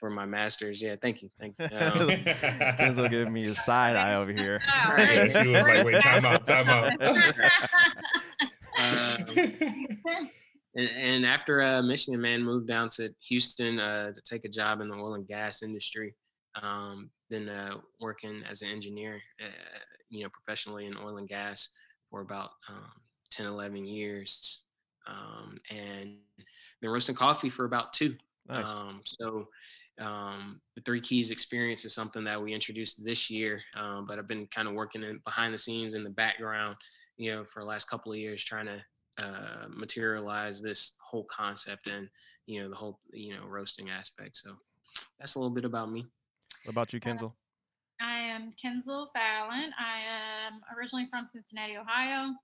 for 0.00 0.10
my 0.10 0.24
master's. 0.24 0.80
Yeah, 0.80 0.96
thank 1.00 1.22
you, 1.22 1.30
thank 1.38 1.56
you. 1.58 1.64
Um, 1.70 2.08
Kenzo 2.78 3.10
giving 3.10 3.32
me 3.32 3.44
a 3.44 3.54
side 3.54 3.96
eye 3.96 4.14
over 4.14 4.32
here. 4.32 4.60
Right. 4.88 5.14
Yeah, 5.16 5.42
she 5.42 5.48
was 5.48 5.62
like, 5.62 5.84
wait, 5.84 6.00
time 6.02 6.24
out, 6.24 6.46
time 6.46 6.68
out. 6.68 6.92
um, 8.78 10.30
And, 10.76 10.90
and 10.96 11.26
after 11.26 11.62
uh, 11.62 11.82
Michigan, 11.82 12.20
man, 12.20 12.42
moved 12.42 12.66
down 12.66 12.88
to 12.90 13.10
Houston 13.28 13.78
uh, 13.78 14.12
to 14.12 14.20
take 14.22 14.44
a 14.44 14.48
job 14.48 14.80
in 14.80 14.88
the 14.88 14.96
oil 14.96 15.14
and 15.14 15.26
gas 15.26 15.62
industry. 15.62 16.14
Um, 16.60 17.10
then 17.30 17.48
uh, 17.48 17.78
working 18.00 18.42
as 18.48 18.62
an 18.62 18.68
engineer, 18.68 19.20
uh, 19.42 19.48
you 20.08 20.22
know, 20.22 20.30
professionally 20.30 20.86
in 20.86 20.96
oil 20.96 21.16
and 21.16 21.28
gas 21.28 21.68
for 22.10 22.20
about 22.20 22.50
um, 22.68 22.92
10, 23.30 23.46
11 23.46 23.84
years. 23.84 24.60
Um, 25.06 25.58
and 25.70 26.16
been 26.80 26.90
roasting 26.90 27.14
coffee 27.14 27.50
for 27.50 27.64
about 27.64 27.92
two. 27.92 28.16
Nice. 28.48 28.66
Um, 28.66 29.02
so 29.04 29.48
um, 30.00 30.60
the 30.76 30.82
Three 30.82 31.00
Keys 31.00 31.30
experience 31.30 31.84
is 31.84 31.94
something 31.94 32.24
that 32.24 32.40
we 32.40 32.52
introduced 32.52 33.04
this 33.04 33.30
year, 33.30 33.62
um, 33.76 34.06
but 34.06 34.18
I've 34.18 34.28
been 34.28 34.46
kind 34.48 34.68
of 34.68 34.74
working 34.74 35.02
in, 35.02 35.20
behind 35.24 35.54
the 35.54 35.58
scenes 35.58 35.94
in 35.94 36.04
the 36.04 36.10
background, 36.10 36.76
you 37.16 37.32
know, 37.32 37.44
for 37.44 37.60
the 37.60 37.66
last 37.66 37.88
couple 37.88 38.12
of 38.12 38.18
years, 38.18 38.44
trying 38.44 38.66
to 38.66 38.82
uh, 39.18 39.66
materialize 39.68 40.60
this 40.60 40.96
whole 41.00 41.24
concept 41.24 41.86
and 41.86 42.08
you 42.46 42.62
know 42.62 42.68
the 42.68 42.74
whole 42.74 43.00
you 43.12 43.34
know 43.34 43.46
roasting 43.46 43.90
aspect. 43.90 44.36
So 44.36 44.50
that's 45.18 45.34
a 45.34 45.38
little 45.38 45.54
bit 45.54 45.64
about 45.64 45.90
me. 45.90 46.06
what 46.64 46.72
about 46.72 46.92
you, 46.92 47.00
Kenzel? 47.00 47.32
I 48.00 48.18
am 48.18 48.52
Kenzel 48.62 49.06
Fallon. 49.14 49.70
I 49.78 50.00
am 50.00 50.60
originally 50.76 51.06
from 51.10 51.28
Cincinnati, 51.32 51.76
Ohio. 51.76 52.34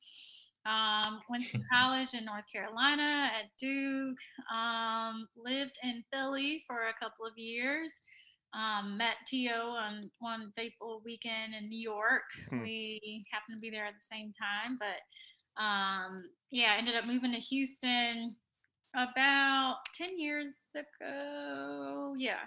Um, 0.67 1.21
went 1.29 1.47
to 1.49 1.61
college 1.73 2.15
in 2.15 2.25
North 2.25 2.45
Carolina 2.53 3.31
at 3.35 3.51
Duke. 3.59 4.19
Um, 4.53 5.27
lived 5.37 5.79
in 5.83 6.05
Philly 6.13 6.65
for 6.67 6.89
a 6.89 6.95
couple 6.95 7.27
of 7.27 7.37
years. 7.37 7.93
Um, 8.53 8.97
met 8.97 9.17
Tio 9.27 9.55
on 9.55 10.11
one 10.19 10.53
fateful 10.57 11.03
weekend 11.05 11.55
in 11.55 11.69
New 11.69 11.79
York. 11.79 12.25
Hmm. 12.49 12.63
we 12.63 13.25
happened 13.33 13.57
to 13.57 13.61
be 13.61 13.71
there 13.71 13.87
at 13.87 13.95
the 13.95 14.17
same 14.17 14.33
time, 14.33 14.79
but 14.79 15.63
um, 15.63 16.25
yeah, 16.51 16.73
I 16.75 16.79
ended 16.79 16.97
up 16.97 17.07
moving 17.07 17.33
to 17.33 17.39
Houston 17.39 18.37
about 18.95 19.77
10 19.97 20.19
years 20.19 20.55
ago. 20.75 22.15
Yeah 22.17 22.41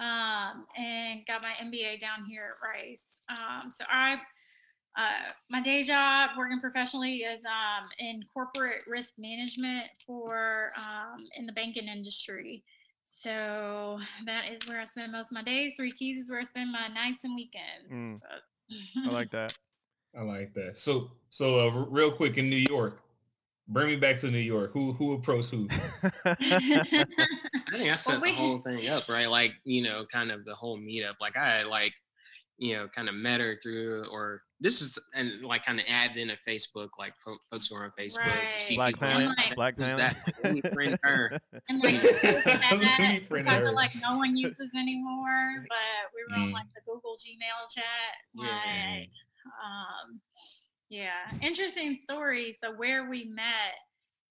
um, 0.00 0.66
and 0.76 1.26
got 1.26 1.42
my 1.42 1.54
MBA 1.60 2.00
down 2.00 2.24
here 2.28 2.54
at 2.54 2.66
Rice. 2.66 3.20
Um, 3.30 3.70
so 3.70 3.84
I, 3.88 4.14
uh, 4.96 5.32
my 5.50 5.60
day 5.60 5.82
job 5.82 6.30
working 6.38 6.60
professionally 6.60 7.18
is 7.18 7.40
um, 7.44 7.88
in 7.98 8.22
corporate 8.32 8.82
risk 8.86 9.14
management 9.18 9.86
for 10.06 10.70
um, 10.76 11.26
in 11.36 11.46
the 11.46 11.52
banking 11.52 11.88
industry. 11.88 12.64
So 13.22 13.98
that 14.26 14.44
is 14.50 14.68
where 14.68 14.80
I 14.80 14.84
spend 14.84 15.10
most 15.10 15.32
of 15.32 15.32
my 15.32 15.42
days. 15.42 15.74
Three 15.76 15.90
Keys 15.90 16.22
is 16.22 16.30
where 16.30 16.40
I 16.40 16.44
spend 16.44 16.70
my 16.70 16.86
nights 16.88 17.24
and 17.24 17.34
weekends. 17.34 17.90
Mm. 17.92 18.20
I 19.04 19.10
like 19.10 19.30
that. 19.32 19.52
I 20.16 20.22
like 20.22 20.54
that. 20.54 20.78
So, 20.78 21.10
so 21.30 21.58
uh, 21.58 21.70
r- 21.72 21.86
real 21.90 22.12
quick 22.12 22.38
in 22.38 22.48
New 22.48 22.64
York, 22.68 23.00
bring 23.68 23.88
me 23.88 23.96
back 23.96 24.16
to 24.18 24.30
New 24.30 24.38
York. 24.38 24.72
Who 24.72 24.92
who 24.92 25.12
approached 25.14 25.50
who? 25.50 25.68
I 26.24 26.34
think 27.70 27.90
I 27.90 27.94
set 27.96 28.20
we- 28.20 28.30
the 28.32 28.36
whole 28.36 28.58
thing 28.60 28.88
up 28.88 29.08
right, 29.08 29.28
like 29.30 29.52
you 29.64 29.82
know, 29.82 30.04
kind 30.12 30.30
of 30.30 30.44
the 30.44 30.54
whole 30.54 30.78
meetup. 30.78 31.14
Like 31.20 31.36
I 31.36 31.62
like 31.64 31.92
you 32.60 32.74
know, 32.74 32.88
kind 32.88 33.08
of 33.08 33.14
met 33.14 33.40
her 33.40 33.56
through, 33.62 34.04
or 34.10 34.42
this 34.60 34.82
is 34.82 34.98
and 35.14 35.42
like 35.42 35.64
kind 35.64 35.78
of 35.78 35.84
add 35.88 36.16
in 36.16 36.30
a 36.30 36.36
Facebook, 36.44 36.88
like 36.98 37.12
folks 37.24 37.38
post 37.52 37.72
her 37.72 37.84
on 37.84 37.92
Facebook, 37.96 38.26
Right. 38.26 38.60
see 38.60 38.74
Black 38.74 38.94
people 38.94 39.08
Planet. 39.10 39.28
like, 39.28 39.46
like- 39.46 39.54
Black 39.54 39.76
who's 39.76 39.92
Planet. 39.94 40.16
that? 40.26 40.34
Let 40.42 40.54
me 40.54 40.60
friend 40.72 40.98
her. 41.04 41.38
And 41.68 41.78
like 41.84 42.02
Let 42.24 42.44
me 42.44 42.84
that, 42.84 43.20
friend 43.28 43.48
I 43.48 43.58
her. 43.60 43.70
like 43.70 43.92
no 44.02 44.16
one 44.16 44.36
uses 44.36 44.70
anymore, 44.76 45.64
but 45.68 45.78
we 46.12 46.24
were 46.36 46.42
on 46.42 46.48
Mm. 46.48 46.52
like 46.52 46.66
the 46.74 46.80
Google 46.84 47.14
Gmail 47.16 47.72
chat. 47.72 47.84
Yeah. 48.34 49.04
Um, 49.62 50.20
yeah, 50.90 51.10
interesting 51.42 51.98
story. 52.02 52.56
So 52.62 52.72
where 52.76 53.08
we 53.08 53.24
met, 53.26 53.74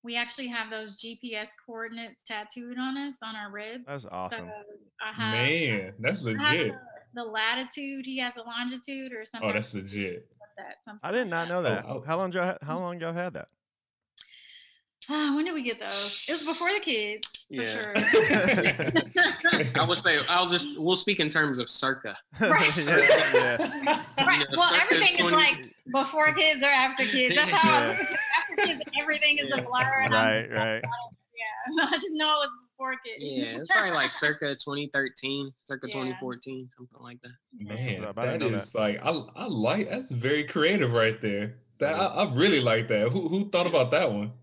we 0.03 0.16
actually 0.16 0.47
have 0.47 0.70
those 0.70 0.97
GPS 0.97 1.47
coordinates 1.66 2.24
tattooed 2.26 2.78
on 2.78 2.97
us 2.97 3.16
on 3.24 3.36
our 3.36 3.51
ribs. 3.51 3.86
That's 3.88 4.03
So 4.03 4.10
awesome. 4.12 4.49
I 5.01 5.12
have, 5.12 5.34
Man, 5.34 5.93
that's 5.99 6.24
legit. 6.24 6.74
the, 6.74 6.80
the 7.14 7.24
latitude. 7.24 8.05
He 8.05 8.20
has 8.20 8.34
the 8.36 8.43
longitude, 8.43 9.12
or 9.12 9.22
oh, 9.22 9.24
something. 9.24 9.49
Oh, 9.49 9.53
that's 9.53 9.74
legit. 9.74 10.28
that. 10.58 10.97
I 11.03 11.12
did 11.12 11.28
not 11.28 11.47
that. 11.47 11.53
know 11.53 11.60
oh, 11.60 11.64
that. 11.64 11.86
oh. 11.88 12.03
How 12.05 12.18
long 12.18 12.32
y'all? 12.32 12.58
How 12.62 12.76
mm-hmm. 12.76 12.84
long 12.84 12.99
y'all 12.99 13.14
had 13.14 13.34
that? 13.34 13.49
Ah, 15.10 15.34
when 15.36 15.45
did 15.45 15.53
we 15.53 15.64
get 15.64 15.80
those? 15.80 16.26
It 16.28 16.34
was 16.34 16.43
before 16.43 16.70
the 16.74 16.80
kids, 16.80 17.28
for 17.47 17.53
Yeah. 17.53 17.66
sure. 17.68 17.93
I 19.82 19.86
would 19.88 19.97
say 19.97 20.18
I'll 20.30 20.49
just 20.49 20.78
we'll 20.80 20.95
speak 20.97 21.20
in 21.20 21.30
terms 21.30 21.60
of 21.60 21.70
circa. 21.70 22.16
Right. 22.41 22.78
yeah, 22.88 22.97
yeah. 23.34 24.03
Right. 24.18 24.39
know, 24.39 24.45
Well, 24.58 24.68
circa 24.70 24.82
everything 24.84 25.12
is 25.14 25.18
20 25.18 25.36
like 25.36 25.74
before 25.93 26.34
kids 26.34 26.62
or 26.64 26.68
after 26.68 27.05
kids. 27.05 27.36
That's 27.36 27.49
how 27.51 27.74
I 27.74 27.88
look 27.88 27.95
at 27.99 28.01
it. 28.12 28.18
after 28.38 28.55
kids, 28.68 28.82
everything 28.99 29.38
is 29.39 29.58
a 29.58 29.62
blur. 29.62 30.01
And 30.03 30.14
I'm, 30.16 30.34
Right, 30.34 30.51
right. 30.51 30.84
yeah, 30.84 31.84
I 31.89 31.91
just 31.93 32.12
know 32.12 32.26
it 32.41 32.47
was 32.47 32.51
before 32.74 32.95
kids. 33.05 33.24
Yeah, 33.24 33.60
it's 33.60 33.70
probably 33.70 33.91
like 33.91 34.10
circa 34.10 34.55
2013, 34.55 35.51
circa 35.62 35.88
Yeah. 35.88 35.93
2014, 35.93 36.70
something 36.76 36.99
like 37.01 37.20
that. 37.22 37.32
Man, 37.60 38.03
up. 38.03 38.16
That 38.18 38.72
like 38.76 38.99
I 39.05 39.10
I 39.38 39.45
like 39.45 39.89
that's 39.89 40.12
very 40.12 40.43
creative 40.43 40.91
right 40.91 41.20
there. 41.22 41.55
That 41.80 41.97
I, 41.97 42.05
I 42.26 42.34
really 42.34 42.60
like 42.60 42.88
that. 42.89 43.10
Who 43.10 43.30
who 43.30 43.49
thought 43.49 43.68
about 43.68 43.91
that 43.91 44.12
one? 44.12 44.34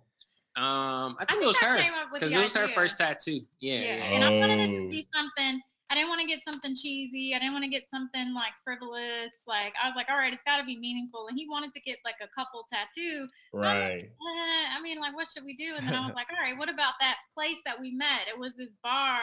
Um, 0.56 1.16
I 1.18 1.24
think, 1.28 1.40
I 1.40 1.44
it 1.44 1.46
was 1.46 1.58
her 1.58 1.76
came 1.78 1.92
up 1.94 2.12
with 2.12 2.20
because 2.20 2.32
it 2.34 2.38
was 2.38 2.52
her 2.54 2.68
first 2.74 2.98
tattoo. 2.98 3.40
Yeah, 3.60 3.74
Yeah, 3.74 3.80
yeah. 3.96 4.04
and 4.14 4.24
I 4.24 4.30
wanted 4.38 4.60
it 4.60 4.76
to 4.76 4.86
Oh. 4.86 4.88
be 4.88 5.06
something. 5.14 5.60
I 5.90 5.94
didn't 5.96 6.08
want 6.08 6.20
to 6.22 6.26
get 6.26 6.42
something 6.42 6.74
cheesy. 6.74 7.34
I 7.34 7.38
didn't 7.38 7.52
want 7.52 7.64
to 7.64 7.70
get 7.70 7.88
something 7.90 8.32
like 8.34 8.52
frivolous. 8.64 9.34
Like 9.46 9.74
I 9.82 9.86
was 9.86 9.94
like, 9.96 10.08
all 10.10 10.16
right, 10.16 10.32
it's 10.32 10.42
got 10.44 10.56
to 10.58 10.64
be 10.64 10.78
meaningful. 10.78 11.26
And 11.28 11.38
he 11.38 11.46
wanted 11.48 11.72
to 11.74 11.80
get 11.80 11.98
like 12.04 12.16
a 12.22 12.28
couple 12.34 12.64
tattoo. 12.72 13.28
Right. 13.52 14.04
eh, 14.04 14.64
I 14.76 14.80
mean, 14.82 14.98
like, 14.98 15.14
what 15.14 15.28
should 15.28 15.44
we 15.44 15.54
do? 15.54 15.74
And 15.76 15.86
then 15.86 15.94
I 15.94 16.06
was 16.06 16.14
like, 16.16 16.28
all 16.30 16.42
right, 16.42 16.56
what 16.56 16.68
about 16.70 16.94
that 17.00 17.18
place 17.34 17.58
that 17.66 17.78
we 17.78 17.92
met? 17.92 18.26
It 18.28 18.38
was 18.38 18.52
this 18.56 18.70
bar 18.82 19.20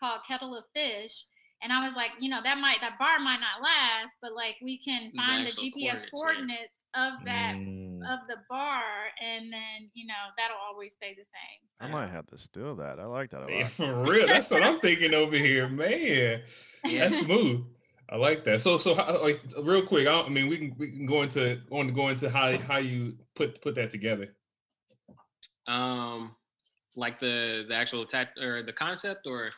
called 0.00 0.20
Kettle 0.26 0.56
of 0.56 0.64
Fish. 0.74 1.24
And 1.62 1.72
I 1.72 1.84
was 1.86 1.94
like, 1.96 2.12
you 2.20 2.30
know, 2.30 2.40
that 2.42 2.58
might 2.58 2.80
that 2.80 2.98
bar 2.98 3.18
might 3.18 3.40
not 3.40 3.60
last, 3.62 4.14
but 4.22 4.32
like 4.32 4.56
we 4.62 4.78
can 4.78 5.10
find 5.16 5.44
the 5.46 5.50
actual 5.50 5.64
GPS 5.64 6.02
coordinates, 6.14 6.72
yeah. 6.94 7.08
of 7.18 7.24
that 7.26 7.54
Mm. 7.56 7.87
Of 8.02 8.20
the 8.28 8.36
bar, 8.48 8.82
and 9.22 9.52
then 9.52 9.90
you 9.94 10.06
know 10.06 10.14
that'll 10.36 10.56
always 10.56 10.94
stay 10.94 11.14
the 11.14 11.24
same. 11.24 11.68
I 11.80 11.86
might 11.92 12.10
have 12.10 12.26
to 12.26 12.38
steal 12.38 12.74
that. 12.76 12.98
I 12.98 13.04
like 13.04 13.30
that 13.30 13.42
a 13.48 13.50
Yeah, 13.50 13.62
lot. 13.62 13.70
for 13.70 14.02
real. 14.02 14.26
That's 14.26 14.50
what 14.50 14.62
I'm 14.62 14.80
thinking 14.80 15.14
over 15.14 15.36
here, 15.36 15.68
man. 15.68 16.42
That's 16.82 17.18
smooth. 17.24 17.64
I 18.10 18.16
like 18.16 18.42
that. 18.44 18.62
So, 18.62 18.78
so 18.78 18.94
how, 18.94 19.20
like, 19.22 19.40
real 19.62 19.82
quick. 19.82 20.08
I, 20.08 20.22
I 20.22 20.28
mean, 20.28 20.48
we 20.48 20.56
can 20.58 20.74
we 20.78 20.90
can 20.90 21.06
go 21.06 21.22
into 21.22 21.60
on 21.70 21.92
go 21.92 22.08
into 22.08 22.30
how 22.30 22.56
how 22.58 22.78
you 22.78 23.16
put 23.34 23.60
put 23.62 23.74
that 23.76 23.90
together. 23.90 24.34
Um, 25.66 26.34
like 26.96 27.20
the 27.20 27.64
the 27.68 27.74
actual 27.74 28.04
tat 28.06 28.30
or 28.40 28.62
the 28.62 28.72
concept 28.72 29.26
or 29.26 29.50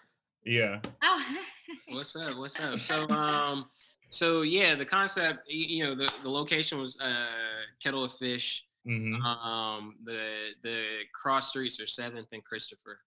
Yeah. 0.44 0.80
Oh, 1.02 1.24
what's 1.88 2.14
up? 2.16 2.36
What's 2.36 2.58
up? 2.60 2.78
So 2.78 3.08
um, 3.08 3.66
so 4.10 4.42
yeah, 4.42 4.74
the 4.74 4.84
concept. 4.84 5.48
You 5.48 5.84
know, 5.84 5.94
the 5.94 6.12
the 6.22 6.28
location 6.30 6.78
was 6.78 6.98
uh 7.00 7.62
Kettle 7.82 8.04
of 8.04 8.12
Fish. 8.14 8.64
hmm 8.84 9.14
Um, 9.22 9.96
the 10.04 10.54
the 10.62 10.78
cross 11.14 11.50
streets 11.50 11.80
are 11.80 11.86
Seventh 11.86 12.28
and 12.32 12.44
Christopher. 12.44 13.00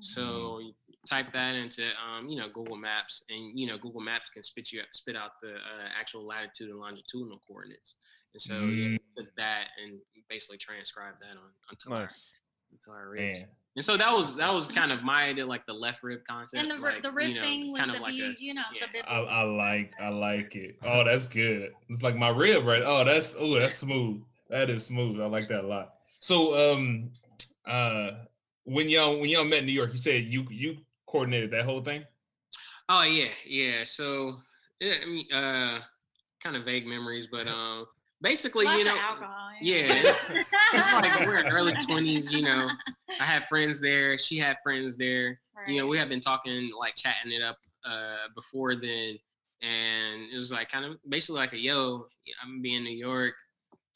So 0.00 0.58
you 0.58 0.72
type 1.08 1.32
that 1.32 1.54
into 1.54 1.84
um, 2.04 2.28
you 2.28 2.36
know 2.36 2.48
Google 2.48 2.76
Maps, 2.76 3.24
and 3.30 3.56
you 3.58 3.66
know 3.68 3.78
Google 3.78 4.00
Maps 4.00 4.28
can 4.28 4.42
spit 4.42 4.72
you 4.72 4.82
spit 4.92 5.14
out 5.16 5.32
the 5.40 5.54
uh, 5.54 5.88
actual 5.98 6.26
latitude 6.26 6.70
and 6.70 6.80
longitudinal 6.80 7.40
coordinates. 7.46 7.94
And 8.34 8.42
so 8.42 8.54
yeah, 8.54 8.88
we 8.98 9.00
took 9.16 9.34
that 9.36 9.68
and 9.82 9.98
basically 10.28 10.58
transcribed 10.58 11.18
that 11.22 11.36
on 11.38 11.50
onto 11.70 11.92
our 11.92 12.06
Nice. 12.06 12.30
onto 12.72 12.90
our 12.90 13.08
ribs. 13.10 13.44
Man. 13.76 13.80
And 13.80 13.84
so 13.84 13.96
that 13.98 14.10
was 14.10 14.36
that 14.36 14.52
was 14.52 14.68
kind 14.68 14.90
of 14.90 15.02
my 15.02 15.24
idea, 15.24 15.44
like 15.44 15.66
the 15.66 15.74
left 15.74 16.02
rib 16.02 16.20
concept. 16.26 16.62
and 16.62 16.70
the, 16.70 16.76
ri- 16.82 16.94
like, 16.94 17.02
the 17.02 17.12
rib 17.12 17.28
you 17.28 17.34
know, 17.34 17.42
thing 17.42 17.72
was 17.72 17.78
kind 17.78 17.90
the 17.90 17.96
of 17.96 18.00
like 18.00 18.14
view, 18.14 18.24
a 18.24 18.34
you 18.38 18.54
know, 18.54 18.62
yeah. 18.74 18.86
the 18.92 19.10
I. 19.10 19.20
I 19.20 19.42
like 19.42 19.92
I 20.00 20.08
like 20.08 20.56
it. 20.56 20.78
Oh, 20.82 21.04
that's 21.04 21.26
good. 21.26 21.72
It's 21.90 22.02
like 22.02 22.16
my 22.16 22.30
rib, 22.30 22.64
right? 22.64 22.82
Oh, 22.84 23.04
that's 23.04 23.36
oh, 23.38 23.58
that's 23.58 23.74
smooth. 23.74 24.22
That 24.48 24.70
is 24.70 24.86
smooth. 24.86 25.20
I 25.20 25.26
like 25.26 25.48
that 25.50 25.64
a 25.64 25.66
lot. 25.66 25.94
So, 26.20 26.72
um, 26.72 27.10
uh, 27.66 28.12
when 28.64 28.88
y'all 28.88 29.20
when 29.20 29.28
y'all 29.28 29.44
met 29.44 29.60
in 29.60 29.66
New 29.66 29.72
York, 29.72 29.92
you 29.92 29.98
said 29.98 30.24
you 30.24 30.46
you 30.50 30.78
coordinated 31.06 31.50
that 31.50 31.66
whole 31.66 31.82
thing. 31.82 32.02
Oh 32.88 33.02
yeah, 33.02 33.28
yeah. 33.46 33.84
So 33.84 34.36
yeah, 34.80 34.94
I 35.02 35.06
mean, 35.06 35.32
uh, 35.32 35.80
kind 36.42 36.56
of 36.56 36.64
vague 36.64 36.86
memories, 36.86 37.26
but 37.26 37.46
um, 37.46 37.86
basically, 38.22 38.64
Lots 38.64 38.78
you 38.78 38.84
know, 38.84 38.96
alcohol. 38.98 39.50
yeah, 39.60 39.86
it's 40.72 40.92
like 40.92 41.26
we're 41.26 41.38
in 41.40 41.48
early 41.48 41.74
twenties. 41.86 42.32
You 42.32 42.42
know, 42.42 42.68
I 43.20 43.24
had 43.24 43.46
friends 43.48 43.80
there. 43.80 44.18
She 44.18 44.38
had 44.38 44.56
friends 44.62 44.96
there. 44.96 45.40
You 45.66 45.80
know, 45.80 45.86
we 45.86 45.98
had 45.98 46.08
been 46.08 46.20
talking, 46.20 46.70
like 46.78 46.94
chatting 46.94 47.32
it 47.32 47.42
up 47.42 47.56
uh, 47.84 48.28
before 48.34 48.74
then, 48.76 49.16
and 49.62 50.22
it 50.32 50.36
was 50.36 50.52
like 50.52 50.68
kind 50.70 50.84
of 50.84 50.98
basically 51.08 51.40
like 51.40 51.52
a 51.54 51.58
yo, 51.58 52.06
I'm 52.42 52.50
gonna 52.50 52.60
be 52.60 52.74
in 52.74 52.84
New 52.84 52.96
York. 52.96 53.34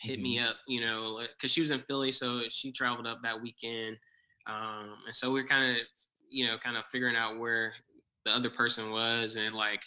Hit 0.00 0.18
me 0.20 0.38
up, 0.38 0.56
you 0.66 0.80
know, 0.80 1.20
because 1.36 1.50
she 1.50 1.60
was 1.60 1.70
in 1.70 1.80
Philly, 1.80 2.10
so 2.10 2.42
she 2.48 2.72
traveled 2.72 3.06
up 3.06 3.22
that 3.22 3.40
weekend, 3.40 3.98
um, 4.46 4.94
and 5.06 5.14
so 5.14 5.30
we 5.30 5.40
are 5.40 5.46
kind 5.46 5.76
of, 5.76 5.82
you 6.30 6.46
know, 6.46 6.56
kind 6.56 6.78
of 6.78 6.84
figuring 6.90 7.16
out 7.16 7.38
where 7.38 7.74
the 8.24 8.30
other 8.30 8.48
person 8.48 8.90
was, 8.90 9.36
and 9.36 9.54
like 9.54 9.82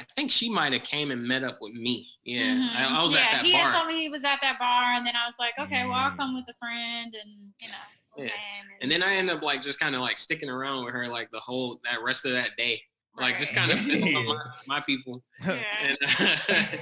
I 0.00 0.04
think 0.14 0.30
she 0.30 0.48
might 0.48 0.72
have 0.72 0.84
came 0.84 1.10
and 1.10 1.26
met 1.26 1.42
up 1.42 1.58
with 1.60 1.74
me. 1.74 2.08
Yeah, 2.24 2.54
I, 2.76 2.84
I 2.84 2.98
Mhm. 2.98 3.02
was 3.02 3.14
yeah, 3.14 3.20
at 3.20 3.32
that 3.32 3.44
he 3.44 3.52
bar. 3.52 3.62
had 3.70 3.78
told 3.78 3.88
me 3.88 4.00
he 4.00 4.08
was 4.08 4.22
at 4.24 4.38
that 4.42 4.58
bar, 4.58 4.94
and 4.94 5.04
then 5.06 5.16
I 5.16 5.26
was 5.26 5.34
like, 5.38 5.54
okay, 5.58 5.84
well, 5.84 5.94
I'll 5.94 6.10
Mm. 6.12 6.16
come 6.18 6.34
with 6.36 6.44
a 6.48 6.54
friend, 6.58 7.14
and 7.20 7.52
you 7.60 7.68
know. 7.68 7.74
Yeah. 8.16 8.24
came 8.30 8.32
and 8.80 8.90
then 8.90 9.02
I 9.02 9.14
ended 9.14 9.36
up 9.36 9.42
like 9.42 9.62
just 9.62 9.78
kind 9.78 9.94
of 9.94 10.00
like 10.00 10.18
sticking 10.18 10.48
around 10.48 10.84
with 10.84 10.92
her 10.92 11.06
like 11.06 11.30
the 11.30 11.38
whole 11.38 11.78
that 11.84 12.02
rest 12.02 12.26
of 12.26 12.32
that 12.32 12.50
day, 12.56 12.80
like 13.16 13.38
just 13.38 13.54
kind 13.54 13.70
of 13.70 13.80
Yeah. 13.86 14.10
my, 14.10 14.36
my 14.66 14.80
people. 14.80 15.22
yeah. 15.44 15.62
and 15.80 15.98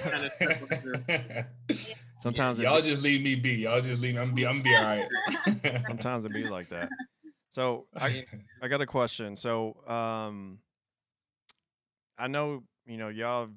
kind 0.05 0.25
of 0.25 0.33
stuck. 0.33 1.47
Sometimes 2.21 2.59
it 2.59 2.63
y'all 2.63 2.81
be, 2.81 2.89
just 2.89 3.03
leave 3.03 3.23
me 3.23 3.35
be. 3.35 3.51
Y'all 3.53 3.81
just 3.83 4.01
leave 4.01 4.15
me. 4.15 4.21
I'm 4.21 4.35
be. 4.35 4.47
I'm 4.47 4.63
be 4.63 4.75
all 4.75 4.83
right. 4.83 5.07
sometimes 5.87 6.25
it 6.25 6.33
be 6.33 6.45
like 6.45 6.71
that. 6.71 6.89
So 7.53 7.85
I 7.97 8.25
I 8.63 8.69
got 8.69 8.81
a 8.81 8.87
question. 8.87 9.37
So 9.37 9.77
um, 9.87 10.59
I 12.19 12.29
know 12.29 12.63
you 12.87 12.97
know 12.97 13.09
y'all. 13.09 13.49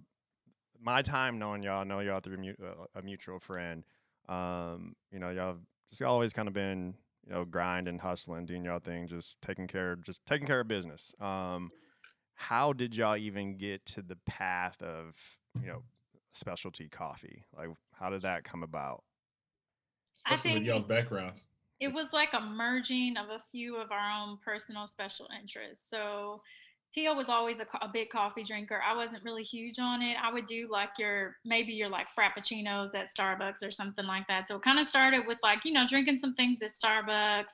My 0.82 1.02
time 1.02 1.40
knowing 1.40 1.62
y'all, 1.62 1.82
I 1.82 1.84
know 1.84 2.00
y'all 2.00 2.22
through 2.22 2.54
uh, 2.64 2.86
a 2.96 3.02
mutual 3.02 3.40
friend. 3.40 3.84
Um, 4.30 4.96
you 5.12 5.20
know 5.20 5.30
y'all 5.30 5.58
just 5.90 6.02
always 6.02 6.32
kind 6.34 6.48
of 6.48 6.54
been 6.54 6.94
you 7.28 7.34
know 7.34 7.46
grinding, 7.46 7.98
hustling, 7.98 8.46
doing 8.46 8.64
y'all 8.66 8.80
thing, 8.80 9.08
just 9.08 9.36
taking 9.42 9.68
care, 9.68 9.96
just 9.98 10.26
taking 10.26 10.48
care 10.48 10.62
of 10.62 10.68
business. 10.68 11.12
Um, 11.20 11.72
how 12.36 12.72
did 12.74 12.96
y'all 12.96 13.18
even 13.18 13.58
get 13.58 13.86
to 13.88 14.02
the 14.02 14.18
path 14.26 14.82
of 14.82 15.16
you 15.62 15.68
know 15.68 15.84
specialty 16.34 16.88
coffee? 16.88 17.44
Like, 17.56 17.70
how 17.92 18.10
did 18.10 18.22
that 18.22 18.44
come 18.44 18.64
about? 18.64 19.04
I 20.26 20.34
Especially 20.36 20.52
with 20.52 20.58
think 20.60 20.68
y'all's 20.68 20.86
backgrounds. 20.86 21.48
it 21.80 21.94
was 21.94 22.08
like 22.14 22.34
a 22.34 22.42
merging 22.42 23.18
of 23.18 23.30
a 23.30 23.40
few 23.52 23.78
of 23.78 23.92
our 23.92 24.12
own 24.22 24.38
personal 24.44 24.88
special 24.88 25.28
interests. 25.42 25.90
So 25.90 26.42
Tia 26.94 27.14
was 27.14 27.28
always 27.30 27.58
a, 27.60 27.86
a 27.86 27.90
big 27.92 28.10
coffee 28.10 28.44
drinker. 28.44 28.82
I 28.86 28.96
wasn't 28.96 29.24
really 29.24 29.44
huge 29.44 29.78
on 29.80 30.02
it. 30.02 30.18
I 30.22 30.34
would 30.34 30.48
do 30.48 30.68
like 30.72 30.90
your 30.98 31.36
maybe 31.46 31.72
your 31.74 31.90
like 31.90 32.08
frappuccinos 32.18 32.96
at 32.96 33.14
Starbucks 33.16 33.64
or 33.64 33.72
something 33.72 34.06
like 34.06 34.26
that. 34.28 34.48
So 34.48 34.56
it 34.56 34.64
kind 34.64 34.80
of 34.80 34.88
started 34.88 35.28
with 35.28 35.38
like 35.44 35.66
you 35.66 35.72
know 35.72 35.86
drinking 35.88 36.18
some 36.18 36.34
things 36.34 36.58
at 36.64 36.72
Starbucks. 36.74 37.54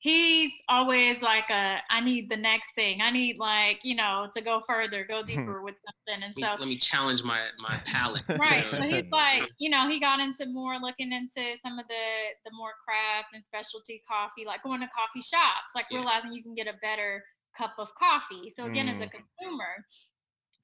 He's 0.00 0.52
always 0.68 1.20
like 1.22 1.50
a 1.50 1.78
I 1.90 2.00
need 2.00 2.30
the 2.30 2.36
next 2.36 2.70
thing. 2.74 3.00
I 3.02 3.10
need 3.10 3.38
like 3.38 3.80
you 3.84 3.96
know 3.96 4.28
to 4.34 4.40
go 4.42 4.62
further, 4.68 5.04
go 5.08 5.22
deeper 5.26 5.62
with 5.62 5.74
something. 5.86 6.24
And 6.24 6.34
so 6.38 6.60
let 6.60 6.68
me 6.68 6.76
challenge 6.78 7.24
my 7.24 7.40
my 7.58 7.74
palate. 7.86 8.22
you 8.28 8.36
right 8.36 8.70
know, 8.70 8.78
so 8.78 8.84
he's 8.84 9.10
like 9.10 9.42
you 9.58 9.70
know 9.70 9.88
he 9.88 9.98
got 9.98 10.20
into 10.20 10.46
more 10.46 10.76
looking 10.78 11.10
into 11.12 11.56
some 11.62 11.78
of 11.78 11.88
the 11.88 11.94
the 12.44 12.50
more 12.56 12.72
craft 12.86 13.28
and 13.34 13.44
specialty 13.44 14.02
coffee 14.06 14.44
like 14.46 14.62
going 14.62 14.80
to 14.80 14.88
coffee 14.94 15.22
shops 15.22 15.72
like 15.74 15.86
Yeah. 15.90 15.98
realizing 15.98 16.32
you 16.32 16.42
can 16.42 16.54
get 16.54 16.66
a 16.68 16.74
better 16.80 17.24
cup 17.58 17.74
of 17.78 17.88
coffee 17.96 18.48
so 18.50 18.66
again 18.66 18.88
as 18.88 19.00
a 19.00 19.06
Mm. 19.06 19.10
consumer 19.10 19.84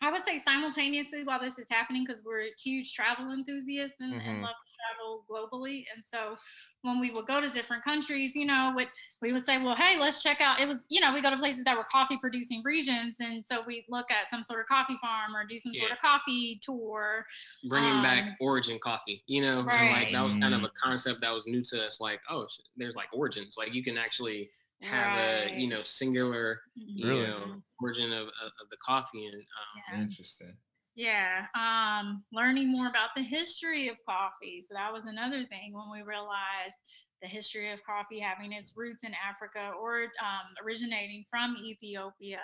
i 0.01 0.11
would 0.11 0.25
say 0.25 0.41
simultaneously 0.47 1.25
while 1.25 1.41
this 1.41 1.59
is 1.59 1.67
happening 1.71 2.05
because 2.07 2.23
we're 2.25 2.47
huge 2.63 2.95
travel 2.95 3.33
enthusiasts 3.33 3.97
and, 4.01 4.15
and 4.15 4.23
Mhm. 4.23 4.43
love 4.43 4.55
to 4.65 4.71
travel 4.79 5.25
globally 5.29 5.85
and 5.95 6.05
so 6.05 6.37
when 6.83 7.01
we 7.01 7.11
would 7.13 7.25
go 7.25 7.41
to 7.41 7.49
different 7.49 7.83
countries, 7.83 8.33
you 8.35 8.45
know, 8.45 8.73
what 8.75 8.89
we 9.23 9.33
would 9.33 9.47
say, 9.47 9.57
well, 9.57 9.75
hey, 9.75 9.99
let's 9.99 10.23
check 10.23 10.43
out. 10.43 10.61
It 10.61 10.69
was, 10.69 10.81
you 10.91 11.01
know, 11.01 11.15
we 11.15 11.23
go 11.23 11.31
to 11.31 11.37
places 11.39 11.65
that 11.65 11.75
were 11.75 11.87
coffee 11.91 12.19
producing 12.21 12.61
regions, 12.63 13.17
and 13.21 13.43
so 13.47 13.63
we 13.67 13.87
look 13.89 14.11
at 14.11 14.29
some 14.31 14.45
sort 14.45 14.61
of 14.61 14.67
coffee 14.67 14.99
farm 15.01 15.35
or 15.35 15.47
do 15.47 15.59
some 15.59 15.73
sort 15.73 15.93
of 15.93 15.99
coffee 15.99 16.61
tour. 16.63 17.25
bringing 17.71 17.91
Um, 17.97 18.03
back 18.03 18.37
origin 18.39 18.79
coffee 18.79 19.23
you 19.27 19.41
know 19.41 19.61
and, 19.61 19.89
like 19.89 20.13
that 20.13 20.21
was 20.21 20.35
kind 20.35 20.53
of 20.55 20.63
a 20.63 20.69
concept 20.77 21.23
that 21.23 21.33
was 21.33 21.47
new 21.47 21.63
to 21.63 21.83
us 21.87 22.03
like 22.03 22.21
oh 22.29 22.47
there's 22.77 22.97
like 22.97 23.09
origins 23.15 23.55
like 23.57 23.73
you 23.73 23.83
can 23.83 23.97
actually 23.97 24.51
have 24.83 25.17
a 25.17 25.59
you 25.59 25.69
know 25.69 25.83
singular 25.83 26.61
you 26.75 27.07
Really? 27.07 27.27
know 27.27 27.63
origin 27.81 28.13
of, 28.13 28.27
of, 28.29 28.51
of 28.63 28.71
the 28.71 28.77
coffee 28.85 29.27
and 29.27 29.35
um, 29.35 29.83
Yeah. 29.93 30.03
Interesting. 30.03 30.57
Yeah, 30.97 31.47
um, 31.57 32.23
learning 32.33 32.71
more 32.71 32.87
about 32.87 33.11
the 33.17 33.23
history 33.23 33.89
of 33.89 33.97
coffee. 34.09 34.61
So 34.61 34.75
that 34.75 34.93
was 34.93 35.07
another 35.07 35.45
thing 35.47 35.73
when 35.73 35.91
we 35.91 36.03
realized 36.07 36.77
the 37.21 37.27
history 37.27 37.73
of 37.73 37.83
coffee 37.85 38.21
having 38.21 38.53
its 38.53 38.77
roots 38.77 39.03
in 39.03 39.11
Africa 39.15 39.73
or 39.81 40.03
um, 40.23 40.55
originating 40.65 41.25
from 41.29 41.57
Ethiopia. 41.65 42.39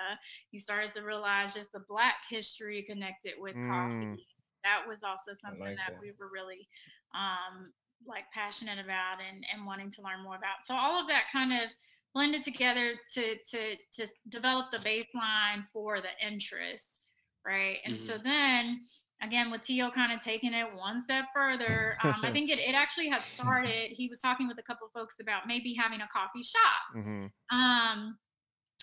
You 0.51 0.59
started 0.59 0.91
to 0.93 1.03
realize 1.03 1.55
just 1.55 1.71
the 1.71 1.85
Black 1.89 2.17
history 2.29 2.83
connected 2.83 3.35
with 3.39 3.55
Mm. 3.55 3.69
coffee. 3.69 4.27
That 4.65 4.83
was 4.89 5.05
also 5.05 5.33
something 5.41 5.61
like 5.61 5.77
that, 5.77 5.93
that. 5.93 6.01
we 6.01 6.13
were 6.19 6.31
really 6.33 6.67
um, 7.15 7.73
like 8.05 8.25
passionate 8.35 8.83
about 8.83 9.19
and, 9.21 9.45
and 9.55 9.65
wanting 9.65 9.93
to 9.93 10.03
learn 10.03 10.25
more 10.25 10.37
about. 10.37 10.65
So 10.65 10.75
all 10.75 11.01
of 11.01 11.07
that 11.07 11.25
kind 11.33 11.53
of 11.53 11.71
blended 12.15 12.45
together 12.45 12.95
to 13.15 13.37
to 13.49 13.77
to 13.95 14.07
develop 14.29 14.71
the 14.71 14.79
baseline 14.79 15.65
for 15.73 16.01
the 16.01 16.27
interest 16.27 16.99
right? 17.47 17.79
And 17.87 17.99
so 17.99 18.19
then 18.23 18.81
again 19.23 19.51
with 19.51 19.63
Tio 19.63 19.91
kind 19.91 20.13
of 20.13 20.21
taking 20.21 20.53
it 20.53 20.67
one 20.75 21.03
step 21.03 21.27
further 21.35 21.97
um, 22.05 22.17
i 22.23 22.31
think 22.33 22.51
it, 22.51 22.59
it 22.59 22.75
actually 22.75 23.09
had 23.09 23.23
started 23.23 23.91
he 23.91 24.09
was 24.09 24.19
talking 24.19 24.49
with 24.49 24.59
a 24.59 24.63
couple 24.63 24.87
of 24.87 24.93
folks 24.93 25.17
about 25.21 25.47
maybe 25.47 25.75
having 25.75 26.01
a 26.01 26.09
coffee 26.09 26.43
shop. 26.43 27.03
Hmm 27.05 27.27
um, 27.51 28.17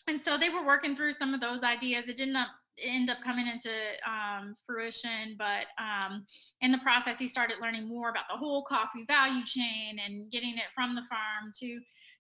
and 0.08 0.24
so 0.24 0.38
they 0.38 0.50
were 0.50 0.66
working 0.66 0.96
through 0.96 1.12
some 1.12 1.34
of 1.34 1.42
those 1.42 1.62
ideas. 1.64 2.08
It 2.08 2.18
didn't 2.18 2.38
end 2.82 3.10
up 3.10 3.18
coming 3.24 3.48
into 3.48 3.70
um, 4.10 4.56
fruition, 4.66 5.36
but 5.38 5.66
um, 5.78 6.26
in 6.62 6.72
the 6.72 6.78
process, 6.80 7.20
he 7.20 7.28
started 7.28 7.58
learning 7.62 7.88
more 7.88 8.10
about 8.10 8.24
the 8.30 8.38
whole 8.38 8.64
coffee 8.64 9.04
value 9.08 9.44
chain 9.46 10.00
and 10.04 10.32
getting 10.32 10.56
it 10.56 10.72
from 10.74 10.96
the 10.96 11.04
farm 11.10 11.52
to 11.60 11.80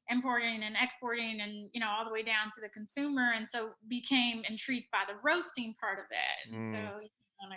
importing 0.10 0.64
and 0.64 0.76
exporting 0.82 1.41
and 1.41 1.70
you 1.74 1.80
know 1.80 1.88
all 1.89 2.05
the 2.05 2.12
way 2.12 2.24
down 2.24 2.47
to 2.55 2.62
the 2.62 2.70
consumer 2.70 3.32
and 3.36 3.49
so 3.49 3.72
became 3.88 4.43
intrigued 4.47 4.88
by 4.91 5.03
the 5.08 5.16
roasting 5.24 5.76
part 5.80 5.99
of 5.99 6.05
it. 6.12 6.53
And 6.53 6.74
Mm. 6.74 6.86
so 6.91 7.08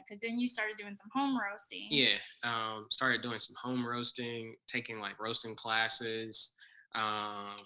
because 0.06 0.20
then 0.20 0.38
you 0.38 0.46
started 0.46 0.76
doing 0.76 0.94
some 0.96 1.10
home 1.14 1.38
roasting. 1.40 1.88
Yeah 1.90 2.18
um, 2.44 2.86
started 2.90 3.22
doing 3.22 3.38
some 3.38 3.56
home 3.60 3.86
roasting 3.86 4.54
taking 4.68 5.00
like 5.00 5.18
roasting 5.20 5.54
classes 5.54 6.52
um, 6.94 7.56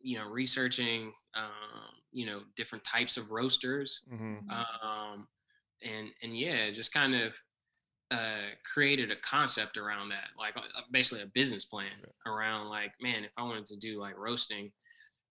you 0.00 0.16
know 0.18 0.28
researching 0.28 1.12
um, 1.34 1.90
you 2.12 2.26
know 2.26 2.42
different 2.56 2.84
types 2.84 3.16
of 3.16 3.30
roasters. 3.30 4.02
Hmm 4.08 4.38
um, 4.50 5.26
and 5.82 6.08
and 6.22 6.36
yeah, 6.38 6.70
just 6.70 6.92
kind 6.92 7.14
of 7.14 7.34
uh, 8.10 8.50
created 8.72 9.10
a 9.10 9.16
concept 9.16 9.76
around 9.76 10.08
that, 10.10 10.30
like 10.38 10.56
uh, 10.56 10.62
basically 10.90 11.22
a 11.22 11.26
business 11.26 11.64
plan 11.64 11.90
around 12.26 12.68
like, 12.68 12.92
man, 13.00 13.24
if 13.24 13.30
I 13.36 13.42
wanted 13.42 13.66
to 13.66 13.76
do 13.76 14.00
like 14.00 14.16
roasting, 14.16 14.70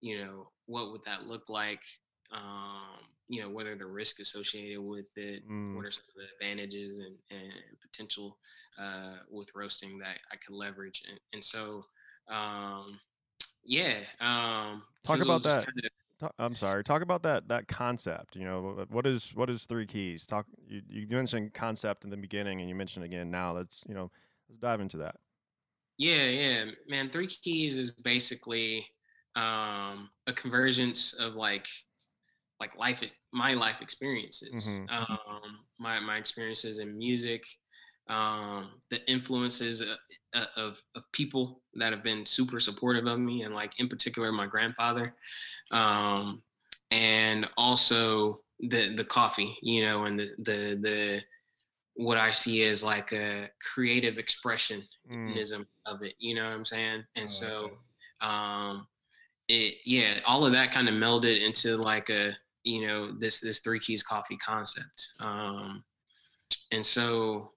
you 0.01 0.23
know, 0.23 0.49
what 0.65 0.91
would 0.91 1.01
that 1.05 1.25
look 1.27 1.49
like? 1.49 1.81
Um, 2.31 2.99
you 3.27 3.41
know, 3.41 3.49
whether 3.49 3.75
the 3.75 3.85
risk 3.85 4.19
associated 4.19 4.81
with 4.81 5.09
it, 5.17 5.47
Mm. 5.47 5.75
what 5.75 5.85
are 5.85 5.91
some 5.91 6.03
of 6.09 6.15
the 6.21 6.27
advantages 6.35 6.99
and, 6.99 7.15
and 7.31 7.53
potential 7.81 8.37
uh, 8.77 9.17
with 9.29 9.49
roasting 9.55 9.97
that 9.99 10.19
I 10.31 10.35
could 10.35 10.53
leverage, 10.55 11.03
and, 11.09 11.19
and 11.33 11.43
so 11.43 11.85
um, 12.27 12.99
yeah, 13.63 13.99
um, 14.19 14.83
Talk 15.03 15.21
about 15.21 15.43
that. 15.43 15.65
kinda- 15.65 15.89
I'm 16.39 16.55
sorry. 16.55 16.83
Talk 16.83 17.01
about 17.01 17.23
that 17.23 17.47
that 17.49 17.67
concept. 17.67 18.35
You 18.35 18.45
know, 18.45 18.85
what 18.89 19.05
is 19.05 19.35
what 19.35 19.49
is 19.49 19.65
three 19.65 19.85
keys? 19.85 20.25
Talk. 20.25 20.45
You, 20.67 20.81
you 20.89 21.07
mentioned 21.09 21.53
concept 21.53 22.03
in 22.03 22.09
the 22.09 22.17
beginning, 22.17 22.61
and 22.61 22.69
you 22.69 22.75
mentioned 22.75 23.05
again 23.05 23.29
now. 23.29 23.53
Let's 23.53 23.83
you 23.87 23.93
know, 23.93 24.11
let's 24.49 24.59
dive 24.59 24.79
into 24.79 24.97
that. 24.97 25.15
Yeah, 25.97 26.25
yeah, 26.25 26.65
man. 26.87 27.09
Three 27.09 27.27
keys 27.27 27.77
is 27.77 27.91
basically 27.91 28.85
um, 29.35 30.09
a 30.27 30.33
convergence 30.33 31.13
of 31.13 31.35
like, 31.35 31.67
like 32.59 32.75
life, 32.77 33.03
my 33.33 33.53
life 33.53 33.81
experiences, 33.81 34.51
Mhm. 34.51 34.91
um, 34.91 35.65
my 35.79 35.99
my 35.99 36.15
experiences 36.17 36.79
in 36.79 36.97
music, 36.97 37.43
um, 38.07 38.71
the 38.89 39.05
influences 39.09 39.81
of, 39.81 39.87
of 40.55 40.81
of 40.95 41.03
people 41.11 41.61
that 41.75 41.91
have 41.91 42.03
been 42.03 42.25
super 42.25 42.59
supportive 42.59 43.05
of 43.07 43.19
me, 43.19 43.43
and 43.43 43.53
like 43.53 43.79
in 43.79 43.87
particular 43.87 44.31
my 44.31 44.45
grandfather, 44.45 45.15
um, 45.71 46.41
and 46.91 47.47
also 47.57 48.39
the 48.59 48.93
the 48.95 49.05
coffee, 49.05 49.57
you 49.61 49.81
know, 49.81 50.05
and 50.05 50.19
the 50.19 50.29
the 50.39 50.77
the 50.81 51.21
what 51.95 52.17
I 52.17 52.31
see 52.31 52.63
as 52.65 52.83
like 52.83 53.11
a 53.13 53.49
creative 53.73 54.15
expressionism 54.15 54.85
Mm. 55.09 55.65
of 55.85 56.01
it. 56.03 56.13
You 56.19 56.35
know 56.35 56.43
what 56.45 56.53
I'm 56.53 56.65
saying? 56.65 57.03
And 57.15 57.23
like 57.25 57.29
so, 57.29 57.71
um, 58.21 58.87
it 59.47 59.75
yeah, 59.85 60.19
all 60.25 60.45
of 60.45 60.53
that 60.53 60.71
kind 60.71 60.89
of 60.89 60.95
melded 60.95 61.39
into 61.45 61.77
like 61.77 62.09
a 62.09 62.33
you 62.63 62.85
know 62.85 63.11
this 63.11 63.39
this 63.39 63.59
three 63.59 63.79
keys 63.79 64.03
coffee 64.03 64.37
concept. 64.37 65.09
Um, 65.21 65.83
and 66.71 66.85
so 66.85 67.51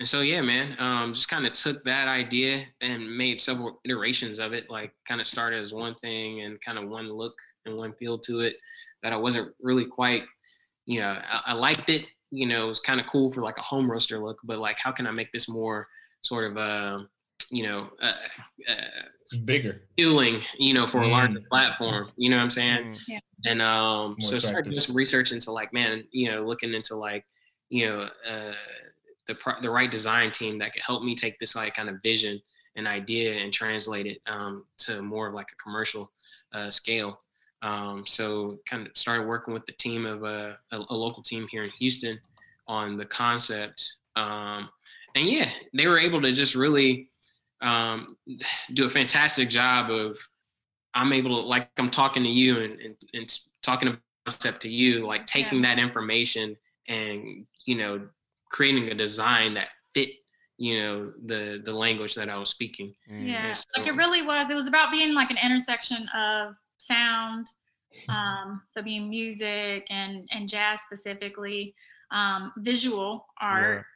and 0.00 0.08
so 0.08 0.22
yeah, 0.22 0.40
man, 0.40 0.74
um, 0.78 1.12
just 1.12 1.28
kind 1.28 1.46
of 1.46 1.52
took 1.52 1.84
that 1.84 2.08
idea 2.08 2.64
and 2.80 3.16
made 3.16 3.38
several 3.40 3.80
iterations 3.84 4.38
of 4.38 4.52
it. 4.54 4.68
Like 4.70 4.92
kind 5.06 5.20
of 5.20 5.26
started 5.26 5.60
as 5.60 5.72
one 5.74 5.94
thing 5.94 6.40
and 6.40 6.60
kind 6.62 6.78
of 6.78 6.88
one 6.88 7.12
look 7.12 7.34
and 7.66 7.76
one 7.76 7.92
feel 7.92 8.18
to 8.20 8.40
it 8.40 8.56
that 9.02 9.12
I 9.12 9.16
wasn't 9.16 9.54
really 9.60 9.84
quite, 9.84 10.24
you 10.86 11.00
know, 11.00 11.20
I, 11.30 11.42
I 11.48 11.52
liked 11.52 11.90
it. 11.90 12.06
You 12.30 12.46
know, 12.46 12.64
it 12.64 12.68
was 12.68 12.80
kind 12.80 12.98
of 12.98 13.06
cool 13.06 13.30
for 13.30 13.42
like 13.42 13.58
a 13.58 13.62
home 13.62 13.90
roaster 13.90 14.18
look, 14.18 14.38
but 14.42 14.58
like, 14.58 14.78
how 14.78 14.90
can 14.90 15.06
I 15.06 15.10
make 15.10 15.32
this 15.32 15.48
more 15.48 15.86
sort 16.22 16.50
of, 16.50 16.56
uh, 16.56 17.00
you 17.50 17.64
know, 17.64 17.90
uh, 18.00 18.12
uh, 18.68 18.74
bigger. 19.44 19.82
appealing, 19.92 20.40
you 20.58 20.72
know, 20.72 20.86
for 20.86 21.02
a 21.02 21.08
larger 21.08 21.40
Mm. 21.40 21.48
platform. 21.48 22.10
You 22.16 22.30
know 22.30 22.36
what 22.36 22.44
I'm 22.44 22.50
saying? 22.50 22.94
Mm. 22.94 23.20
and 23.46 23.62
um 23.62 24.16
More 24.20 24.30
so 24.30 24.38
started 24.38 24.70
doing 24.70 24.80
some 24.82 24.94
research 24.96 25.32
into 25.32 25.50
like 25.50 25.72
man 25.72 26.04
you 26.12 26.30
know 26.30 26.44
looking 26.44 26.74
into 26.74 26.94
like 26.94 27.24
you 27.70 27.86
know 27.86 28.08
uh 28.28 28.52
the 29.30 29.56
the 29.62 29.70
right 29.70 29.90
design 29.90 30.30
team 30.30 30.58
that 30.58 30.72
could 30.72 30.82
help 30.82 31.02
me 31.02 31.14
take 31.14 31.38
this 31.38 31.56
like 31.56 31.74
kind 31.74 31.88
of 31.88 32.02
vision 32.02 32.40
and 32.76 32.86
idea 32.86 33.34
and 33.34 33.52
translate 33.52 34.06
it 34.06 34.20
um 34.26 34.64
to 34.78 35.02
more 35.02 35.28
of 35.28 35.34
like 35.34 35.48
a 35.52 35.62
commercial 35.62 36.10
uh 36.52 36.70
scale. 36.70 37.18
Um 37.62 38.04
so 38.06 38.58
kind 38.68 38.86
of 38.86 38.96
started 38.96 39.26
working 39.26 39.54
with 39.54 39.66
the 39.66 39.72
team 39.72 40.06
of 40.06 40.24
uh, 40.24 40.54
a, 40.72 40.76
a 40.90 40.94
local 40.94 41.22
team 41.22 41.46
here 41.50 41.62
in 41.62 41.70
houston 41.78 42.18
on 42.68 42.96
the 42.96 43.04
concept 43.04 43.96
um 44.16 44.68
and 45.14 45.28
yeah 45.28 45.48
they 45.74 45.86
were 45.86 45.98
able 45.98 46.22
to 46.22 46.32
just 46.32 46.54
really 46.54 47.10
um 47.60 48.16
do 48.72 48.86
a 48.86 48.88
fantastic 48.88 49.50
job 49.50 49.90
of 49.90 50.16
I'm 50.94 51.12
able 51.12 51.42
to 51.42 51.46
like 51.46 51.68
I'm 51.78 51.90
talking 51.90 52.22
to 52.24 52.28
you 52.28 52.60
and, 52.60 52.72
and, 52.80 52.96
and 53.14 53.38
talking 53.62 53.88
about 53.88 54.00
concept 54.26 54.62
to 54.62 54.68
you, 54.68 55.06
like 55.06 55.26
taking 55.26 55.62
that 55.62 55.78
information 55.78 56.56
and 56.88 57.46
you 57.66 57.76
know 57.76 58.08
creating 58.50 58.90
a 58.90 58.94
design 58.94 59.54
that 59.54 59.70
fit 59.94 60.10
you 60.58 60.78
know 60.82 61.12
the 61.24 61.62
the 61.64 61.72
language 61.72 62.14
that 62.14 62.28
I 62.28 62.36
was 62.36 62.50
speaking. 62.50 62.94
Mm. 63.10 63.26
Yeah, 63.26 63.46
And 63.46 63.64
like 63.78 63.86
it 63.86 63.96
really 63.96 64.22
was. 64.22 64.50
It 64.50 64.54
was 64.54 64.68
about 64.68 64.92
being 64.92 65.14
like 65.14 65.30
an 65.30 65.38
intersection 65.42 66.06
of 66.14 66.54
sound, 66.76 67.46
um, 68.08 68.60
so 68.70 68.82
being 68.82 69.08
music 69.08 69.86
and 69.90 70.28
and 70.32 70.48
jazz 70.48 70.82
specifically, 70.82 71.74
um, 72.10 72.52
visual 72.58 73.26
art. 73.40 73.86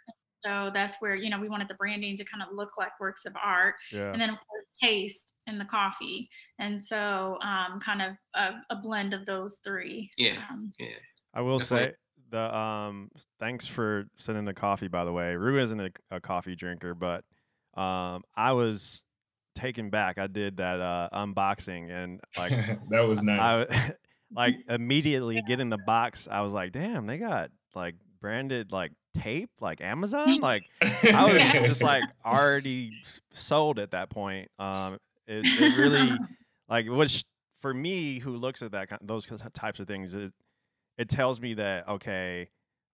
So 0.44 0.70
that's 0.72 0.96
where 1.00 1.14
you 1.14 1.28
know 1.30 1.38
we 1.38 1.48
wanted 1.50 1.68
the 1.68 1.74
branding 1.74 2.16
to 2.16 2.24
kind 2.24 2.42
of 2.42 2.55
look 2.55 2.78
like 2.78 2.98
works 2.98 3.26
of 3.26 3.34
art, 3.42 3.74
Yeah. 3.92 4.12
and 4.12 4.20
then 4.20 4.30
of 4.30 4.36
course 4.36 4.64
taste 4.80 5.32
in 5.46 5.59
the 5.59 5.64
coffee, 5.66 6.28
and 6.59 6.82
so 6.82 7.38
um, 7.42 7.78
kind 7.80 8.00
of 8.00 8.12
a, 8.34 8.52
a 8.70 8.76
blend 8.76 9.12
of 9.12 9.26
those 9.26 9.59
three. 9.62 10.11
Yeah. 10.16 10.42
Um, 10.50 10.72
I 11.34 11.40
will 11.42 11.59
Definitely. 11.59 11.88
say 11.88 11.94
the 12.35 12.57
um 12.57 13.11
thanks 13.39 13.64
for 13.66 14.07
sending 14.16 14.45
the 14.45 14.55
coffee 14.55 14.89
by 14.89 15.05
the 15.05 15.12
way. 15.12 15.37
Rue 15.37 15.59
isn't 15.62 15.80
a, 15.80 15.91
a 16.11 16.20
coffee 16.20 16.57
drinker, 16.57 16.95
but 16.95 17.24
um 17.80 18.24
I 18.35 18.53
was 18.53 19.03
taken 19.55 19.89
back. 19.89 20.18
I 20.18 20.26
did 20.26 20.57
that 20.57 20.80
uh 20.80 21.09
unboxing 21.12 21.91
and 21.91 22.20
like 22.37 22.51
that 22.91 23.07
was 23.07 23.22
nice. 23.22 23.66
I 23.70 23.95
like 24.35 24.57
immediately 24.68 25.41
getting 25.43 25.70
the 25.70 25.78
box, 25.78 26.26
I 26.28 26.41
was 26.41 26.53
like, 26.53 26.72
damn, 26.72 27.07
they 27.07 27.18
got 27.18 27.51
like 27.74 27.95
branded 28.20 28.72
like 28.72 28.91
tape, 29.14 29.51
like 29.61 29.80
Amazon. 29.80 30.41
Like 30.41 30.64
I 30.82 31.24
was 31.26 31.41
Yeah. 31.41 31.66
just 31.66 31.82
like 31.82 32.05
already 32.24 32.95
sold 33.32 33.78
at 33.78 33.93
that 33.93 34.11
point. 34.11 34.51
Um 34.59 34.99
it, 35.28 35.47
it 35.47 35.76
really 35.78 36.18
like 36.68 36.89
which 36.89 37.24
for 37.62 37.72
me 37.72 38.18
who 38.18 38.37
looks 38.37 38.61
at 38.61 38.72
that 38.72 38.89
kind 38.89 39.01
those 39.05 39.26
types 39.55 39.78
of 39.78 39.87
things 39.87 40.14
it, 40.14 40.32
it 40.99 41.09
tells 41.09 41.40
me 41.40 41.55
that 41.55 41.88
okay 41.88 42.49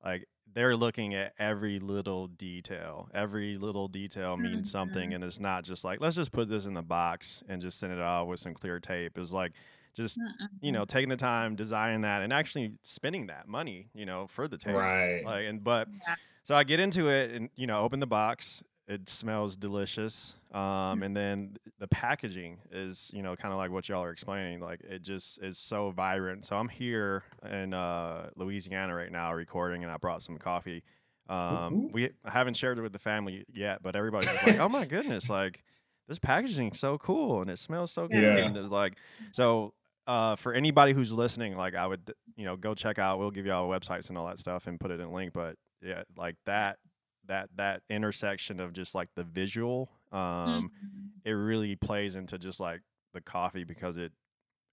like 0.05 0.27
they're 0.53 0.75
looking 0.77 1.15
at 1.15 1.33
every 1.39 1.79
little 1.79 2.27
detail. 2.27 3.09
Every 3.15 3.57
little 3.57 3.87
detail 3.87 4.37
means 4.37 4.69
something, 4.69 5.11
Mhm. 5.11 5.15
and 5.15 5.25
it's 5.25 5.39
not 5.39 5.63
just 5.63 5.85
like 5.85 6.01
let's 6.01 6.17
just 6.17 6.33
put 6.33 6.49
this 6.49 6.67
in 6.67 6.75
the 6.75 6.83
box 6.83 7.45
and 7.49 7.63
just 7.63 7.79
send 7.79 7.93
it 7.93 8.01
off 8.01 8.27
with 8.27 8.41
some 8.41 8.55
clear 8.55 8.81
tape. 8.81 9.17
It's 9.17 9.31
like 9.31 9.53
just 9.95 10.17
you 10.61 10.71
Mm-mm. 10.71 10.75
know 10.75 10.85
taking 10.85 11.09
the 11.09 11.17
time 11.17 11.55
designing 11.55 12.01
that 12.03 12.23
and 12.23 12.33
actually 12.33 12.73
spending 12.83 13.27
that 13.29 13.47
money 13.49 13.89
you 13.95 14.07
know 14.07 14.27
for 14.27 14.49
the 14.49 14.57
tape 14.59 14.75
Right. 14.75 15.23
like 15.25 15.47
and 15.47 15.63
but 15.65 15.89
Yeah. 16.07 16.15
so 16.45 16.55
i 16.55 16.63
get 16.65 16.79
into 16.81 17.09
it 17.11 17.33
and 17.33 17.51
you 17.57 17.67
know 17.67 17.81
open 17.81 17.99
the 17.99 18.07
box 18.07 18.63
it 18.91 19.09
smells 19.09 19.55
delicious 19.57 20.35
um 20.53 21.03
and 21.05 21.17
then 21.17 21.57
the 21.79 21.87
packaging 21.87 22.59
is 22.73 23.11
you 23.15 23.23
know 23.23 23.37
kind 23.37 23.53
of 23.53 23.59
like 23.59 23.71
what 23.71 23.89
y'all 23.89 24.03
are 24.03 24.11
explaining 24.11 24.59
like 24.61 24.81
it 24.83 25.01
just 25.03 25.41
is 25.43 25.57
so 25.57 25.91
vibrant 25.91 26.45
so 26.45 26.57
i'm 26.57 26.69
here 26.69 27.23
in 27.51 27.73
uh 27.73 28.29
louisiana 28.37 28.95
right 28.95 29.13
now 29.13 29.33
recording 29.33 29.83
and 29.85 29.93
i 29.93 29.97
brought 29.97 30.23
some 30.23 30.37
coffee 30.37 30.83
um 31.29 31.91
we 31.93 32.11
haven't 32.25 32.55
shared 32.55 32.79
it 32.79 32.83
with 32.83 32.93
the 32.93 32.99
family 32.99 33.45
yet 33.53 33.81
but 33.83 33.95
everybody's 33.95 34.29
like 34.45 34.59
oh 34.59 34.69
my 34.69 34.85
goodness 34.97 35.31
like 35.31 35.63
this 36.09 36.19
packaging 36.19 36.73
is 36.73 36.81
so 36.81 36.99
cool 36.99 37.41
and 37.43 37.49
it 37.51 37.59
smells 37.59 37.93
so 37.93 38.09
good 38.09 38.19
Yeah. 38.39 38.47
and 38.47 38.57
it's 38.57 38.71
like 38.71 38.95
so 39.33 39.73
uh, 40.07 40.35
for 40.35 40.53
anybody 40.53 40.93
who's 40.93 41.13
listening, 41.13 41.57
like 41.57 41.77
I 41.77 41.87
would, 41.87 42.13
you 42.35 42.45
know, 42.45 42.57
go 42.57 42.75
check 42.75 42.99
out. 42.99 43.21
We'll 43.21 43.31
give 43.31 43.47
y'all 43.47 43.69
websites 43.71 44.09
and 44.09 44.19
all 44.19 44.27
that 44.27 44.41
stuff 44.41 44.67
and 44.67 44.81
put 44.81 44.91
it 44.91 44.95
in 44.99 45.07
a 45.07 45.13
link. 45.13 45.33
But 45.33 45.55
yeah, 45.83 46.03
like 46.17 46.35
that, 46.47 46.79
that, 47.27 47.49
that 47.57 47.83
intersection 47.91 48.61
of 48.61 48.73
just 48.73 48.95
like 48.95 49.09
the 49.15 49.25
visual, 49.25 49.91
um, 50.13 50.71
Mhm. 50.85 51.11
it 51.25 51.33
really 51.33 51.77
plays 51.77 52.15
into 52.15 52.39
just 52.39 52.61
like 52.61 52.81
the 53.15 53.21
coffee 53.21 53.65
because 53.65 53.97
it, 53.97 54.13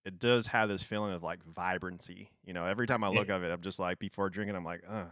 it 0.06 0.20
does 0.20 0.48
have 0.48 0.70
this 0.70 0.84
feeling 0.84 1.14
of 1.14 1.22
like 1.24 1.44
vibrancy. 1.44 2.30
You 2.46 2.54
know, 2.54 2.64
every 2.66 2.88
time 2.88 3.04
I 3.04 3.10
Yeah. 3.10 3.20
look 3.20 3.30
at 3.30 3.42
it, 3.42 3.52
I'm 3.52 3.62
just 3.62 3.80
like 3.80 4.00
before 4.00 4.30
drinking, 4.30 4.56
I'm 4.56 4.64
like, 4.64 4.82
uh, 4.88 5.06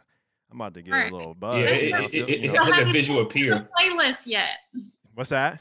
I'm 0.52 0.62
about 0.62 0.74
to 0.76 0.82
get 0.82 0.94
Right. 0.94 1.12
a 1.12 1.16
little 1.16 1.34
buzz. 1.36 1.64
Yeah, 1.64 1.72
you 1.76 1.96
it, 2.06 2.14
it, 2.14 2.30
it, 2.30 2.44
it 2.46 2.50
has 2.52 2.58
have 2.60 2.68
that 2.68 2.88
you 2.88 2.94
visual 2.94 3.24
listened 3.24 3.32
to 3.44 3.54
appeal. 3.58 3.60
the 3.60 3.70
playlist 3.78 4.26
yet? 4.26 4.58
What's 5.14 5.30
that? 5.32 5.60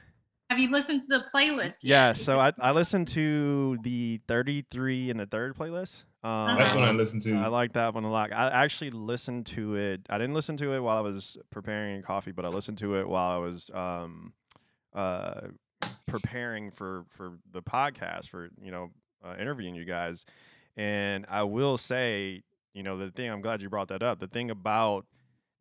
Have 0.51 0.59
you 0.59 0.71
listened 0.71 1.03
to 1.09 1.19
the 1.19 1.25
playlist? 1.35 1.79
Yeah, 1.83 2.13
so 2.13 2.39
I, 2.39 2.53
I 2.61 2.71
listened 2.73 3.09
to 3.09 3.79
the 3.83 4.21
33 4.29 5.11
and 5.11 5.19
the 5.19 5.27
third 5.27 5.57
playlist. 5.57 6.05
Um, 6.25 6.57
That's 6.57 6.75
what 6.75 6.83
I 6.85 6.89
Uh-huh. 6.89 6.97
listen 6.97 7.21
to. 7.21 7.37
I 7.37 7.49
like 7.49 7.75
that 7.75 7.95
one 7.95 8.05
a 8.05 8.11
lot. 8.11 8.33
I 8.33 8.49
actually 8.65 8.91
listened 8.91 9.45
to 9.47 9.77
it. 9.77 10.01
I 10.09 10.17
didn't 10.17 10.35
listen 10.35 10.57
to 10.57 10.73
it 10.73 10.81
while 10.81 10.97
I 10.97 11.03
was 11.03 11.37
preparing 11.51 12.01
coffee, 12.03 12.33
but 12.33 12.45
I 12.47 12.49
listened 12.49 12.79
to 12.79 12.97
it 12.97 13.07
while 13.07 13.31
I 13.31 13.37
was 13.37 13.71
um, 13.75 14.33
uh, 14.95 15.43
preparing 16.07 16.71
for 16.71 17.05
for 17.09 17.39
the 17.53 17.63
podcast 17.63 18.29
for 18.31 18.49
you 18.63 18.71
know 18.71 18.91
uh, 19.25 19.35
interviewing 19.39 19.75
you 19.75 19.85
guys. 19.85 20.25
And 20.79 21.27
I 21.29 21.43
will 21.43 21.77
say, 21.79 22.43
you 22.73 22.83
know, 22.83 22.97
the 22.97 23.11
thing 23.11 23.31
I'm 23.31 23.43
glad 23.43 23.61
you 23.63 23.69
brought 23.69 23.89
that 23.89 24.03
up. 24.03 24.19
The 24.19 24.27
thing 24.27 24.51
about 24.51 25.05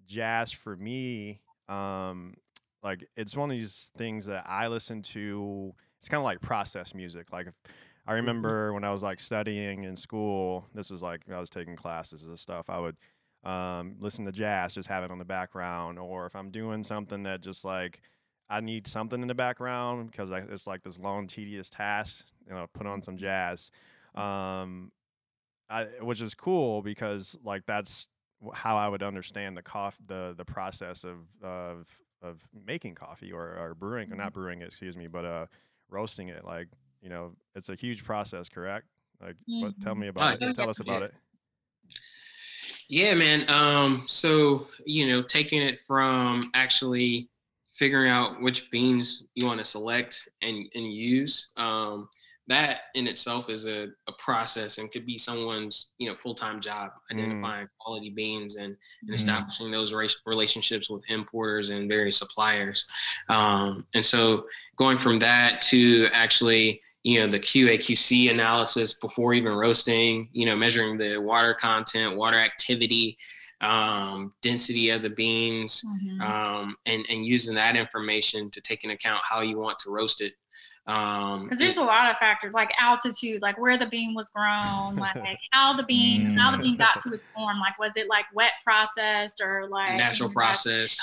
jazz 0.08 0.52
for 0.54 0.76
me, 0.78 1.42
um, 1.68 2.36
like 2.84 3.06
it's 3.18 3.36
one 3.36 3.52
of 3.52 3.58
these 3.58 3.92
things 3.98 4.26
that 4.28 4.46
I 4.48 4.68
listen 4.70 5.02
to. 5.02 5.74
It's 6.00 6.08
kind 6.10 6.20
of 6.20 6.26
like 6.26 6.40
process 6.42 6.94
music. 6.94 7.32
Like 7.34 7.48
if 7.48 7.54
I 8.06 8.14
remember 8.14 8.74
when 8.74 8.84
I 8.84 8.92
was 8.92 9.02
like 9.02 9.20
studying 9.20 9.84
in 9.86 9.96
school, 9.96 10.68
this 10.74 10.90
was 10.90 11.02
like 11.02 11.22
I 11.32 11.40
was 11.40 11.50
taking 11.50 11.76
classes 11.76 12.26
and 12.26 12.38
stuff. 12.38 12.70
I 12.70 12.80
would 12.80 12.98
um, 13.44 13.96
listen 14.00 14.26
to 14.26 14.32
jazz, 14.32 14.74
just 14.74 14.90
have 14.90 15.04
it 15.04 15.12
on 15.12 15.20
the 15.20 15.26
background, 15.26 15.98
or 15.98 16.26
if 16.26 16.36
I'm 16.36 16.50
doing 16.50 16.84
something 16.84 17.24
that 17.24 17.42
just 17.42 17.64
like 17.64 18.02
I 18.50 18.60
need 18.60 18.88
something 18.88 19.22
in 19.22 19.28
the 19.28 19.34
background 19.34 20.12
because 20.12 20.32
I, 20.32 20.40
it's 20.40 20.68
like 20.68 20.84
this 20.84 21.00
long, 21.00 21.28
tedious 21.28 21.70
task, 21.70 22.26
you 22.48 22.54
know, 22.54 22.68
put 22.74 22.88
on 22.88 23.02
some 23.02 23.18
jazz, 23.18 23.72
um, 24.16 24.92
I, 25.70 25.86
which 26.02 26.22
is 26.22 26.34
cool 26.36 26.82
because 26.82 27.38
like 27.44 27.66
that's 27.66 28.08
how 28.54 28.76
I 28.76 28.90
would 28.90 29.04
understand 29.04 29.56
the 29.56 29.62
coff 29.62 29.98
the 30.06 30.34
the 30.38 30.46
process 30.46 31.06
of 31.06 31.20
of 31.42 31.88
of 32.22 32.44
making 32.66 32.96
coffee 32.96 33.32
or, 33.32 33.58
or 33.58 33.76
brewing 33.76 34.12
or 34.12 34.16
not 34.18 34.34
brewing 34.34 34.62
it, 34.62 34.68
excuse 34.68 34.98
me, 34.98 35.08
but 35.08 35.24
uh 35.24 35.46
roasting 35.90 36.30
it. 36.30 36.44
Like 36.44 36.68
you 37.04 37.10
know, 37.10 37.36
it's 37.54 37.70
a 37.70 37.76
huge 37.76 38.04
process, 38.04 38.50
correct? 38.50 38.88
Like, 39.22 39.36
what? 39.46 39.74
Tell 39.82 39.94
me 39.94 40.08
about 40.08 40.42
yeah. 40.42 40.50
it. 40.50 40.56
Tell 40.56 40.70
us 40.70 40.80
about 40.80 41.02
Yeah. 41.02 41.08
it. 41.08 41.14
Yeah, 42.90 43.14
man. 43.14 43.50
Um, 43.50 44.04
so 44.08 44.68
you 44.86 45.08
know, 45.08 45.22
taking 45.22 45.62
it 45.62 45.80
from 45.80 46.50
actually 46.54 47.30
figuring 47.72 48.10
out 48.10 48.42
which 48.42 48.70
beans 48.72 49.26
you 49.36 49.46
want 49.46 49.60
to 49.60 49.66
select 49.66 50.28
and 50.42 50.66
and 50.76 50.94
use. 50.94 51.52
Um, 51.58 52.10
that 52.48 52.82
in 52.94 53.08
itself 53.08 53.50
is 53.50 53.66
a, 53.66 53.88
a 54.08 54.12
process 54.20 54.78
and 54.78 54.92
could 54.92 55.06
be 55.06 55.18
someone's 55.18 55.94
you 55.98 56.10
know 56.10 56.16
full 56.16 56.36
time 56.36 56.60
job 56.60 56.92
identifying 57.10 57.68
quality 57.80 58.10
beans 58.10 58.56
and, 58.58 58.76
and 59.02 59.12
Mm. 59.12 59.16
establishing 59.16 59.72
those 59.72 59.94
ra- 59.94 60.08
relationships 60.26 60.90
with 60.90 61.10
importers 61.10 61.70
and 61.70 61.88
various 61.90 62.18
suppliers. 62.18 62.86
Um, 63.30 63.86
and 63.94 64.04
so 64.06 64.46
going 64.76 64.98
from 65.00 65.20
that 65.20 65.62
to 65.64 66.08
actually 66.12 66.82
you 67.04 67.20
know 67.20 67.28
the 67.28 67.40
QAQC 67.40 68.32
analysis 68.32 68.94
before 68.96 69.34
even 69.34 69.54
roasting, 69.54 70.30
you 70.34 70.46
know 70.46 70.56
measuring 70.56 70.98
the 70.98 71.18
water 71.18 71.54
content, 71.54 72.16
water 72.16 72.38
activity, 72.38 73.18
um, 73.62 74.34
density 74.42 74.90
of 74.90 75.02
the 75.02 75.10
beans, 75.10 75.84
Mhm. 75.86 76.22
um, 76.22 76.76
and 76.86 77.06
and 77.10 77.26
using 77.26 77.56
that 77.56 77.76
information 77.76 78.50
to 78.52 78.62
take 78.62 78.84
into 78.84 78.96
account 78.96 79.22
how 79.30 79.42
you 79.42 79.58
want 79.60 79.80
to 79.80 79.90
roast 79.92 80.22
it. 80.22 80.34
Um, 80.86 81.44
Because 81.44 81.60
there's 81.60 81.78
a 81.78 81.84
lot 81.84 82.12
of 82.12 82.18
factors 82.18 82.54
like 82.54 82.72
altitude, 82.78 83.42
like 83.42 83.58
where 83.58 83.78
the 83.78 83.86
bean 83.86 84.14
was 84.14 84.30
grown, 84.30 84.98
like 84.98 85.16
how 85.52 85.72
the 85.72 85.84
bean, 85.84 86.36
how 86.36 86.52
the 86.52 86.58
bean 86.62 86.76
got 86.76 87.02
to 87.04 87.14
its 87.14 87.24
form. 87.34 87.58
Like 87.62 87.80
was 87.80 87.92
it 87.96 88.10
like 88.10 88.26
wet 88.34 88.52
processed 88.66 89.40
or 89.42 89.68
like 89.70 89.96
natural 89.96 90.30
like, 90.36 90.58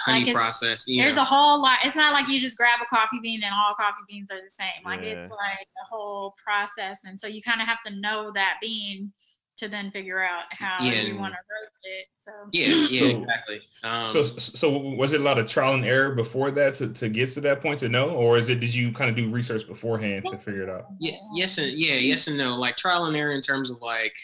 honey 0.05 0.21
it's- 0.23 0.35
process. 0.35 0.85
You 0.87 1.03
There's 1.03 1.15
know. 1.15 1.23
a 1.23 1.25
whole 1.25 1.63
lot. 1.63 1.79
It's 1.85 1.97
not 1.97 2.13
like 2.13 2.29
you 2.29 2.39
just 2.39 2.59
grab 2.59 2.81
a 2.83 2.87
coffee 2.95 3.21
bean 3.23 3.43
and 3.43 3.55
all 3.55 3.75
coffee 3.75 4.03
beans 4.07 4.31
are 4.31 4.37
the 4.45 4.51
same. 4.51 4.85
Like 4.85 5.01
Yeah. 5.01 5.09
it's 5.23 5.31
like 5.31 5.67
a 5.83 5.87
whole 5.89 6.35
process, 6.45 7.01
and 7.05 7.19
so 7.19 7.27
you 7.27 7.41
kind 7.41 7.63
of 7.63 7.67
have 7.67 7.79
to 7.87 7.95
know 7.95 8.33
that 8.35 8.57
bean 8.61 9.13
to 9.57 9.69
then 9.69 9.91
figure 9.91 10.23
out 10.23 10.45
how 10.53 10.77
Yeah. 10.81 11.03
you 11.03 11.19
want 11.19 11.33
to 11.35 11.39
roast 11.39 11.60
it. 11.85 12.07
So 12.21 12.31
yeah, 12.53 12.67
yeah, 12.91 12.99
So- 13.01 13.21
exactly. 13.23 13.61
Um, 13.83 14.05
so, 14.05 14.23
so 14.23 14.77
was 14.79 15.13
it 15.13 15.21
a 15.21 15.25
lot 15.25 15.39
of 15.39 15.47
trial 15.49 15.75
and 15.75 15.85
error 15.85 16.15
before 16.15 16.51
that 16.53 16.75
to, 16.75 16.93
to 16.93 17.09
get 17.09 17.29
to 17.31 17.41
that 17.43 17.61
point 17.61 17.79
to 17.81 17.89
know, 17.89 18.11
or 18.11 18.37
is 18.37 18.49
it 18.49 18.61
did 18.61 18.75
you 18.75 18.93
kind 18.93 19.09
of 19.11 19.17
do 19.17 19.29
research 19.31 19.67
beforehand 19.67 20.27
to 20.27 20.37
figure 20.39 20.63
it 20.63 20.69
out? 20.71 20.87
yeah, 20.99 21.17
yes 21.35 21.59
and 21.59 21.73
yeah, 21.73 21.95
yes 21.95 22.27
and 22.29 22.37
no. 22.37 22.55
Like 22.57 22.77
trial 22.77 23.07
and 23.07 23.17
error 23.17 23.33
in 23.33 23.41
terms 23.41 23.71
of 23.71 23.81
like, 23.81 24.15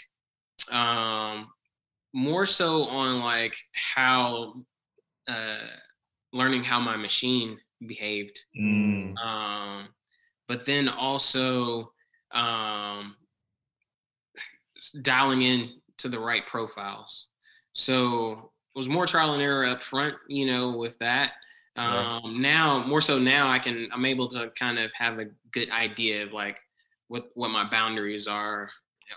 um, 0.71 1.49
more 2.13 2.47
so 2.47 2.83
on 2.85 3.21
like 3.21 3.57
how, 3.75 4.55
uh, 5.29 5.59
learning 6.33 6.63
how 6.65 6.79
my 6.81 6.97
machine 6.97 7.59
behaved 7.87 8.39
Mm. 8.59 9.17
um, 9.19 9.89
but 10.49 10.65
then 10.65 10.89
also 10.89 11.93
um, 12.33 13.17
dialing 15.03 15.43
in 15.43 15.63
to 15.99 16.09
the 16.09 16.19
right 16.19 16.47
profiles. 16.47 17.27
So 17.77 18.51
it 18.75 18.79
was 18.79 18.89
more 18.89 19.05
trial 19.07 19.35
and 19.35 19.43
error 19.43 19.67
up 19.67 19.83
front, 19.83 20.15
you 20.29 20.47
know, 20.47 20.77
with 20.79 20.99
that. 21.01 21.33
Right. 21.77 22.21
Um, 22.25 22.41
Now, 22.41 22.83
more 22.87 23.03
so 23.03 23.19
now, 23.19 23.49
I 23.51 23.59
can 23.59 23.87
I'm 23.93 24.07
able 24.07 24.29
to 24.29 24.51
kind 24.59 24.79
of 24.79 24.91
have 24.95 25.19
a 25.19 25.27
good 25.53 25.71
idea 25.71 26.23
of 26.25 26.33
like 26.33 26.57
what 27.09 27.29
what 27.35 27.51
my 27.51 27.69
boundaries 27.69 28.27
are, 28.27 28.71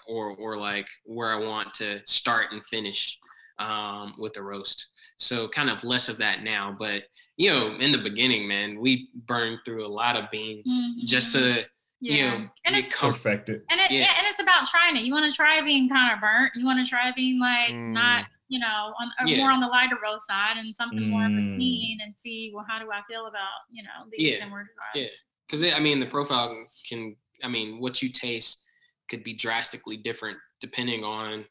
or 0.08 0.36
or 0.36 0.58
like 0.58 0.88
where 1.06 1.30
I 1.32 1.38
want 1.40 1.74
to 1.76 2.02
start 2.06 2.48
and 2.52 2.62
finish 2.68 3.18
um, 3.60 4.14
with 4.20 4.34
the 4.34 4.44
roast. 4.44 4.88
So 5.16 5.48
kind 5.48 5.70
of 5.70 5.82
less 5.86 6.10
of 6.10 6.18
that 6.18 6.44
now, 6.44 6.76
but 6.78 7.04
you 7.38 7.50
know, 7.52 7.78
in 7.80 7.94
the 7.94 7.98
beginning, 7.98 8.46
man, 8.46 8.78
we 8.82 9.08
burned 9.26 9.62
through 9.64 9.86
a 9.86 9.88
lot 9.88 10.18
of 10.18 10.30
beans 10.30 10.70
just 11.06 11.32
to 11.32 11.64
yeah, 12.02 12.14
you 12.14 12.24
know 12.24 12.36
and 12.66 12.76
get 12.76 12.86
it's 12.86 13.00
Perfected. 13.00 13.62
and 13.72 13.80
it 13.80 13.90
yeah. 13.92 14.00
yeah. 14.02 14.14
and 14.18 14.28
it's 14.30 14.42
about 14.42 14.68
trying 14.68 14.98
it. 14.98 15.04
You 15.04 15.14
want 15.14 15.32
to 15.32 15.36
try 15.36 15.62
being 15.62 15.88
kind 15.88 16.14
of 16.14 16.20
burnt. 16.20 16.52
You 16.56 16.66
want 16.66 16.84
to 16.86 16.90
try 16.90 17.12
being 17.16 17.40
like 17.40 17.70
Mm. 17.72 17.94
not 17.94 18.26
you 18.50 18.60
know 18.60 18.94
on 19.00 19.12
or 19.20 19.28
Yeah. 19.28 19.38
more 19.38 19.52
on 19.52 19.60
the 19.62 19.68
lighter 19.68 19.98
roast 20.04 20.26
side 20.28 20.58
and 20.58 20.76
something 20.76 21.08
more 21.10 21.22
Mm. 21.30 21.56
clean 21.56 22.02
and 22.02 22.14
see 22.18 22.52
well 22.54 22.66
how 22.68 22.80
do 22.80 22.92
I 22.92 23.02
feel 23.04 23.28
about 23.28 23.60
you 23.72 23.84
know 23.84 24.10
these 24.12 24.38
Yeah, 24.38 24.44
and 24.44 24.52
where 24.52 24.70
yeah. 24.96 25.08
because 25.48 25.64
I 25.64 25.80
mean 25.80 26.00
the 26.00 26.06
profile 26.08 26.68
can 26.88 27.16
I 27.44 27.48
mean 27.48 27.80
what 27.80 28.02
you 28.02 28.10
taste 28.10 28.66
could 29.10 29.24
be 29.24 29.34
drastically 29.34 29.98
different 29.98 30.38
depending 30.60 31.04
on 31.04 31.46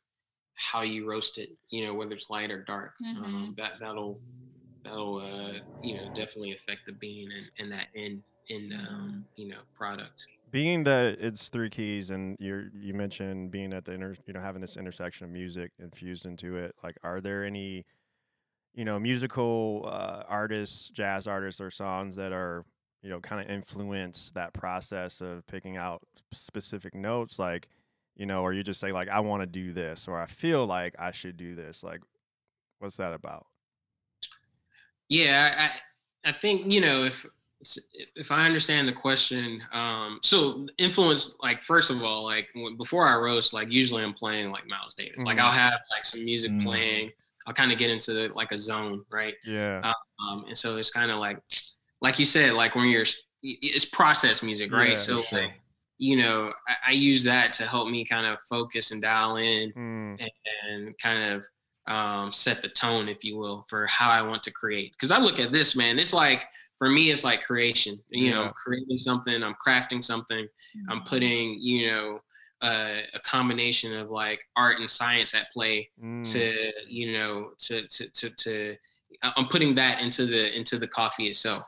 how 0.55 0.83
you 0.83 1.09
roast 1.09 1.39
it. 1.39 1.51
You 1.71 1.87
know 1.87 1.95
whether 1.95 2.13
it's 2.15 2.31
light 2.31 2.51
or 2.51 2.65
dark. 2.65 2.95
Um, 3.17 3.55
that 3.57 3.79
that'll 3.81 4.21
that'll 4.85 5.17
uh, 5.19 5.61
you 5.83 5.95
know 5.97 6.09
definitely 6.15 6.53
affect 6.53 6.81
the 6.87 6.93
bean 6.93 7.31
and, 7.31 7.51
and 7.61 7.73
that 7.73 7.87
end 7.95 8.23
end 8.51 8.73
um, 8.75 9.25
you 9.37 9.49
know 9.49 9.61
product. 9.77 10.27
Being 10.51 10.85
that 10.85 11.17
it's 11.21 11.49
three 11.49 11.71
keys 11.71 12.11
and 12.11 12.37
you 12.39 12.71
you 12.75 12.95
mentioned 12.95 13.51
being 13.51 13.73
at 13.73 13.85
the 13.85 13.93
you 14.27 14.33
know 14.33 14.41
having 14.41 14.61
this 14.61 14.77
intersection 14.77 15.25
of 15.25 15.31
music 15.31 15.73
infused 15.79 16.27
into 16.27 16.57
it 16.57 16.75
like 16.83 16.97
are 17.03 17.21
there 17.21 17.45
any 17.45 17.85
you 18.75 18.85
know 18.85 18.99
musical 18.99 19.89
uh, 19.91 20.23
artists 20.29 20.89
jazz 20.89 21.27
artists 21.27 21.61
or 21.61 21.71
songs 21.71 22.17
that 22.17 22.33
are 22.33 22.65
you 23.03 23.11
know 23.11 23.21
kind 23.21 23.41
of 23.41 23.51
influence 23.51 24.31
that 24.35 24.53
process 24.53 25.21
of 25.21 25.47
picking 25.47 25.77
out 25.77 26.03
specific 26.33 26.95
notes 26.95 27.39
like 27.39 27.69
you 28.17 28.27
know 28.27 28.43
or 28.43 28.53
you 28.53 28.63
just 28.63 28.81
say 28.81 28.93
like 28.93 29.09
i 29.09 29.21
want 29.21 29.43
to 29.43 29.47
do 29.47 29.73
this 29.73 30.09
or 30.09 30.21
i 30.21 30.27
feel 30.27 30.67
like 30.67 30.95
i 30.99 31.11
should 31.11 31.37
do 31.37 31.55
this 31.55 31.83
like 31.83 32.01
what's 32.79 32.97
that 32.97 33.13
about? 33.13 33.47
Yeah, 35.09 35.71
I 36.25 36.31
I 36.31 36.33
think 36.33 36.71
you 36.71 36.81
know 36.81 37.05
if 37.05 37.25
if 37.61 38.31
I 38.31 38.47
understand 38.47 38.87
the 38.87 38.93
question, 38.93 39.63
um, 39.73 40.21
so 40.23 40.67
influence 40.79 41.37
like 41.43 41.63
first 41.63 41.91
of 41.91 42.03
all, 42.03 42.25
like 42.25 42.49
before 42.77 43.07
I 43.07 43.17
roast, 43.17 43.53
like 43.53 43.71
usually 43.71 44.05
I'm 44.05 44.15
playing 44.15 44.51
like 44.51 44.67
Miles 44.67 44.95
Davis. 44.95 45.19
Mm-hmm. 45.19 45.27
Like 45.27 45.39
I'll 45.39 45.53
have 45.53 45.81
like 45.91 46.05
some 46.05 46.25
music 46.25 46.51
mm-hmm. 46.53 46.67
playing. 46.67 47.11
I'll 47.47 47.55
kind 47.55 47.73
of 47.73 47.79
get 47.79 47.91
into 47.91 48.13
like 48.35 48.53
a 48.53 48.59
zone, 48.59 49.05
right? 49.11 49.35
Yeah. 49.45 49.93
Um, 50.23 50.45
and 50.47 50.57
so 50.57 50.77
it's 50.77 50.91
kind 50.91 51.11
of 51.11 51.19
like, 51.19 51.39
like 52.01 52.19
you 52.19 52.25
said, 52.25 52.53
like 52.53 52.75
when 52.75 52.89
you're, 52.89 53.07
it's 53.43 53.85
process 53.85 54.43
music, 54.43 54.73
right? 54.73 54.91
Yeah, 54.91 54.97
so 54.97 55.21
sure. 55.23 55.43
like, 55.43 55.53
you 55.99 56.17
know, 56.17 56.53
I, 56.69 56.75
I, 56.89 56.93
use 56.93 57.25
that 57.25 57.53
to 57.55 57.65
help 57.65 57.89
me 57.89 58.05
kind 58.05 58.27
of 58.27 58.41
focus 58.43 58.91
and 58.91 59.03
dial 59.03 59.37
in 59.37 59.73
mm. 59.73 60.21
and, 60.21 60.31
and, 60.69 60.99
kind 61.01 61.33
of 61.33 61.45
um, 61.93 62.33
set 62.33 62.63
the 62.63 62.69
tone, 62.69 63.09
if 63.09 63.25
you 63.25 63.37
will, 63.37 63.65
for 63.69 63.87
how 63.87 64.11
I 64.11 64.23
want 64.23 64.43
to 64.45 64.51
create. 64.51 64.93
Because 64.93 65.11
I 65.11 65.19
look 65.19 65.39
at 65.39 65.53
this, 65.53 65.75
man, 65.75 65.99
it's 65.99 66.13
like 66.13 66.45
for 66.79 66.89
me, 66.89 67.11
it's 67.11 67.25
like 67.25 67.43
creation. 67.43 67.99
You 68.09 68.27
yeah. 68.27 68.35
know, 68.35 68.53
creating 68.57 68.99
something, 68.99 69.43
I'm 69.43 69.57
crafting 69.65 70.03
something, 70.03 70.45
mm-hmm. 70.45 70.91
I'm 70.91 71.03
putting, 71.03 71.59
you 71.61 71.89
know, 71.89 72.21
uh, 72.63 72.99
a 73.15 73.21
combination 73.21 73.97
of 73.97 74.11
like 74.11 74.45
art 74.57 74.79
and 74.79 74.91
science 74.91 75.35
at 75.35 75.51
play 75.53 75.91
mm. 76.03 76.29
to, 76.33 76.73
you 76.89 77.13
know, 77.13 77.51
to 77.59 77.87
to 77.89 78.09
to 78.09 78.31
to. 78.31 78.77
I'm 79.23 79.49
putting 79.49 79.75
that 79.77 80.01
into 80.01 80.27
the 80.27 80.57
into 80.57 80.79
the 80.79 80.89
coffee 80.89 81.27
itself. 81.27 81.65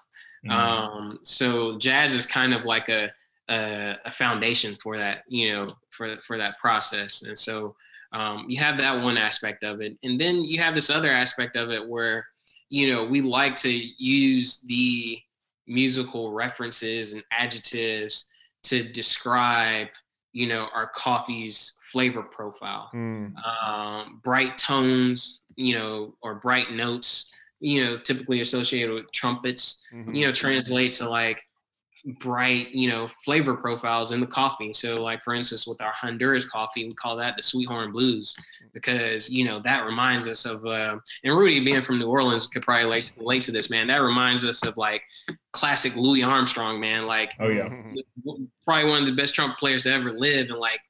Mm. 0.46 0.50
Um, 0.52 1.18
so 1.22 1.78
jazz 1.78 2.14
is 2.14 2.26
kind 2.26 2.54
of 2.54 2.64
like 2.64 2.88
a, 2.88 3.10
a, 3.48 3.96
a 4.04 4.10
foundation 4.10 4.76
for 4.76 4.96
that, 4.96 5.24
you 5.28 5.50
know, 5.50 5.68
for 5.90 6.16
for 6.18 6.38
that 6.38 6.58
process. 6.58 7.22
And 7.22 7.38
so 7.38 7.76
um, 8.12 8.46
you 8.48 8.58
have 8.60 8.78
that 8.78 9.02
one 9.02 9.18
aspect 9.18 9.64
of 9.64 9.80
it, 9.80 9.96
and 10.02 10.20
then 10.20 10.42
you 10.42 10.60
have 10.60 10.74
this 10.74 10.90
other 10.90 11.08
aspect 11.08 11.56
of 11.56 11.70
it 11.70 11.88
where 11.88 12.26
you 12.70 12.92
know, 12.92 13.04
we 13.04 13.20
like 13.20 13.56
to 13.56 13.70
use 13.70 14.62
the 14.62 15.18
musical 15.66 16.32
references 16.32 17.12
and 17.12 17.22
adjectives 17.30 18.28
to 18.62 18.84
describe, 18.92 19.88
you 20.32 20.46
know, 20.46 20.68
our 20.72 20.88
coffee's 20.94 21.78
flavor 21.92 22.22
profile. 22.22 22.88
Mm. 22.94 23.34
Um, 23.44 24.20
bright 24.22 24.56
tones, 24.56 25.42
you 25.56 25.74
know, 25.74 26.14
or 26.22 26.36
bright 26.36 26.72
notes, 26.72 27.32
you 27.58 27.84
know, 27.84 27.98
typically 27.98 28.40
associated 28.40 28.94
with 28.94 29.10
trumpets, 29.12 29.82
mm-hmm. 29.92 30.14
you 30.14 30.26
know, 30.26 30.32
translate 30.32 30.92
to 30.94 31.08
like 31.08 31.42
bright, 32.18 32.70
you 32.70 32.88
know, 32.88 33.08
flavor 33.24 33.56
profiles 33.56 34.12
in 34.12 34.20
the 34.20 34.26
coffee. 34.26 34.72
So, 34.72 35.02
like 35.02 35.22
for 35.22 35.34
instance, 35.34 35.66
with 35.66 35.80
our 35.80 35.92
Honduras 35.92 36.48
coffee, 36.48 36.84
we 36.84 36.92
call 36.92 37.16
that 37.16 37.36
the 37.36 37.42
Sweethorn 37.42 37.92
Blues 37.92 38.34
because 38.72 39.30
you 39.30 39.44
know 39.44 39.58
that 39.60 39.84
reminds 39.84 40.28
us 40.28 40.44
of. 40.44 40.64
Uh, 40.64 40.98
and 41.24 41.36
Rudy, 41.36 41.60
being 41.60 41.82
from 41.82 41.98
New 41.98 42.08
Orleans, 42.08 42.46
could 42.46 42.62
probably 42.62 42.84
relate, 42.84 43.12
relate 43.18 43.42
to 43.42 43.52
this, 43.52 43.70
man. 43.70 43.86
That 43.86 44.02
reminds 44.02 44.44
us 44.44 44.64
of 44.66 44.76
like 44.76 45.02
classic 45.52 45.96
Louis 45.96 46.22
Armstrong, 46.22 46.80
man. 46.80 47.06
Like, 47.06 47.32
oh 47.40 47.48
yeah, 47.48 47.68
probably 48.64 48.90
one 48.90 49.02
of 49.02 49.06
the 49.06 49.14
best 49.14 49.34
trumpet 49.34 49.58
players 49.58 49.84
to 49.84 49.92
ever 49.92 50.12
live, 50.12 50.50
and 50.50 50.58
like, 50.58 50.80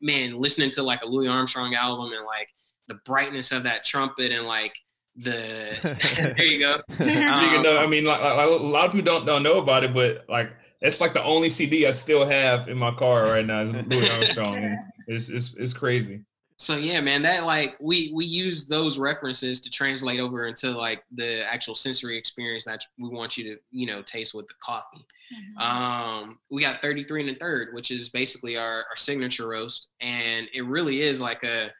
man, 0.00 0.34
listening 0.36 0.70
to 0.72 0.82
like 0.82 1.02
a 1.02 1.06
Louis 1.06 1.28
Armstrong 1.28 1.74
album 1.74 2.12
and 2.12 2.24
like 2.24 2.48
the 2.88 2.94
brightness 3.04 3.52
of 3.52 3.62
that 3.64 3.84
trumpet 3.84 4.32
and 4.32 4.46
like 4.46 4.74
the 5.16 5.78
there 6.36 6.44
you 6.44 6.58
go. 6.58 6.80
Speaking 6.92 7.24
um, 7.26 7.66
of, 7.66 7.76
I 7.76 7.86
mean, 7.86 8.04
like, 8.04 8.20
like, 8.20 8.48
a 8.48 8.50
lot 8.50 8.86
of 8.86 8.92
people 8.92 9.12
don't 9.12 9.26
don't 9.26 9.42
know 9.42 9.58
about 9.58 9.84
it, 9.84 9.94
but 9.94 10.24
like 10.28 10.50
it's 10.80 11.00
like 11.00 11.14
the 11.14 11.22
only 11.22 11.48
CD 11.48 11.86
I 11.86 11.90
still 11.90 12.26
have 12.26 12.68
in 12.68 12.76
my 12.76 12.92
car 12.92 13.24
right 13.24 13.44
now 13.44 13.62
is 13.62 13.72
Louis 13.86 14.10
Armstrong. 14.36 14.78
it's, 15.06 15.28
it's 15.28 15.56
it's 15.56 15.72
crazy. 15.72 16.22
So 16.58 16.76
yeah, 16.76 17.00
man, 17.02 17.20
that 17.22 17.44
like 17.44 17.76
we 17.80 18.12
we 18.14 18.24
use 18.24 18.66
those 18.66 18.98
references 18.98 19.60
to 19.60 19.70
translate 19.70 20.20
over 20.20 20.46
into 20.46 20.70
like 20.70 21.02
the 21.14 21.50
actual 21.52 21.74
sensory 21.74 22.16
experience 22.16 22.64
that 22.64 22.82
we 22.98 23.10
want 23.10 23.36
you 23.36 23.44
to 23.44 23.60
you 23.70 23.86
know 23.86 24.00
taste 24.02 24.32
with 24.34 24.48
the 24.48 24.54
coffee. 24.60 25.04
Mm-hmm. 25.34 25.62
Um, 25.62 26.38
we 26.50 26.62
got 26.62 26.80
33 26.80 27.28
and 27.28 27.36
a 27.36 27.38
third, 27.38 27.74
which 27.74 27.90
is 27.90 28.08
basically 28.08 28.56
our 28.56 28.84
our 28.90 28.96
signature 28.96 29.48
roast, 29.48 29.88
and 30.00 30.48
it 30.54 30.64
really 30.64 31.02
is 31.02 31.20
like 31.20 31.42
a 31.42 31.70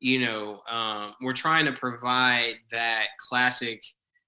you 0.00 0.20
know, 0.20 0.60
um, 0.68 1.14
we're 1.20 1.32
trying 1.32 1.64
to 1.66 1.72
provide 1.72 2.54
that 2.70 3.08
classic, 3.28 3.82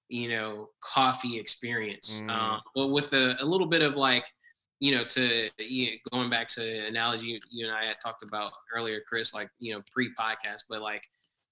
you 0.09 0.29
know, 0.29 0.69
coffee 0.81 1.39
experience, 1.39 2.23
mm. 2.25 2.31
um, 2.31 2.61
but 2.75 2.89
with 2.89 3.13
a, 3.13 3.37
a, 3.41 3.45
little 3.45 3.67
bit 3.67 3.83
of 3.83 3.95
like, 3.95 4.25
you 4.81 4.93
know, 4.93 5.05
to 5.05 5.49
you 5.59 5.87
know, 5.87 5.93
going 6.11 6.31
back 6.31 6.49
to 6.49 6.87
analogy 6.87 7.29
you, 7.29 7.41
you 7.51 7.67
and 7.67 7.75
I 7.75 7.85
had 7.85 7.97
talked 8.03 8.25
about 8.25 8.51
earlier, 8.75 9.01
Chris, 9.09 9.33
like 9.33 9.49
you 9.61 9.75
know, 9.75 9.83
pre-podcast, 9.93 10.65
but 10.69 10.83
like, 10.83 11.03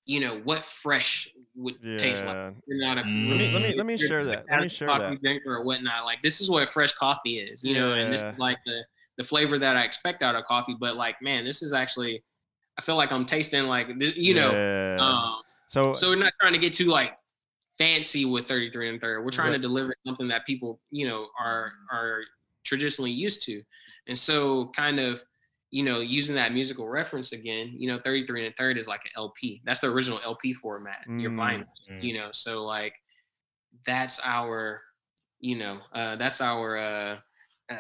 you 0.05 0.19
know, 0.19 0.41
what 0.45 0.65
fresh 0.65 1.29
would 1.55 1.77
yeah. 1.83 1.99
taste 1.99 2.25
like. 2.25 2.55
You're 2.67 2.81
not 2.81 2.99
a 2.99 3.03
mm. 3.03 3.29
let 3.29 3.39
me 3.39 3.53
let 3.53 3.63
me, 3.63 3.75
let 3.77 3.87
me 3.87 3.97
share 3.97 4.23
that. 4.25 4.47
Let 4.51 4.63
me 4.63 4.69
share 4.69 4.89
coffee 4.89 5.15
that. 5.15 5.23
drinker 5.23 5.55
or 5.55 5.65
whatnot. 5.65 6.05
Like 6.05 6.23
this 6.23 6.41
is 6.41 6.51
what 6.51 6.69
fresh 6.71 6.93
coffee 6.95 7.39
is, 7.39 7.63
you 7.63 7.75
yeah. 7.75 7.81
know, 7.81 7.93
and 7.93 8.13
this 8.13 8.25
is 8.25 8.41
like 8.41 8.59
the 8.67 8.83
the 9.19 9.25
flavor 9.25 9.59
that 9.59 9.77
I 9.77 9.85
expect 9.85 10.25
out 10.25 10.35
of 10.35 10.45
coffee. 10.45 10.75
But 10.79 10.97
like, 10.97 11.21
man, 11.23 11.45
this 11.45 11.63
is 11.63 11.73
actually 11.73 12.25
I 12.79 12.83
feel 12.83 12.97
like 12.97 13.11
I'm 13.13 13.27
tasting 13.27 13.65
like 13.65 13.89
you 13.99 14.35
know. 14.35 14.53
Yeah. 14.53 14.97
Um, 15.01 15.41
so 15.67 15.93
so 15.93 16.09
we're 16.09 16.17
not 16.17 16.33
trying 16.41 16.53
to 16.53 16.59
get 16.59 16.73
too 16.73 16.87
like 16.87 17.19
fancy 17.77 18.25
with 18.25 18.47
33 18.47 18.91
and 18.91 19.01
third. 19.01 19.25
We're 19.25 19.31
trying 19.31 19.51
right. 19.51 19.57
to 19.57 19.63
deliver 19.63 19.95
something 20.07 20.29
that 20.29 20.47
people 20.47 20.81
you 20.91 21.07
know 21.07 21.27
are 21.39 21.73
are 21.91 22.21
traditionally 22.65 23.11
used 23.11 23.43
to, 23.45 23.63
and 24.07 24.19
so 24.19 24.71
kind 24.77 25.01
of 25.01 25.23
you 25.71 25.83
know 25.83 26.01
using 26.01 26.35
that 26.37 26.53
musical 26.53 26.89
reference 26.89 27.33
again. 27.33 27.75
You 27.77 27.91
know, 27.91 27.99
33 27.99 28.47
and 28.47 28.57
third 28.57 28.79
is 28.79 28.87
like 28.87 29.05
an 29.05 29.13
LP. 29.17 29.61
That's 29.65 29.81
the 29.81 29.89
original 29.89 30.21
LP 30.25 30.55
format. 30.55 31.07
Mm. 31.09 31.21
Your 31.21 31.33
vinyl. 31.33 31.65
Mm. 31.91 32.03
You 32.03 32.15
know, 32.15 32.29
so 32.33 32.65
like 32.65 32.95
that's 33.87 34.21
our 34.23 34.83
you 35.41 35.57
know 35.57 35.81
uh, 35.93 36.17
that's 36.17 36.41
our 36.41 36.77
uh, 36.77 37.17
uh, 37.71 37.77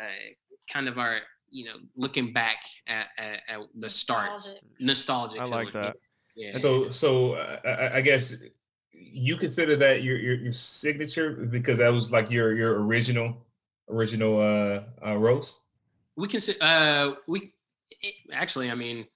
kind 0.71 0.89
of 0.89 0.99
our 0.99 1.19
you 1.51 1.65
know, 1.65 1.77
looking 1.97 2.33
back 2.33 2.59
at, 2.87 3.09
at, 3.17 3.43
at 3.49 3.61
the 3.79 3.91
start, 3.91 4.41
nostalgic. 4.81 5.41
I 5.41 5.45
like 5.45 5.73
that. 5.73 5.97
Yeah. 6.37 6.53
So, 6.53 6.91
so 6.91 7.33
uh, 7.33 7.59
I, 7.65 7.97
I, 7.97 8.01
guess 8.01 8.37
you 8.93 9.37
consider 9.37 9.75
that 9.77 10.03
your, 10.03 10.17
your, 10.19 10.35
your 10.35 10.53
signature 10.53 11.33
because 11.33 11.79
that 11.79 11.89
was 11.89 12.13
like 12.13 12.31
your 12.31 12.55
your 12.55 12.81
original 12.85 13.45
original 13.89 14.41
uh, 14.41 14.83
uh 15.05 15.17
roast. 15.17 15.63
We 16.17 16.29
consider 16.29 16.59
uh 16.61 17.13
we 17.27 17.53
it, 18.03 18.15
actually, 18.33 18.71
I 18.71 18.75
mean, 18.75 19.07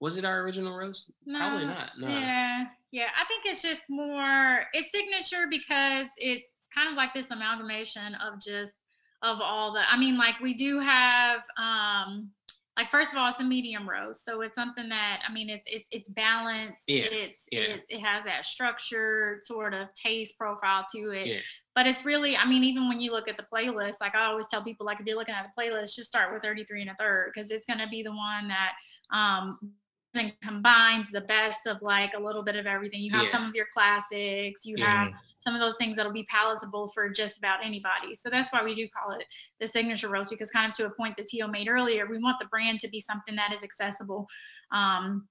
was 0.00 0.16
it 0.16 0.24
our 0.24 0.40
original 0.40 0.76
roast? 0.76 1.12
No, 1.26 1.38
Probably 1.38 1.66
not. 1.66 1.90
No. 1.98 2.08
Yeah, 2.08 2.64
yeah. 2.92 3.08
I 3.18 3.24
think 3.26 3.44
it's 3.44 3.62
just 3.62 3.82
more 3.88 4.64
it's 4.72 4.92
signature 4.92 5.46
because 5.50 6.06
it's 6.16 6.50
kind 6.74 6.88
of 6.88 6.94
like 6.94 7.12
this 7.12 7.26
amalgamation 7.30 8.14
of 8.14 8.40
just 8.40 8.72
of 9.22 9.40
all 9.40 9.72
the 9.72 9.80
i 9.90 9.98
mean 9.98 10.16
like 10.16 10.38
we 10.40 10.54
do 10.54 10.78
have 10.78 11.40
um 11.58 12.30
like 12.76 12.90
first 12.90 13.12
of 13.12 13.18
all 13.18 13.28
it's 13.28 13.40
a 13.40 13.44
medium 13.44 13.88
roast 13.88 14.24
so 14.24 14.40
it's 14.40 14.54
something 14.54 14.88
that 14.88 15.20
i 15.28 15.32
mean 15.32 15.50
it's 15.50 15.66
it's 15.70 15.88
it's 15.90 16.08
balanced 16.08 16.84
yeah. 16.86 17.04
it's 17.10 17.46
yeah. 17.50 17.60
it's 17.60 17.86
it 17.90 18.00
has 18.00 18.24
that 18.24 18.44
structured 18.44 19.44
sort 19.44 19.74
of 19.74 19.92
taste 19.94 20.38
profile 20.38 20.84
to 20.94 21.10
it 21.10 21.26
yeah. 21.26 21.38
but 21.74 21.86
it's 21.86 22.04
really 22.04 22.36
i 22.36 22.46
mean 22.46 22.62
even 22.62 22.88
when 22.88 23.00
you 23.00 23.10
look 23.10 23.26
at 23.26 23.36
the 23.36 23.44
playlist 23.52 23.96
like 24.00 24.14
i 24.14 24.24
always 24.24 24.46
tell 24.48 24.62
people 24.62 24.86
like 24.86 25.00
if 25.00 25.06
you're 25.06 25.18
looking 25.18 25.34
at 25.34 25.46
the 25.46 25.60
playlist 25.60 25.96
just 25.96 26.08
start 26.08 26.32
with 26.32 26.42
33 26.42 26.82
and 26.82 26.90
a 26.90 26.94
third 26.94 27.32
because 27.34 27.50
it's 27.50 27.66
going 27.66 27.80
to 27.80 27.88
be 27.88 28.02
the 28.04 28.12
one 28.12 28.48
that 28.48 28.72
um 29.10 29.58
and 30.14 30.32
combines 30.42 31.10
the 31.10 31.20
best 31.22 31.66
of 31.66 31.80
like 31.82 32.14
a 32.14 32.20
little 32.20 32.42
bit 32.42 32.56
of 32.56 32.66
everything. 32.66 33.00
You 33.00 33.10
have 33.12 33.24
yeah. 33.24 33.30
some 33.30 33.44
of 33.44 33.54
your 33.54 33.66
classics, 33.72 34.64
you 34.64 34.76
yeah. 34.78 35.04
have 35.04 35.12
some 35.38 35.54
of 35.54 35.60
those 35.60 35.76
things 35.76 35.96
that'll 35.96 36.12
be 36.12 36.26
palatable 36.30 36.88
for 36.88 37.08
just 37.10 37.38
about 37.38 37.64
anybody. 37.64 38.14
So 38.14 38.30
that's 38.30 38.52
why 38.52 38.62
we 38.64 38.74
do 38.74 38.88
call 38.88 39.14
it 39.14 39.24
the 39.60 39.66
signature 39.66 40.08
roast 40.08 40.30
because 40.30 40.50
kind 40.50 40.70
of 40.70 40.76
to 40.76 40.86
a 40.86 40.90
point 40.90 41.16
that 41.18 41.26
Tio 41.26 41.46
made 41.46 41.68
earlier, 41.68 42.06
we 42.06 42.18
want 42.18 42.38
the 42.38 42.46
brand 42.46 42.80
to 42.80 42.88
be 42.88 43.00
something 43.00 43.36
that 43.36 43.52
is 43.52 43.62
accessible 43.62 44.26
um, 44.72 45.28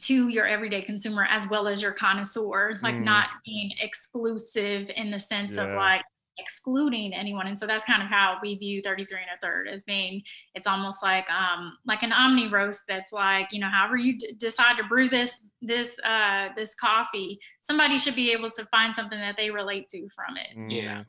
to 0.00 0.28
your 0.28 0.46
everyday 0.46 0.82
consumer 0.82 1.26
as 1.28 1.48
well 1.48 1.66
as 1.66 1.80
your 1.80 1.92
connoisseur, 1.92 2.78
like 2.82 2.96
mm. 2.96 3.04
not 3.04 3.28
being 3.44 3.70
exclusive 3.80 4.90
in 4.94 5.10
the 5.10 5.18
sense 5.18 5.56
yeah. 5.56 5.64
of 5.64 5.76
like 5.76 6.02
excluding 6.38 7.12
anyone. 7.12 7.46
And 7.46 7.58
so 7.58 7.66
that's 7.66 7.84
kind 7.84 8.02
of 8.02 8.08
how 8.08 8.38
we 8.42 8.54
view 8.56 8.80
33 8.82 9.20
and 9.20 9.30
a 9.36 9.40
third 9.40 9.68
as 9.68 9.84
being, 9.84 10.22
it's 10.54 10.66
almost 10.66 11.02
like, 11.02 11.28
um, 11.30 11.76
like 11.86 12.02
an 12.02 12.12
omni 12.12 12.48
roast 12.48 12.82
that's 12.88 13.12
like, 13.12 13.52
you 13.52 13.60
know, 13.60 13.68
however 13.68 13.96
you 13.96 14.18
d- 14.18 14.34
decide 14.38 14.76
to 14.78 14.84
brew 14.84 15.08
this, 15.08 15.42
this, 15.62 15.98
uh, 16.04 16.48
this 16.56 16.74
coffee, 16.74 17.38
somebody 17.60 17.98
should 17.98 18.14
be 18.14 18.32
able 18.32 18.50
to 18.50 18.64
find 18.66 18.94
something 18.94 19.18
that 19.18 19.36
they 19.36 19.50
relate 19.50 19.88
to 19.90 20.08
from 20.14 20.36
it. 20.36 20.56
Mm. 20.56 21.04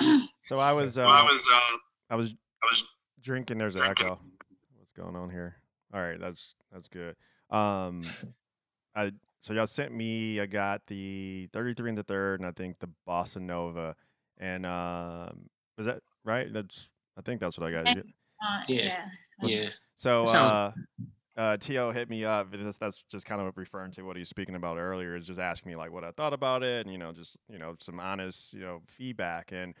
Yeah. 0.00 0.20
so 0.44 0.56
I 0.56 0.72
was, 0.72 0.98
uh, 0.98 1.06
I 1.06 1.22
was, 1.22 1.48
uh, 1.52 1.76
I 2.10 2.16
was, 2.16 2.34
I 2.62 2.66
was 2.70 2.84
drinking. 3.22 3.58
There's 3.58 3.76
an 3.76 3.82
echo. 3.82 4.18
What's 4.78 4.92
going 4.92 5.16
on 5.16 5.30
here? 5.30 5.56
All 5.92 6.00
right. 6.00 6.20
That's, 6.20 6.54
that's 6.72 6.88
good. 6.88 7.16
Um, 7.50 8.02
I, 8.94 9.12
so 9.40 9.52
y'all 9.52 9.66
sent 9.66 9.92
me, 9.92 10.40
I 10.40 10.46
got 10.46 10.86
the 10.86 11.48
33 11.52 11.90
and 11.90 11.98
the 11.98 12.04
third, 12.04 12.40
and 12.40 12.48
I 12.48 12.52
think 12.52 12.78
the 12.78 12.88
Bossa 13.08 13.40
Nova 13.40 13.96
and 14.42 14.66
um, 14.66 15.48
was 15.78 15.86
that 15.86 16.00
right? 16.24 16.52
That's 16.52 16.88
I 17.16 17.22
think 17.22 17.40
that's 17.40 17.58
what 17.58 17.68
I 17.68 17.72
got. 17.72 17.86
Uh, 17.88 18.62
yeah, 18.68 19.04
yeah. 19.42 19.68
So 19.94 20.24
uh, 20.24 20.72
uh, 21.36 21.56
To 21.56 21.90
hit 21.92 22.10
me 22.10 22.24
up. 22.24 22.52
and 22.52 22.66
That's, 22.66 22.76
that's 22.76 23.04
just 23.10 23.24
kind 23.24 23.40
of 23.40 23.56
referring 23.56 23.92
to 23.92 24.02
what 24.02 24.16
he 24.16 24.20
was 24.20 24.28
speaking 24.28 24.56
about 24.56 24.78
earlier. 24.78 25.16
Is 25.16 25.26
just 25.26 25.40
asking 25.40 25.70
me 25.70 25.76
like 25.76 25.92
what 25.92 26.04
I 26.04 26.10
thought 26.10 26.32
about 26.32 26.62
it, 26.62 26.84
and 26.84 26.92
you 26.92 26.98
know, 26.98 27.12
just 27.12 27.36
you 27.48 27.58
know, 27.58 27.76
some 27.78 28.00
honest 28.00 28.52
you 28.52 28.60
know 28.60 28.82
feedback. 28.86 29.52
And 29.52 29.74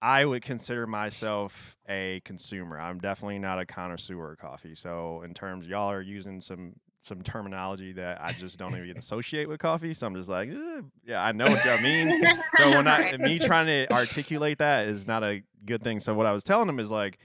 I 0.00 0.24
would 0.24 0.42
consider 0.42 0.86
myself 0.86 1.76
a 1.88 2.22
consumer. 2.24 2.78
I'm 2.78 3.00
definitely 3.00 3.40
not 3.40 3.58
a 3.58 3.66
connoisseur 3.66 4.32
of 4.32 4.38
coffee. 4.38 4.76
So 4.76 5.22
in 5.22 5.34
terms, 5.34 5.66
y'all 5.66 5.90
are 5.90 6.00
using 6.00 6.40
some 6.40 6.74
some 7.08 7.22
terminology 7.22 7.92
that 7.92 8.20
I 8.20 8.32
just 8.32 8.58
don't 8.58 8.76
even 8.76 8.96
associate 8.98 9.48
with 9.48 9.58
coffee. 9.58 9.94
So 9.94 10.06
I'm 10.06 10.14
just 10.14 10.28
like, 10.28 10.50
eh, 10.50 10.82
yeah, 11.04 11.24
I 11.24 11.32
know 11.32 11.46
what 11.46 11.64
y'all 11.64 11.80
mean. 11.80 12.22
So 12.56 12.70
when 12.70 12.86
I 12.88 13.16
me 13.18 13.38
trying 13.38 13.66
to 13.66 13.92
articulate 13.92 14.58
that 14.58 14.88
is 14.88 15.06
not 15.06 15.22
a 15.22 15.42
good 15.64 15.82
thing. 15.82 16.00
So 16.00 16.14
what 16.14 16.26
I 16.26 16.32
was 16.32 16.42
telling 16.42 16.68
him 16.68 16.80
is 16.80 16.90
like, 16.90 17.18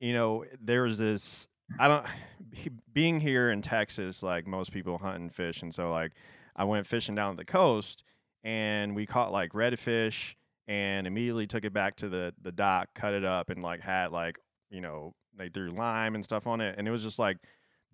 you 0.00 0.12
know, 0.12 0.44
there's 0.60 0.98
this. 0.98 1.48
I 1.78 1.88
don't 1.88 2.06
he- 2.52 2.70
being 2.92 3.20
here 3.20 3.50
in 3.50 3.60
Texas, 3.62 4.22
like 4.22 4.46
most 4.46 4.72
people 4.72 4.98
hunt 4.98 5.18
and 5.20 5.34
fish, 5.34 5.62
and 5.62 5.74
so 5.74 5.90
like 5.90 6.12
I 6.56 6.64
went 6.64 6.86
fishing 6.86 7.14
down 7.14 7.36
the 7.36 7.44
coast 7.44 8.04
and 8.44 8.94
we 8.94 9.06
caught 9.06 9.32
like 9.32 9.52
redfish 9.52 10.34
and 10.68 11.06
immediately 11.06 11.46
took 11.46 11.64
it 11.64 11.72
back 11.72 11.96
to 11.96 12.08
the 12.08 12.34
the 12.42 12.52
dock, 12.52 12.88
cut 12.94 13.14
it 13.14 13.24
up, 13.24 13.50
and 13.50 13.62
like 13.62 13.80
had 13.80 14.12
like 14.12 14.38
you 14.70 14.80
know 14.80 15.12
they 15.36 15.48
threw 15.48 15.70
lime 15.70 16.14
and 16.14 16.24
stuff 16.24 16.46
on 16.46 16.60
it, 16.60 16.76
and 16.78 16.86
it 16.86 16.90
was 16.90 17.02
just 17.02 17.18
like 17.18 17.38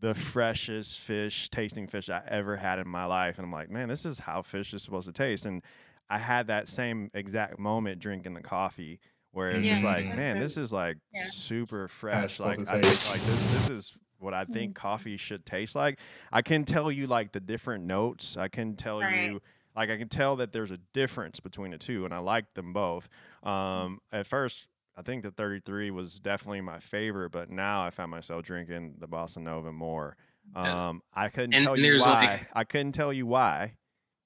the 0.00 0.14
freshest 0.14 1.00
fish 1.00 1.48
tasting 1.50 1.86
fish 1.86 2.08
I 2.08 2.22
ever 2.28 2.56
had 2.56 2.78
in 2.78 2.88
my 2.88 3.04
life, 3.04 3.38
and 3.38 3.44
I'm 3.44 3.52
like, 3.52 3.70
man, 3.70 3.88
this 3.88 4.04
is 4.04 4.18
how 4.20 4.42
fish 4.42 4.72
is 4.74 4.82
supposed 4.82 5.06
to 5.06 5.12
taste, 5.12 5.44
and 5.46 5.62
I 6.08 6.18
had 6.18 6.46
that 6.46 6.68
same 6.68 7.10
exact 7.14 7.58
moment 7.58 8.00
drinking 8.00 8.34
the 8.34 8.40
coffee. 8.42 9.00
Where 9.32 9.50
it's 9.50 9.68
just 9.68 9.82
Yeah. 9.82 9.88
like, 9.90 10.06
Mhm. 10.06 10.16
man, 10.16 10.38
this 10.38 10.56
is 10.56 10.72
like 10.72 10.96
Yeah. 11.12 11.26
super 11.30 11.86
fresh. 11.86 12.40
Like, 12.40 12.56
supposed 12.56 12.70
I 12.74 12.80
just, 12.80 13.28
like 13.30 13.38
this, 13.38 13.52
this 13.52 13.68
is 13.68 13.96
what 14.18 14.32
I 14.32 14.46
think 14.46 14.74
coffee 14.74 15.16
should 15.18 15.44
taste 15.44 15.74
like. 15.76 15.98
I 16.32 16.40
can 16.42 16.64
tell 16.64 16.90
you 16.90 17.06
like 17.06 17.32
the 17.32 17.40
different 17.40 17.84
notes. 17.84 18.36
I 18.38 18.48
can 18.48 18.74
tell 18.74 19.02
Right. 19.02 19.26
you 19.26 19.42
like 19.76 19.90
I 19.90 19.96
can 19.98 20.08
tell 20.08 20.34
that 20.36 20.52
there's 20.52 20.70
a 20.72 20.78
difference 20.92 21.38
between 21.40 21.70
the 21.72 21.78
two, 21.78 22.04
and 22.06 22.12
I 22.14 22.18
like 22.18 22.54
them 22.54 22.72
both. 22.72 23.08
Um, 23.44 24.00
at 24.10 24.26
first, 24.26 24.66
I 24.98 25.02
think 25.02 25.22
the 25.22 25.30
33 25.30 25.92
was 25.92 26.18
definitely 26.18 26.60
my 26.60 26.80
favorite, 26.80 27.30
but 27.30 27.50
now 27.50 27.84
I 27.84 27.90
found 27.90 28.10
myself 28.10 28.42
drinking 28.42 28.96
the 28.98 29.06
Bossa 29.06 29.38
Nova 29.38 29.70
more. 29.72 30.16
Um, 30.56 31.02
I 31.14 31.28
couldn't 31.28 31.54
And 31.54 31.64
tell 31.66 31.76
you 31.78 32.00
why. 32.00 32.04
like- 32.26 32.48
I 32.52 32.64
couldn't 32.64 32.92
tell 32.92 33.12
you 33.12 33.24
why, 33.24 33.74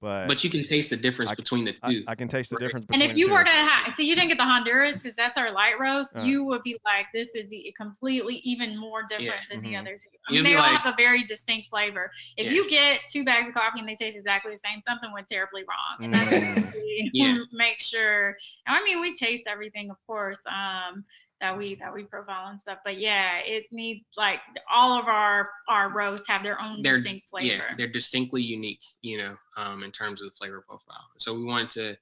but, 0.02 0.26
But 0.26 0.42
you 0.42 0.50
can 0.50 0.64
taste 0.64 0.90
the 0.90 0.96
difference 0.96 1.30
I- 1.30 1.36
between 1.36 1.64
the 1.64 1.74
two. 1.88 2.02
I 2.08 2.16
can 2.16 2.26
taste 2.26 2.50
the 2.50 2.56
Right. 2.56 2.60
difference 2.66 2.86
And 2.92 3.00
if 3.00 3.16
you 3.16 3.26
the 3.28 3.32
were 3.32 3.44
two. 3.44 3.50
to 3.52 3.56
have, 3.56 3.94
so 3.94 4.02
you 4.02 4.16
didn't 4.16 4.28
get 4.28 4.36
the 4.38 4.44
Honduras 4.44 4.96
because 4.98 5.16
that's 5.16 5.38
our 5.38 5.52
light 5.52 5.78
roast, 5.78 6.10
Uh. 6.16 6.22
you 6.22 6.42
would 6.44 6.62
be 6.64 6.76
like, 6.84 7.06
this 7.14 7.28
is 7.36 7.48
the 7.48 7.72
completely 7.76 8.36
even 8.44 8.76
more 8.76 9.04
different 9.04 9.22
Yeah. 9.30 9.40
than 9.48 9.60
Mhm. 9.60 9.64
the 9.64 9.76
other 9.76 9.96
two. 9.98 10.08
I 10.28 10.34
You'd 10.34 10.42
mean, 10.42 10.52
they 10.52 10.56
all 10.58 10.66
like- 10.70 10.80
have 10.80 10.92
a 10.92 10.96
very 10.96 11.22
distinct 11.22 11.68
flavor. 11.70 12.10
If 12.36 12.46
Yeah. 12.46 12.52
you 12.52 12.68
get 12.68 13.00
two 13.08 13.24
bags 13.24 13.46
of 13.48 13.54
coffee 13.54 13.78
and 13.78 13.88
they 13.88 13.94
taste 13.94 14.16
exactly 14.16 14.52
the 14.52 14.60
same, 14.68 14.82
something 14.88 15.12
went 15.12 15.28
terribly 15.28 15.62
wrong. 15.62 16.04
And 16.04 16.12
that's 16.14 16.30
Mm. 16.32 16.64
what 16.64 16.74
we 16.74 17.10
Yeah. 17.14 17.38
make 17.52 17.80
sure. 17.80 18.36
I 18.66 18.82
mean, 18.82 19.00
we 19.00 19.14
taste 19.14 19.44
everything, 19.46 19.88
of 19.88 19.96
course. 20.06 20.38
Um, 20.46 21.04
that 21.42 21.58
we 21.58 21.74
that 21.74 21.92
we 21.92 22.04
profile 22.04 22.48
and 22.48 22.58
stuff, 22.60 22.78
but 22.84 22.96
yeah, 22.98 23.38
it 23.44 23.64
needs 23.70 24.06
like 24.16 24.38
all 24.72 24.98
of 24.98 25.06
our 25.08 25.46
our 25.68 25.90
roasts 25.90 26.26
have 26.28 26.42
their 26.42 26.58
own 26.62 26.80
They're- 26.80 26.94
distinct 26.94 27.28
flavor. 27.28 27.46
Yeah, 27.68 27.74
they're 27.76 27.88
distinctly 27.88 28.40
unique, 28.42 28.80
you 29.02 29.18
know, 29.18 29.36
um, 29.58 29.82
in 29.82 29.90
terms 29.90 30.22
of 30.22 30.28
the 30.30 30.34
flavor 30.36 30.64
profile. 30.66 31.04
So 31.18 31.34
we 31.34 31.44
wanted 31.44 31.70
to, 31.70 31.96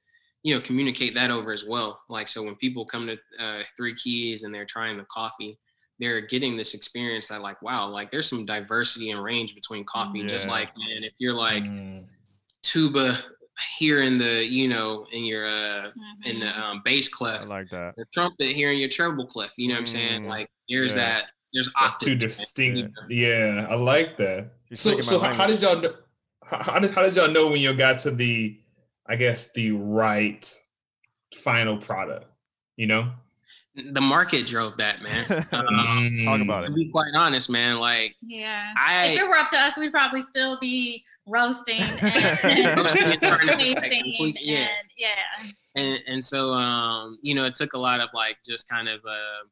you 0.45 0.55
know, 0.55 0.61
communicate 0.61 1.15
that 1.15 1.31
over 1.33 1.53
as 1.53 1.65
well. 1.65 2.01
Like, 2.09 2.29
so 2.29 2.43
when 2.43 2.55
people 2.57 2.85
come 2.85 3.07
to 3.09 3.19
uh, 3.45 3.63
Three 3.77 3.95
Keys 3.95 4.45
and 4.45 4.55
they're 4.55 4.67
trying 4.67 4.97
the 4.99 5.07
coffee, 5.11 5.59
they're 5.99 6.21
getting 6.21 6.57
this 6.57 6.75
experience 6.75 7.27
that, 7.29 7.41
like, 7.43 7.61
wow, 7.63 7.89
like 7.89 8.11
there's 8.11 8.29
some 8.29 8.45
diversity 8.47 9.11
and 9.11 9.23
range 9.23 9.55
between 9.55 9.85
coffee. 9.85 10.23
Just 10.27 10.49
like, 10.49 10.69
man, 10.77 11.03
if 11.03 11.13
you're 11.19 11.35
like 11.35 11.65
Mm. 11.65 12.05
tuba 12.63 13.23
here 13.77 14.03
in 14.03 14.19
the, 14.19 14.45
you 14.47 14.69
know, 14.69 15.07
in 15.13 15.25
your 15.25 15.47
uh, 15.47 15.91
in 16.25 16.37
Mhm. 16.37 16.41
the 16.41 16.61
um, 16.61 16.83
bass 16.85 17.11
I 17.23 17.39
like 17.45 17.69
that. 17.71 17.95
the 17.97 18.05
trumpet 18.13 18.49
here 18.49 18.71
in 18.73 18.79
your 18.79 18.89
treble 18.89 19.27
clef. 19.27 19.51
You 19.57 19.69
know 19.69 19.75
what 19.75 19.81
I'm 19.81 19.87
saying? 19.87 20.23
Mm, 20.23 20.29
Like, 20.29 20.51
there's 20.69 20.95
yeah. 20.95 21.03
that. 21.03 21.25
There's 21.53 21.71
That's 21.81 21.99
two 21.99 22.15
distinct. 22.15 22.97
Yeah, 23.09 23.67
I 23.69 23.75
like 23.75 24.17
that. 24.19 24.53
You're 24.69 24.77
So, 24.77 25.01
so 25.01 25.19
how, 25.19 25.35
how 25.35 25.47
did 25.47 25.61
y'all 25.61 25.81
know? 25.81 25.95
How, 26.45 26.63
how 26.63 26.79
did 26.79 26.91
how 26.93 27.03
did 27.03 27.17
y'all 27.17 27.31
know 27.31 27.49
when 27.49 27.61
you 27.61 27.73
got 27.75 27.99
to 27.99 28.11
the, 28.11 28.59
I 29.07 29.17
guess 29.17 29.53
the 29.53 29.73
right 29.73 30.43
final 31.35 31.77
product? 31.77 32.27
You 32.77 32.87
know. 32.87 33.13
The 33.93 34.01
market 34.01 34.47
drove 34.47 34.77
that, 34.79 35.03
man. 35.03 35.25
Um, 35.53 36.21
Talk 36.25 36.41
about 36.41 36.63
to 36.65 36.73
it. 36.73 36.75
be 36.77 36.89
quite 36.91 37.13
honest, 37.17 37.51
man, 37.51 37.79
like 37.79 38.17
Yeah. 38.23 38.73
I 38.77 39.07
if 39.09 39.21
it 39.21 39.29
were 39.29 39.37
up 39.37 39.51
to 39.51 39.59
us, 39.59 39.77
we'd 39.77 39.93
probably 39.93 40.23
still 40.23 40.59
be 40.61 41.05
roasting 41.27 41.81
and, 42.01 42.01
Trying 43.21 43.49
to 43.49 43.57
tasting 43.57 44.37
yeah. 44.41 44.59
and 44.59 44.89
yeah. 44.97 45.51
and 45.77 46.03
and 46.07 46.25
so 46.25 46.53
um, 46.55 47.19
you 47.23 47.35
know, 47.35 47.45
it 47.45 47.55
took 47.55 47.73
a 47.75 47.79
lot 47.79 48.01
of 48.01 48.09
like 48.15 48.39
just 48.47 48.69
kind 48.69 48.89
of 48.89 49.01
uh 49.07 49.45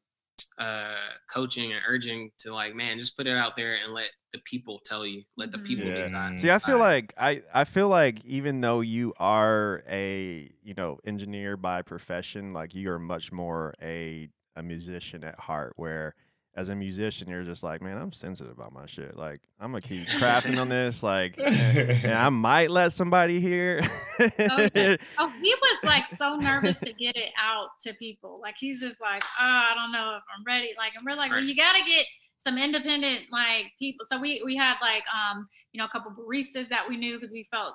uh 0.58 0.96
coaching 1.32 1.72
and 1.72 1.82
urging 1.86 2.30
to 2.40 2.52
like, 2.52 2.74
man, 2.74 2.98
just 2.98 3.16
put 3.16 3.26
it 3.26 3.36
out 3.36 3.56
there 3.56 3.76
and 3.84 3.92
let 3.92 4.10
the 4.32 4.40
people 4.44 4.80
tell 4.84 5.06
you, 5.06 5.22
let 5.36 5.52
the 5.52 5.58
people 5.58 5.90
Yeah. 5.90 5.92
decide. 5.92 6.32
See, 6.36 6.50
I 6.50 6.58
feel 6.58 6.78
Alright. 6.78 6.78
like 6.78 7.12
I, 7.18 7.42
I 7.52 7.64
feel 7.64 7.88
like 7.88 8.24
even 8.24 8.60
though 8.60 8.80
you 8.80 9.12
are 9.18 9.82
a 9.88 10.50
you 10.62 10.74
know 10.74 10.98
engineer 11.04 11.56
by 11.56 11.82
profession, 11.82 12.52
like 12.52 12.74
you 12.74 12.90
are 12.90 12.98
much 12.98 13.32
more 13.32 13.74
a 13.82 14.28
a 14.56 14.62
musician 14.62 15.24
at 15.24 15.38
heart. 15.40 15.74
Where 15.76 16.14
as 16.58 16.70
a 16.70 16.74
musician, 16.74 17.28
you're 17.28 17.44
just 17.44 17.62
like, 17.62 17.80
man, 17.80 17.96
I'm 17.96 18.10
sensitive 18.12 18.50
about 18.50 18.72
my 18.72 18.84
shit. 18.86 19.16
Like 19.16 19.40
I'm 19.60 19.70
gonna 19.70 19.80
keep 19.80 20.08
crafting 20.18 20.60
on 20.60 20.68
this. 20.68 21.04
Like, 21.04 21.38
and 21.38 22.12
I 22.12 22.28
might 22.30 22.68
let 22.68 22.90
somebody 22.90 23.40
hear. 23.40 23.80
yeah. 24.18 24.96
Oh, 25.18 25.32
he 25.40 25.54
was 25.54 25.78
like 25.84 26.06
so 26.06 26.34
nervous 26.34 26.76
to 26.78 26.92
get 26.92 27.16
it 27.16 27.30
out 27.40 27.68
to 27.84 27.94
people. 27.94 28.40
Like 28.42 28.56
he's 28.58 28.80
just 28.80 29.00
like, 29.00 29.22
oh, 29.40 29.44
I 29.44 29.72
don't 29.76 29.92
know 29.92 30.16
if 30.16 30.22
I'm 30.36 30.42
ready. 30.44 30.74
Like, 30.76 30.94
and 30.96 31.06
we're 31.06 31.16
like, 31.16 31.30
well, 31.30 31.40
you 31.40 31.54
gotta 31.54 31.84
get 31.84 32.04
some 32.38 32.58
independent 32.58 33.26
like 33.30 33.66
people. 33.78 34.04
So 34.10 34.18
we 34.18 34.42
we 34.44 34.56
had 34.56 34.74
like 34.82 35.04
um 35.14 35.46
you 35.72 35.78
know 35.78 35.84
a 35.84 35.88
couple 35.88 36.10
baristas 36.10 36.68
that 36.70 36.88
we 36.88 36.96
knew 36.96 37.16
because 37.16 37.32
we 37.32 37.46
felt 37.50 37.74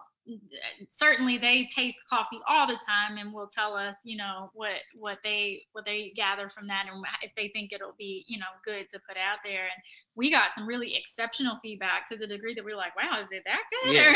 certainly 0.90 1.38
they 1.38 1.66
taste 1.66 1.98
coffee 2.10 2.40
all 2.48 2.66
the 2.66 2.78
time 2.86 3.18
and 3.18 3.34
will 3.34 3.48
tell 3.48 3.76
us 3.76 3.96
you 4.06 4.16
know 4.18 4.50
what 4.54 4.72
what 4.96 5.18
they 5.24 5.62
what 5.74 5.84
they 5.86 6.12
gather 6.16 6.48
from 6.50 6.68
that 6.68 6.86
and 6.92 7.04
if 7.22 7.34
they 7.36 7.50
think 7.50 7.74
it'll 7.74 7.96
be 7.98 8.24
you 8.28 8.40
know 8.40 8.46
good 8.64 8.90
to 8.90 9.00
put 9.08 9.18
out 9.18 9.40
there 9.44 9.64
and 9.64 9.84
we 10.16 10.32
got 10.32 10.54
some 10.56 10.66
really 10.66 10.96
exceptional 10.96 11.58
feedback 11.62 12.08
to 12.08 12.16
the 12.16 12.26
degree 12.28 12.54
that 12.54 12.64
we 12.64 12.72
were 12.72 12.78
like 12.78 12.96
wow 12.96 13.20
is 13.22 13.28
it 13.32 13.44
that 13.46 13.62
good 13.84 13.94
Yeah. 13.94 14.14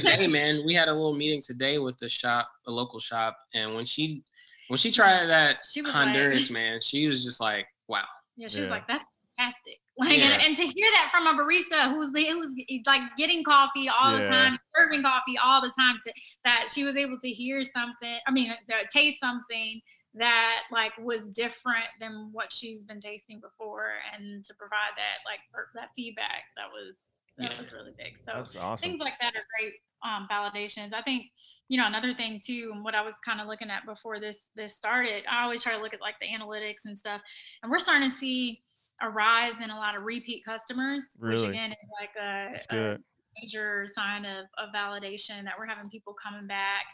Mhm. 0.00 0.08
hey 0.08 0.26
man, 0.26 0.62
we 0.64 0.74
had 0.74 0.88
a 0.88 0.92
little 0.92 1.14
meeting 1.14 1.40
today 1.42 1.78
with 1.78 1.98
the 1.98 2.08
shop, 2.08 2.48
a 2.66 2.70
local 2.72 3.00
shop, 3.00 3.36
and 3.54 3.74
when 3.74 3.84
she 3.86 4.22
when 4.68 4.78
she 4.78 4.90
tried 4.92 5.26
that 5.26 5.58
She 5.68 5.82
was 5.82 5.92
like- 5.92 6.04
Honduras, 6.06 6.50
man, 6.50 6.80
she 6.80 7.06
was 7.06 7.24
just 7.24 7.40
like, 7.40 7.66
wow. 7.88 8.04
Yeah, 8.36 8.48
she 8.48 8.60
was 8.60 8.70
like, 8.70 8.86
"That's 8.86 9.04
fantastic!" 9.36 9.80
Like, 10.00 10.18
and, 10.18 10.32
Yeah. 10.40 10.46
and 10.46 10.56
to 10.56 10.64
hear 10.66 10.90
that 10.92 11.10
from 11.12 11.26
a 11.26 11.34
barista 11.34 11.92
who's 11.92 12.10
the 12.12 12.24
who's 12.24 12.52
like 12.86 13.02
getting 13.18 13.44
coffee 13.44 13.88
all 13.90 14.12
Yeah. 14.14 14.22
the 14.22 14.24
time, 14.28 14.58
serving 14.74 15.02
coffee 15.02 15.36
all 15.36 15.60
the 15.60 15.70
time, 15.78 16.00
to, 16.06 16.12
that 16.44 16.68
she 16.72 16.84
was 16.84 16.96
able 16.96 17.18
to 17.20 17.28
hear 17.30 17.62
something. 17.64 18.18
I 18.26 18.30
mean, 18.30 18.50
uh, 18.50 18.74
taste 18.90 19.20
something 19.20 19.80
that 20.14 20.62
like 20.72 20.92
was 20.98 21.28
different 21.30 21.84
than 22.00 22.30
what 22.32 22.50
she's 22.52 22.82
been 22.82 23.00
tasting 23.00 23.40
before, 23.40 23.92
and 24.14 24.42
to 24.44 24.54
provide 24.54 24.92
that 24.96 25.18
like 25.26 25.40
that 25.74 25.90
feedback, 25.94 26.44
that 26.56 26.66
was 26.72 26.96
that 27.36 27.52
Yeah. 27.52 27.60
was 27.60 27.72
really 27.72 27.92
big. 27.98 28.16
So 28.16 28.24
That's 28.34 28.56
awesome. 28.56 28.88
things 28.90 29.00
like 29.00 29.18
that 29.20 29.34
are 29.36 29.44
great 29.58 29.74
um, 30.02 30.26
validations. 30.30 30.94
I 30.94 31.02
think 31.02 31.26
you 31.68 31.76
know 31.78 31.86
another 31.86 32.14
thing 32.14 32.40
too, 32.42 32.70
and 32.72 32.82
what 32.82 32.94
I 32.94 33.02
was 33.02 33.14
kind 33.22 33.38
of 33.40 33.46
looking 33.48 33.68
at 33.70 33.84
before 33.84 34.18
this 34.18 34.48
this 34.56 34.74
started. 34.76 35.24
I 35.30 35.42
always 35.44 35.62
try 35.62 35.76
to 35.76 35.82
look 35.82 35.92
at 35.92 36.00
like 36.00 36.14
the 36.22 36.26
analytics 36.28 36.86
and 36.86 36.98
stuff, 36.98 37.20
and 37.62 37.70
we're 37.70 37.78
starting 37.80 38.08
to 38.08 38.14
see 38.14 38.62
a 39.02 39.08
rise 39.08 39.54
in 39.62 39.70
a 39.70 39.76
lot 39.76 39.96
of 39.96 40.02
repeat 40.04 40.44
customers, 40.44 41.04
which 41.18 41.40
again 41.50 41.72
is 41.72 41.88
like 42.00 42.10
a, 42.22 42.56
a 42.74 42.98
major 43.42 43.86
sign 43.86 44.24
of, 44.24 44.46
of 44.58 44.68
validation 44.74 45.44
that 45.44 45.54
we're 45.58 45.66
having 45.66 45.88
people 45.90 46.14
coming 46.14 46.46
back. 46.46 46.84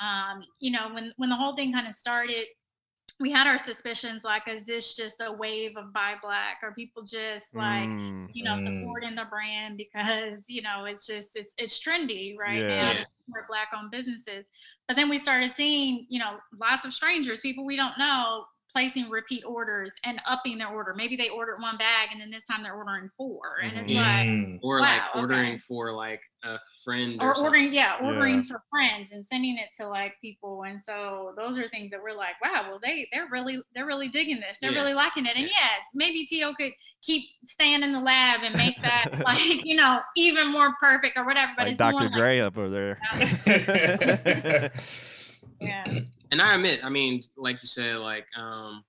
Um, 0.00 0.42
you 0.60 0.70
know, 0.70 0.92
when 0.94 1.12
when 1.16 1.28
the 1.30 1.36
whole 1.36 1.56
thing 1.56 1.72
kind 1.72 1.88
of 1.88 1.94
started, 1.94 2.46
we 3.18 3.32
had 3.32 3.46
our 3.46 3.58
suspicions 3.58 4.24
like, 4.24 4.46
is 4.46 4.64
this 4.64 4.94
just 4.94 5.16
a 5.20 5.32
wave 5.32 5.76
of 5.76 5.92
buy 5.92 6.14
black? 6.22 6.58
Are 6.62 6.72
people 6.74 7.02
just 7.02 7.54
like 7.54 7.88
Mm, 7.88 8.28
you 8.32 8.44
know, 8.44 8.56
Mm. 8.56 8.64
supporting 8.80 9.14
the 9.14 9.24
brand 9.30 9.76
because 9.78 10.40
you 10.48 10.62
know 10.62 10.84
it's 10.84 11.06
just 11.06 11.30
it's 11.34 11.52
it's 11.58 11.78
trendy 11.82 12.36
right 12.38 12.60
Yeah. 12.60 12.92
now 12.92 13.04
black 13.48 13.68
owned 13.76 13.90
businesses. 13.90 14.46
But 14.86 14.96
then 14.96 15.08
we 15.08 15.18
started 15.18 15.52
seeing, 15.56 16.06
you 16.08 16.18
know, 16.20 16.38
lots 16.60 16.86
of 16.86 16.92
strangers, 16.92 17.40
people 17.40 17.64
we 17.64 17.76
don't 17.76 17.98
know, 17.98 18.44
placing 18.76 19.08
repeat 19.08 19.42
orders 19.46 19.90
and 20.04 20.20
upping 20.26 20.58
their 20.58 20.68
order. 20.68 20.92
Maybe 20.94 21.16
they 21.16 21.30
ordered 21.30 21.60
one 21.62 21.78
bag 21.78 22.10
and 22.12 22.20
then 22.20 22.30
this 22.30 22.44
time 22.44 22.62
they're 22.62 22.74
ordering 22.74 23.08
four. 23.16 23.40
And 23.62 23.72
it's 23.78 23.94
Mhm. 23.94 23.96
like, 23.96 24.28
Mm. 24.28 24.58
or 24.62 24.80
Wow, 24.80 24.82
like 24.82 25.02
okay. 25.12 25.18
ordering 25.18 25.58
for 25.60 25.92
like 25.94 26.20
a 26.42 26.58
friend 26.84 27.16
or, 27.22 27.30
or 27.30 27.44
ordering, 27.44 27.72
yeah, 27.72 27.96
ordering 28.02 28.40
Yeah. 28.40 28.42
for 28.48 28.62
friends 28.68 29.12
and 29.12 29.24
sending 29.32 29.56
it 29.56 29.70
to 29.78 29.88
like 29.88 30.12
people. 30.20 30.64
And 30.64 30.78
so 30.84 31.32
those 31.38 31.56
are 31.56 31.66
things 31.70 31.90
that 31.92 32.02
we're 32.02 32.14
like, 32.14 32.34
wow, 32.44 32.66
well 32.68 32.78
they 32.82 33.08
they're 33.12 33.28
really 33.30 33.62
they're 33.74 33.86
really 33.86 34.08
digging 34.08 34.40
this. 34.40 34.58
They're 34.60 34.72
Yeah. 34.72 34.80
really 34.80 34.92
liking 34.92 35.24
it. 35.24 35.36
And 35.38 35.46
Yeah. 35.46 35.52
yeah, 35.58 35.70
maybe 35.94 36.26
Tio 36.26 36.52
could 36.52 36.74
keep 37.00 37.24
staying 37.46 37.82
in 37.82 37.92
the 37.92 38.00
lab 38.00 38.42
and 38.42 38.54
make 38.58 38.78
that 38.82 39.06
like, 39.24 39.64
you 39.64 39.76
know, 39.76 40.02
even 40.16 40.52
more 40.52 40.74
perfect 40.78 41.16
or 41.16 41.24
whatever. 41.24 41.52
But 41.56 41.64
like 41.64 41.72
it's 41.72 41.80
more 41.80 41.92
Dr. 41.92 42.04
like, 42.04 42.12
Dre 42.12 42.40
up 42.40 42.58
over 42.58 42.68
there. 42.68 42.98
yeah. 45.62 46.00
and 46.30 46.42
I 46.42 46.54
admit, 46.54 46.80
I 46.84 46.88
mean, 46.88 47.20
like 47.36 47.62
you 47.62 47.68
said, 47.68 47.96
like 47.96 48.26
um, 48.36 48.84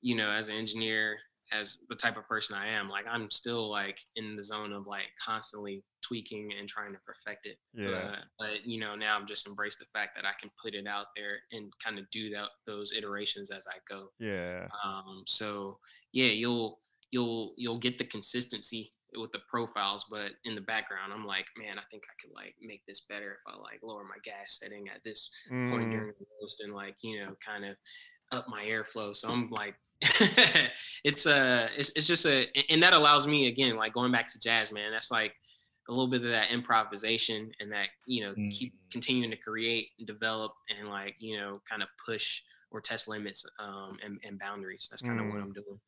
you 0.00 0.14
know, 0.14 0.30
as 0.30 0.48
an 0.48 0.56
engineer, 0.56 1.18
as 1.52 1.78
the 1.88 1.96
type 1.96 2.16
of 2.16 2.26
person 2.28 2.56
I 2.56 2.68
am, 2.68 2.88
like 2.88 3.06
I'm 3.10 3.30
still 3.30 3.68
like 3.68 3.98
in 4.16 4.36
the 4.36 4.42
zone 4.42 4.72
of 4.72 4.86
like 4.86 5.08
constantly 5.24 5.82
tweaking 6.02 6.50
and 6.58 6.68
trying 6.68 6.92
to 6.92 6.98
perfect 7.04 7.46
it. 7.46 7.58
Yeah. 7.74 7.90
Uh, 7.90 8.16
but 8.38 8.64
you 8.64 8.80
know, 8.80 8.94
now 8.94 9.18
I've 9.18 9.26
just 9.26 9.46
embraced 9.46 9.78
the 9.78 9.86
fact 9.92 10.12
that 10.16 10.24
I 10.24 10.32
can 10.40 10.50
put 10.62 10.74
it 10.74 10.86
out 10.86 11.06
there 11.16 11.38
and 11.52 11.72
kind 11.84 11.98
of 11.98 12.10
do 12.10 12.30
that 12.30 12.48
those 12.66 12.92
iterations 12.96 13.50
as 13.50 13.66
I 13.68 13.78
go. 13.92 14.08
Yeah. 14.18 14.66
Um, 14.84 15.24
so 15.26 15.78
yeah, 16.12 16.30
you'll 16.30 16.80
you'll 17.10 17.54
you'll 17.56 17.78
get 17.78 17.98
the 17.98 18.04
consistency 18.04 18.92
with 19.16 19.32
the 19.32 19.40
profiles, 19.48 20.06
but 20.10 20.32
in 20.44 20.54
the 20.54 20.60
background, 20.60 21.12
I'm 21.12 21.26
like, 21.26 21.46
man, 21.58 21.78
I 21.78 21.82
think 21.90 22.04
I 22.08 22.14
could 22.20 22.34
like 22.34 22.54
make 22.60 22.82
this 22.86 23.02
better 23.08 23.32
if 23.32 23.52
I 23.52 23.56
like 23.58 23.80
lower 23.82 24.04
my 24.04 24.18
gas 24.24 24.58
setting 24.60 24.88
at 24.88 25.02
this 25.04 25.30
point 25.68 25.88
Mm, 25.88 25.92
during 25.92 26.12
the 26.18 26.26
roast 26.42 26.60
and 26.60 26.74
like 26.74 26.96
you 27.02 27.20
know 27.20 27.34
kind 27.44 27.64
of 27.64 27.76
up 28.32 28.48
my 28.48 28.64
airflow. 28.64 29.14
So 29.14 29.28
I'm 29.28 29.50
like, 29.50 29.74
it's 31.04 31.26
uh 31.26 31.68
it's 31.76 31.90
it's 31.96 32.06
just 32.06 32.26
a 32.26 32.46
and 32.70 32.82
that 32.82 32.92
allows 32.92 33.26
me 33.26 33.48
again 33.48 33.76
like 33.76 33.92
going 33.94 34.12
back 34.12 34.28
to 34.28 34.40
jazz, 34.40 34.72
man. 34.72 34.92
That's 34.92 35.10
like 35.10 35.34
a 35.88 35.92
little 35.92 36.08
bit 36.08 36.22
of 36.22 36.30
that 36.30 36.50
improvisation 36.52 37.50
and 37.60 37.72
that 37.72 37.88
you 38.06 38.22
know 38.24 38.34
keep 38.50 38.72
Mm. 38.74 38.92
continuing 38.92 39.30
to 39.30 39.36
create 39.36 39.88
and 39.98 40.06
develop 40.06 40.52
and 40.76 40.88
like 40.88 41.14
you 41.18 41.36
know 41.38 41.60
kind 41.68 41.82
of 41.82 41.88
push 42.04 42.42
or 42.70 42.80
test 42.80 43.08
limits 43.08 43.44
um 43.58 43.98
and, 44.04 44.18
and 44.24 44.38
boundaries. 44.38 44.88
That's 44.90 45.02
kind 45.02 45.18
of 45.20 45.26
what 45.26 45.38
Mm. 45.38 45.42
I'm 45.42 45.52
doing. 45.52 45.80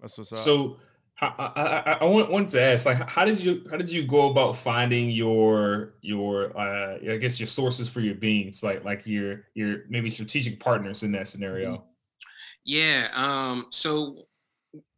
that's 0.00 0.18
what's 0.18 0.32
up. 0.32 0.38
So 0.38 0.76
I, 1.20 1.26
I, 1.26 1.92
I, 1.92 1.92
I 2.00 2.04
want, 2.04 2.30
wanted 2.30 2.48
to 2.50 2.60
ask, 2.62 2.86
like, 2.86 2.96
how 3.08 3.24
did 3.24 3.40
you 3.40 3.66
how 3.70 3.76
did 3.76 3.90
you 3.90 4.06
go 4.06 4.30
about 4.30 4.56
finding 4.56 5.10
your 5.10 5.94
your 6.00 6.56
uh, 6.58 6.98
I 7.08 7.16
guess 7.18 7.38
your 7.38 7.46
sources 7.46 7.88
for 7.88 8.00
your 8.00 8.16
beans, 8.16 8.62
like 8.62 8.84
like 8.84 9.06
your 9.06 9.44
your 9.54 9.84
maybe 9.88 10.10
strategic 10.10 10.58
partners 10.60 11.02
in 11.02 11.12
that 11.12 11.28
scenario? 11.28 11.84
Yeah. 12.64 13.10
Um, 13.14 13.66
so 13.70 14.16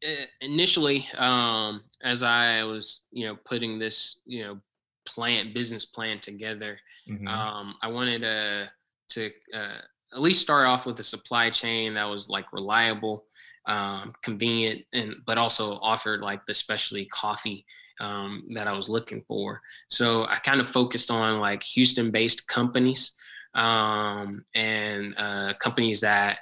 uh, 0.07 0.27
initially, 0.41 1.07
um, 1.17 1.83
as 2.03 2.23
I 2.23 2.63
was, 2.65 3.03
you 3.11 3.27
know, 3.27 3.37
putting 3.45 3.79
this, 3.79 4.21
you 4.25 4.45
know, 4.45 4.61
plan 5.05 5.53
business 5.53 5.85
plan 5.85 6.19
together, 6.21 6.79
Mhm. 7.09 7.29
um, 7.29 7.77
I 7.83 7.89
wanted 7.89 8.23
to 8.23 8.71
to 9.11 9.31
uh, 9.53 9.79
at 10.15 10.21
least 10.21 10.41
start 10.41 10.67
off 10.67 10.87
with 10.87 10.99
a 10.99 11.05
supply 11.05 11.51
chain 11.51 11.95
that 11.95 12.05
was 12.09 12.29
like 12.29 12.53
reliable, 12.53 13.27
um, 13.67 14.13
convenient, 14.23 14.83
and 14.93 15.17
but 15.27 15.39
also 15.39 15.79
offered 15.81 16.21
like 16.21 16.45
the 16.47 16.55
specialty 16.55 17.07
coffee 17.07 17.65
um, 18.01 18.45
that 18.55 18.69
I 18.69 18.73
was 18.73 18.89
looking 18.89 19.25
for. 19.27 19.61
So 19.89 20.27
I 20.29 20.37
kind 20.39 20.61
of 20.61 20.69
focused 20.71 21.11
on 21.11 21.41
like 21.41 21.63
Houston-based 21.63 22.47
companies 22.49 23.13
um, 23.55 24.45
and 24.55 25.15
uh, 25.17 25.55
companies 25.61 26.01
that 26.03 26.39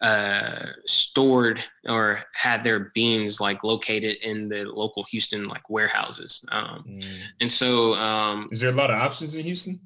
uh, 0.00 0.66
stored 0.86 1.62
or 1.88 2.20
had 2.34 2.64
their 2.64 2.90
beans 2.94 3.40
like 3.40 3.62
located 3.64 4.16
in 4.22 4.48
the 4.48 4.64
local 4.64 5.04
Houston 5.04 5.46
like 5.48 5.68
warehouses. 5.70 6.44
Um, 6.48 6.84
Mm. 6.86 7.18
and 7.40 7.52
so 7.52 7.94
um, 7.94 8.46
Is 8.50 8.60
there 8.60 8.70
a 8.70 8.74
lot 8.74 8.90
of 8.90 8.96
options 9.00 9.34
in 9.34 9.42
Houston? 9.42 9.80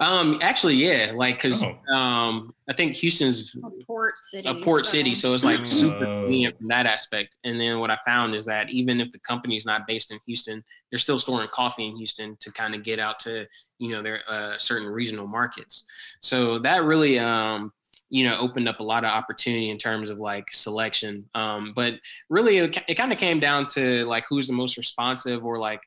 Um, 0.00 0.38
actually, 0.40 0.74
yeah, 0.76 1.12
like 1.14 1.36
because 1.36 1.62
Oh. 1.62 1.94
um, 1.94 2.54
I 2.68 2.72
think 2.72 2.96
Houston's 2.96 3.54
A 3.56 3.84
port 3.84 4.14
city. 4.22 4.48
a 4.48 4.54
port 4.54 4.86
city, 4.86 5.14
so 5.14 5.34
it's 5.34 5.44
like 5.44 5.66
super 5.66 6.04
convenient 6.04 6.56
from 6.56 6.68
that 6.68 6.86
aspect. 6.86 7.36
And 7.44 7.60
then 7.60 7.78
what 7.80 7.90
I 7.90 7.98
found 8.06 8.34
is 8.34 8.44
that 8.46 8.70
even 8.70 9.00
if 9.00 9.12
the 9.12 9.18
company 9.20 9.56
is 9.56 9.66
not 9.66 9.86
based 9.86 10.10
in 10.10 10.18
Houston, 10.26 10.64
they're 10.90 10.98
still 10.98 11.18
storing 11.18 11.48
coffee 11.48 11.86
in 11.86 11.96
Houston 11.96 12.36
to 12.40 12.50
kind 12.52 12.74
of 12.74 12.82
get 12.82 12.98
out 12.98 13.20
to 13.20 13.46
you 13.78 13.90
know 13.92 14.02
their 14.02 14.20
uh, 14.28 14.56
certain 14.58 14.88
regional 14.88 15.26
markets. 15.28 15.84
So 16.20 16.58
that 16.60 16.84
really 16.84 17.18
um, 17.18 17.72
you 18.08 18.24
know 18.28 18.38
opened 18.38 18.68
up 18.68 18.80
a 18.80 18.84
lot 18.84 19.04
of 19.04 19.10
opportunity 19.10 19.68
in 19.70 19.76
terms 19.78 20.08
of 20.08 20.18
like 20.18 20.46
selection. 20.52 21.28
Um, 21.34 21.72
but 21.76 21.94
really, 22.30 22.56
it, 22.58 22.78
it 22.88 22.94
kind 22.94 23.12
of 23.12 23.18
came 23.18 23.38
down 23.38 23.66
to 23.74 24.04
like 24.06 24.24
who's 24.30 24.46
the 24.48 24.54
most 24.54 24.76
responsive 24.78 25.44
or 25.44 25.58
like 25.58 25.80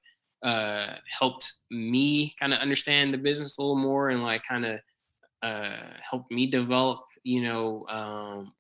uh, 0.44 0.96
helped 1.10 1.54
me 1.72 2.36
kind 2.40 2.54
of 2.54 2.60
understand 2.60 3.14
the 3.14 3.18
business 3.18 3.58
a 3.58 3.62
little 3.62 3.76
more 3.76 4.10
and 4.10 4.24
like 4.24 4.44
kind 4.44 4.66
of 4.66 4.80
uh, 5.42 5.78
helped 6.10 6.32
me 6.32 6.46
develop, 6.48 7.00
you 7.24 7.42
know, 7.44 7.86
um, 7.88 8.54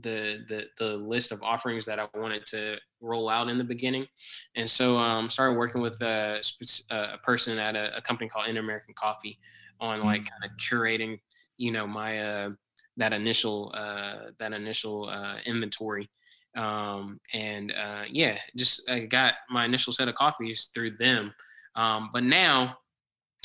the 0.00 0.44
the 0.48 0.66
the 0.78 0.96
list 0.96 1.32
of 1.32 1.42
offerings 1.42 1.84
that 1.86 1.98
I 1.98 2.06
wanted 2.14 2.44
to 2.46 2.78
roll 3.00 3.28
out 3.28 3.48
in 3.48 3.58
the 3.58 3.64
beginning, 3.64 4.06
and 4.54 4.68
so 4.68 4.96
um, 4.96 5.30
started 5.30 5.56
working 5.56 5.80
with 5.80 6.00
a, 6.02 6.42
a 6.90 7.18
person 7.18 7.58
at 7.58 7.74
a, 7.74 7.96
a 7.96 8.02
company 8.02 8.28
called 8.28 8.46
InterAmerican 8.46 8.94
Coffee 8.94 9.38
on 9.80 10.04
like 10.04 10.28
kind 10.28 10.44
of 10.44 10.50
curating, 10.58 11.18
you 11.56 11.72
know, 11.72 11.86
my 11.86 12.20
uh, 12.20 12.50
that 12.96 13.12
initial 13.12 13.72
uh, 13.74 14.30
that 14.38 14.52
initial 14.52 15.08
uh, 15.08 15.36
inventory 15.46 16.08
um, 16.56 17.20
and 17.32 17.72
uh, 17.72 18.04
yeah, 18.10 18.38
just 18.56 18.88
I 18.90 19.00
got 19.00 19.34
my 19.50 19.64
initial 19.64 19.92
set 19.92 20.08
of 20.08 20.14
coffees 20.14 20.70
through 20.74 20.92
them. 20.96 21.34
Um, 21.74 22.10
but 22.12 22.24
now 22.24 22.78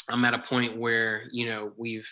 I'm 0.09 0.25
at 0.25 0.33
a 0.33 0.39
point 0.39 0.77
where 0.77 1.23
you 1.31 1.45
know 1.45 1.73
we've 1.77 2.07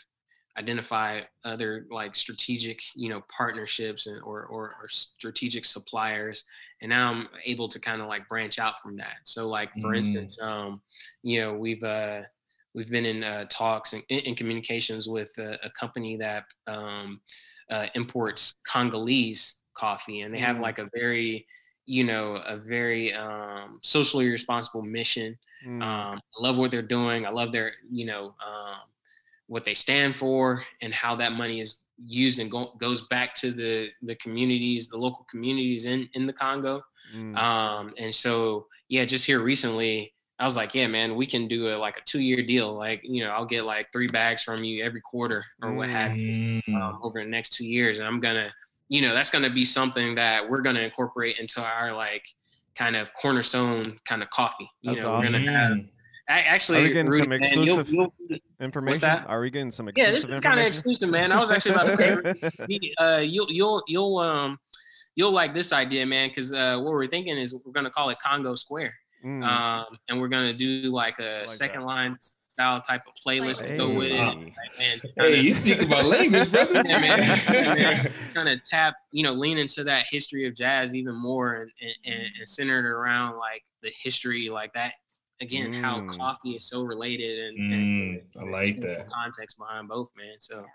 identified 0.58 1.28
other 1.46 1.86
like 1.90 2.16
strategic 2.16 2.80
you 2.96 3.08
know 3.10 3.22
partnerships 3.36 4.08
and 4.08 4.22
or, 4.24 4.46
or 4.46 4.76
or 4.82 4.90
strategic 4.90 5.64
suppliers 5.64 6.44
and 6.82 6.90
now 6.90 7.12
i'm 7.12 7.30
able 7.46 7.70
to 7.70 7.80
kind 7.80 8.02
of 8.02 8.08
like 8.08 8.28
branch 8.28 8.60
out 8.60 8.74
from 8.84 8.98
that 8.98 9.18
so 9.24 9.48
like 9.48 9.70
for 9.80 9.92
Mm. 9.92 9.98
instance 9.98 10.42
um 10.42 10.82
you 11.24 11.40
know 11.40 11.54
we've 11.54 11.84
uh 11.84 12.22
we've 12.74 12.90
been 12.90 13.06
in 13.06 13.24
uh, 13.24 13.46
talks 13.50 13.94
and 13.94 14.04
in, 14.10 14.20
in 14.20 14.36
communications 14.36 15.08
with 15.08 15.32
a, 15.38 15.58
a 15.64 15.70
company 15.80 16.18
that 16.18 16.44
um 16.68 17.22
uh, 17.70 17.88
imports 17.96 18.56
congolese 18.68 19.60
coffee 19.80 20.22
and 20.22 20.34
they 20.34 20.40
have 20.40 20.58
Mm. 20.58 20.62
like 20.68 20.80
a 20.80 20.90
very 21.02 21.46
you 21.86 22.04
know 22.04 22.26
a 22.56 22.58
very 22.58 23.14
um 23.14 23.80
socially 23.82 24.28
responsible 24.30 24.82
mission 25.00 25.38
Mm, 25.66 25.82
um, 25.84 26.16
I 26.38 26.38
love 26.46 26.56
what 26.58 26.72
they're 26.72 26.82
doing. 26.98 27.26
I 27.26 27.32
love 27.32 27.52
their, 27.52 27.74
you 27.92 28.06
know, 28.06 28.24
um, 28.50 28.80
what 29.48 29.66
they 29.66 29.74
stand 29.76 30.16
for 30.16 30.64
and 30.82 30.94
how 30.94 31.18
that 31.18 31.34
money 31.34 31.60
is 31.60 31.72
used 32.06 32.40
and 32.40 32.50
go, 32.50 32.62
goes 32.80 33.02
back 33.08 33.36
to 33.42 33.52
the 33.52 33.90
the 34.10 34.16
communities, 34.24 34.88
the 34.88 34.98
local 34.98 35.26
communities 35.30 35.84
in 35.84 36.08
in 36.14 36.26
the 36.26 36.32
Congo. 36.32 36.82
mm, 37.14 37.36
Um, 37.38 37.94
and 37.98 38.16
so, 38.16 38.68
yeah, 38.88 39.04
just 39.04 39.26
here 39.26 39.42
recently, 39.54 40.14
I 40.40 40.46
was 40.46 40.56
like, 40.56 40.74
yeah, 40.74 40.88
man, 40.88 41.18
we 41.22 41.26
can 41.26 41.50
do 41.50 41.68
a 41.68 41.76
like 41.76 41.98
a 41.98 42.06
two 42.12 42.22
year 42.22 42.42
deal. 42.42 42.70
Like, 42.74 43.02
you 43.04 43.22
know, 43.26 43.32
I'll 43.32 43.52
get 43.56 43.66
like 43.66 43.92
three 43.92 44.08
bags 44.08 44.42
from 44.44 44.64
you 44.64 44.82
every 44.82 45.02
quarter 45.02 45.44
or 45.62 45.74
what 45.74 45.90
have 45.90 46.16
you 46.16 46.32
Mm. 46.70 46.82
um, 46.82 47.00
over 47.04 47.20
the 47.22 47.30
next 47.30 47.50
two 47.58 47.68
years. 47.68 48.00
And 48.00 48.08
I'm 48.08 48.22
gonna, 48.22 48.50
you 48.90 49.02
know, 49.02 49.14
that's 49.14 49.30
gonna 49.30 49.50
be 49.50 49.64
something 49.66 50.16
that 50.16 50.48
we're 50.50 50.62
gonna 50.62 50.82
incorporate 50.82 51.40
into 51.40 51.62
our 51.62 51.94
like 51.94 52.24
kind 52.76 52.96
of 52.96 53.10
cornerstone 53.14 53.84
kind 54.08 54.22
of 54.24 54.30
coffee. 54.30 54.70
You 54.82 54.92
That's 54.92 55.04
know, 55.04 55.12
we're 55.14 55.24
gonna 55.24 55.38
awesome. 55.40 55.48
have. 55.48 55.78
I, 56.32 56.42
actually 56.42 56.80
Are 56.80 56.84
we 56.84 56.88
getting 56.90 57.08
Rudy, 57.08 57.20
some 57.22 57.30
man, 57.30 57.40
you'll- 57.42 57.80
exclusive 57.80 57.90
you'll- 58.30 58.40
information? 58.60 59.10
Are 59.28 59.40
we 59.42 59.50
getting 59.50 59.72
some 59.72 59.90
yeah, 59.96 60.10
exclusive 60.10 60.30
this 60.30 60.36
is 60.38 60.42
kind 60.44 60.60
of 60.60 60.66
exclusive, 60.68 61.10
man. 61.10 61.32
I 61.32 61.40
was 61.40 61.50
actually 61.50 61.72
about 61.72 61.88
to 61.88 61.96
say, 61.98 62.80
uh, 63.00 63.18
you'll 63.18 63.52
you'll 63.52 63.84
you'll 63.88 64.18
um 64.18 64.58
you'll 65.16 65.32
like 65.32 65.54
this 65.56 65.74
idea, 65.74 66.06
man, 66.06 66.30
because 66.30 66.54
uh, 66.54 66.78
what 66.78 66.92
we're 66.94 67.08
thinking 67.08 67.36
is 67.38 67.60
we're 67.66 67.72
gonna 67.74 67.90
call 67.90 68.10
it 68.10 68.20
Congo 68.20 68.54
Square, 68.56 68.94
Mm, 69.26 69.44
um, 69.44 69.98
and 70.08 70.22
we're 70.22 70.28
gonna 70.30 70.54
do 70.54 70.84
like 70.94 71.18
a 71.20 71.42
like 71.42 71.50
second 71.50 71.82
that. 71.82 71.88
line 71.88 72.18
style 72.60 72.82
type 72.82 73.04
of 73.08 73.14
playlist 73.26 73.66
to 73.68 73.78
go 73.78 73.90
with 73.94 74.08
it. 74.08 74.18
Hey. 74.18 74.26
Like, 74.36 74.78
man, 74.78 75.00
Hey, 75.02 75.12
kinda- 75.18 75.44
you 75.44 75.54
speak 75.54 75.82
about 75.82 76.06
language, 76.06 76.52
brother. 76.52 76.84
Yeah, 76.86 77.00
man. 77.00 77.20
Yeah, 77.54 77.74
man. 77.76 78.12
kind 78.34 78.50
of 78.50 78.64
tap, 78.66 78.96
you 79.12 79.24
know, 79.24 79.32
lean 79.32 79.58
into 79.58 79.84
that 79.86 80.06
history 80.10 80.46
of 80.46 80.56
jazz 80.56 80.94
even 80.94 81.16
more 81.16 81.54
and, 81.62 81.72
and, 81.82 81.96
and, 82.16 82.24
and 82.40 82.50
center 82.50 82.80
it 82.80 82.86
around 82.86 83.38
like 83.38 83.64
the 83.82 83.92
history, 84.04 84.50
like 84.50 84.74
that 84.74 84.94
again, 85.42 85.72
how 85.74 86.02
Mm. 86.02 86.18
coffee 86.18 86.52
is 86.52 86.68
so 86.68 86.84
related 86.84 87.48
and, 87.48 87.58
Mm, 87.58 88.22
and 88.36 88.48
I 88.48 88.52
like 88.52 88.82
the 88.82 88.88
that. 88.88 89.10
context 89.10 89.58
behind 89.58 89.88
both, 89.88 90.10
man. 90.18 90.36
So, 90.40 90.66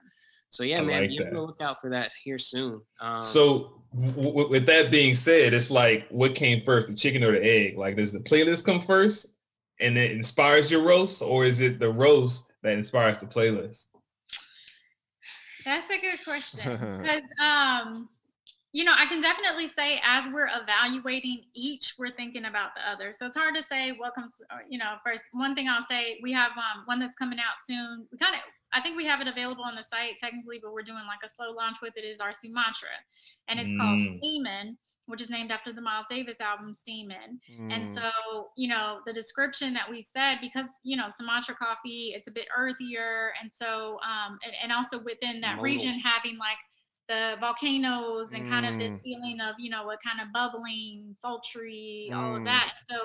so 0.49 0.63
yeah, 0.63 0.79
I 0.79 0.83
man, 0.83 1.01
like 1.03 1.11
be 1.11 1.19
on 1.19 1.25
that. 1.27 1.35
the 1.35 1.41
lookout 1.43 1.83
for 1.83 1.91
that 1.91 2.13
here 2.25 2.39
soon. 2.39 2.81
Um, 2.99 3.23
So, 3.23 3.83
w- 3.95 4.15
w- 4.15 4.49
with 4.49 4.65
that 4.67 4.91
being 4.91 5.15
said, 5.15 5.53
it's 5.53 5.71
like 5.71 6.07
what 6.09 6.35
came 6.35 6.63
first, 6.65 6.89
the 6.89 6.95
chicken 6.95 7.23
or 7.23 7.33
the 7.33 7.45
egg? 7.45 7.77
Like, 7.77 7.97
does 7.97 8.15
the 8.15 8.21
playlist 8.21 8.65
come 8.65 8.81
first, 8.81 9.34
and 9.81 9.99
it 9.99 10.13
inspires 10.13 10.71
your 10.71 10.83
roast, 10.83 11.23
or 11.23 11.45
is 11.45 11.61
it 11.61 11.79
the 11.79 11.91
roast 11.91 12.53
that 12.63 12.73
inspires 12.73 13.19
the 13.19 13.27
playlist? 13.27 13.89
That's 15.65 15.91
a 15.91 15.99
good 15.99 16.23
question. 16.25 16.99
Because 16.99 17.23
um 17.43 18.09
you 18.75 18.83
know, 18.83 18.93
I 18.99 19.07
can 19.07 19.23
definitely 19.23 19.69
say 19.69 20.01
as 20.03 20.27
we're 20.33 20.49
evaluating 20.49 21.45
each, 21.55 21.95
we're 21.97 22.11
thinking 22.11 22.47
about 22.47 22.71
the 22.75 22.83
other. 22.91 23.13
So 23.13 23.25
it's 23.25 23.37
hard 23.37 23.55
to 23.55 23.63
say 23.63 23.93
what 23.93 24.17
comes, 24.17 24.35
uh, 24.51 24.59
you 24.69 24.79
know, 24.79 24.97
first. 25.07 25.23
One 25.31 25.55
thing 25.55 25.69
I'll 25.69 25.87
say, 25.89 26.19
we 26.25 26.33
have 26.33 26.51
um, 26.57 26.83
one 26.87 26.99
that's 26.99 27.15
coming 27.15 27.39
out 27.39 27.63
soon. 27.65 28.09
We 28.11 28.19
kind 28.19 28.35
of, 28.35 28.41
I 28.73 28.81
think 28.81 28.97
we 28.97 29.07
have 29.07 29.21
it 29.21 29.29
available 29.29 29.63
on 29.63 29.77
the 29.77 29.85
site 29.85 30.15
technically, 30.21 30.59
but 30.61 30.73
we're 30.73 30.83
doing 30.83 31.05
like 31.07 31.21
a 31.25 31.29
slow 31.29 31.53
launch 31.53 31.77
with 31.83 31.97
it. 31.97 32.01
Is 32.01 32.19
our 32.19 32.33
Sumatra, 32.33 32.99
and 33.47 33.61
it's 33.61 33.73
mm. 33.73 33.79
called 33.79 34.19
Steamin', 34.19 34.77
which 35.07 35.21
is 35.21 35.31
named 35.31 35.51
after 35.51 35.73
the 35.73 35.81
Miles 35.81 36.07
Davis 36.09 36.41
album 36.41 36.75
Steamin'. 36.75 37.39
Mm. 37.59 37.73
And 37.73 37.91
so, 37.91 38.11
you 38.57 38.69
know, 38.69 39.01
the 39.07 39.13
description 39.13 39.75
that 39.75 39.91
we've 39.91 40.07
said 40.07 40.39
because 40.41 40.67
you 40.83 40.97
know 40.97 41.09
Sumatra 41.17 41.55
coffee, 41.55 42.13
it's 42.17 42.29
a 42.29 42.31
bit 42.31 42.47
earthier, 42.57 43.33
and 43.41 43.51
so, 43.53 43.99
um, 44.01 44.39
and, 44.45 44.53
and 44.63 44.73
also 44.73 45.03
within 45.03 45.41
that 45.41 45.57
Modal. 45.57 45.65
region 45.65 45.99
having 45.99 46.39
like 46.39 46.59
the 47.09 47.35
volcanoes 47.39 48.29
and 48.33 48.49
kind 48.49 48.65
of 48.65 48.79
this 48.79 48.99
mm. 48.99 49.03
feeling 49.03 49.39
of 49.41 49.55
you 49.59 49.69
know 49.69 49.91
a 49.91 49.97
kind 49.99 50.21
of 50.23 50.33
bubbling 50.33 51.15
sultry 51.21 52.09
mm. 52.11 52.17
all 52.17 52.37
of 52.37 52.43
mm. 52.43 52.47
that 52.47 52.73
so 52.89 52.97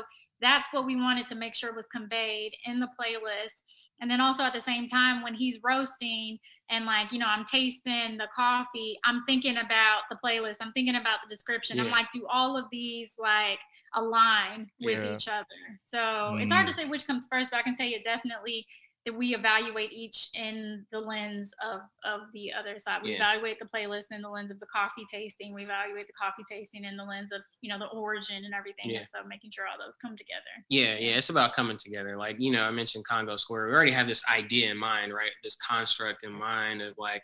that's 0.42 0.68
what 0.72 0.86
we 0.86 0.96
wanted 0.96 1.28
to 1.28 1.36
make 1.36 1.56
sure 1.56 1.74
was 1.74 1.86
conveyed 1.92 2.54
in 2.66 2.80
the 2.80 2.88
playlist 2.88 3.64
and 4.02 4.10
then 4.10 4.22
also 4.22 4.44
at 4.44 4.54
the 4.54 4.60
same 4.60 4.88
time 4.88 5.22
when 5.22 5.34
he's 5.34 5.60
roasting 5.64 6.38
and 6.70 6.86
like 6.86 7.12
you 7.12 7.20
know 7.20 7.28
i'm 7.28 7.46
tasting 7.46 8.18
the 8.18 8.28
coffee 8.36 8.98
i'm 9.06 9.24
thinking 9.26 9.58
about 9.58 10.02
the 10.10 10.18
playlist 10.24 10.58
i'm 10.62 10.72
thinking 10.74 10.96
about 10.96 11.22
the 11.22 11.30
description 11.30 11.78
yeah. 11.78 11.84
i'm 11.84 11.92
like 11.92 12.08
do 12.14 12.26
all 12.32 12.58
of 12.58 12.66
these 12.72 13.12
like 13.18 13.60
align 13.96 14.70
with 14.82 14.98
yeah. 14.98 15.14
each 15.14 15.28
other 15.28 15.46
so 15.88 15.98
mm. 15.98 16.42
it's 16.42 16.54
hard 16.54 16.68
to 16.68 16.74
mm. 16.74 16.78
say 16.78 16.86
which 16.88 17.06
comes 17.06 17.28
first 17.32 17.50
but 17.52 17.58
i 17.58 17.62
can 17.62 17.76
tell 17.76 17.88
you 17.88 18.02
definitely 18.04 18.66
we 19.10 19.36
evaluate 19.36 19.92
each 19.92 20.30
in 20.34 20.86
the 20.92 21.00
lens 21.00 21.54
of 21.64 21.82
of 22.04 22.22
the 22.34 22.52
other 22.54 22.78
side. 22.78 23.02
We 23.04 23.12
yeah. 23.12 23.18
evaluate 23.18 23.58
the 23.60 23.66
playlist 23.66 24.08
in 24.12 24.22
the 24.22 24.30
lens 24.30 24.52
of 24.52 24.60
the 24.60 24.66
coffee 24.66 25.06
tasting. 25.12 25.54
We 25.54 25.64
evaluate 25.64 26.08
the 26.08 26.14
coffee 26.14 26.44
tasting 26.50 26.84
in 26.84 26.98
the 26.98 27.04
lens 27.04 27.32
of 27.34 27.42
you 27.62 27.70
know 27.70 27.80
the 27.80 27.88
origin 27.88 28.46
and 28.46 28.54
everything. 28.54 28.90
Yeah. 28.92 29.00
And 29.00 29.10
so 29.10 29.20
making 29.28 29.52
sure 29.52 29.66
all 29.66 29.84
those 29.84 29.96
come 30.02 30.16
together. 30.18 30.42
Yeah, 30.70 30.96
yeah, 30.98 31.18
it's 31.18 31.30
about 31.30 31.54
coming 31.54 31.78
together. 31.78 32.18
Like 32.18 32.38
you 32.40 32.52
know, 32.52 32.64
I 32.64 32.72
mentioned 32.72 33.06
Congo 33.06 33.36
Square. 33.36 33.68
We 33.68 33.74
already 33.74 33.92
have 33.92 34.08
this 34.08 34.24
idea 34.30 34.72
in 34.72 34.78
mind, 34.78 35.14
right? 35.14 35.32
This 35.44 35.58
construct 35.58 36.24
in 36.24 36.32
mind 36.32 36.82
of 36.82 36.96
like 36.98 37.24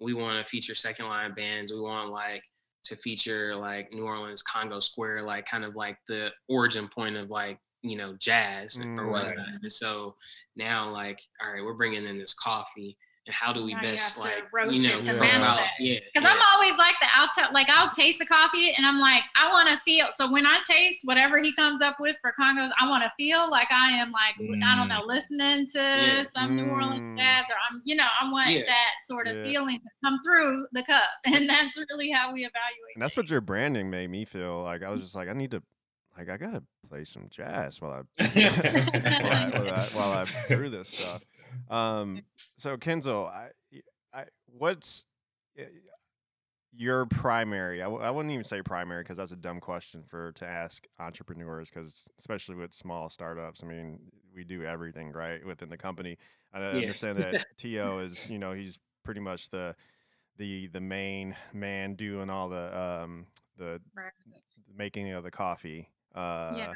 we 0.00 0.14
want 0.14 0.44
to 0.44 0.48
feature 0.48 0.74
second 0.74 1.06
line 1.06 1.34
bands. 1.34 1.72
We 1.72 1.80
want 1.80 2.10
like 2.10 2.42
to 2.84 2.96
feature 2.96 3.54
like 3.54 3.92
New 3.92 4.04
Orleans 4.04 4.42
Congo 4.42 4.80
Square, 4.80 5.22
like 5.22 5.46
kind 5.46 5.64
of 5.64 5.76
like 5.76 5.96
the 6.08 6.32
origin 6.48 6.88
point 6.92 7.16
of 7.16 7.30
like 7.30 7.58
you 7.82 7.96
know 7.96 8.14
jazz 8.18 8.76
mm, 8.76 8.98
or 8.98 9.08
whatnot. 9.10 9.36
Right. 9.36 9.46
And 9.62 9.72
so 9.72 10.14
now 10.56 10.90
like 10.90 11.20
all 11.40 11.52
right 11.52 11.62
we're 11.62 11.74
bringing 11.74 12.04
in 12.04 12.18
this 12.18 12.34
coffee 12.34 12.96
and 13.26 13.34
how 13.34 13.52
do 13.52 13.64
we 13.64 13.72
now 13.74 13.82
best 13.82 14.16
you 14.16 14.22
like 14.24 14.74
you 14.74 14.82
know 14.82 15.00
to 15.00 15.14
yeah 15.14 15.98
because 16.12 16.28
yeah. 16.28 16.34
i'm 16.34 16.42
always 16.52 16.76
like 16.76 16.94
the 17.00 17.06
i'll 17.14 17.28
tell 17.36 17.52
like 17.52 17.68
i'll 17.70 17.90
taste 17.90 18.18
the 18.18 18.26
coffee 18.26 18.72
and 18.76 18.84
i'm 18.84 18.98
like 18.98 19.22
i 19.36 19.48
want 19.52 19.68
to 19.68 19.76
feel 19.78 20.06
so 20.16 20.30
when 20.30 20.44
i 20.44 20.58
taste 20.68 21.00
whatever 21.04 21.40
he 21.40 21.54
comes 21.54 21.80
up 21.82 21.96
with 22.00 22.16
for 22.20 22.34
congos 22.40 22.70
i 22.80 22.88
want 22.88 23.02
to 23.02 23.10
feel 23.16 23.48
like 23.48 23.70
i 23.70 23.90
am 23.90 24.10
like 24.10 24.34
mm. 24.40 24.62
i 24.64 24.74
don't 24.74 24.88
know 24.88 25.02
mm. 25.02 25.06
listening 25.06 25.66
to 25.66 25.78
yeah. 25.78 26.24
some 26.34 26.50
mm. 26.50 26.64
new 26.64 26.70
orleans 26.70 27.00
mm. 27.00 27.16
jazz 27.16 27.44
or 27.48 27.54
i'm 27.70 27.80
you 27.84 27.94
know 27.94 28.06
i 28.20 28.30
want 28.30 28.50
yeah. 28.50 28.62
that 28.66 28.90
sort 29.06 29.28
of 29.28 29.44
feeling 29.44 29.78
to 29.78 29.88
come 30.04 30.18
through 30.24 30.66
the 30.72 30.82
cup 30.82 31.04
and 31.24 31.48
that's 31.48 31.78
really 31.90 32.10
how 32.10 32.32
we 32.32 32.40
evaluate 32.40 32.94
and 32.96 33.02
that's 33.02 33.16
what 33.16 33.30
your 33.30 33.40
branding 33.40 33.88
made 33.88 34.10
me 34.10 34.24
feel 34.24 34.64
like 34.64 34.82
i 34.82 34.90
was 34.90 35.00
just 35.00 35.14
like 35.14 35.28
i 35.28 35.32
need 35.32 35.50
to 35.52 35.62
like 36.16 36.28
I 36.28 36.36
gotta 36.36 36.62
play 36.92 37.04
some 37.04 37.26
jazz 37.30 37.80
while 37.80 37.92
I 37.92 38.24
while, 38.24 39.32
I, 39.32 39.50
while, 39.50 39.70
I, 39.70 39.80
while 39.94 40.12
I 40.12 40.26
brew 40.54 40.68
this 40.68 40.88
stuff. 40.88 41.24
Um, 41.70 42.22
so 42.58 42.76
Kenzel, 42.76 43.28
I, 43.28 43.50
I, 44.12 44.24
what's 44.46 45.04
your 46.74 47.06
primary? 47.06 47.80
I 47.80 47.86
w- 47.86 48.02
I 48.02 48.10
wouldn't 48.10 48.32
even 48.32 48.44
say 48.44 48.62
primary 48.62 49.02
because 49.02 49.16
that's 49.16 49.32
a 49.32 49.36
dumb 49.36 49.60
question 49.60 50.02
for 50.06 50.32
to 50.32 50.46
ask 50.46 50.86
entrepreneurs 50.98 51.70
because 51.70 52.08
especially 52.18 52.56
with 52.56 52.74
small 52.74 53.08
startups. 53.08 53.60
I 53.62 53.66
mean, 53.66 53.98
we 54.34 54.44
do 54.44 54.64
everything 54.64 55.12
right 55.12 55.44
within 55.44 55.70
the 55.70 55.78
company. 55.78 56.18
I 56.52 56.60
yeah. 56.60 56.66
understand 56.82 57.18
that 57.18 57.46
To 57.58 57.98
is 58.00 58.28
you 58.28 58.38
know 58.38 58.52
he's 58.52 58.78
pretty 59.04 59.20
much 59.20 59.48
the 59.50 59.74
the 60.36 60.68
the 60.68 60.80
main 60.80 61.36
man 61.54 61.94
doing 61.94 62.28
all 62.28 62.48
the 62.48 62.78
um 62.78 63.26
the 63.56 63.80
right. 63.96 64.12
making 64.74 65.10
of 65.12 65.24
the 65.24 65.30
coffee 65.30 65.88
uh, 66.14 66.54
yeah. 66.56 66.72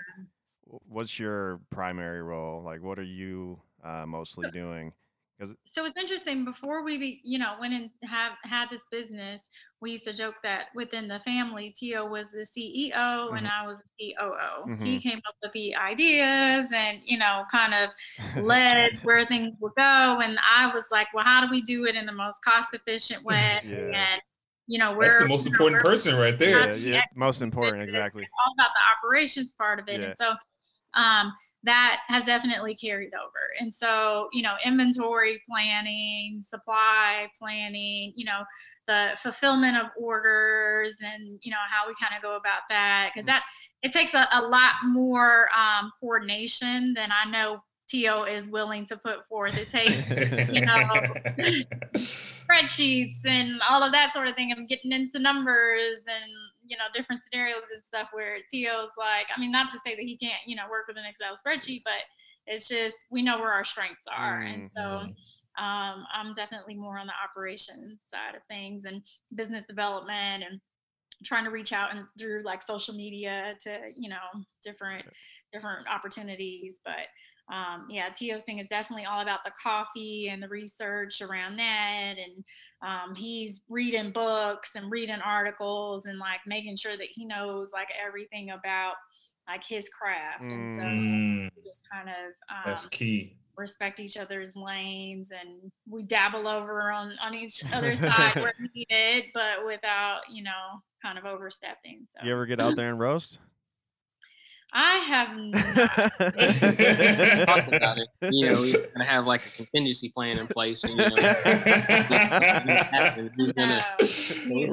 What's 0.88 1.18
your 1.18 1.60
primary 1.70 2.22
role? 2.22 2.62
Like, 2.62 2.82
what 2.82 2.98
are 2.98 3.04
you 3.04 3.60
uh, 3.84 4.04
mostly 4.06 4.50
doing? 4.50 4.92
so 5.40 5.84
it's 5.84 5.96
interesting. 5.98 6.44
Before 6.44 6.82
we, 6.82 6.96
be, 6.96 7.20
you 7.22 7.38
know, 7.38 7.56
went 7.60 7.74
and 7.74 7.90
have 8.04 8.32
had 8.44 8.70
this 8.70 8.80
business, 8.90 9.42
we 9.80 9.90
used 9.92 10.04
to 10.04 10.14
joke 10.14 10.36
that 10.42 10.66
within 10.74 11.08
the 11.08 11.18
family, 11.20 11.74
Tio 11.78 12.08
was 12.08 12.30
the 12.30 12.46
CEO 12.46 12.92
mm-hmm. 12.94 13.36
and 13.36 13.46
I 13.46 13.66
was 13.66 13.78
the 13.98 14.14
COO. 14.18 14.70
Mm-hmm. 14.70 14.84
He 14.84 14.98
came 14.98 15.18
up 15.18 15.34
with 15.42 15.52
the 15.52 15.76
ideas 15.76 16.70
and 16.74 17.00
you 17.04 17.18
know, 17.18 17.44
kind 17.50 17.74
of 17.74 17.90
led 18.42 18.98
where 19.02 19.26
things 19.26 19.54
would 19.60 19.74
go. 19.76 20.20
And 20.22 20.38
I 20.42 20.70
was 20.72 20.86
like, 20.90 21.08
well, 21.12 21.24
how 21.24 21.44
do 21.44 21.50
we 21.50 21.60
do 21.62 21.84
it 21.84 21.96
in 21.96 22.06
the 22.06 22.12
most 22.12 22.42
cost 22.42 22.68
efficient 22.72 23.22
way? 23.24 23.60
yeah. 23.66 24.12
And 24.12 24.22
you 24.66 24.78
know, 24.78 24.92
we're 24.92 25.04
that's 25.04 25.18
the 25.18 25.28
most 25.28 25.46
important 25.46 25.82
know, 25.82 25.90
person 25.90 26.16
right 26.16 26.38
there. 26.38 26.74
Yeah, 26.74 26.96
yeah 26.96 27.04
most 27.14 27.42
important, 27.42 27.82
exactly. 27.82 28.22
All 28.24 28.54
about 28.58 28.70
the 28.74 29.08
operations 29.08 29.52
part 29.56 29.78
of 29.78 29.88
it, 29.88 30.00
yeah. 30.00 30.06
and 30.08 30.16
so 30.16 30.34
um, 30.94 31.32
that 31.62 32.00
has 32.08 32.24
definitely 32.24 32.74
carried 32.74 33.12
over. 33.14 33.52
And 33.60 33.74
so, 33.74 34.28
you 34.32 34.42
know, 34.42 34.54
inventory 34.64 35.42
planning, 35.48 36.44
supply 36.48 37.28
planning, 37.38 38.12
you 38.16 38.24
know, 38.24 38.42
the 38.86 39.16
fulfillment 39.20 39.76
of 39.76 39.86
orders, 39.98 40.96
and 41.00 41.38
you 41.42 41.50
know 41.50 41.56
how 41.68 41.86
we 41.88 41.94
kind 42.00 42.14
of 42.16 42.22
go 42.22 42.36
about 42.36 42.60
that 42.68 43.10
because 43.12 43.26
that 43.26 43.44
it 43.82 43.92
takes 43.92 44.14
a, 44.14 44.26
a 44.32 44.42
lot 44.42 44.74
more 44.84 45.48
um, 45.56 45.92
coordination 46.00 46.94
than 46.94 47.10
I 47.12 47.28
know 47.28 47.62
Tio 47.88 48.24
is 48.24 48.48
willing 48.48 48.86
to 48.86 48.96
put 48.96 49.26
forth. 49.28 49.56
It 49.56 49.70
takes, 49.70 49.96
you 50.52 50.60
know, 50.66 50.88
spreadsheets 52.46 53.18
and 53.24 53.60
all 53.68 53.82
of 53.82 53.92
that 53.92 54.12
sort 54.14 54.28
of 54.28 54.34
thing 54.34 54.52
and 54.52 54.68
getting 54.68 54.92
into 54.92 55.18
numbers 55.18 55.98
and, 56.06 56.30
you 56.66 56.76
know, 56.76 56.84
different 56.94 57.22
scenarios 57.24 57.62
and 57.74 57.82
stuff 57.84 58.08
where 58.12 58.38
Tio's 58.52 58.90
like, 58.96 59.26
I 59.34 59.40
mean, 59.40 59.50
not 59.50 59.72
to 59.72 59.78
say 59.84 59.96
that 59.96 60.02
he 60.02 60.16
can't, 60.16 60.40
you 60.46 60.56
know, 60.56 60.64
work 60.70 60.86
with 60.88 60.96
an 60.96 61.04
Excel 61.04 61.36
spreadsheet, 61.36 61.82
but 61.84 62.02
it's 62.46 62.68
just, 62.68 62.96
we 63.10 63.22
know 63.22 63.38
where 63.38 63.52
our 63.52 63.64
strengths 63.64 64.04
are. 64.14 64.40
Mm-hmm. 64.40 64.54
And 64.54 64.70
so, 64.74 64.80
mm-hmm. 64.80 65.64
um, 65.64 66.04
I'm 66.14 66.34
definitely 66.34 66.74
more 66.74 66.98
on 66.98 67.06
the 67.06 67.12
operations 67.22 68.00
side 68.10 68.34
of 68.36 68.42
things 68.48 68.84
and 68.84 69.02
business 69.34 69.64
development 69.68 70.44
and 70.48 70.60
trying 71.24 71.44
to 71.44 71.50
reach 71.50 71.72
out 71.72 71.94
and 71.94 72.04
through 72.18 72.42
like 72.44 72.62
social 72.62 72.94
media 72.94 73.54
to, 73.62 73.78
you 73.96 74.08
know, 74.08 74.16
different, 74.62 75.04
different 75.52 75.88
opportunities. 75.88 76.80
But, 76.84 77.08
um, 77.48 77.86
yeah, 77.88 78.08
Tio 78.08 78.38
Singh 78.38 78.58
is 78.58 78.66
definitely 78.68 79.04
all 79.04 79.20
about 79.20 79.44
the 79.44 79.52
coffee 79.62 80.28
and 80.28 80.42
the 80.42 80.48
research 80.48 81.20
around 81.20 81.56
that. 81.56 82.14
And 82.18 82.44
um, 82.82 83.14
he's 83.14 83.62
reading 83.68 84.10
books 84.10 84.72
and 84.74 84.90
reading 84.90 85.20
articles 85.24 86.06
and 86.06 86.18
like 86.18 86.40
making 86.46 86.76
sure 86.76 86.96
that 86.96 87.06
he 87.08 87.24
knows 87.24 87.70
like 87.72 87.88
everything 88.04 88.50
about 88.50 88.94
like 89.48 89.62
his 89.64 89.88
craft. 89.88 90.42
And 90.42 90.72
so 90.72 90.84
mm. 90.84 91.64
just 91.64 91.82
kind 91.92 92.08
of 92.08 92.32
um, 92.50 92.62
that's 92.66 92.86
key. 92.86 93.36
Respect 93.56 94.00
each 94.00 94.18
other's 94.18 94.54
lanes, 94.54 95.30
and 95.30 95.72
we 95.88 96.02
dabble 96.02 96.46
over 96.46 96.90
on 96.90 97.14
on 97.22 97.34
each 97.34 97.62
other's 97.72 98.00
side 98.00 98.34
where 98.34 98.52
needed, 98.74 99.30
but 99.32 99.64
without 99.64 100.20
you 100.30 100.42
know 100.42 100.82
kind 101.02 101.16
of 101.16 101.24
overstepping. 101.24 102.06
So. 102.18 102.26
You 102.26 102.32
ever 102.32 102.44
get 102.44 102.60
out 102.60 102.76
there 102.76 102.90
and 102.90 102.98
roast? 102.98 103.38
I 104.78 104.96
have 104.98 105.28
talked 107.46 107.72
about 107.72 107.96
it. 107.96 108.08
You 108.30 108.50
know, 108.50 108.60
we're 108.60 108.86
gonna 108.92 109.06
have 109.06 109.24
like 109.24 109.46
a 109.46 109.48
contingency 109.48 110.10
plan 110.10 110.38
in 110.38 110.46
place. 110.46 110.84
And, 110.84 110.92
you 110.92 110.98
know, 110.98 111.16
gonna, 113.56 113.80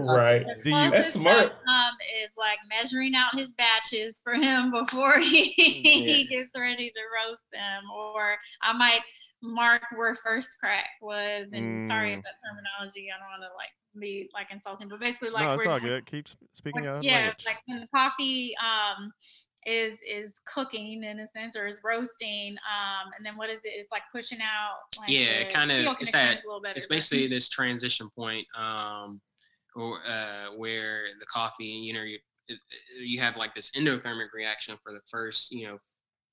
right? 0.05 0.45
Do 0.61 0.69
you, 0.69 0.91
that's 0.91 1.13
smart. 1.13 1.53
Um, 1.53 1.93
is 2.21 2.33
like 2.37 2.57
measuring 2.67 3.15
out 3.15 3.33
his 3.33 3.53
batches 3.53 4.19
for 4.21 4.33
him 4.33 4.71
before 4.71 5.19
he, 5.19 5.53
yeah. 5.57 6.15
he 6.15 6.25
gets 6.25 6.49
ready 6.53 6.89
to 6.89 6.99
roast 7.15 7.43
them, 7.53 7.83
or 7.95 8.35
I 8.61 8.73
might 8.73 9.03
mark 9.41 9.83
where 9.95 10.15
first 10.15 10.57
crack 10.59 10.89
was. 11.01 11.47
And 11.53 11.85
mm. 11.85 11.87
sorry 11.87 12.11
if 12.11 12.21
that 12.23 12.33
terminology, 12.45 13.07
I 13.09 13.19
don't 13.21 13.29
want 13.29 13.43
to 13.49 13.55
like 13.55 13.71
be 13.97 14.29
like 14.33 14.47
insulting, 14.51 14.89
but 14.89 14.99
basically 14.99 15.29
like 15.29 15.45
no, 15.45 15.53
it's 15.53 15.65
all 15.65 15.79
good. 15.79 16.05
Keep 16.05 16.27
speaking 16.53 16.87
out. 16.87 17.03
Yeah, 17.03 17.31
like 17.45 17.59
when 17.67 17.79
the 17.79 17.87
coffee 17.87 18.53
um 18.57 19.13
is 19.65 19.97
is 20.07 20.31
cooking 20.45 21.03
in 21.03 21.19
a 21.19 21.27
sense 21.27 21.55
or 21.55 21.67
is 21.67 21.79
roasting 21.83 22.51
um 22.53 23.11
and 23.17 23.25
then 23.25 23.37
what 23.37 23.49
is 23.49 23.59
it 23.63 23.69
it's 23.75 23.91
like 23.91 24.03
pushing 24.11 24.39
out 24.41 24.77
like 24.97 25.09
yeah 25.09 25.43
kind 25.49 25.71
of 25.71 25.77
it's 25.99 26.11
that 26.11 26.41
it's 26.75 26.85
basically 26.85 27.27
this 27.27 27.49
transition 27.49 28.09
point 28.17 28.45
um 28.57 29.21
or 29.75 29.99
uh 30.07 30.45
where 30.57 31.05
the 31.19 31.25
coffee 31.25 31.63
you 31.65 31.93
know 31.93 32.03
you 32.03 32.17
you 32.99 33.19
have 33.19 33.37
like 33.37 33.55
this 33.55 33.71
endothermic 33.71 34.27
reaction 34.33 34.77
for 34.83 34.91
the 34.91 35.01
first 35.09 35.51
you 35.51 35.67
know 35.67 35.77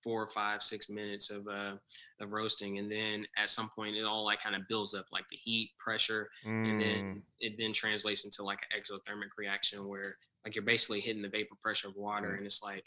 four, 0.02 0.26
five, 0.30 0.62
six 0.62 0.88
minutes 0.88 1.28
of 1.28 1.46
uh 1.46 1.74
of 2.20 2.32
roasting, 2.32 2.78
and 2.78 2.90
then 2.90 3.26
at 3.36 3.50
some 3.50 3.68
point 3.76 3.94
it 3.94 4.02
all 4.02 4.24
like 4.24 4.42
kind 4.42 4.56
of 4.56 4.62
builds 4.66 4.94
up, 4.94 5.04
like 5.12 5.24
the 5.30 5.36
heat, 5.36 5.72
pressure, 5.78 6.26
and 6.64 6.80
Mm, 6.80 6.80
then 6.80 7.22
it 7.40 7.52
then 7.58 7.74
translates 7.74 8.24
into 8.24 8.42
like 8.42 8.60
an 8.72 8.80
exothermic 8.80 9.28
reaction 9.36 9.86
where 9.86 10.16
like 10.44 10.54
you're 10.54 10.64
basically 10.64 11.00
hitting 11.00 11.20
the 11.20 11.28
vapor 11.28 11.54
pressure 11.62 11.88
of 11.88 11.96
water, 11.96 12.28
Mm. 12.28 12.38
and 12.38 12.46
it's 12.46 12.62
like 12.62 12.84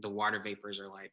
the 0.00 0.08
water 0.08 0.40
vapors 0.42 0.80
are 0.80 0.88
like 0.88 1.12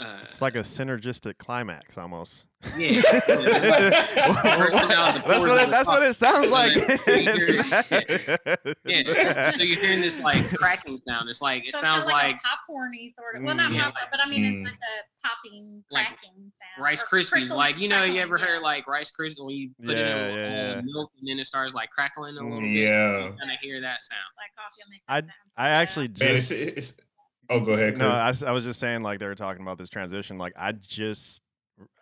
uh, 0.00 0.20
it's 0.26 0.40
like 0.40 0.54
a 0.56 0.60
synergistic 0.60 1.36
climax 1.36 1.98
almost. 1.98 2.46
yeah, 2.78 3.02
Bursting 3.28 4.92
out 4.92 5.16
of 5.16 5.22
the 5.22 5.28
that's 5.28 5.46
what 5.46 5.60
it, 5.60 5.70
that's 5.70 5.88
what 5.88 6.02
it 6.02 6.14
sounds 6.14 6.50
like. 6.50 6.74
yeah. 8.86 9.50
So 9.50 9.62
you're 9.62 9.78
hearing 9.78 10.00
this 10.00 10.20
like 10.20 10.48
cracking 10.56 10.98
sound. 11.06 11.28
It's 11.28 11.42
like 11.42 11.68
it 11.68 11.74
So 11.74 11.80
sounds 11.82 12.04
it's 12.04 12.12
like 12.14 12.36
popcorny 12.36 13.14
sort 13.14 13.36
of. 13.36 13.42
Well, 13.42 13.54
not 13.54 13.72
Mm. 13.72 13.76
Yeah, 13.76 13.84
popcorn, 13.90 14.06
but 14.10 14.20
I 14.24 14.28
mean 14.30 14.42
Mm. 14.42 14.62
it's 14.62 14.70
like 14.70 14.78
a 14.78 15.28
popping, 15.28 15.84
Like 15.90 16.06
cracking 16.06 16.30
sound. 16.32 16.52
Rice 16.82 17.02
Krispies. 17.02 17.54
Like 17.54 17.76
you 17.78 17.88
know, 17.88 18.04
you 18.04 18.22
ever 18.22 18.38
heard 18.38 18.62
like 18.62 18.86
Rice 18.86 19.10
Krispies 19.10 19.34
when 19.38 19.50
you 19.50 19.70
put 19.82 19.90
it 19.90 19.98
in 19.98 20.34
yeah, 20.34 20.74
yeah. 20.76 20.80
milk 20.82 21.10
and 21.18 21.28
then 21.28 21.38
it 21.38 21.46
starts 21.46 21.74
like 21.74 21.90
crackling 21.90 22.38
a 22.38 22.42
little 22.42 22.58
Mm. 22.60 22.74
bit. 22.74 22.84
Yeah. 22.84 23.18
You 23.26 23.32
kind 23.38 23.50
of 23.50 23.58
hear 23.60 23.82
that 23.82 24.00
sound. 24.00 24.20
like 24.38 24.50
coffee 24.56 24.80
will 24.84 24.90
make 24.90 25.02
i 25.08 25.20
sound. 25.20 25.30
i 25.58 25.68
Yeah. 25.68 25.74
actually 25.76 26.08
Man, 26.08 26.36
it's, 26.36 26.48
just 26.48 26.60
it's 26.60 27.00
oh 27.50 27.60
go 27.60 27.72
ahead. 27.72 27.96
no, 27.98 28.08
I, 28.10 28.26
I, 28.26 28.28
s- 28.30 28.42
I 28.42 28.52
was 28.52 28.64
just 28.64 28.80
saying 28.80 29.02
like 29.02 29.18
they 29.18 29.26
were 29.26 29.34
talking 29.34 29.62
about 29.62 29.78
this 29.78 29.90
transition. 29.90 30.38
Like 30.38 30.52
I 30.56 30.72
just 30.72 31.42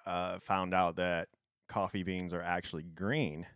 uh, 0.07 0.39
found 0.41 0.75
out 0.75 0.97
that 0.97 1.29
coffee 1.69 2.03
beans 2.03 2.33
are 2.33 2.43
actually 2.43 2.83
green. 2.83 3.47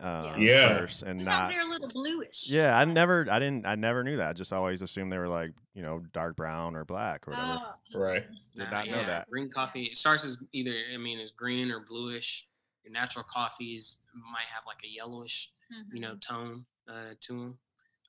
Uh, 0.00 0.34
Yeah. 0.36 0.78
First 0.80 1.02
and 1.04 1.24
not 1.24 1.48
they're 1.50 1.60
a 1.60 1.70
little 1.70 1.86
bluish. 1.88 2.48
Yeah, 2.48 2.76
I 2.76 2.84
never, 2.84 3.24
I 3.30 3.38
didn't, 3.38 3.66
I 3.66 3.76
never 3.76 4.02
knew 4.02 4.16
that. 4.16 4.30
I 4.30 4.32
just 4.32 4.52
always 4.52 4.82
assumed 4.82 5.12
they 5.12 5.18
were 5.18 5.28
like, 5.28 5.52
you 5.74 5.82
know, 5.82 6.02
dark 6.12 6.34
brown 6.34 6.74
or 6.74 6.84
black 6.84 7.28
or 7.28 7.32
whatever. 7.32 7.60
Oh, 7.94 7.98
Right. 8.00 8.24
Did 8.56 8.64
Nah, 8.64 8.70
not 8.70 8.88
know 8.88 9.04
that. 9.06 9.30
Green 9.30 9.48
coffee. 9.48 9.84
It 9.84 9.96
starts 9.96 10.24
as 10.24 10.38
either 10.52 10.74
I 10.92 10.96
mean 10.96 11.20
it's 11.20 11.30
green 11.30 11.70
or 11.70 11.80
bluish. 11.88 12.48
Your 12.82 12.92
natural 12.92 13.24
coffees 13.32 13.98
might 14.14 14.46
have 14.52 14.64
like 14.66 14.78
a 14.84 14.88
yellowish, 14.88 15.50
you 15.92 16.00
know, 16.00 16.14
mhm. 16.14 16.20
tone 16.20 16.64
uh, 16.88 17.14
to 17.20 17.32
them. 17.32 17.58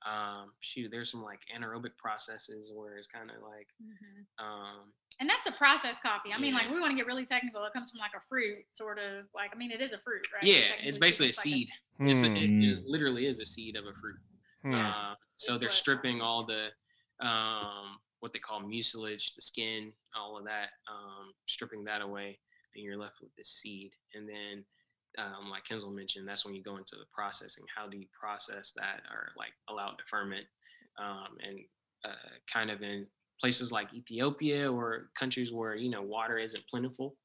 Um, 0.06 0.52
shoot, 0.60 0.90
there's 0.90 1.10
some 1.10 1.22
like 1.22 1.40
anaerobic 1.54 1.96
processes 1.96 2.70
where 2.74 2.96
it's 2.96 3.08
kind 3.08 3.30
of 3.30 3.42
like 3.42 3.66
Mhm. 3.82 4.44
um, 4.44 4.92
And 5.20 5.28
that's 5.28 5.46
a 5.48 5.52
processed 5.52 6.00
coffee. 6.02 6.32
I 6.32 6.38
mean, 6.38 6.54
like 6.54 6.70
we 6.70 6.80
want 6.80 6.92
to 6.92 6.96
get 6.96 7.06
really 7.06 7.26
technical. 7.26 7.64
It 7.64 7.72
comes 7.72 7.90
from 7.90 7.98
like 7.98 8.14
a 8.16 8.20
fruit, 8.28 8.64
sort 8.72 8.98
of 9.00 9.26
like. 9.34 9.50
I 9.52 9.56
mean, 9.58 9.72
it 9.72 9.80
is 9.80 9.92
a 9.92 9.98
fruit, 9.98 10.24
right? 10.32 10.44
yeah, 10.44 10.60
Technically 10.68 10.88
it's 10.88 10.98
basically 10.98 11.30
a 11.30 11.32
speaking, 11.32 11.58
seed. 11.58 11.68
It's 12.08 12.22
a, 12.22 12.28
Hmm, 12.28 12.36
it, 12.36 12.42
it 12.44 12.78
Mm. 12.78 12.82
literally 12.86 13.26
is 13.26 13.40
a 13.40 13.46
seed 13.46 13.74
of 13.76 13.86
a 13.86 13.94
fruit. 13.94 14.20
hmm. 14.62 14.74
Uh, 14.74 15.14
so 15.38 15.52
It's 15.54 15.60
they're 15.60 15.68
what- 15.68 15.72
stripping 15.76 16.20
all 16.20 16.44
the 16.44 16.72
um, 17.20 17.98
what 18.20 18.32
they 18.32 18.38
call 18.38 18.60
mucilage, 18.60 19.34
the 19.34 19.42
skin, 19.42 19.92
all 20.14 20.36
of 20.38 20.44
that, 20.44 20.70
um, 20.88 21.34
stripping 21.48 21.82
that 21.84 22.00
away, 22.00 22.38
and 22.74 22.84
you're 22.84 22.96
left 22.96 23.20
with 23.20 23.34
this 23.34 23.48
seed. 23.50 23.92
And 24.14 24.28
then, 24.28 24.64
um, 25.18 25.50
like 25.50 25.64
Kenzel 25.70 25.94
mentioned, 25.94 26.28
that's 26.28 26.44
when 26.46 26.54
you 26.54 26.62
go 26.62 26.76
into 26.78 26.96
the 26.96 27.06
processing. 27.14 27.64
How 27.74 27.88
do 27.88 27.98
you 27.98 28.06
process 28.18 28.72
that, 28.76 29.02
or 29.12 29.32
like 29.36 29.52
allow 29.68 29.90
it 29.90 29.98
to 29.98 30.04
ferment? 30.10 30.46
Um, 30.98 31.36
and 31.46 31.60
uh, 32.04 32.30
kind 32.52 32.70
of 32.70 32.82
in 32.82 33.06
places 33.40 33.72
like 33.72 33.92
Ethiopia 33.94 34.70
or 34.72 35.10
countries 35.18 35.52
where 35.52 35.74
you 35.76 35.90
know 35.90 36.02
water 36.02 36.38
isn't 36.38 36.64
plentiful, 36.70 37.16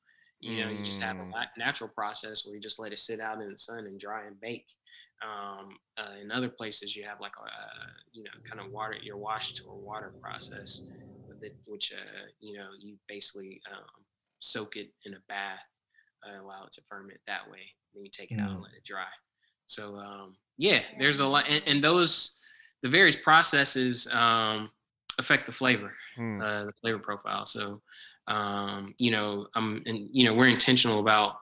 you 0.41 0.64
know, 0.64 0.70
you 0.70 0.84
just 0.84 1.02
have 1.03 1.18
a 1.20 1.26
Mm. 1.26 1.48
natural 1.57 1.90
process 1.90 2.45
where 2.45 2.56
you 2.56 2.61
just 2.61 2.80
let 2.80 2.94
it 2.94 2.99
sit 2.99 3.20
out 3.20 3.41
in 3.41 3.52
the 3.52 3.57
sun 3.60 3.86
and 3.88 3.99
dry 3.99 4.26
and 4.28 4.40
bake. 4.41 4.68
Um, 5.24 5.78
uh, 5.98 6.15
in 6.22 6.32
other 6.32 6.49
places, 6.49 6.95
you 6.95 7.03
have 7.06 7.22
like 7.22 7.34
a 7.40 7.49
you 8.11 8.24
know 8.24 8.32
kind 8.49 8.65
of 8.65 8.72
water 8.72 8.95
your 9.02 9.18
wash 9.18 9.56
to 9.56 9.70
a 9.70 9.78
water 9.78 10.14
process, 10.22 10.82
which 11.65 11.94
uh, 11.94 12.26
you 12.40 12.57
know 12.57 12.70
you 12.80 12.98
basically 13.07 13.61
um, 13.72 14.06
soak 14.40 14.76
it 14.76 14.90
in 15.06 15.14
a 15.14 15.20
bath, 15.28 15.64
uh, 16.27 16.41
allow 16.43 16.65
it 16.65 16.71
to 16.73 16.81
ferment 16.89 17.19
that 17.27 17.49
way. 17.49 17.59
Then 17.93 18.03
you 18.03 18.09
take 18.11 18.31
it 18.31 18.39
out 18.39 18.49
and 18.51 18.59
Mm. 18.59 18.63
let 18.63 18.73
it 18.73 18.83
dry. 18.83 19.07
So 19.67 19.97
um, 19.97 20.35
yeah, 20.57 20.81
there's 20.99 21.19
a 21.19 21.27
lot, 21.27 21.45
and, 21.49 21.63
and 21.65 21.83
those 21.83 22.37
the 22.81 22.89
various 22.89 23.15
processes 23.15 24.07
um, 24.11 24.69
affect 25.19 25.45
the 25.45 25.51
flavor 25.51 25.93
Hmm. 26.15 26.41
uh, 26.41 26.65
the 26.65 26.73
flavor 26.79 26.99
profile. 26.99 27.45
So, 27.47 27.81
um, 28.27 28.93
you 28.99 29.09
know, 29.09 29.47
um, 29.55 29.81
and 29.87 30.07
you 30.11 30.25
know, 30.25 30.33
we're 30.35 30.47
intentional 30.47 30.99
about 30.99 31.37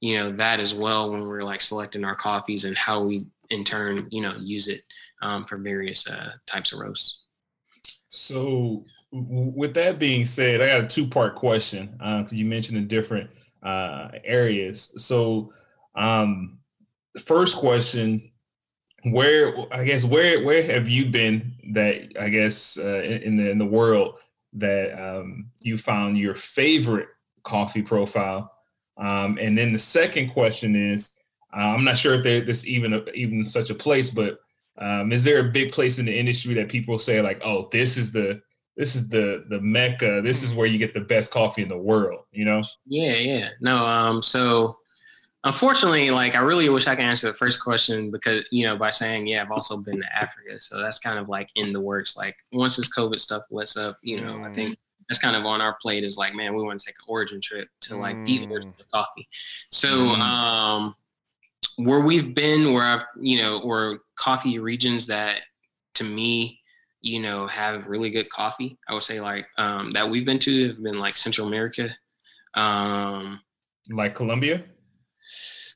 you 0.00 0.18
know 0.18 0.30
that 0.32 0.60
as 0.60 0.74
well 0.74 1.10
when 1.10 1.26
we're 1.26 1.42
like 1.42 1.60
selecting 1.60 2.04
our 2.04 2.14
coffees 2.14 2.64
and 2.64 2.76
how 2.76 3.02
we 3.02 3.26
in 3.50 3.64
turn, 3.64 4.06
you 4.10 4.22
know, 4.22 4.36
use 4.38 4.68
it 4.68 4.82
um, 5.22 5.44
for 5.44 5.56
various 5.58 6.06
uh, 6.08 6.32
types 6.46 6.72
of 6.72 6.78
roasts. 6.78 7.20
So, 8.10 8.84
with 9.10 9.74
that 9.74 9.98
being 9.98 10.24
said, 10.26 10.60
I 10.60 10.68
got 10.68 10.84
a 10.84 10.86
two 10.86 11.06
part 11.06 11.34
question 11.34 11.86
because 11.98 12.32
you 12.32 12.44
mentioned 12.44 12.78
the 12.78 12.82
different 12.86 13.30
uh, 13.62 14.08
areas. 14.24 14.94
So, 15.04 15.52
um, 15.94 16.58
first 17.20 17.58
question 17.58 18.30
where 19.04 19.54
I 19.72 19.84
guess 19.84 20.04
where 20.04 20.44
where 20.44 20.62
have 20.62 20.88
you 20.88 21.06
been 21.06 21.54
that 21.72 22.12
I 22.18 22.28
guess 22.28 22.78
uh, 22.78 23.02
in, 23.02 23.36
the 23.36 23.50
in 23.50 23.58
the 23.58 23.66
world 23.66 24.14
that 24.54 24.98
um, 25.00 25.50
you 25.60 25.76
found 25.76 26.18
your 26.18 26.36
favorite 26.36 27.08
coffee 27.42 27.82
profile? 27.82 28.52
Um, 28.96 29.38
and 29.40 29.56
then 29.56 29.72
the 29.72 29.78
second 29.78 30.28
question 30.28 30.76
is, 30.76 31.18
uh, 31.56 31.60
I'm 31.60 31.84
not 31.84 31.98
sure 31.98 32.14
if 32.14 32.22
there's 32.22 32.66
even 32.66 32.92
a, 32.92 33.10
even 33.10 33.44
such 33.44 33.70
a 33.70 33.74
place, 33.74 34.10
but 34.10 34.38
um, 34.78 35.12
is 35.12 35.24
there 35.24 35.40
a 35.40 35.50
big 35.50 35.72
place 35.72 35.98
in 35.98 36.06
the 36.06 36.16
industry 36.16 36.54
that 36.54 36.68
people 36.68 36.98
say 36.98 37.20
like, 37.20 37.40
oh, 37.44 37.68
this 37.72 37.96
is 37.96 38.12
the 38.12 38.40
this 38.76 38.94
is 38.94 39.08
the 39.08 39.44
the 39.48 39.60
mecca, 39.60 40.20
this 40.22 40.42
is 40.42 40.54
where 40.54 40.66
you 40.66 40.78
get 40.78 40.94
the 40.94 41.00
best 41.00 41.30
coffee 41.30 41.62
in 41.62 41.68
the 41.68 41.76
world, 41.76 42.24
you 42.32 42.44
know? 42.44 42.62
Yeah, 42.86 43.14
yeah. 43.14 43.48
No, 43.60 43.76
um, 43.84 44.22
so 44.22 44.76
unfortunately, 45.44 46.10
like 46.10 46.34
I 46.34 46.40
really 46.40 46.68
wish 46.68 46.86
I 46.86 46.94
could 46.94 47.04
answer 47.04 47.26
the 47.26 47.34
first 47.34 47.62
question 47.62 48.10
because, 48.10 48.46
you 48.50 48.64
know, 48.64 48.76
by 48.76 48.90
saying, 48.90 49.26
yeah, 49.26 49.42
I've 49.42 49.50
also 49.50 49.76
been 49.82 50.00
to 50.00 50.16
Africa. 50.16 50.60
So 50.60 50.80
that's 50.80 50.98
kind 51.00 51.18
of 51.18 51.28
like 51.28 51.50
in 51.56 51.72
the 51.72 51.80
works. 51.80 52.16
Like 52.16 52.36
once 52.52 52.76
this 52.76 52.94
COVID 52.96 53.20
stuff 53.20 53.42
lets 53.50 53.76
up, 53.76 53.98
you 54.02 54.20
know, 54.20 54.42
I 54.44 54.48
Mm. 54.48 54.54
think 54.54 54.78
that's 55.08 55.18
kind 55.20 55.36
of 55.36 55.44
on 55.44 55.60
our 55.60 55.76
plate 55.82 56.04
is 56.04 56.16
like, 56.16 56.34
man, 56.34 56.54
we 56.54 56.62
want 56.62 56.78
to 56.80 56.86
take 56.86 56.94
an 56.94 57.04
origin 57.08 57.40
trip 57.40 57.68
to 57.82 57.96
like 57.96 58.24
the 58.24 58.38
Mm. 58.46 58.50
origin 58.50 58.74
of 58.80 58.88
coffee. 58.90 59.28
So 59.70 60.06
Mm. 60.14 60.20
um 60.20 60.96
where 61.76 62.00
we've 62.00 62.34
been 62.34 62.72
where 62.72 62.84
I've, 62.84 63.04
you 63.20 63.38
know, 63.40 63.60
or 63.60 64.00
coffee 64.16 64.58
regions 64.58 65.06
that 65.08 65.42
to 65.94 66.04
me, 66.04 66.60
you 67.02 67.20
know, 67.20 67.46
have 67.48 67.86
really 67.86 68.10
good 68.10 68.30
coffee. 68.30 68.78
I 68.88 68.94
would 68.94 69.02
say 69.02 69.20
like 69.20 69.46
um 69.58 69.90
that 69.92 70.08
we've 70.08 70.24
been 70.24 70.38
to 70.40 70.68
have 70.68 70.82
been 70.82 70.98
like 70.98 71.16
Central 71.16 71.46
America. 71.46 71.88
Um 72.54 73.40
Like 73.90 74.14
Colombia? 74.14 74.64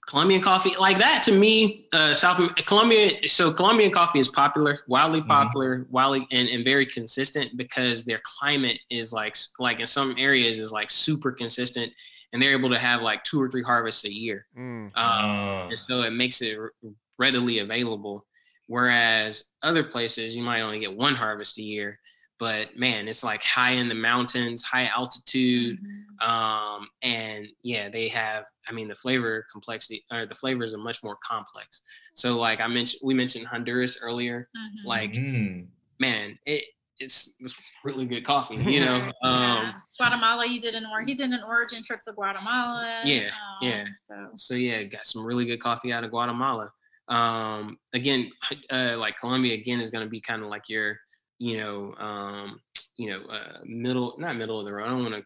Colombian 0.09 0.41
coffee 0.41 0.73
like 0.79 1.01
that 1.01 1.21
to 1.25 1.33
me, 1.33 1.89
uh, 1.93 2.15
South 2.15 2.39
Colombia. 2.67 3.29
So 3.29 3.53
Colombian 3.53 3.91
coffee 3.91 4.21
is 4.21 4.29
popular, 4.29 4.81
wildly 4.87 5.21
Mhm. 5.21 5.27
popular, 5.27 5.87
wildly 5.91 6.29
and, 6.31 6.49
and 6.49 6.65
very 6.65 6.87
consistent 6.87 7.57
because 7.57 8.05
their 8.05 8.21
climate 8.39 8.79
is 8.89 9.13
like 9.13 9.35
like 9.59 9.81
in 9.81 9.87
some 9.89 10.15
areas 10.17 10.61
is 10.61 10.71
like 10.71 10.93
super 10.93 11.33
consistent, 11.33 11.93
and 12.33 12.41
they're 12.41 12.53
able 12.57 12.71
to 12.71 12.79
have 12.79 13.03
like 13.03 13.25
two 13.25 13.43
or 13.43 13.51
three 13.51 13.65
harvests 13.65 14.05
a 14.05 14.13
year. 14.13 14.47
Mm. 14.57 14.87
Um, 14.87 14.93
Ah, 14.95 15.69
and 15.71 15.79
so 15.81 16.03
it 16.03 16.13
makes 16.13 16.41
it 16.41 16.57
r- 16.57 16.73
readily 17.19 17.59
available. 17.59 18.25
Whereas 18.67 19.53
other 19.63 19.85
places 19.85 20.35
you 20.35 20.43
might 20.43 20.61
only 20.63 20.81
get 20.81 20.95
one 20.97 21.15
harvest 21.15 21.59
a 21.59 21.63
year, 21.63 21.99
but 22.39 22.77
man, 22.77 23.09
it's 23.09 23.25
like 23.25 23.43
high 23.43 23.71
in 23.73 23.89
the 23.89 23.95
mountains, 23.95 24.63
high 24.63 24.87
altitude, 24.87 25.79
Mhm. 25.83 26.27
um, 26.29 26.89
and 27.03 27.47
yeah, 27.63 27.89
they 27.89 28.09
have. 28.09 28.45
I 28.69 28.73
mean, 28.73 28.89
the 28.89 28.97
flavor 28.97 29.47
complexity 29.53 30.05
or 30.11 30.27
the 30.27 30.35
flavors 30.35 30.75
are 30.75 30.79
much 30.79 31.03
more 31.05 31.17
complex. 31.25 31.83
So, 32.15 32.37
like 32.37 32.61
I 32.61 32.67
mentioned, 32.67 33.01
we 33.05 33.15
mentioned 33.15 33.47
Honduras 33.47 34.03
earlier. 34.03 34.49
Mhm. 34.57 34.85
Like, 34.85 35.13
mm. 35.13 35.67
man, 36.01 36.39
it 36.47 36.65
it's, 36.99 37.37
it's 37.41 37.55
really 37.85 38.07
good 38.07 38.25
coffee. 38.25 38.57
You 38.57 38.81
know, 38.81 38.95
um, 39.23 39.33
Yeah. 39.67 39.73
Guatemala, 39.99 40.47
you 40.47 40.59
did 40.59 40.75
an 40.75 40.87
or 40.91 41.03
he 41.03 41.15
did 41.15 41.31
an 41.31 41.43
origin 41.47 41.83
trip 41.83 42.01
to 42.03 42.13
Guatemala. 42.15 43.03
Yeah, 43.05 43.31
yeah. 43.61 43.83
um, 43.83 43.95
So 44.09 44.29
so 44.35 44.55
yeah, 44.55 44.83
got 44.85 45.07
some 45.07 45.23
really 45.25 45.45
good 45.45 45.61
coffee 45.61 45.93
out 45.93 46.05
of 46.05 46.11
Guatemala. 46.11 46.73
Um, 47.09 47.79
again, 47.93 48.31
uh, 48.71 48.97
like 48.99 49.19
Colombia 49.19 49.55
again 49.55 49.81
is 49.81 49.91
going 49.91 50.05
to 50.05 50.11
be 50.11 50.21
kind 50.21 50.43
of 50.43 50.49
like 50.49 50.69
your, 50.69 50.99
you 51.39 51.59
know, 51.59 51.95
um, 51.99 52.61
you 52.97 53.11
know, 53.11 53.25
uh, 53.27 53.59
middle, 53.65 54.17
not 54.19 54.37
middle 54.37 54.59
of 54.59 54.65
the 54.65 54.73
road. 54.73 54.87
I 54.87 54.89
don't 54.89 55.03
want 55.03 55.15
to 55.15 55.25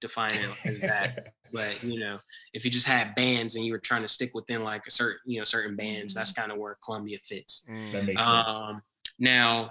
define 0.00 0.34
it 0.34 0.50
as 0.66 0.80
that, 0.80 1.34
but 1.52 1.82
you 1.82 2.00
know, 2.00 2.18
if 2.52 2.64
you 2.64 2.70
just 2.70 2.86
had 2.86 3.14
bands 3.14 3.56
and 3.56 3.64
you 3.64 3.72
were 3.72 3.78
trying 3.78 4.02
to 4.02 4.08
stick 4.08 4.34
within 4.34 4.62
like 4.62 4.86
a 4.86 4.90
certain, 4.90 5.20
you 5.24 5.38
know, 5.38 5.44
certain 5.44 5.76
bands, 5.76 6.14
that's 6.14 6.32
kind 6.32 6.52
of 6.52 6.58
where 6.58 6.76
Colombia 6.84 7.18
fits. 7.26 7.62
that 7.92 8.02
Mm. 8.02 8.06
makes 8.06 8.26
sense. 8.26 8.50
Um, 8.50 8.82
now, 9.18 9.70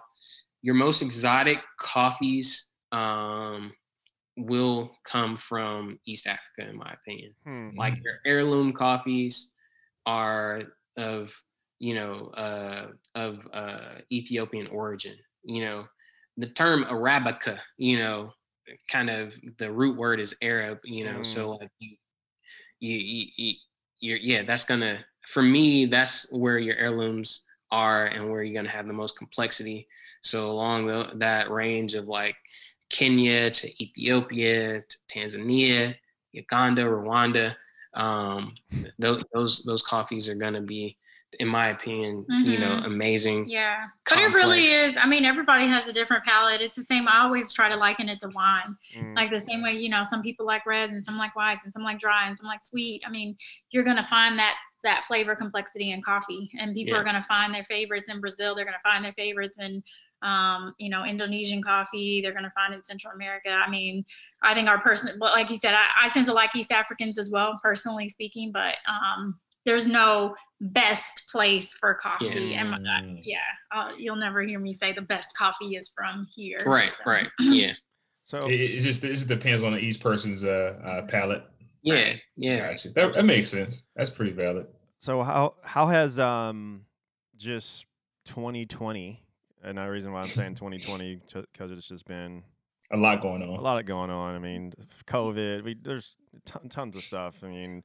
your 0.64 0.76
most 0.76 1.02
exotic 1.02 1.60
coffees 1.80 2.68
um, 2.92 3.74
will 4.38 4.96
come 5.04 5.38
from 5.38 6.00
East 6.06 6.28
Africa, 6.28 6.70
in 6.70 6.78
my 6.78 6.92
opinion 6.94 7.34
Hmm. 7.44 7.70
like 7.78 7.94
Mm. 7.96 8.04
your 8.04 8.20
heirloom 8.26 8.74
coffees 8.74 9.54
are 10.06 10.64
of 10.98 11.34
you 11.82 11.96
know 11.96 12.28
uh, 12.38 12.88
of 13.16 13.40
uh, 13.52 13.96
Ethiopian 14.12 14.68
origin. 14.68 15.16
You 15.44 15.66
know, 15.66 15.86
the 16.38 16.48
term 16.48 16.86
Arabica, 16.86 17.58
you 17.78 17.98
know, 17.98 18.32
kind 18.88 19.10
of 19.10 19.34
the 19.58 19.72
root 19.72 19.98
word 19.98 20.20
is 20.20 20.36
Arab, 20.44 20.78
you 20.84 21.04
know. 21.04 21.20
Mm. 21.20 21.26
So 21.26 21.52
like 21.52 21.72
you, 21.80 21.98
you, 22.80 22.98
you, 22.98 23.26
you 23.36 23.54
you're 24.00 24.18
yeah, 24.18 24.44
that's 24.44 24.64
gonna 24.64 25.04
for 25.28 25.42
me 25.42 25.88
that's 25.88 26.32
where 26.32 26.60
your 26.60 26.76
heirlooms 26.76 27.46
are 27.72 28.06
and 28.06 28.30
where 28.30 28.44
you're 28.44 28.56
gonna 28.56 28.70
have 28.70 28.86
the 28.86 28.94
most 28.94 29.18
complexity. 29.18 29.88
So 30.24 30.52
along 30.52 30.86
the, 30.86 31.10
that 31.16 31.50
range 31.50 31.96
of 31.96 32.08
like 32.08 32.36
Kenya 32.90 33.50
to 33.50 33.84
Ethiopia 33.84 34.82
to 34.82 34.98
Tanzania, 35.12 35.96
Uganda, 36.32 36.84
Rwanda, 36.84 37.56
um, 37.96 38.54
those 39.00 39.24
those 39.34 39.64
those 39.64 39.82
coffees 39.82 40.30
are 40.30 40.36
gonna 40.36 40.62
be, 40.62 40.96
in 41.40 41.48
my 41.48 41.70
opinion, 41.70 42.26
you 42.30 42.60
know, 42.60 42.78
Mhm. 42.82 42.86
amazing. 42.86 43.48
Yeah, 43.48 43.88
but 44.10 44.20
it 44.20 44.34
really 44.34 44.66
is. 44.66 44.98
I 44.98 45.06
mean, 45.06 45.24
everybody 45.24 45.66
has 45.66 45.88
a 45.88 45.94
different 45.94 46.26
palate. 46.26 46.62
It's 46.62 46.76
the 46.76 46.84
same. 46.84 47.08
I 47.08 47.20
always 47.20 47.54
try 47.54 47.70
to 47.70 47.76
liken 47.78 48.10
it 48.10 48.20
to 48.20 48.28
wine. 48.30 48.76
Mm. 48.96 49.16
Like 49.16 49.32
the 49.32 49.40
same 49.40 49.62
way, 49.64 49.74
you 49.74 49.90
know, 49.90 50.04
some 50.04 50.22
people 50.22 50.46
like 50.46 50.66
reds 50.66 50.92
and 50.92 51.04
some 51.04 51.18
like 51.18 51.36
whites 51.36 51.64
and 51.64 51.72
some 51.72 51.84
like 51.84 52.00
dry 52.00 52.28
and 52.28 52.38
some 52.38 52.48
like 52.48 52.62
sweet. 52.64 53.02
I 53.06 53.10
mean, 53.10 53.38
you're 53.72 53.84
gonna 53.86 54.06
find 54.06 54.38
that 54.40 54.56
that 54.84 55.06
flavor 55.06 55.36
complexity 55.36 55.92
in 55.92 56.02
coffee, 56.02 56.52
and 56.60 56.74
people 56.74 56.96
Yeah. 56.96 57.02
are 57.02 57.04
gonna 57.04 57.24
find 57.24 57.54
their 57.54 57.64
favorites 57.64 58.10
in 58.10 58.20
Brazil. 58.20 58.56
They're 58.56 58.66
gonna 58.66 58.80
find 58.84 59.06
their 59.06 59.14
favorites 59.14 59.58
in, 59.60 59.84
um, 60.24 60.74
you 60.80 60.90
know, 60.90 61.06
Indonesian 61.06 61.62
coffee. 61.62 62.20
They're 62.20 62.34
gonna 62.34 62.52
find 62.56 62.74
in 62.74 62.82
Central 62.84 63.14
America. 63.14 63.52
I 63.52 63.70
mean, 63.70 64.04
I 64.42 64.54
think 64.56 64.68
our 64.68 64.80
person, 64.80 65.18
but 65.20 65.34
like 65.34 65.50
you 65.52 65.56
said, 65.58 65.76
I, 65.76 65.88
I 66.06 66.10
tend 66.10 66.26
to 66.26 66.34
like 66.34 66.56
East 66.56 66.72
Africans 66.72 67.20
as 67.20 67.30
well, 67.30 67.58
personally 67.64 68.10
speaking. 68.10 68.52
But 68.52 68.78
um, 68.88 69.40
there's 69.66 69.86
no 69.88 70.36
best 70.60 71.24
place 71.32 71.74
for 71.74 71.94
coffee. 71.96 72.54
And 72.56 72.72
my- 72.72 72.78
Mm. 72.80 73.22
yeah, 73.24 73.40
uh, 73.72 73.92
you'll 73.98 74.16
never 74.16 74.42
hear 74.42 74.60
me 74.60 74.74
say 74.74 74.92
the 74.94 75.02
best 75.02 75.36
coffee 75.38 75.76
is 75.76 75.92
from 75.96 76.28
here. 76.34 76.58
Right, 76.66 76.92
so. 76.92 76.98
right, 77.12 77.28
yeah, 77.40 77.74
So 78.26 78.38
It, 78.50 78.60
it 78.60 78.80
just 78.80 79.04
it 79.04 79.10
just 79.10 79.28
depends 79.28 79.64
on 79.64 79.78
each 79.78 80.00
person's 80.00 80.44
uh, 80.44 80.80
uh 80.84 81.02
palate. 81.08 81.44
yeah, 81.84 82.14
yeah. 82.38 82.70
Gotcha. 82.72 82.90
That, 82.92 83.14
that 83.14 83.26
makes 83.26 83.50
sense. 83.50 83.90
That's 83.96 84.10
pretty 84.10 84.32
valid. 84.32 84.68
so 85.00 85.22
how 85.24 85.56
how 85.64 85.88
has 85.88 86.20
um 86.20 86.86
just 87.38 87.86
2020 88.26 89.24
and 89.64 89.78
the 89.78 89.86
reason 89.88 90.12
why 90.12 90.22
I'm 90.22 90.30
saying 90.30 90.56
2020 90.56 91.22
because 91.54 91.72
it's 91.72 91.88
just 91.88 92.06
been 92.08 92.44
A 92.92 92.98
lot 92.98 93.22
going 93.22 93.42
on. 93.44 93.50
a 93.50 93.54
on. 93.56 93.64
lot 93.64 93.86
going 93.86 94.10
on. 94.10 94.36
I 94.36 94.40
mean, 94.40 94.74
COVID. 95.08 95.64
We 95.64 95.76
there's 95.82 96.16
ton, 96.46 96.68
tons 96.70 96.96
of 96.96 97.04
stuff. 97.04 97.44
I 97.44 97.48
mean, 97.48 97.84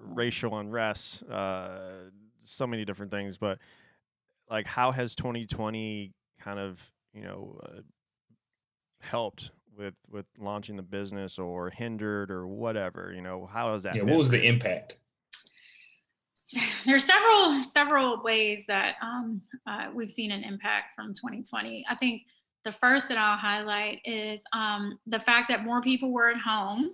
racial 0.00 0.58
unrest. 0.58 1.22
Uh, 1.24 2.10
so 2.44 2.66
many 2.66 2.84
different 2.84 3.10
things. 3.10 3.38
But 3.38 3.58
like, 4.48 4.66
how 4.66 4.92
has 4.92 5.14
2020 5.14 6.12
kind 6.40 6.58
of 6.58 6.90
you 7.12 7.22
know 7.22 7.58
uh, 7.64 7.80
helped 9.00 9.50
with 9.76 9.94
with 10.10 10.26
launching 10.38 10.76
the 10.76 10.82
business 10.82 11.38
or 11.38 11.70
hindered 11.70 12.30
or 12.30 12.46
whatever? 12.46 13.12
You 13.14 13.22
know, 13.22 13.48
how 13.50 13.72
has 13.72 13.82
that? 13.84 13.94
Yeah. 13.94 14.02
been 14.02 14.10
What 14.10 14.18
was 14.18 14.30
the 14.30 14.42
you? 14.42 14.50
impact? 14.50 14.98
there's 16.84 17.04
several 17.04 17.62
several 17.72 18.22
ways 18.22 18.64
that 18.66 18.96
um, 19.02 19.40
uh, 19.66 19.86
we've 19.94 20.10
seen 20.10 20.32
an 20.32 20.42
impact 20.42 20.96
from 20.96 21.14
2020. 21.14 21.84
I 21.88 21.94
think 21.94 22.22
the 22.64 22.72
first 22.72 23.08
that 23.08 23.16
I'll 23.16 23.38
highlight 23.38 24.00
is 24.04 24.40
um, 24.52 24.98
the 25.06 25.20
fact 25.20 25.48
that 25.48 25.64
more 25.64 25.80
people 25.80 26.12
were 26.12 26.28
at 26.28 26.36
home, 26.36 26.90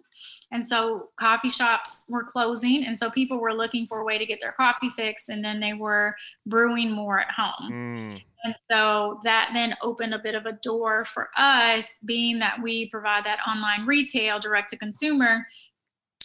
and 0.53 0.67
so 0.67 1.09
coffee 1.19 1.49
shops 1.49 2.07
were 2.09 2.25
closing, 2.25 2.87
and 2.87 2.99
so 2.99 3.11
people 3.11 3.39
were 3.39 3.53
looking 3.53 3.87
for 3.87 4.01
a 4.01 4.05
way 4.05 4.17
to 4.19 4.27
get 4.27 4.41
their 4.41 4.53
coffee 4.53 4.91
fixed, 4.97 5.29
and 5.29 5.45
then 5.45 5.59
they 5.59 5.73
were 5.73 6.15
brewing 6.47 6.93
more 6.93 7.21
at 7.21 7.31
home. 7.33 7.73
Mm, 7.73 8.23
And 8.45 8.55
so 8.71 9.21
that 9.25 9.51
then 9.55 9.75
opened 9.83 10.15
a 10.15 10.21
bit 10.21 10.37
of 10.37 10.47
a 10.47 10.53
door 10.53 11.05
for 11.05 11.31
us, 11.37 11.99
being 12.05 12.39
that 12.39 12.63
we 12.63 12.89
provide 12.91 13.25
that 13.25 13.41
online 13.49 13.87
retail 13.87 14.39
direct 14.39 14.71
to 14.71 14.77
consumer, 14.77 15.47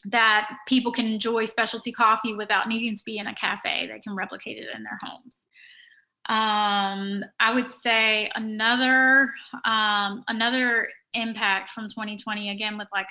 that 0.06 0.50
people 0.68 0.92
can 0.92 1.06
enjoy 1.06 1.46
specialty 1.46 1.92
coffee 1.92 2.36
without 2.36 2.68
needing 2.68 2.96
to 2.96 3.04
be 3.06 3.18
in 3.18 3.28
a 3.28 3.36
cafe. 3.36 3.88
They 3.88 4.00
can 4.00 4.16
replicate 4.16 4.58
it 4.58 4.70
in 4.76 4.84
their 4.84 5.00
homes. 5.02 5.38
Um, 6.30 7.24
I 7.40 7.54
would 7.54 7.70
say 7.72 8.30
another 8.36 9.32
um, 9.66 10.24
another 10.28 10.88
impact 11.14 11.72
from 11.74 11.90
2020 11.90 12.52
again 12.52 12.78
with 12.78 12.88
like 12.94 13.08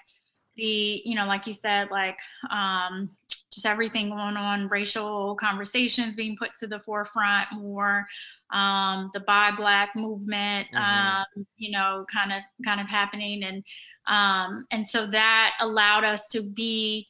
the 0.56 1.02
you 1.04 1.14
know 1.14 1.26
like 1.26 1.46
you 1.46 1.52
said 1.52 1.90
like 1.90 2.18
um, 2.50 3.10
just 3.52 3.66
everything 3.66 4.10
going 4.10 4.36
on 4.36 4.68
racial 4.68 5.34
conversations 5.36 6.14
being 6.16 6.36
put 6.36 6.54
to 6.54 6.66
the 6.66 6.78
forefront 6.80 7.48
more 7.52 8.06
um, 8.52 9.10
the 9.12 9.20
buy 9.20 9.50
black 9.50 9.94
movement 9.96 10.68
Mhm. 10.72 10.80
um, 10.80 11.46
you 11.56 11.70
know 11.72 12.04
kind 12.12 12.32
of 12.32 12.42
kind 12.64 12.80
of 12.80 12.86
happening 12.88 13.44
and 13.44 13.64
um, 14.06 14.66
and 14.70 14.86
so 14.86 15.06
that 15.06 15.56
allowed 15.60 16.04
us 16.04 16.26
to 16.28 16.42
be 16.42 17.06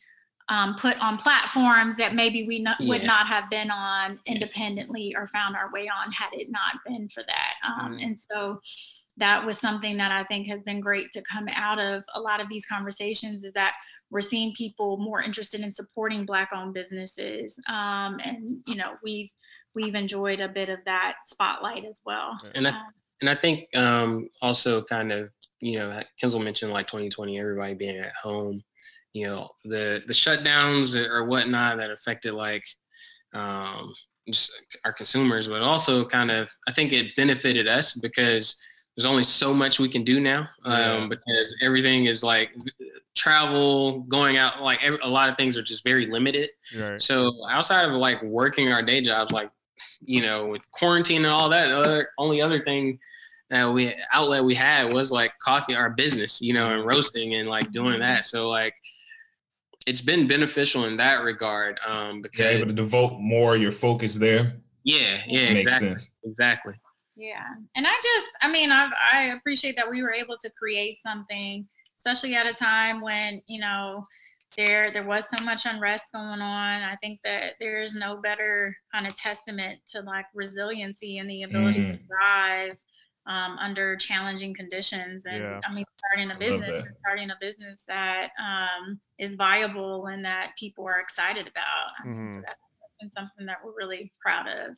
um, 0.51 0.75
put 0.75 0.99
on 0.99 1.17
platforms 1.17 1.97
that 1.97 2.15
maybe 2.15 2.45
we 2.47 2.59
not, 2.59 2.77
would 2.81 3.05
not 3.05 3.29
have 3.29 3.49
been 3.51 3.71
on 3.71 4.19
independently 4.27 5.15
or 5.17 5.29
found 5.29 5.55
our 5.57 5.71
way 5.73 5.89
on 5.89 6.11
had 6.13 6.29
it 6.33 6.49
not 6.51 6.75
been 6.85 7.09
for 7.09 7.23
that. 7.27 7.55
Um, 7.67 7.93
Mm. 7.95 8.05
and 8.05 8.21
so 8.21 8.61
that 9.17 9.45
was 9.45 9.59
something 9.59 9.97
that 9.99 10.11
I 10.11 10.25
think 10.25 10.49
has 10.49 10.61
been 10.63 10.81
great 10.81 11.13
to 11.13 11.23
come 11.23 11.47
out 11.55 11.79
of 11.79 12.03
a 12.15 12.21
lot 12.21 12.41
of 12.41 12.49
these 12.49 12.67
conversations 12.67 13.45
is 13.45 13.53
that 13.53 13.75
we're 14.11 14.21
seeing 14.21 14.53
people 14.55 14.97
more 14.97 15.23
interested 15.23 15.61
in 15.61 15.73
supporting 15.73 16.27
black 16.27 16.51
owned 16.55 16.75
businesses. 16.75 17.57
Um, 17.69 18.19
and 18.25 18.59
you 18.67 18.75
know 18.75 18.95
we've 19.05 19.31
we've 19.75 19.95
enjoyed 19.95 20.41
a 20.41 20.49
bit 20.49 20.69
of 20.69 20.81
that 20.87 21.15
spotlight 21.27 21.85
as 21.85 22.01
well. 22.05 22.37
And 22.57 22.67
I, 22.67 22.71
Um, 22.71 22.87
and 23.21 23.31
I 23.31 23.35
think 23.37 23.69
um, 23.77 24.29
also 24.43 24.83
kind 24.83 25.13
of 25.13 25.31
you 25.61 25.79
know 25.79 26.03
Kenzel 26.21 26.43
mentioned 26.43 26.73
like 26.73 26.87
2020, 26.89 27.39
everybody 27.39 27.75
being 27.75 27.99
at 27.99 28.13
home, 28.21 28.65
you 29.13 29.27
know 29.27 29.51
the 29.65 30.03
the 30.07 30.13
shutdowns 30.15 30.95
or 30.97 31.25
whatnot 31.25 31.79
that 31.79 31.91
affected 31.91 32.33
like 32.33 32.65
um, 33.35 33.93
just 34.29 34.53
our 34.85 34.93
consumers, 34.93 35.49
but 35.49 35.63
also 35.63 36.05
kind 36.05 36.31
of 36.31 36.49
I 36.69 36.73
think 36.73 36.93
it 36.93 37.15
benefited 37.17 37.69
us 37.69 37.93
because 37.93 38.61
there's 38.97 39.07
only 39.07 39.23
so 39.25 39.55
much 39.55 39.79
we 39.79 39.89
can 39.89 40.05
do 40.05 40.21
now 40.21 40.49
um, 40.65 41.03
Yeah. 41.03 41.07
because 41.09 41.57
everything 41.63 42.07
is 42.07 42.23
like 42.25 42.51
travel, 43.17 44.01
going 44.09 44.37
out, 44.37 44.63
like 44.63 44.83
every, 44.85 44.99
a 45.03 45.09
lot 45.09 45.29
of 45.29 45.37
things 45.37 45.57
are 45.57 45.63
just 45.63 45.85
very 45.85 46.07
limited. 46.07 46.51
right. 46.79 47.01
So 47.01 47.33
outside 47.51 47.89
of 47.89 47.93
like 47.97 48.23
working 48.23 48.73
our 48.73 48.83
day 48.83 49.01
jobs, 49.01 49.33
like 49.33 49.51
you 50.01 50.21
know, 50.23 50.47
with 50.47 50.63
quarantine 50.73 51.25
and 51.25 51.33
all 51.33 51.49
that, 51.49 51.69
the 51.69 51.79
other 51.79 52.09
only 52.19 52.43
other 52.43 52.63
thing 52.65 52.99
that 53.49 53.65
we 53.73 53.95
outlet 54.13 54.45
we 54.45 54.55
had 54.55 54.93
was 54.93 55.11
like 55.11 55.33
coffee, 55.43 55.75
our 55.75 55.91
business, 55.91 56.41
you 56.41 56.53
know, 56.53 56.71
and 56.71 56.87
roasting 56.87 57.35
and 57.35 57.49
like 57.49 57.71
doing 57.73 57.99
that. 57.99 58.25
So 58.25 58.49
like, 58.49 58.75
it's 59.91 60.01
been 60.01 60.27
beneficial 60.29 60.85
in 60.85 60.97
that 60.99 61.23
regard. 61.25 61.79
Um, 61.87 62.23
because 62.23 62.39
You're 62.41 62.49
able 62.61 62.67
to 62.69 62.73
devote 62.73 63.19
more 63.19 63.57
of 63.57 63.63
your 63.63 63.73
focus 63.73 64.15
there. 64.17 64.45
yeah, 64.85 65.23
yeah, 65.27 65.53
Makes 65.53 65.67
exactly, 65.67 65.89
sense. 65.89 66.15
exactly. 66.25 66.75
Yeah. 67.17 67.43
And 67.77 67.87
I 67.87 67.95
just, 68.03 68.27
I 68.41 68.49
mean, 68.51 68.71
I, 68.71 68.89
I 69.13 69.23
appreciate 69.37 69.77
that 69.77 69.91
we 69.91 70.03
were 70.03 70.13
able 70.13 70.37
to 70.41 70.51
create 70.51 71.03
something, 71.03 71.67
especially 71.99 72.35
at 72.37 72.47
a 72.47 72.55
time 72.55 73.01
when, 73.01 73.43
you 73.47 73.61
know, 73.61 74.07
there 74.57 74.91
there 74.91 75.05
was 75.07 75.27
so 75.29 75.45
much 75.45 75.63
unrest 75.67 76.07
going 76.13 76.41
on. 76.41 76.83
I 76.83 76.97
think 77.03 77.21
that 77.23 77.53
there 77.61 77.83
is 77.83 77.95
no 77.95 78.17
better 78.17 78.77
kind 78.93 79.07
of 79.07 79.15
testament 79.17 79.79
to 79.91 80.01
like 80.01 80.25
resiliency 80.35 81.19
and 81.19 81.29
the 81.31 81.43
ability 81.45 81.81
to 81.83 81.93
Mm. 81.99 82.07
thrive 82.09 82.79
um, 83.27 83.59
under 83.59 83.97
challenging 83.97 84.55
conditions. 84.55 85.25
And 85.27 85.43
Yeah. 85.43 85.61
I 85.65 85.73
mean, 85.73 85.85
starting 85.99 86.31
a 86.31 86.39
business, 86.39 86.85
starting 87.01 87.31
a 87.31 87.37
business 87.41 87.85
that 87.87 88.31
um, 88.39 89.01
is 89.19 89.35
viable 89.35 90.07
and 90.07 90.25
that 90.25 90.53
people 90.59 90.87
are 90.87 91.01
excited 91.01 91.47
about. 91.47 91.91
I 92.03 92.07
mean, 92.07 92.33
so 92.33 92.39
Mhm. 92.39 92.43
that's 92.43 92.61
been 93.01 93.11
something 93.13 93.47
that 93.47 93.59
we're 93.65 93.75
really 93.77 94.13
proud 94.21 94.47
of. 94.49 94.77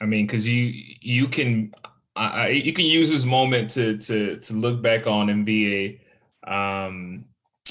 I 0.00 0.06
mean, 0.06 0.26
because 0.26 0.46
you 0.46 0.72
you 1.00 1.28
can 1.28 1.72
I, 2.16 2.28
I, 2.28 2.48
you 2.48 2.72
can 2.72 2.84
use 2.84 3.10
this 3.10 3.24
moment 3.24 3.70
to 3.72 3.96
to 3.98 4.36
to 4.38 4.54
look 4.54 4.82
back 4.82 5.06
on 5.06 5.30
and 5.30 5.44
be 5.44 6.00
a 6.44 6.50
um 6.50 7.24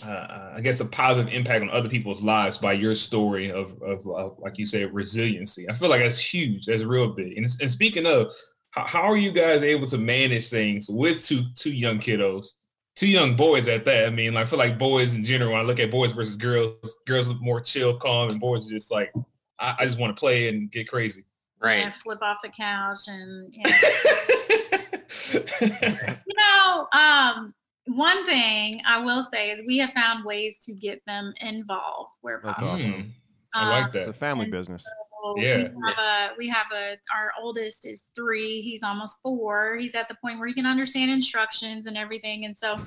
uh, 0.06 0.52
I 0.56 0.62
guess 0.62 0.80
a 0.80 0.86
positive 0.86 1.34
impact 1.34 1.64
on 1.64 1.72
other 1.72 1.90
people's 1.90 2.22
lives 2.22 2.60
by 2.60 2.74
your 2.74 2.94
story 2.94 3.52
of, 3.52 3.82
of, 3.82 4.06
of 4.08 4.38
like 4.38 4.60
you 4.60 4.66
say 4.68 4.86
resiliency. 4.86 5.68
I 5.68 5.74
feel 5.74 5.90
like 5.90 6.02
that's 6.02 6.20
huge. 6.20 6.68
That's 6.68 6.84
real 6.84 7.10
big. 7.10 7.36
And, 7.36 7.48
and 7.62 7.72
speaking 7.72 8.06
of, 8.06 8.32
how, 8.72 8.86
how 8.86 9.02
are 9.02 9.18
you 9.18 9.32
guys 9.32 9.64
able 9.64 9.88
to 9.88 9.98
manage 9.98 10.50
things 10.50 10.90
with 10.90 11.22
two 11.24 11.44
two 11.56 11.72
young 11.72 12.00
kiddos, 12.00 12.54
two 12.96 13.08
young 13.08 13.36
boys 13.36 13.68
at 13.68 13.86
that? 13.86 14.06
I 14.06 14.10
mean, 14.10 14.34
like, 14.34 14.48
I 14.48 14.50
feel 14.50 14.60
like 14.60 14.78
boys 14.78 15.16
in 15.16 15.24
general. 15.24 15.52
When 15.52 15.60
I 15.62 15.64
look 15.64 15.80
at 15.80 15.92
boys 15.92 16.12
versus 16.12 16.36
girls, 16.36 16.96
girls 17.06 17.28
look 17.28 17.42
more 17.42 17.60
chill, 17.62 17.96
calm, 17.98 18.30
and 18.30 18.40
boys 18.40 18.68
are 18.68 18.74
just 18.74 18.92
like, 18.92 19.12
I, 19.60 19.76
I 19.80 19.86
just 19.86 20.00
want 20.00 20.16
to 20.16 20.20
play 20.20 20.50
and 20.50 20.72
get 20.72 20.88
crazy. 20.88 21.24
Right. 21.60 21.84
And 21.86 21.94
flip 21.94 22.22
off 22.22 22.38
the 22.44 22.50
couch 22.50 23.08
and 23.08 23.52
you 23.52 23.64
know, 25.34 26.18
you 26.28 26.36
know, 26.38 26.88
um, 26.94 27.54
one 27.88 28.26
thing 28.26 28.82
I 28.86 29.00
will 29.00 29.24
say 29.24 29.50
is 29.52 29.62
we 29.66 29.78
have 29.80 29.92
found 29.92 30.24
ways 30.26 30.60
to 30.66 30.74
get 30.74 31.02
them 31.08 31.34
involved 31.42 32.12
where 32.22 32.42
That's 32.44 32.60
possible. 32.60 32.76
awesome. 32.76 32.94
Mm, 32.94 33.12
I 33.56 33.70
like 33.82 33.92
that 33.94 34.02
It's 34.02 34.10
a 34.10 34.14
family 34.14 34.46
business. 34.50 34.84
We 34.86 34.92
Yeah. 35.38 35.70
have 35.86 35.98
a, 35.98 36.30
we 36.38 36.48
have 36.50 36.68
a, 36.74 36.98
our 37.14 37.32
oldest 37.42 37.86
is 37.86 38.10
three. 38.16 38.62
He's 38.62 38.84
almost 38.84 39.18
four. 39.22 39.78
He's 39.78 39.96
at 39.96 40.08
the 40.08 40.16
point 40.22 40.40
where 40.40 40.48
he 40.48 40.54
can 40.54 40.66
understand 40.66 41.12
instructions 41.12 41.86
and 41.86 41.98
everything. 41.98 42.46
And 42.46 42.58
so, 42.58 42.78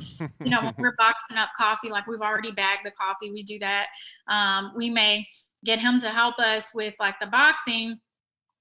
you 0.44 0.50
know, 0.50 0.62
when 0.62 0.74
we're 0.78 0.96
boxing 0.96 1.36
up 1.36 1.50
coffee, 1.56 1.90
like 1.90 2.06
we've 2.06 2.20
already 2.20 2.52
bagged 2.52 2.82
the 2.84 2.92
coffee, 2.92 3.30
we 3.30 3.42
do 3.42 3.58
that. 3.60 3.86
Um, 4.28 4.72
we 4.76 4.90
may 4.90 5.26
get 5.64 5.78
him 5.78 6.00
to 6.00 6.08
help 6.08 6.38
us 6.38 6.74
with 6.74 6.94
like 6.98 7.18
the 7.20 7.26
boxing. 7.26 7.98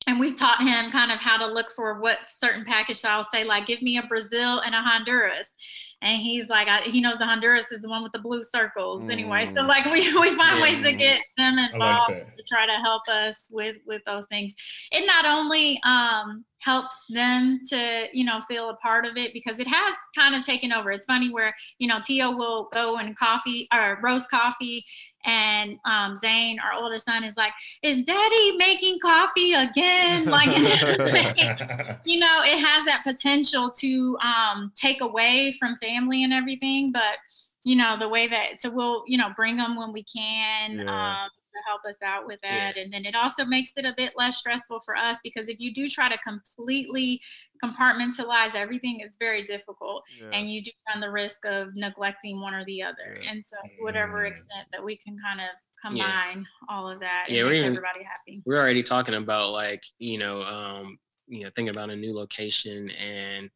And 0.10 0.19
we've 0.19 0.36
taught 0.36 0.60
him 0.60 0.90
kind 0.90 1.11
of 1.11 1.19
how 1.19 1.38
to 1.38 1.45
look 1.45 1.72
for 1.72 1.99
what 1.99 2.18
certain 2.40 2.65
package 2.65 2.98
styles 2.98 3.27
say, 3.31 3.44
like, 3.44 3.68
give 3.68 3.84
me 3.84 3.99
a 3.99 4.03
Brazil 4.03 4.60
and 4.61 4.73
a 4.73 4.80
Honduras. 4.81 5.53
And 6.02 6.19
he's 6.19 6.49
like, 6.49 6.68
I, 6.68 6.80
he 6.81 6.99
knows 6.99 7.19
the 7.19 7.27
Honduras 7.27 7.72
is 7.72 7.84
the 7.84 7.90
one 7.90 8.02
with 8.02 8.11
the 8.14 8.19
blue 8.19 8.41
circles 8.41 9.07
anyway. 9.07 9.45
So 9.45 9.61
Mm. 9.64 9.68
like 9.68 9.86
we, 9.86 9.99
we 10.19 10.31
find 10.36 10.61
ways 10.61 10.80
to 10.80 10.94
Mm. 10.94 10.98
get 10.98 11.22
them 11.38 11.60
involved 11.60 12.14
that. 12.15 12.30
to 12.36 12.44
try 12.48 12.65
to 12.65 12.72
help 12.73 13.03
us 13.07 13.49
with 13.52 13.77
with 13.86 14.02
those 14.07 14.26
things. 14.27 14.53
It 14.91 15.06
not 15.06 15.26
only 15.26 15.80
um, 15.84 16.44
helps 16.60 16.95
them 17.10 17.60
to 17.69 18.07
you 18.14 18.23
know 18.26 18.40
feel 18.41 18.69
a 18.69 18.76
part 18.77 19.06
of 19.06 19.15
it 19.18 19.31
because 19.34 19.60
it 19.60 19.68
has 19.68 19.94
kind 20.18 20.34
of 20.34 20.44
taken 20.44 20.73
over. 20.73 20.91
It's 20.91 21.06
funny 21.06 21.31
where 21.31 21.53
you 21.77 21.88
know 21.88 21.99
Tio 22.03 22.31
will 22.36 22.68
go 22.73 22.98
and 22.98 23.15
coffee 23.18 23.68
or 23.73 23.99
roast 24.02 24.30
coffee, 24.31 24.84
and 25.26 25.78
um, 25.86 26.16
Zane, 26.16 26.60
our 26.60 26.82
oldest 26.82 27.06
son, 27.06 27.24
is 27.24 27.38
like, 27.38 27.54
"Is 27.82 28.04
Daddy 28.04 28.58
making 28.58 29.00
coffee 29.00 29.54
again?" 29.54 30.26
Like 30.26 30.48
you 32.06 32.20
know, 32.20 32.41
it 32.44 32.60
has 32.60 32.86
that 32.86 33.02
potential 33.04 33.70
to 33.78 34.18
um, 34.20 34.72
take 34.76 35.02
away 35.02 35.56
from 35.60 35.76
family 35.78 36.24
and 36.24 36.34
everything. 36.34 36.91
But 36.91 37.18
you 37.64 37.76
know, 37.76 37.98
the 38.00 38.08
way 38.08 38.28
that 38.28 38.62
so 38.62 38.70
we'll 38.70 39.04
you 39.08 39.18
know 39.18 39.30
bring 39.36 39.58
them 39.58 39.76
when 39.76 39.91
we 39.91 40.04
can 40.04 40.80
Yeah. 40.80 41.24
um, 41.24 41.30
to 41.52 41.60
help 41.68 41.84
us 41.86 42.02
out 42.04 42.26
with 42.28 42.40
that, 42.41 42.78
and 42.78 42.94
then 42.94 43.06
it 43.06 43.16
also 43.16 43.44
makes 43.44 43.72
it 43.76 43.86
a 43.86 43.94
bit 43.98 44.14
less 44.16 44.38
stressful 44.38 44.80
for 44.82 44.96
us 44.96 45.18
because 45.24 45.48
if 45.48 45.60
you 45.60 45.74
do 45.74 45.90
try 45.90 46.08
to 46.08 46.18
completely 46.20 47.22
compartmentalize 47.64 48.56
everything, 48.56 48.99
it's 49.02 49.18
very 49.18 49.44
difficult, 49.44 50.03
Yeah. 50.19 50.30
and 50.34 50.49
you 50.52 50.64
do 50.64 50.72
run 50.88 50.99
the 51.02 51.10
risk 51.10 51.45
of 51.45 51.76
neglecting 51.76 52.40
one 52.41 52.53
or 52.53 52.64
the 52.65 52.81
other. 52.84 53.19
Yeah. 53.22 53.31
And 53.31 53.45
so, 53.45 53.57
whatever 53.80 54.23
Mm. 54.23 54.30
extent 54.30 54.68
that 54.72 54.84
we 54.84 54.98
can 54.98 55.18
kind 55.19 55.40
of 55.41 55.48
Yeah. 55.48 56.03
combine 56.06 56.48
all 56.68 56.90
of 56.90 56.99
that, 57.02 57.27
Yeah, 57.30 57.44
we're 57.44 57.53
even- 57.53 57.68
everybody 57.77 58.03
happy. 58.03 58.41
we're 58.45 58.57
already 58.60 58.84
talking 58.84 59.15
about 59.15 59.52
like 59.52 59.84
you 59.98 60.18
know 60.18 60.41
um 60.44 60.99
you 61.27 61.44
know 61.44 61.49
thinking 61.56 61.69
about 61.69 61.90
a 61.90 61.95
new 61.95 62.14
location 62.14 62.90
and 62.91 63.49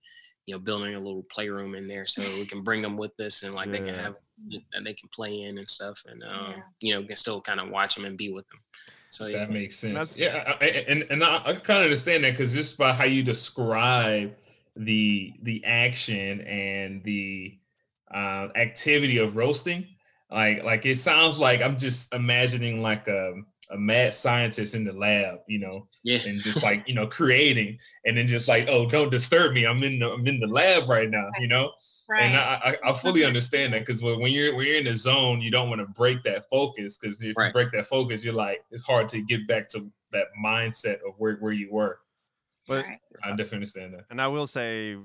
you 0.45 0.53
know 0.53 0.59
building 0.59 0.95
a 0.95 0.99
little 0.99 1.23
playroom 1.23 1.73
in 1.75 1.87
there 1.87 2.05
so 2.05 2.21
we 2.21 2.45
can 2.45 2.63
bring 2.63 2.81
them 2.81 2.97
with 2.97 3.17
us 3.19 3.43
and 3.43 3.55
like 3.55 3.71
they 3.71 3.79
can 3.79 3.95
have 3.95 4.15
that 4.73 4.83
they 4.83 4.93
can 4.93 5.09
play 5.09 5.43
in 5.43 5.57
and 5.57 5.69
stuff 5.69 6.01
and 6.05 6.23
um 6.23 6.51
Yeah. 6.51 6.63
you 6.81 6.93
know 7.01 7.07
can 7.07 7.15
still 7.17 7.41
kind 7.41 7.59
of 7.59 7.69
watch 7.69 7.95
them 7.95 8.05
and 8.05 8.17
be 8.17 8.29
with 8.31 8.47
them 8.49 8.59
so 9.13 9.27
yeah 9.27 9.39
That 9.39 9.51
makes 9.51 9.75
sense. 9.77 9.93
That's- 9.93 10.19
yeah, 10.19 10.55
I- 10.59 10.65
I- 10.65 10.85
and 10.91 11.05
and 11.11 11.23
I, 11.23 11.37
I 11.45 11.53
kind 11.53 11.79
of 11.79 11.83
understand 11.85 12.23
that 12.23 12.31
because 12.31 12.53
just 12.53 12.77
by 12.77 12.91
how 12.93 13.03
you 13.05 13.21
describe 13.23 14.35
the 14.75 15.33
the 15.43 15.63
action 15.65 16.41
and 16.41 17.03
the 17.03 17.59
uh, 18.11 18.47
activity 18.55 19.17
of 19.19 19.35
roasting, 19.35 19.85
like 20.31 20.63
like 20.63 20.85
it 20.85 20.97
sounds 20.97 21.37
like 21.39 21.61
I'm 21.61 21.77
just 21.77 22.13
imagining 22.13 22.81
like 22.81 23.07
a 23.07 23.23
a 23.73 23.77
mad 23.77 24.13
scientist 24.13 24.75
in 24.75 24.83
the 24.83 24.93
lab, 24.93 25.39
you 25.47 25.59
know, 25.59 25.87
yeah 26.03 26.19
and 26.25 26.39
just 26.39 26.63
like 26.63 26.87
you 26.87 26.93
know 26.93 27.07
creating, 27.07 27.77
and 28.05 28.17
then 28.17 28.27
just 28.27 28.47
like 28.47 28.67
oh 28.67 28.87
don't 28.87 29.11
disturb 29.11 29.53
me, 29.53 29.65
I'm 29.65 29.83
in 29.83 29.99
the 29.99 30.11
I'm 30.11 30.25
in 30.27 30.39
the 30.39 30.47
lab 30.47 30.89
right 30.89 31.09
now, 31.09 31.29
you 31.39 31.47
know. 31.47 31.71
Right. 32.09 32.23
And 32.23 32.35
I, 32.35 32.77
I, 32.83 32.89
I 32.89 32.93
fully 32.93 33.23
understand 33.23 33.73
that 33.73 33.79
because 33.79 34.01
when, 34.01 34.19
when 34.19 34.31
you're 34.31 34.55
when 34.55 34.65
you're 34.65 34.75
in 34.75 34.85
the 34.85 34.95
zone, 34.95 35.41
you 35.41 35.49
don't 35.49 35.69
want 35.69 35.79
to 35.79 35.87
break 35.87 36.21
that 36.23 36.49
focus 36.49 36.97
because 36.97 37.21
if 37.21 37.27
you 37.37 37.51
break 37.51 37.71
that 37.71 37.87
focus, 37.87 38.23
you're 38.23 38.33
like 38.33 38.63
it's 38.71 38.83
hard 38.83 39.07
to 39.09 39.21
get 39.21 39.47
back 39.47 39.69
to 39.69 39.89
that 40.11 40.27
mindset 40.43 40.95
of 41.07 41.13
where, 41.17 41.37
where 41.37 41.53
you 41.53 41.71
were. 41.71 41.99
But 42.67 42.85
Right. 42.85 42.99
I 43.23 43.29
definitely 43.29 43.57
understand 43.57 43.93
that. 43.93 44.05
and 44.09 44.21
I 44.21 44.27
will 44.27 44.47
say 44.47 44.97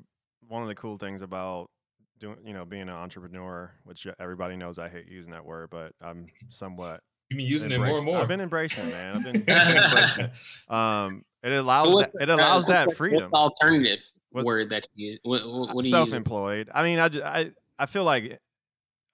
one 0.48 0.62
of 0.62 0.68
the 0.68 0.74
cool 0.74 0.98
things 0.98 1.22
about 1.22 1.70
doing, 2.18 2.36
you 2.44 2.52
know, 2.52 2.64
being 2.64 2.82
an 2.82 2.88
entrepreneur, 2.90 3.72
which 3.84 4.06
everybody 4.18 4.56
knows 4.56 4.78
I 4.78 4.88
hate 4.88 5.08
using 5.08 5.32
that 5.32 5.44
word, 5.44 5.70
but 5.70 5.92
I'm 6.00 6.26
somewhat 6.48 7.00
You've 7.30 7.38
been 7.38 7.46
using 7.46 7.72
it 7.72 7.78
more 7.78 7.96
and 7.96 8.04
more. 8.04 8.18
I've 8.18 8.28
been 8.28 8.40
embracing 8.40 8.86
it, 8.88 8.92
man. 8.92 9.16
I've 9.16 9.22
been, 9.24 9.36
I've 9.36 9.44
been 9.46 9.76
embracing 9.84 10.24
it. 10.24 10.72
Um, 10.74 11.24
it 11.42 11.52
allows 11.52 11.86
So 11.88 12.00
that, 12.00 12.10
it 12.20 12.28
allows 12.30 12.64
uh, 12.64 12.68
that 12.68 12.86
what's 12.86 12.94
the 12.94 12.96
freedom. 12.96 13.30
alternative 13.34 14.04
What- 14.30 14.44
word 14.44 14.70
that 14.70 14.86
you 14.94 15.10
use 15.10 15.20
what, 15.22 15.46
what, 15.46 15.74
what 15.74 15.82
do 15.82 15.88
you 15.88 15.94
use? 15.96 16.08
self-employed. 16.10 16.70
I 16.74 16.82
mean, 16.82 16.98
I, 16.98 17.08
ju- 17.08 17.22
I, 17.22 17.52
I 17.78 17.86
feel 17.86 18.04
like 18.04 18.40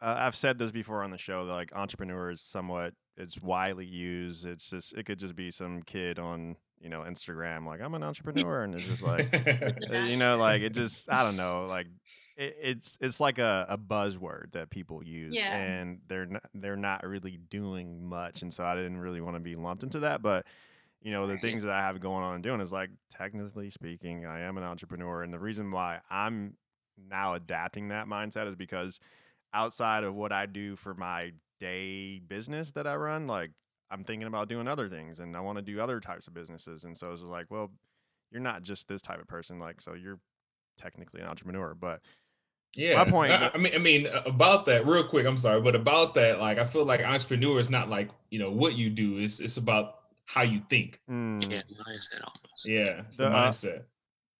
uh, 0.00 0.14
I've 0.18 0.36
said 0.36 0.58
this 0.58 0.70
before 0.70 1.02
on 1.02 1.10
the 1.10 1.18
show 1.18 1.44
that 1.46 1.52
like 1.52 1.72
entrepreneur 1.74 2.30
is 2.30 2.40
somewhat 2.40 2.94
it's 3.16 3.40
widely 3.40 3.86
used. 3.86 4.44
It's 4.46 4.68
just 4.70 4.92
it 4.94 5.06
could 5.06 5.18
just 5.18 5.34
be 5.36 5.50
some 5.50 5.82
kid 5.82 6.18
on 6.18 6.56
you 6.80 6.88
know 6.90 7.00
Instagram 7.00 7.66
like 7.66 7.80
I'm 7.80 7.94
an 7.94 8.02
entrepreneur 8.10 8.62
and 8.64 8.74
it's 8.74 8.88
just 8.88 9.02
like 9.02 9.28
uh, 9.92 9.96
you 9.98 10.16
know 10.16 10.36
like 10.36 10.62
it 10.62 10.70
just 10.72 11.10
I 11.10 11.22
don't 11.24 11.36
know 11.36 11.66
like 11.66 11.86
it, 12.36 12.56
it's 12.60 12.98
it's 13.00 13.20
like 13.20 13.38
a, 13.38 13.66
a 13.68 13.78
buzzword 13.78 14.52
that 14.52 14.70
people 14.70 15.04
use 15.04 15.34
Yeah. 15.34 15.54
and 15.56 16.00
they're 16.08 16.26
not, 16.26 16.42
they're 16.54 16.76
not 16.76 17.04
really 17.06 17.38
doing 17.50 18.04
much 18.04 18.42
and 18.42 18.52
so 18.52 18.64
I 18.64 18.74
didn't 18.74 18.98
really 18.98 19.20
want 19.20 19.36
to 19.36 19.40
be 19.40 19.54
lumped 19.56 19.82
into 19.82 20.00
that 20.00 20.22
but 20.22 20.46
you 21.02 21.12
know 21.12 21.26
the 21.26 21.38
things 21.38 21.62
that 21.62 21.72
I 21.72 21.80
have 21.82 22.00
going 22.00 22.24
on 22.24 22.34
and 22.34 22.42
doing 22.42 22.60
is 22.60 22.72
like 22.72 22.90
technically 23.10 23.70
speaking 23.70 24.26
I 24.26 24.40
am 24.40 24.56
an 24.58 24.64
entrepreneur 24.64 25.22
and 25.22 25.32
the 25.32 25.38
reason 25.38 25.70
why 25.70 26.00
I'm 26.10 26.56
now 27.10 27.34
adapting 27.34 27.88
that 27.88 28.06
mindset 28.06 28.48
is 28.48 28.54
because 28.56 28.98
outside 29.52 30.02
of 30.04 30.14
what 30.14 30.32
I 30.32 30.46
do 30.46 30.76
for 30.76 30.94
my 30.94 31.32
day 31.60 32.18
business 32.20 32.72
that 32.72 32.86
I 32.86 32.96
run 32.96 33.26
like 33.26 33.50
I'm 33.90 34.02
thinking 34.02 34.26
about 34.26 34.48
doing 34.48 34.66
other 34.66 34.88
things 34.88 35.20
and 35.20 35.36
I 35.36 35.40
want 35.40 35.56
to 35.58 35.62
do 35.62 35.80
other 35.80 36.00
types 36.00 36.26
of 36.26 36.34
businesses 36.34 36.84
and 36.84 36.96
so 36.96 37.12
it's 37.12 37.22
like 37.22 37.46
well 37.50 37.70
you're 38.32 38.40
not 38.42 38.62
just 38.62 38.88
this 38.88 39.02
type 39.02 39.20
of 39.20 39.28
person 39.28 39.58
like 39.60 39.80
so 39.80 39.92
you're 39.94 40.18
technically 40.76 41.20
an 41.20 41.28
entrepreneur 41.28 41.74
but 41.74 42.00
Yeah, 42.76 42.96
my 43.04 43.10
point, 43.10 43.32
I, 43.32 43.38
but- 43.38 43.54
I 43.54 43.58
mean, 43.58 43.72
I 43.74 43.78
mean, 43.78 44.06
uh, 44.06 44.22
about 44.26 44.66
that, 44.66 44.86
real 44.86 45.04
quick. 45.04 45.26
I'm 45.26 45.38
sorry, 45.38 45.60
but 45.60 45.74
about 45.74 46.14
that, 46.14 46.40
like, 46.40 46.58
I 46.58 46.64
feel 46.64 46.84
like 46.84 47.00
entrepreneur 47.04 47.58
is 47.58 47.70
not 47.70 47.88
like 47.88 48.10
you 48.30 48.38
know 48.38 48.50
what 48.50 48.74
you 48.74 48.90
do. 48.90 49.18
It's 49.18 49.40
it's 49.40 49.56
about 49.56 50.00
how 50.26 50.42
you 50.42 50.62
think. 50.70 51.00
mm, 51.10 51.42
yeah 51.50 51.60
mindset 51.86 52.22
almost 52.22 52.66
Yeah, 52.66 53.02
it's 53.06 53.18
the, 53.18 53.28
The, 53.28 53.36
uh, 53.76 53.78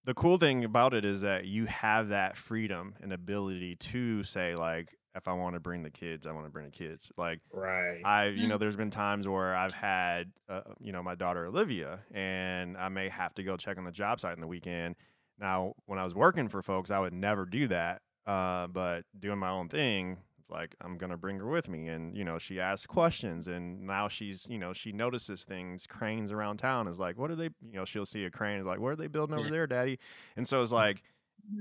the 0.07 0.15
cool 0.15 0.39
thing 0.39 0.65
about 0.65 0.95
it 0.95 1.05
is 1.05 1.21
that 1.21 1.45
you 1.47 1.67
have 1.67 2.09
that 2.09 2.37
freedom 2.37 2.95
and 3.03 3.13
ability 3.13 3.77
to 3.77 4.23
say 4.25 4.55
like 4.55 4.95
if 5.15 5.29
I 5.29 5.33
want 5.35 5.55
to 5.55 5.61
bring 5.61 5.83
the 5.83 5.91
kids 5.91 6.27
I 6.27 6.33
want 6.33 6.47
to 6.47 6.51
bring 6.51 6.65
the 6.65 6.73
kids 6.73 7.13
like 7.17 7.41
Right. 7.53 8.01
I, 8.05 8.27
you 8.29 8.49
know, 8.49 8.57
Mm. 8.57 8.61
there's 8.61 8.77
been 8.77 8.91
times 8.91 9.29
where 9.29 9.55
I've 9.55 9.73
had, 9.75 10.33
uh, 10.49 10.63
you 10.81 10.91
know, 10.93 11.03
my 11.03 11.15
daughter 11.15 11.45
Olivia, 11.47 12.01
and 12.13 12.77
I 12.77 12.89
may 12.89 13.09
have 13.11 13.35
to 13.35 13.43
go 13.43 13.57
check 13.59 13.77
on 13.79 13.85
the 13.85 13.93
job 13.93 14.21
site 14.21 14.35
in 14.35 14.41
the 14.41 14.47
weekend. 14.47 14.97
Now, 15.39 15.75
when 15.87 15.99
I 15.99 16.05
was 16.05 16.15
working 16.15 16.49
for 16.49 16.63
folks, 16.63 16.91
I 16.91 16.99
would 16.99 17.13
never 17.13 17.45
do 17.47 17.69
that. 17.69 18.01
Uh, 18.27 18.67
but 18.69 19.05
doing 19.19 19.39
my 19.39 19.51
own 19.51 19.69
thing, 19.69 20.19
like 20.49 20.75
I'm 20.81 20.97
gonna 20.99 21.17
bring 21.17 21.39
her 21.39 21.47
with 21.49 21.69
me, 21.69 21.89
and 21.89 22.17
you 22.17 22.25
know, 22.25 22.39
she 22.39 22.61
asks 22.61 22.87
questions, 22.87 23.47
and 23.49 23.83
now 23.87 24.09
she's, 24.09 24.49
you 24.49 24.59
know, 24.59 24.73
she 24.73 24.93
notices 24.93 25.45
things, 25.45 25.87
cranes 25.87 26.33
around 26.33 26.59
town. 26.59 26.89
Is 26.89 26.99
like, 26.99 27.19
what 27.19 27.31
are 27.31 27.37
they? 27.37 27.51
You 27.63 27.73
know, 27.75 27.85
she'll 27.85 28.07
see 28.07 28.25
a 28.25 28.31
crane, 28.31 28.61
is 28.61 28.67
like, 28.67 28.81
what 28.81 28.93
are 28.93 28.97
they 28.97 29.09
building 29.09 29.37
over 29.37 29.51
there, 29.51 29.67
Daddy? 29.67 29.99
And 30.37 30.47
so 30.49 30.63
it's 30.63 30.73
like. 30.73 31.03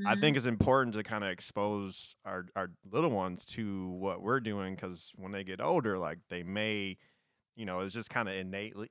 I 0.05 0.15
Mhm. 0.15 0.19
think 0.21 0.37
it's 0.37 0.45
important 0.45 0.95
to 0.95 1.03
kind 1.03 1.23
of 1.23 1.29
expose 1.29 2.15
our, 2.25 2.45
our 2.55 2.71
little 2.89 3.09
ones 3.11 3.45
to 3.45 3.89
what 3.89 4.21
we're 4.21 4.39
doing 4.39 4.75
because 4.75 5.13
when 5.15 5.31
they 5.31 5.43
get 5.43 5.61
older, 5.61 5.97
like 5.97 6.19
they 6.29 6.43
may, 6.43 6.97
you 7.55 7.65
know, 7.65 7.81
it's 7.81 7.93
just 7.93 8.09
kind 8.09 8.29
of 8.29 8.35
innately 8.35 8.89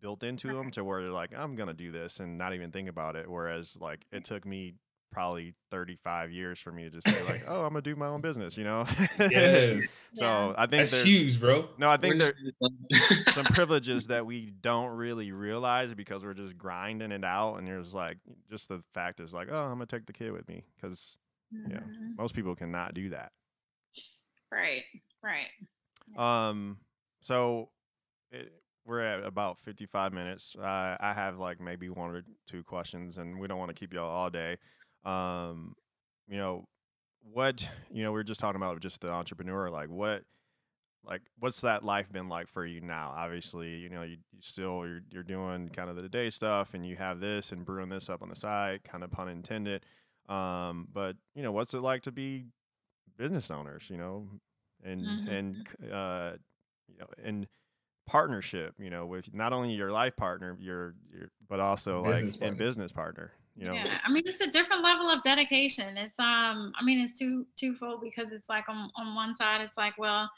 built 0.00 0.22
into 0.24 0.54
them 0.56 0.70
to 0.72 0.84
where 0.84 1.02
they're 1.02 1.10
like, 1.12 1.34
I'm 1.36 1.56
going 1.56 1.68
to 1.68 1.74
do 1.74 1.92
this 1.92 2.20
and 2.20 2.38
not 2.38 2.54
even 2.54 2.72
think 2.72 2.88
about 2.88 3.16
it. 3.16 3.30
Whereas, 3.30 3.76
like, 3.80 4.06
it 4.12 4.24
took 4.24 4.44
me 4.46 4.74
probably 5.14 5.54
35 5.70 6.30
years 6.32 6.58
for 6.58 6.72
me 6.72 6.82
to 6.84 6.90
just 6.90 7.08
say, 7.08 7.24
like, 7.24 7.44
oh, 7.48 7.62
I'm 7.64 7.70
going 7.72 7.82
to 7.84 7.90
do 7.90 7.96
my 7.96 8.08
own 8.08 8.20
business, 8.20 8.56
you 8.56 8.64
know? 8.64 8.84
yes, 9.18 10.08
so 10.14 10.24
Yeah. 10.26 10.54
I 10.58 10.66
think 10.66 10.80
that's 10.90 11.02
huge, 11.02 11.40
bro. 11.40 11.68
no, 11.78 11.88
I 11.88 11.96
think 11.96 12.14
We're 12.16 12.24
there, 12.24 12.34
just- 12.92 13.34
some 13.34 13.46
privileges 13.46 14.06
that 14.08 14.26
we 14.26 14.50
don't 14.60 14.90
really 14.90 15.32
realize 15.32 15.94
because 15.94 16.22
we're 16.24 16.34
just 16.34 16.58
grinding 16.58 17.12
it 17.12 17.24
out. 17.24 17.56
And 17.56 17.66
there's 17.66 17.94
like, 17.94 18.18
just 18.50 18.68
the 18.68 18.82
fact 18.92 19.20
is 19.20 19.32
like, 19.32 19.48
oh, 19.50 19.62
I'm 19.64 19.76
going 19.76 19.86
to 19.86 19.96
take 19.96 20.06
the 20.06 20.12
kid 20.12 20.32
with 20.32 20.46
me 20.48 20.64
because 20.76 21.16
yeah. 21.52 21.78
Mhm. 21.78 22.16
most 22.18 22.34
people 22.34 22.54
cannot 22.56 22.92
do 22.94 23.10
that. 23.10 23.30
Right. 24.50 24.82
Right. 25.22 25.48
Um, 26.48 26.78
so 27.22 27.70
it, 28.30 28.52
we're 28.86 29.00
at 29.00 29.24
about 29.24 29.58
55 29.58 30.12
minutes. 30.12 30.54
Uh, 30.60 30.96
I 31.00 31.12
have 31.14 31.38
like 31.38 31.60
maybe 31.60 31.88
one 31.88 32.10
or 32.10 32.22
two 32.46 32.62
questions, 32.62 33.16
and 33.16 33.38
we 33.38 33.46
don't 33.48 33.58
want 33.58 33.70
to 33.70 33.74
keep 33.74 33.94
y'all 33.94 34.10
all 34.10 34.28
day. 34.30 34.58
Um, 35.04 35.74
you 36.28 36.36
know, 36.38 36.64
what 37.22 37.68
you 37.90 38.02
know, 38.02 38.12
we 38.12 38.20
are 38.20 38.24
just 38.24 38.40
talking 38.40 38.60
about 38.60 38.80
just 38.80 39.00
the 39.00 39.10
entrepreneur. 39.12 39.70
Like, 39.70 39.88
what, 39.90 40.24
like, 41.04 41.22
what's 41.38 41.60
that 41.62 41.84
life 41.84 42.10
been 42.10 42.28
like 42.28 42.48
for 42.48 42.64
you 42.66 42.80
now? 42.80 43.12
Obviously, 43.16 43.76
you 43.76 43.88
know, 43.90 44.02
you, 44.02 44.18
you 44.32 44.40
still 44.40 44.86
you're 44.86 45.00
you're 45.10 45.22
doing 45.22 45.68
kind 45.70 45.90
of 45.90 45.96
the 45.96 46.08
day 46.08 46.30
stuff, 46.30 46.74
and 46.74 46.86
you 46.86 46.96
have 46.96 47.20
this 47.20 47.52
and 47.52 47.64
brewing 47.64 47.88
this 47.90 48.08
up 48.08 48.22
on 48.22 48.28
the 48.30 48.36
side, 48.36 48.84
kind 48.84 49.04
of 49.04 49.10
pun 49.10 49.28
intended. 49.28 49.84
Um, 50.28 50.88
but 50.92 51.16
you 51.34 51.42
know, 51.42 51.52
what's 51.52 51.74
it 51.74 51.80
like 51.80 52.02
to 52.02 52.12
be 52.12 52.46
business 53.18 53.50
owners? 53.50 53.84
You 53.90 53.98
know, 53.98 54.28
and 54.84 55.00
Mhm. 55.00 55.28
and 55.28 55.92
uh, 55.92 56.32
you 56.88 56.98
know, 56.98 57.06
and 57.22 57.46
partnership, 58.06 58.74
you 58.78 58.90
know, 58.90 59.06
with 59.06 59.32
not 59.34 59.52
only 59.52 59.74
your 59.74 59.92
life 59.92 60.16
partner, 60.16 60.56
your, 60.60 60.94
your 61.12 61.30
but 61.48 61.60
also 61.60 62.02
like 62.02 62.14
Business 62.14 62.36
in 62.36 62.40
partners. 62.40 62.58
business 62.58 62.92
partner. 62.92 63.32
You 63.56 63.66
know, 63.66 63.74
Yeah, 63.74 63.98
I 64.04 64.10
mean 64.10 64.24
it's 64.26 64.40
a 64.40 64.46
different 64.48 64.82
level 64.82 65.08
of 65.08 65.22
dedication. 65.22 65.96
It's 65.96 66.18
um, 66.18 66.72
I 66.78 66.82
mean 66.84 66.98
it's 67.04 67.18
two 67.18 67.46
twofold 67.56 68.00
because 68.02 68.32
it's 68.32 68.48
like 68.48 68.68
on 68.68 68.90
on 68.96 69.14
one 69.14 69.34
side 69.34 69.60
it's 69.60 69.76
like 69.76 69.96
well, 69.96 70.28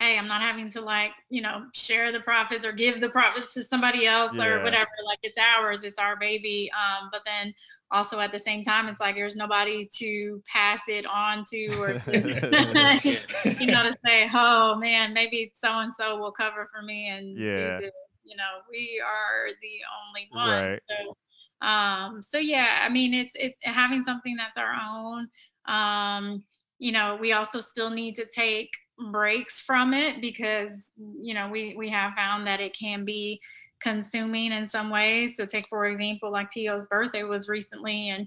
hey, 0.00 0.18
I'm 0.18 0.26
not 0.26 0.42
having 0.42 0.68
to 0.72 0.80
like 0.80 1.12
you 1.30 1.42
know 1.42 1.66
share 1.74 2.10
the 2.10 2.20
profits 2.20 2.66
or 2.66 2.72
give 2.72 3.00
the 3.00 3.08
profits 3.08 3.54
to 3.54 3.62
somebody 3.62 4.06
else 4.06 4.32
Yeah. 4.34 4.44
or 4.46 4.62
whatever. 4.64 4.90
Like 5.06 5.20
it's 5.22 5.38
ours, 5.38 5.84
it's 5.84 5.98
our 5.98 6.16
baby. 6.16 6.70
Um, 6.72 7.08
but 7.12 7.22
then 7.24 7.54
also 7.92 8.18
at 8.18 8.32
the 8.32 8.38
same 8.38 8.64
time 8.64 8.88
it's 8.88 9.00
like 9.00 9.14
there's 9.14 9.36
nobody 9.36 9.88
to 9.94 10.42
pass 10.52 10.82
it 10.88 11.06
on 11.06 11.44
to 11.44 11.68
or 11.78 11.92
to, 11.92 12.00
you 13.60 13.66
know 13.68 13.84
to 13.84 13.96
say 14.04 14.28
oh 14.34 14.74
man 14.74 15.14
maybe 15.14 15.52
so 15.54 15.68
and 15.70 15.94
so 15.94 16.18
will 16.18 16.32
cover 16.32 16.68
for 16.74 16.82
me 16.82 17.08
and 17.10 17.38
Yeah. 17.38 17.78
do 17.78 17.84
this. 17.86 17.92
You 18.24 18.36
know 18.36 18.58
we 18.68 19.00
are 19.06 19.50
the 19.62 19.78
only 20.08 20.28
ones. 20.34 20.50
Right. 20.50 20.80
So 20.88 21.16
um 21.62 22.20
so 22.22 22.38
yeah 22.38 22.80
i 22.82 22.88
mean 22.88 23.14
it's 23.14 23.34
it's 23.34 23.58
having 23.62 24.04
something 24.04 24.36
that's 24.36 24.58
our 24.58 24.74
own 24.74 25.26
um 25.66 26.42
you 26.78 26.92
know 26.92 27.16
we 27.20 27.32
also 27.32 27.60
still 27.60 27.90
need 27.90 28.14
to 28.14 28.26
take 28.26 28.70
breaks 29.10 29.60
from 29.60 29.92
it 29.92 30.20
because 30.20 30.90
you 31.20 31.34
know 31.34 31.48
we 31.48 31.74
we 31.76 31.88
have 31.88 32.12
found 32.14 32.46
that 32.46 32.60
it 32.60 32.76
can 32.78 33.04
be 33.04 33.40
consuming 33.80 34.52
in 34.52 34.66
some 34.66 34.90
ways 34.90 35.36
so 35.36 35.44
take 35.44 35.68
for 35.68 35.86
example 35.86 36.30
like 36.30 36.48
tio's 36.50 36.86
birthday 36.86 37.22
was 37.22 37.48
recently 37.48 38.08
and 38.08 38.26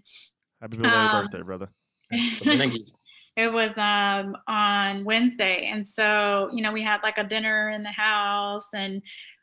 happy 0.62 0.78
um, 0.84 1.24
birthday, 1.24 1.42
brother. 1.42 1.70
Thank 2.44 2.76
you. 2.76 2.86
it 3.36 3.52
was 3.52 3.72
um 3.78 4.36
on 4.48 5.04
Wednesday 5.06 5.70
and 5.72 5.88
so 5.88 6.50
you 6.54 6.62
know 6.62 6.72
we 6.72 6.84
had 6.84 7.02
like 7.02 7.18
a 7.18 7.24
dinner 7.24 7.70
in 7.70 7.82
the 7.84 7.92
house 7.92 8.68
and 8.74 9.02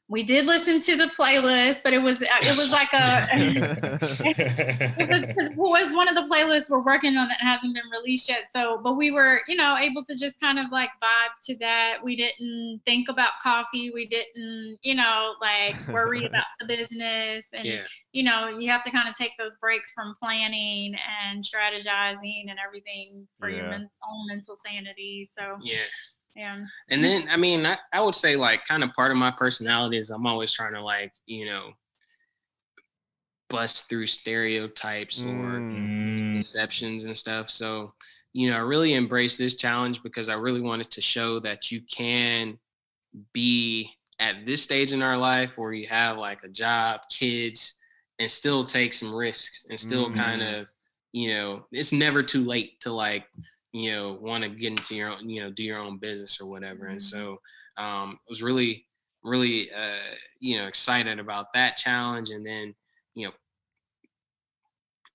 we 0.09 0.23
did 0.23 0.47
listen 0.47 0.79
to 0.81 0.97
the 0.97 1.07
playlist 1.07 1.83
but 1.83 1.93
it 1.93 1.99
was 2.01 2.23
uh, 2.23 2.27
it 2.43 2.57
was 2.57 2.71
like 2.71 2.89
a 2.93 3.27
it 3.33 5.09
was, 5.09 5.23
it 5.49 5.57
was 5.57 5.93
one 5.95 6.09
of 6.09 6.15
the 6.15 6.23
playlists 6.33 6.71
we're 6.71 6.83
working 6.83 7.17
on 7.17 7.29
that 7.29 7.41
hasn't 7.41 7.75
been 7.75 7.89
released 7.91 8.29
yet. 8.29 8.45
So, 8.53 8.79
but 8.83 8.95
we 8.95 9.11
were, 9.11 9.41
you 9.49 9.57
know, 9.57 9.77
able 9.77 10.05
to 10.05 10.15
just 10.15 10.39
kind 10.41 10.59
of 10.59 10.67
like 10.71 10.91
vibe 11.03 11.31
to 11.47 11.57
that. 11.59 11.99
We 12.03 12.17
didn't 12.17 12.81
think 12.85 13.09
about 13.09 13.33
coffee. 13.43 13.91
We 13.93 14.07
didn't, 14.07 14.79
you 14.83 14.95
know, 14.95 15.35
like 15.41 15.75
worry 15.89 16.25
about 16.31 16.45
the 16.61 16.67
business. 16.67 17.47
And, 17.53 17.65
Yeah. 17.67 17.81
you 18.13 18.23
know, 18.23 18.49
you 18.49 18.71
have 18.71 18.83
to 18.85 18.91
kind 18.91 19.09
of 19.09 19.15
take 19.17 19.33
those 19.39 19.55
breaks 19.61 19.93
from 19.93 20.15
planning 20.23 20.95
and 21.25 21.43
strategizing 21.45 22.45
and 22.49 22.59
everything 22.65 23.27
for 23.39 23.49
your 23.49 23.65
Yeah. 23.65 23.71
men- 23.71 23.91
own 24.09 24.27
mental 24.29 24.57
sanity. 24.57 25.29
So, 25.37 25.57
Yeah. 25.63 25.79
Yeah. 26.37 26.65
And 26.91 27.03
then, 27.03 27.29
I 27.31 27.37
mean, 27.37 27.67
I, 27.67 27.79
I 27.93 28.01
would 28.01 28.15
say 28.15 28.37
like 28.37 28.65
kind 28.67 28.85
of 28.85 28.93
part 28.93 29.11
of 29.11 29.17
my 29.17 29.31
personality 29.31 29.99
is 29.99 30.11
I'm 30.11 30.27
always 30.27 30.53
trying 30.53 30.75
to 30.75 30.83
like, 30.83 31.13
you 31.27 31.47
know, 31.47 31.73
bust 33.49 33.89
through 33.89 34.07
stereotypes 34.07 35.23
or 35.25 35.61
Mm, 35.61 35.89
Mm, 36.19 36.33
conceptions 36.33 37.05
and 37.05 37.17
stuff. 37.17 37.49
So, 37.51 37.95
you 38.33 38.51
know, 38.51 38.57
I 38.57 38.61
really 38.61 38.95
embraced 38.95 39.39
this 39.39 39.55
challenge 39.55 40.03
because 40.03 40.29
I 40.29 40.35
really 40.35 40.61
wanted 40.61 40.91
to 40.93 41.01
show 41.01 41.39
that 41.41 41.71
you 41.73 41.81
can 41.91 42.59
be 43.33 43.91
at 44.19 44.45
this 44.47 44.63
stage 44.63 44.93
in 44.93 45.03
our 45.03 45.17
life 45.17 45.57
where 45.57 45.73
you 45.73 45.87
have 45.87 46.19
like 46.19 46.43
a 46.43 46.49
job, 46.49 47.03
kids, 47.11 47.75
and 48.19 48.31
still 48.31 48.65
take 48.65 48.95
some 48.95 49.15
risks 49.15 49.65
and 49.71 49.79
still 49.79 50.11
kind 50.11 50.43
Mhm. 50.43 50.61
of, 50.63 50.67
you 51.13 51.29
know, 51.29 51.67
it's 51.73 51.93
never 51.93 52.23
too 52.23 52.45
late 52.45 52.81
to 52.81 52.91
like, 52.93 53.27
you 53.73 53.91
know, 53.91 54.19
want 54.21 54.45
to 54.45 54.51
get 54.51 54.71
into 54.71 54.95
your 54.95 55.11
own, 55.11 55.29
you 55.29 55.43
know, 55.43 55.51
do 55.51 55.63
your 55.63 55.79
own 55.79 55.99
business 55.99 56.41
or 56.41 56.49
whatever. 56.49 56.87
And 56.87 56.99
Mhm. 56.99 57.03
so 57.03 57.41
um, 57.77 58.19
I 58.21 58.27
was 58.29 58.43
really, 58.43 58.87
really, 59.23 59.71
uh, 59.73 59.99
you 60.41 60.59
know, 60.59 60.67
excited 60.67 61.19
about 61.19 61.53
that 61.53 61.77
challenge. 61.77 62.31
And 62.31 62.45
then, 62.45 62.75
you 63.15 63.27
know, 63.27 63.35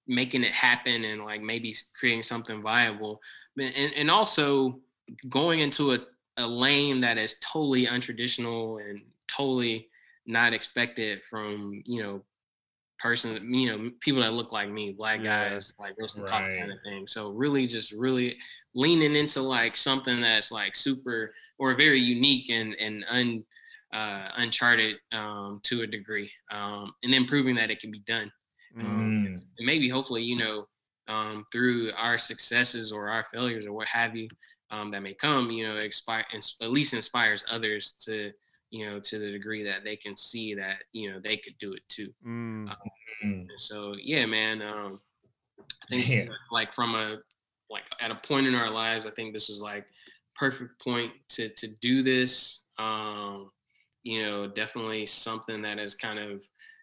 making 0.07 0.43
it 0.43 0.51
happen 0.51 1.03
and 1.05 1.23
like 1.23 1.41
maybe 1.41 1.75
creating 1.99 2.23
something 2.23 2.61
viable 2.61 3.19
and, 3.57 3.93
and 3.95 4.11
also 4.11 4.79
going 5.29 5.59
into 5.59 5.93
a, 5.93 5.99
a 6.37 6.47
lane 6.47 7.01
that 7.01 7.17
is 7.17 7.37
totally 7.39 7.85
untraditional 7.85 8.83
and 8.87 9.01
totally 9.27 9.87
not 10.25 10.53
expected 10.53 11.21
from 11.29 11.81
you 11.85 12.01
know 12.01 12.21
person 13.01 13.53
you 13.53 13.67
know 13.69 13.89
people 13.99 14.21
that 14.21 14.33
look 14.33 14.51
like 14.51 14.69
me 14.69 14.91
black 14.91 15.23
Yeah. 15.23 15.49
guys 15.49 15.73
like 15.79 15.95
roast 15.97 16.17
and 16.17 16.27
talk 16.27 16.43
kind 16.57 16.71
of 16.71 16.77
thing. 16.83 17.07
So 17.07 17.31
really 17.31 17.65
just 17.67 17.91
really 17.91 18.37
leaning 18.75 19.15
into 19.15 19.41
like 19.41 19.75
something 19.75 20.21
that's 20.21 20.51
like 20.51 20.75
super 20.75 21.33
or 21.59 21.75
very 21.75 21.99
unique 21.99 22.49
and 22.49 22.75
and 22.79 23.03
un 23.09 23.43
uh, 23.93 24.29
uncharted 24.37 24.95
um, 25.11 25.59
to 25.63 25.81
a 25.81 25.87
degree 25.87 26.31
um, 26.51 26.93
and 27.03 27.11
then 27.11 27.25
proving 27.25 27.55
that 27.55 27.69
it 27.71 27.79
can 27.81 27.91
be 27.91 27.99
done. 28.07 28.31
Mm, 28.77 28.83
mm, 28.85 29.25
and 29.25 29.65
maybe 29.65 29.89
hopefully 29.89 30.23
you 30.23 30.37
know 30.37 30.65
um, 31.07 31.45
through 31.51 31.91
our 31.97 32.17
successes 32.17 32.91
or 32.91 33.09
our 33.09 33.25
failures 33.33 33.65
or 33.65 33.73
what 33.73 33.87
have 33.87 34.15
you 34.15 34.29
um, 34.69 34.91
that 34.91 35.03
may 35.03 35.13
come 35.13 35.51
you 35.51 35.67
know 35.67 35.75
expire 35.75 36.23
at 36.33 36.71
least 36.71 36.93
inspires 36.93 37.43
others 37.51 37.93
to 38.05 38.31
you 38.71 38.89
know 38.89 38.99
to 38.99 39.19
the 39.19 39.29
degree 39.31 39.63
that 39.63 39.83
they 39.83 39.95
can 39.95 40.17
see 40.17 40.55
that 40.55 40.83
you 40.93 41.11
know 41.11 41.19
they 41.19 41.37
could 41.37 41.57
do 41.59 41.73
it 41.73 41.87
too 41.89 42.11
mm. 42.25 42.67
mm. 42.67 42.75
and 43.23 43.49
so 43.57 43.93
yeah 44.01 44.25
man 44.25 44.61
um, 44.61 44.99
i 45.83 45.85
think 45.89 46.07
Yeah. 46.07 46.25
like 46.51 46.73
from 46.73 46.95
a 46.95 47.17
like 47.69 47.83
at 47.99 48.11
a 48.11 48.15
point 48.15 48.47
in 48.47 48.55
our 48.55 48.69
lives 48.69 49.05
i 49.05 49.11
think 49.11 49.33
this 49.33 49.49
is 49.49 49.61
like 49.61 49.85
perfect 50.35 50.81
point 50.83 51.11
to 51.29 51.49
to 51.49 51.67
do 51.81 52.01
this 52.01 52.61
um 52.79 53.51
you 54.03 54.23
know 54.23 54.47
definitely 54.47 55.05
something 55.05 55.61
that 55.61 55.77
has 55.77 55.93
kind 55.93 56.17
of 56.17 56.41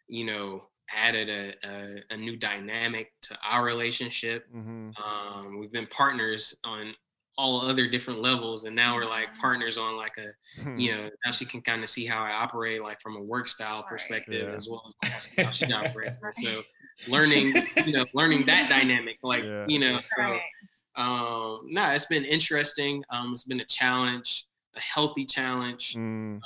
you 0.09 0.24
know 0.24 0.62
added 0.94 1.28
a, 1.28 1.69
a, 1.69 2.15
a 2.15 2.16
new 2.16 2.36
dynamic 2.36 3.12
to 3.23 3.36
our 3.47 3.65
relationship 3.65 4.47
hmm 4.52 4.90
um 5.05 5.59
we've 5.59 5.73
been 5.73 5.86
partners 5.89 6.55
on 6.65 6.94
all 7.39 7.60
other 7.62 7.89
different 7.89 8.20
levels 8.20 8.65
and 8.65 8.74
now 8.77 8.97
we're 8.97 9.06
like 9.06 9.28
partners 9.40 9.78
on 9.78 9.97
like 9.97 10.12
a 10.19 10.27
Hmm. 10.60 10.77
you 10.77 10.93
know 10.93 11.09
now 11.24 11.32
she 11.32 11.47
can 11.47 11.62
kind 11.62 11.85
of 11.85 11.89
see 11.89 12.05
how 12.05 12.20
i 12.23 12.32
operate 12.32 12.82
like 12.82 13.01
from 13.01 13.16
a 13.16 13.23
work 13.23 13.48
style 13.48 13.82
Right. 13.82 13.89
perspective 13.89 14.48
Yeah. 14.48 14.55
as 14.56 14.69
well 14.69 14.82
as 15.15 15.28
how 15.43 15.52
she 15.52 15.73
operates. 15.73 16.16
And 16.23 16.35
so 16.36 16.62
learning 17.06 17.55
you 17.86 17.93
know 17.97 18.05
learning 18.12 18.44
that 18.47 18.69
dynamic 18.69 19.19
like 19.23 19.44
Yeah. 19.44 19.66
you 19.69 19.78
know 19.78 20.01
so, 20.16 20.39
um 20.97 21.60
no 21.73 21.85
it's 21.93 22.06
been 22.06 22.24
interesting. 22.24 23.05
Um 23.10 23.32
it's 23.32 23.44
been 23.44 23.60
a 23.60 23.65
challenge 23.66 24.47
a 24.74 24.81
healthy 24.81 25.24
challenge 25.24 25.94
Mm, 25.97 26.40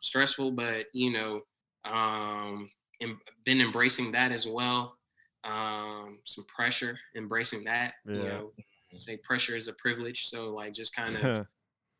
stressful 0.00 0.52
but 0.52 0.86
you 0.92 1.10
know 1.12 1.40
um 1.84 2.70
em- 3.00 3.20
been 3.44 3.60
embracing 3.60 4.12
that 4.12 4.30
as 4.32 4.46
well. 4.46 4.96
Um 5.44 6.20
some 6.24 6.44
pressure 6.46 6.98
embracing 7.16 7.64
that 7.64 7.94
you 8.12 8.24
know 8.24 8.52
say 8.92 9.16
pressure 9.18 9.56
is 9.56 9.68
a 9.68 9.72
privilege 9.74 10.26
so 10.26 10.50
like 10.50 10.72
just 10.72 10.94
kind 11.00 11.16
of 11.16 11.46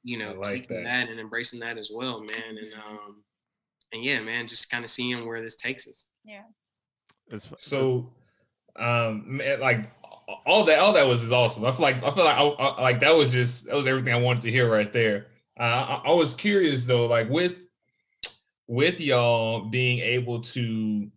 you 0.02 0.18
know 0.18 0.34
like 0.34 0.62
taking 0.68 0.84
that. 0.84 0.84
that. 0.84 1.08
and 1.08 1.18
embracing 1.20 1.60
that 1.60 1.76
as 1.78 1.90
well 1.92 2.20
man 2.20 2.56
and 2.58 2.72
um 2.74 3.22
and 3.92 4.04
yeah 4.04 4.20
man 4.20 4.46
just 4.46 4.70
kind 4.70 4.84
of 4.84 4.90
seeing 4.90 5.26
where 5.26 5.40
this 5.42 5.56
takes 5.56 5.86
us 5.88 6.08
Yeah. 6.24 6.42
So, 7.58 8.12
um, 8.76 9.38
man, 9.38 9.58
like 9.60 9.90
all 10.44 10.62
that, 10.64 10.78
all 10.78 10.92
that 10.92 11.06
was 11.06 11.22
is 11.24 11.32
awesome. 11.32 11.64
I 11.64 11.72
feel 11.72 11.80
like 11.82 11.96
I 12.04 12.10
feel 12.14 12.24
like 12.24 12.36
I, 12.36 12.42
I- 12.44 12.82
like 12.82 13.00
that 13.00 13.14
was 13.16 13.32
just 13.32 13.66
that 13.66 13.74
was 13.74 13.86
everything 13.88 14.12
I 14.14 14.18
wanted 14.20 14.42
to 14.42 14.50
hear 14.52 14.70
right 14.70 14.92
there. 14.92 15.26
Uh, 15.58 16.00
I, 16.04 16.10
I 16.10 16.12
was 16.12 16.34
curious 16.34 16.86
though, 16.86 17.06
like 17.06 17.28
with 17.28 17.66
with 18.68 19.00
y'all 19.00 19.60
being 19.68 19.98
able 19.98 20.40
to, 20.40 21.08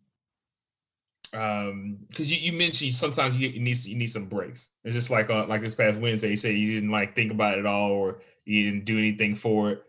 um, 1.33 1.97
because 2.07 2.31
you, 2.31 2.37
you 2.37 2.57
mentioned 2.57 2.93
sometimes 2.93 3.35
you, 3.35 3.49
you 3.49 3.59
need 3.59 3.77
you 3.85 3.95
need 3.95 4.11
some 4.11 4.25
breaks. 4.25 4.73
It's 4.83 4.95
just 4.95 5.11
like 5.11 5.29
uh, 5.29 5.45
like 5.47 5.61
this 5.61 5.75
past 5.75 5.99
Wednesday, 5.99 6.29
you 6.29 6.37
say 6.37 6.51
you 6.53 6.75
didn't 6.75 6.91
like 6.91 7.15
think 7.15 7.31
about 7.31 7.55
it 7.55 7.59
at 7.59 7.65
all, 7.65 7.91
or 7.91 8.21
you 8.45 8.69
didn't 8.69 8.85
do 8.85 8.97
anything 8.97 9.35
for 9.35 9.71
it. 9.71 9.83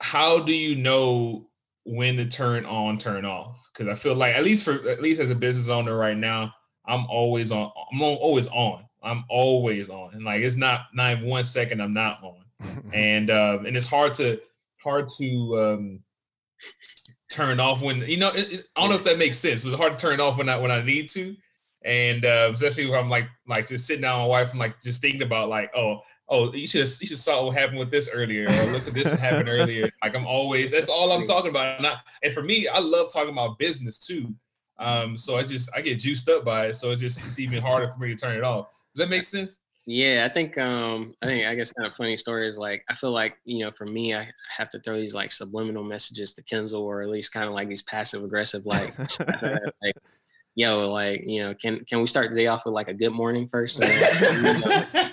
How 0.00 0.40
do 0.40 0.52
you 0.52 0.76
know 0.76 1.48
when 1.84 2.16
to 2.16 2.26
turn 2.26 2.64
on, 2.64 2.98
turn 2.98 3.24
off? 3.24 3.68
Because 3.72 3.88
I 3.88 3.94
feel 3.94 4.14
like 4.14 4.34
at 4.34 4.44
least 4.44 4.64
for 4.64 4.88
at 4.88 5.02
least 5.02 5.20
as 5.20 5.30
a 5.30 5.34
business 5.34 5.68
owner 5.68 5.96
right 5.96 6.16
now, 6.16 6.52
I'm 6.86 7.06
always 7.06 7.52
on. 7.52 7.70
I'm 7.92 8.02
al- 8.02 8.14
always 8.14 8.48
on. 8.48 8.84
I'm 9.02 9.24
always 9.28 9.90
on, 9.90 10.14
and 10.14 10.24
like 10.24 10.40
it's 10.40 10.56
not 10.56 10.86
not 10.94 11.12
even 11.12 11.28
one 11.28 11.44
second 11.44 11.80
I'm 11.80 11.94
not 11.94 12.20
on, 12.22 12.44
and 12.92 13.30
um, 13.30 13.66
and 13.66 13.76
it's 13.76 13.86
hard 13.86 14.14
to 14.14 14.40
hard 14.82 15.08
to 15.18 15.60
um, 15.60 16.00
turn 17.34 17.60
off 17.60 17.82
when 17.82 18.02
you 18.08 18.16
know. 18.16 18.30
It, 18.30 18.52
it- 18.52 18.66
I 18.76 18.80
don't 18.80 18.90
know 18.90 18.96
if 18.96 19.04
that 19.04 19.18
makes 19.18 19.38
sense, 19.38 19.62
but 19.62 19.70
it's 19.70 19.78
hard 19.78 19.98
to 19.98 20.02
turn 20.06 20.20
off 20.20 20.38
when 20.38 20.48
I 20.48 20.56
when 20.56 20.70
I 20.70 20.82
need 20.82 21.08
to, 21.10 21.36
and 21.84 22.24
uh, 22.24 22.50
especially 22.54 22.86
when 22.86 22.98
I'm 22.98 23.10
like 23.10 23.28
like 23.46 23.68
just 23.68 23.86
sitting 23.86 24.02
down 24.02 24.20
with 24.20 24.24
my 24.24 24.28
wife 24.28 24.50
and 24.50 24.60
like 24.60 24.80
just 24.82 25.00
thinking 25.02 25.22
about 25.22 25.48
like 25.48 25.70
oh 25.76 26.00
oh 26.28 26.52
you 26.54 26.66
should 26.66 26.88
you 27.00 27.06
should 27.06 27.18
saw 27.18 27.44
what 27.44 27.56
happened 27.56 27.78
with 27.78 27.90
this 27.90 28.08
earlier 28.12 28.46
or 28.48 28.72
look 28.72 28.86
at 28.86 28.94
this 28.94 29.10
that 29.10 29.20
happened 29.20 29.48
earlier. 29.58 29.90
Like 30.02 30.14
I'm 30.16 30.26
always 30.26 30.70
that's 30.70 30.88
all 30.88 31.12
I'm 31.12 31.24
talking 31.24 31.50
about, 31.50 31.78
and, 31.78 31.86
I, 31.86 31.96
and 32.22 32.32
for 32.32 32.42
me 32.42 32.68
I 32.68 32.78
love 32.78 33.12
talking 33.12 33.32
about 33.32 33.58
business 33.58 33.98
too. 33.98 34.34
Um, 34.78 35.16
so 35.16 35.36
I 35.36 35.42
just 35.44 35.68
I 35.76 35.80
get 35.82 35.98
juiced 36.00 36.28
up 36.28 36.44
by 36.44 36.66
it, 36.68 36.74
so 36.74 36.90
it 36.92 36.96
just 36.96 37.24
it's 37.26 37.38
even 37.38 37.62
harder 37.62 37.88
for 37.88 37.98
me 37.98 38.08
to 38.08 38.16
turn 38.16 38.36
it 38.36 38.44
off. 38.44 38.70
Does 38.94 39.00
that 39.00 39.10
make 39.10 39.24
sense? 39.24 39.60
Yeah, 39.86 40.26
I 40.28 40.32
think 40.32 40.56
um 40.56 41.14
I 41.22 41.26
think 41.26 41.46
I 41.46 41.54
guess 41.54 41.72
kind 41.72 41.86
of 41.86 41.94
funny 41.96 42.16
story 42.16 42.48
is 42.48 42.56
like 42.56 42.84
I 42.88 42.94
feel 42.94 43.10
like, 43.10 43.36
you 43.44 43.60
know, 43.60 43.70
for 43.70 43.84
me 43.84 44.14
I 44.14 44.28
have 44.56 44.70
to 44.70 44.80
throw 44.80 44.98
these 44.98 45.14
like 45.14 45.30
subliminal 45.30 45.84
messages 45.84 46.32
to 46.34 46.42
Kenzel 46.42 46.80
or 46.80 47.02
at 47.02 47.08
least 47.08 47.32
kind 47.32 47.46
of 47.46 47.52
like 47.52 47.68
these 47.68 47.82
passive 47.82 48.24
aggressive 48.24 48.64
like 48.64 48.98
like 49.82 49.96
yo, 50.54 50.90
like, 50.90 51.24
you 51.26 51.42
know, 51.42 51.54
can 51.54 51.84
can 51.84 52.00
we 52.00 52.06
start 52.06 52.30
the 52.30 52.36
day 52.36 52.46
off 52.46 52.64
with 52.64 52.74
like 52.74 52.88
a 52.88 52.94
good 52.94 53.12
morning 53.12 53.48
first? 53.48 53.78
Or, 53.84 53.86
you 53.86 54.42
know, 54.42 55.10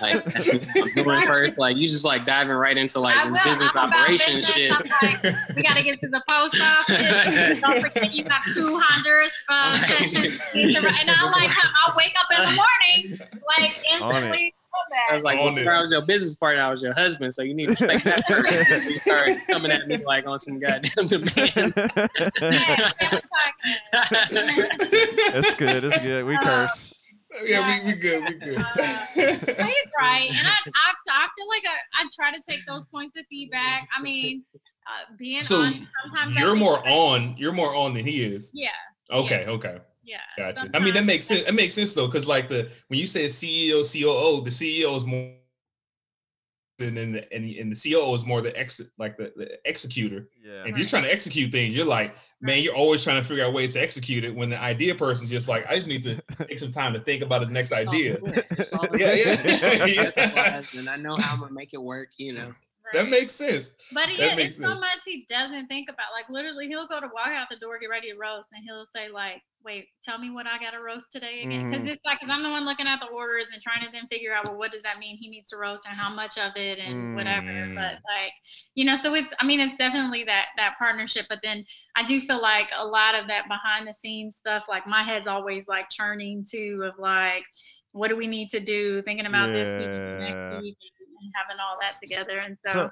like 0.00 0.14
I'm 0.76 1.04
doing 1.04 1.22
first. 1.22 1.58
Like 1.58 1.76
you 1.76 1.88
just 1.88 2.04
like 2.04 2.24
diving 2.24 2.54
right 2.54 2.76
into 2.76 3.00
like 3.00 3.14
this 3.24 3.32
will. 3.32 3.50
business 3.50 3.72
I'm 3.74 3.88
about 3.88 4.00
operation 4.00 4.36
business. 4.36 4.54
shit. 4.54 4.70
Like, 5.02 5.56
we 5.56 5.62
gotta 5.62 5.82
get 5.82 6.00
to 6.00 6.08
the 6.08 6.22
post 6.28 6.60
office. 6.60 7.60
Don't 7.60 7.80
forget 7.80 8.12
you 8.14 8.24
have 8.24 8.42
two 8.54 8.80
Honduras 8.82 9.32
uh, 9.48 9.78
sessions. 9.86 10.40
And 10.54 11.10
I'm 11.10 11.32
like 11.32 11.50
I'll 11.86 11.94
wake 11.96 12.14
up 12.18 12.38
in 12.38 12.44
the 12.44 12.56
morning 12.56 13.18
like 13.58 13.72
instantly. 13.92 14.54
know 14.54 14.96
I 15.10 15.14
was 15.14 15.24
like, 15.24 15.38
well. 15.38 15.68
I 15.68 15.82
was 15.82 15.92
your 15.92 16.02
business 16.02 16.34
partner, 16.34 16.62
I 16.62 16.70
was 16.70 16.82
your 16.82 16.94
husband, 16.94 17.34
so 17.34 17.42
you 17.42 17.54
need 17.54 17.66
to 17.66 17.70
respect 17.70 18.04
that 18.04 18.26
first. 18.26 18.84
you 18.84 18.98
start 18.98 19.36
coming 19.48 19.70
at 19.70 19.86
me 19.86 19.98
like 19.98 20.26
on 20.26 20.38
some 20.38 20.58
goddamn 20.58 21.06
demand. 21.06 21.32
Yeah, 21.36 22.90
family 22.92 23.22
podcast. 23.30 24.78
it's 25.34 25.54
good. 25.54 25.84
It's 25.84 25.98
good. 25.98 26.24
We 26.24 26.38
curse. 26.38 26.94
Yeah, 27.44 27.84
we, 27.84 27.92
we 27.92 27.98
good. 27.98 28.24
We 28.24 28.34
good. 28.34 28.56
But 28.76 29.66
he's 29.66 29.90
right, 29.98 30.28
and 30.28 30.46
I, 30.46 30.56
I, 30.74 30.92
I 31.08 31.28
feel 31.36 31.48
like 31.48 31.62
I, 31.66 32.02
I 32.02 32.08
try 32.14 32.32
to 32.32 32.42
take 32.48 32.60
those 32.66 32.84
points 32.86 33.16
of 33.18 33.24
feedback. 33.30 33.88
I 33.96 34.02
mean, 34.02 34.44
uh, 34.54 35.14
being 35.18 35.42
So, 35.42 35.56
on 35.62 35.86
sometimes 36.10 36.36
you're 36.38 36.56
more 36.56 36.74
like- 36.74 36.86
on. 36.86 37.34
You're 37.38 37.52
more 37.52 37.74
on 37.74 37.94
than 37.94 38.04
he 38.06 38.22
is. 38.22 38.50
Yeah, 38.54 38.68
Okay. 39.10 39.44
Okay. 39.46 39.78
yeah. 40.04 40.18
Gotcha. 40.36 40.70
I 40.74 40.78
mean, 40.78 40.94
that 40.94 41.04
makes 41.04 41.26
sense. 41.26 41.44
That 41.44 41.54
makes 41.54 41.74
sense 41.74 41.92
though, 41.94 42.06
because 42.06 42.26
like 42.26 42.48
the 42.48 42.70
when 42.88 42.98
you 42.98 43.06
say 43.06 43.26
CEO, 43.26 43.82
COO, 43.84 44.42
the 44.42 44.50
CEO 44.50 44.96
is 44.96 45.04
more 45.04 45.32
and 46.80 46.96
then 46.96 47.12
the, 47.12 47.32
and, 47.34 47.44
and 47.44 47.72
the 47.74 47.76
COO 47.92 48.14
is 48.14 48.24
more 48.24 48.40
the 48.40 48.58
ex 48.58 48.80
like 48.98 49.16
the, 49.16 49.32
the 49.36 49.58
executor. 49.68 50.28
Yeah. 50.44 50.64
If 50.66 50.76
you're 50.76 50.86
trying 50.86 51.02
to 51.04 51.12
execute 51.12 51.52
things, 51.52 51.74
you're 51.74 51.86
like, 51.86 52.14
man, 52.40 52.62
you're 52.62 52.74
always 52.74 53.02
trying 53.04 53.22
to 53.22 53.26
figure 53.28 53.44
out 53.44 53.52
ways 53.52 53.74
to 53.74 53.80
execute 53.80 54.24
it. 54.24 54.34
When 54.34 54.50
the 54.50 54.60
idea 54.60 54.94
person's 54.94 55.30
just 55.30 55.48
like, 55.48 55.66
I 55.68 55.76
just 55.76 55.86
need 55.88 56.02
to 56.04 56.20
take 56.46 56.58
some 56.58 56.72
time 56.72 56.92
to 56.94 57.00
think 57.00 57.22
about 57.22 57.40
the 57.40 57.46
next 57.52 57.72
It's 57.72 57.84
all 57.84 57.94
idea. 57.94 58.18
good. 58.18 58.46
It's 58.52 58.72
all 58.72 58.86
Yeah, 58.98 59.14
good. 59.14 59.94
yeah. 59.94 60.10
That's 60.14 60.78
And 60.78 60.88
I 60.88 60.96
know 60.96 61.16
how 61.16 61.34
I'm 61.34 61.40
gonna 61.40 61.52
make 61.52 61.70
it 61.74 61.82
work, 61.82 62.08
you 62.16 62.32
know. 62.32 62.54
That 62.92 63.08
makes 63.08 63.34
sense. 63.34 63.74
But 63.92 64.08
he, 64.08 64.16
that 64.18 64.38
it's 64.38 64.56
so 64.56 64.68
sense. 64.68 64.80
much 64.80 65.00
he 65.04 65.26
doesn't 65.28 65.66
think 65.68 65.88
about. 65.88 66.12
Like 66.12 66.28
literally, 66.28 66.68
he'll 66.68 66.86
go 66.88 67.00
to 67.00 67.08
walk 67.12 67.28
out 67.28 67.48
the 67.50 67.56
door, 67.56 67.78
get 67.78 67.90
ready 67.90 68.10
to 68.12 68.18
roast, 68.18 68.48
and 68.52 68.64
he'll 68.64 68.86
say 68.94 69.10
like, 69.10 69.42
"Wait, 69.64 69.88
tell 70.04 70.18
me 70.18 70.30
what 70.30 70.46
I 70.46 70.58
got 70.58 70.72
to 70.72 70.80
roast 70.80 71.06
today 71.12 71.42
again." 71.42 71.66
Because 71.70 71.86
Mhm. 71.86 71.92
it's 71.92 72.04
like, 72.04 72.20
because 72.20 72.32
I'm 72.34 72.42
the 72.42 72.50
one 72.50 72.64
looking 72.64 72.86
at 72.86 73.00
the 73.00 73.06
orders 73.06 73.46
and 73.52 73.60
trying 73.62 73.84
to 73.84 73.90
then 73.92 74.06
figure 74.08 74.34
out, 74.34 74.46
well, 74.48 74.58
what 74.58 74.72
does 74.72 74.82
that 74.82 74.98
mean? 74.98 75.16
He 75.16 75.28
needs 75.28 75.50
to 75.50 75.56
roast 75.56 75.86
and 75.86 75.96
how 75.98 76.10
much 76.10 76.38
of 76.38 76.52
it 76.56 76.78
and 76.78 77.14
whatever. 77.14 77.46
Mm. 77.46 77.74
But 77.74 77.94
like, 78.08 78.32
you 78.74 78.84
know, 78.84 78.96
so 78.96 79.14
it's. 79.14 79.32
I 79.38 79.46
mean, 79.46 79.60
it's 79.60 79.76
definitely 79.76 80.24
that 80.24 80.48
that 80.56 80.76
partnership. 80.78 81.26
But 81.28 81.40
then 81.42 81.64
I 81.96 82.02
do 82.02 82.20
feel 82.20 82.40
like 82.40 82.70
a 82.76 82.84
lot 82.86 83.14
of 83.14 83.28
that 83.28 83.48
behind 83.48 83.86
the 83.86 83.94
scenes 83.94 84.36
stuff, 84.36 84.64
like 84.68 84.86
my 84.86 85.02
head's 85.02 85.28
always 85.28 85.68
like 85.68 85.90
churning 85.90 86.44
too 86.48 86.82
of 86.84 86.98
like, 86.98 87.44
what 87.92 88.08
do 88.08 88.16
we 88.16 88.26
need 88.26 88.48
to 88.50 88.60
do? 88.60 89.02
Thinking 89.02 89.26
about 89.26 89.52
this 89.52 89.74
week, 89.74 89.88
next 89.88 90.62
week, 90.62 90.76
and 91.20 91.32
having 91.34 91.60
all 91.60 91.76
that 91.80 91.94
together. 92.02 92.38
And 92.38 92.56
so, 92.66 92.72
So- 92.72 92.90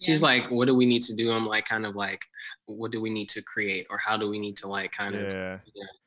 She's 0.00 0.22
like, 0.22 0.50
what 0.50 0.66
do 0.66 0.74
we 0.74 0.86
need 0.86 1.02
to 1.04 1.14
do? 1.14 1.30
I'm 1.30 1.46
like, 1.46 1.64
kind 1.64 1.86
of 1.86 1.94
like, 1.96 2.20
what 2.66 2.90
do 2.92 3.00
we 3.00 3.10
need 3.10 3.28
to 3.30 3.42
create, 3.42 3.86
or 3.90 3.98
how 3.98 4.16
do 4.16 4.28
we 4.28 4.38
need 4.38 4.56
to 4.58 4.68
like 4.68 4.92
kind 4.92 5.14
of 5.14 5.22
you 5.32 5.38
know, 5.38 5.58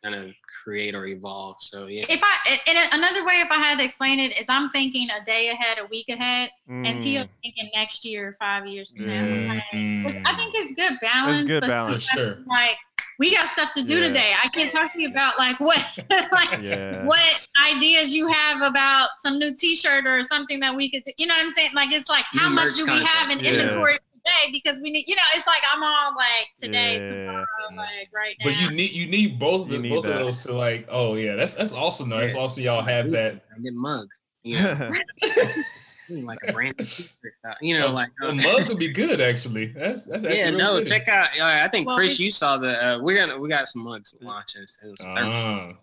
kind 0.04 0.16
of 0.16 0.34
create 0.64 0.96
or 0.96 1.06
evolve? 1.08 1.58
So 1.60 1.88
yeah. 1.88 2.06
if 2.10 2.22
I 2.24 2.60
and 2.68 2.78
another 2.94 3.26
way 3.26 3.42
if 3.42 3.52
I 3.52 3.56
had 3.56 3.78
to 3.80 3.84
explain 3.84 4.20
it 4.20 4.38
is 4.40 4.46
I'm 4.48 4.70
thinking 4.70 5.08
a 5.10 5.24
day 5.26 5.50
ahead, 5.50 5.78
a 5.80 5.86
week 5.88 6.10
ahead, 6.10 6.50
and 6.68 7.02
Tio's 7.02 7.26
Mm, 7.26 7.30
thinking 7.42 7.70
next 7.76 8.06
year, 8.06 8.36
five 8.40 8.66
years 8.68 8.92
from 8.92 9.08
now. 9.08 9.60
Mm. 9.74 10.06
Which 10.06 10.16
I 10.26 10.36
think 10.36 10.54
is 10.56 10.76
good 10.76 11.00
balance. 11.02 11.48
good 11.48 11.62
balance. 11.62 12.08
For 12.10 12.18
sure. 12.18 12.38
Like 12.48 12.78
we 13.20 13.36
got 13.36 13.48
stuff 13.50 13.70
to 13.76 13.84
do 13.84 13.96
Yeah. 14.00 14.08
today. 14.08 14.34
I 14.42 14.48
can't 14.50 14.72
talk 14.72 14.92
to 14.94 15.02
you 15.02 15.10
about 15.12 15.38
like 15.38 15.60
what 15.60 15.80
like 16.32 16.62
Yeah. 16.62 17.04
what 17.06 17.48
ideas 17.68 18.14
you 18.14 18.28
have 18.28 18.62
about 18.62 19.10
some 19.22 19.40
new 19.40 19.56
T-shirt 19.56 20.06
or 20.08 20.24
something 20.24 20.60
that 20.62 20.76
we 20.76 20.90
could. 20.90 21.04
do. 21.06 21.12
You 21.18 21.28
know 21.28 21.36
what 21.36 21.46
I'm 21.46 21.54
saying? 21.54 21.72
Like 21.74 21.92
it's 21.92 22.10
like 22.10 22.26
New 22.34 22.40
how 22.40 22.50
much 22.50 22.76
do 22.76 22.86
we 22.86 23.04
have 23.04 23.30
in. 23.30 23.40
Yeah. 23.40 23.52
inventory 23.52 23.94
today? 24.26 24.52
Because 24.52 24.82
we 24.82 24.90
need. 24.92 25.06
You 25.08 25.16
know, 25.16 25.22
it's 25.36 25.46
like 25.48 25.62
I'm 25.72 25.84
all 25.84 26.16
like 26.16 26.48
today, 26.62 27.00
Yeah. 27.00 27.06
tomorrow, 27.06 27.46
like 27.76 28.10
right 28.14 28.36
now. 28.40 28.46
But 28.52 28.58
you 28.60 28.72
need 28.72 28.92
you 28.92 29.06
need 29.08 29.38
both 29.40 29.68
of 29.68 29.72
You 29.72 29.78
the, 29.78 29.84
need 29.84 29.90
both 29.96 30.04
that. 30.06 30.14
of 30.14 30.20
those 30.20 30.44
to 30.44 30.54
like, 30.54 30.88
oh 30.90 31.16
yeah, 31.16 31.36
that's 31.36 31.54
that's 31.56 31.74
awesome. 31.74 32.10
though. 32.10 32.20
That's 32.20 32.36
awesome. 32.36 32.64
Y'all 32.64 32.82
have 32.82 33.12
that. 33.12 33.44
I 33.56 33.62
get 33.62 33.74
mug. 33.74 34.08
You 34.46 34.58
know, 36.22 36.26
like 36.28 36.40
a 36.48 36.54
brand 36.54 36.78
t-shirt, 36.78 37.34
uh, 37.48 37.54
You 37.62 37.80
know, 37.80 37.92
like 37.92 38.10
a 38.22 38.30
uh, 38.30 38.34
mug 38.34 38.68
would 38.68 38.80
be 38.80 38.90
good 38.90 39.20
actually. 39.22 39.68
That's 39.68 40.06
that's 40.06 40.24
actually 40.24 40.38
yeah, 40.40 40.50
real 40.50 40.58
no, 40.58 40.80
good. 40.80 40.88
check 40.88 41.08
out. 41.08 41.28
Uh, 41.40 41.44
I 41.64 41.68
think 41.70 41.88
Well, 41.88 41.98
Chris, 41.98 42.20
we- 42.20 42.26
you 42.26 42.32
saw 42.32 42.58
the. 42.58 42.84
Uh, 42.84 43.00
we're 43.02 43.16
gonna 43.16 43.38
we 43.38 43.50
got 43.50 43.68
some 43.68 43.84
mugs 43.84 44.16
launching. 44.22 44.64
It 44.64 44.88
was 44.88 45.00
Ah, 45.04 45.74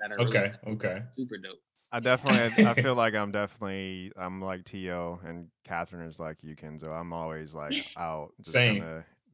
that 0.00 0.10
really 0.10 0.26
okay, 0.28 0.52
okay. 0.66 1.02
super 1.16 1.38
dope. 1.38 1.58
I 1.90 2.00
definitely, 2.00 2.64
I 2.64 2.74
feel 2.74 2.94
like 3.02 3.14
I'm 3.14 3.32
definitely, 3.32 4.12
I'm 4.16 4.42
like 4.42 4.64
To, 4.66 5.18
and 5.24 5.46
Catherine 5.64 6.06
is 6.06 6.20
like 6.20 6.44
you, 6.44 6.54
Kenzel. 6.54 6.92
I'm 6.92 7.12
always 7.14 7.54
like 7.54 7.72
out, 7.96 8.32
just 8.42 8.52
Same. 8.52 8.82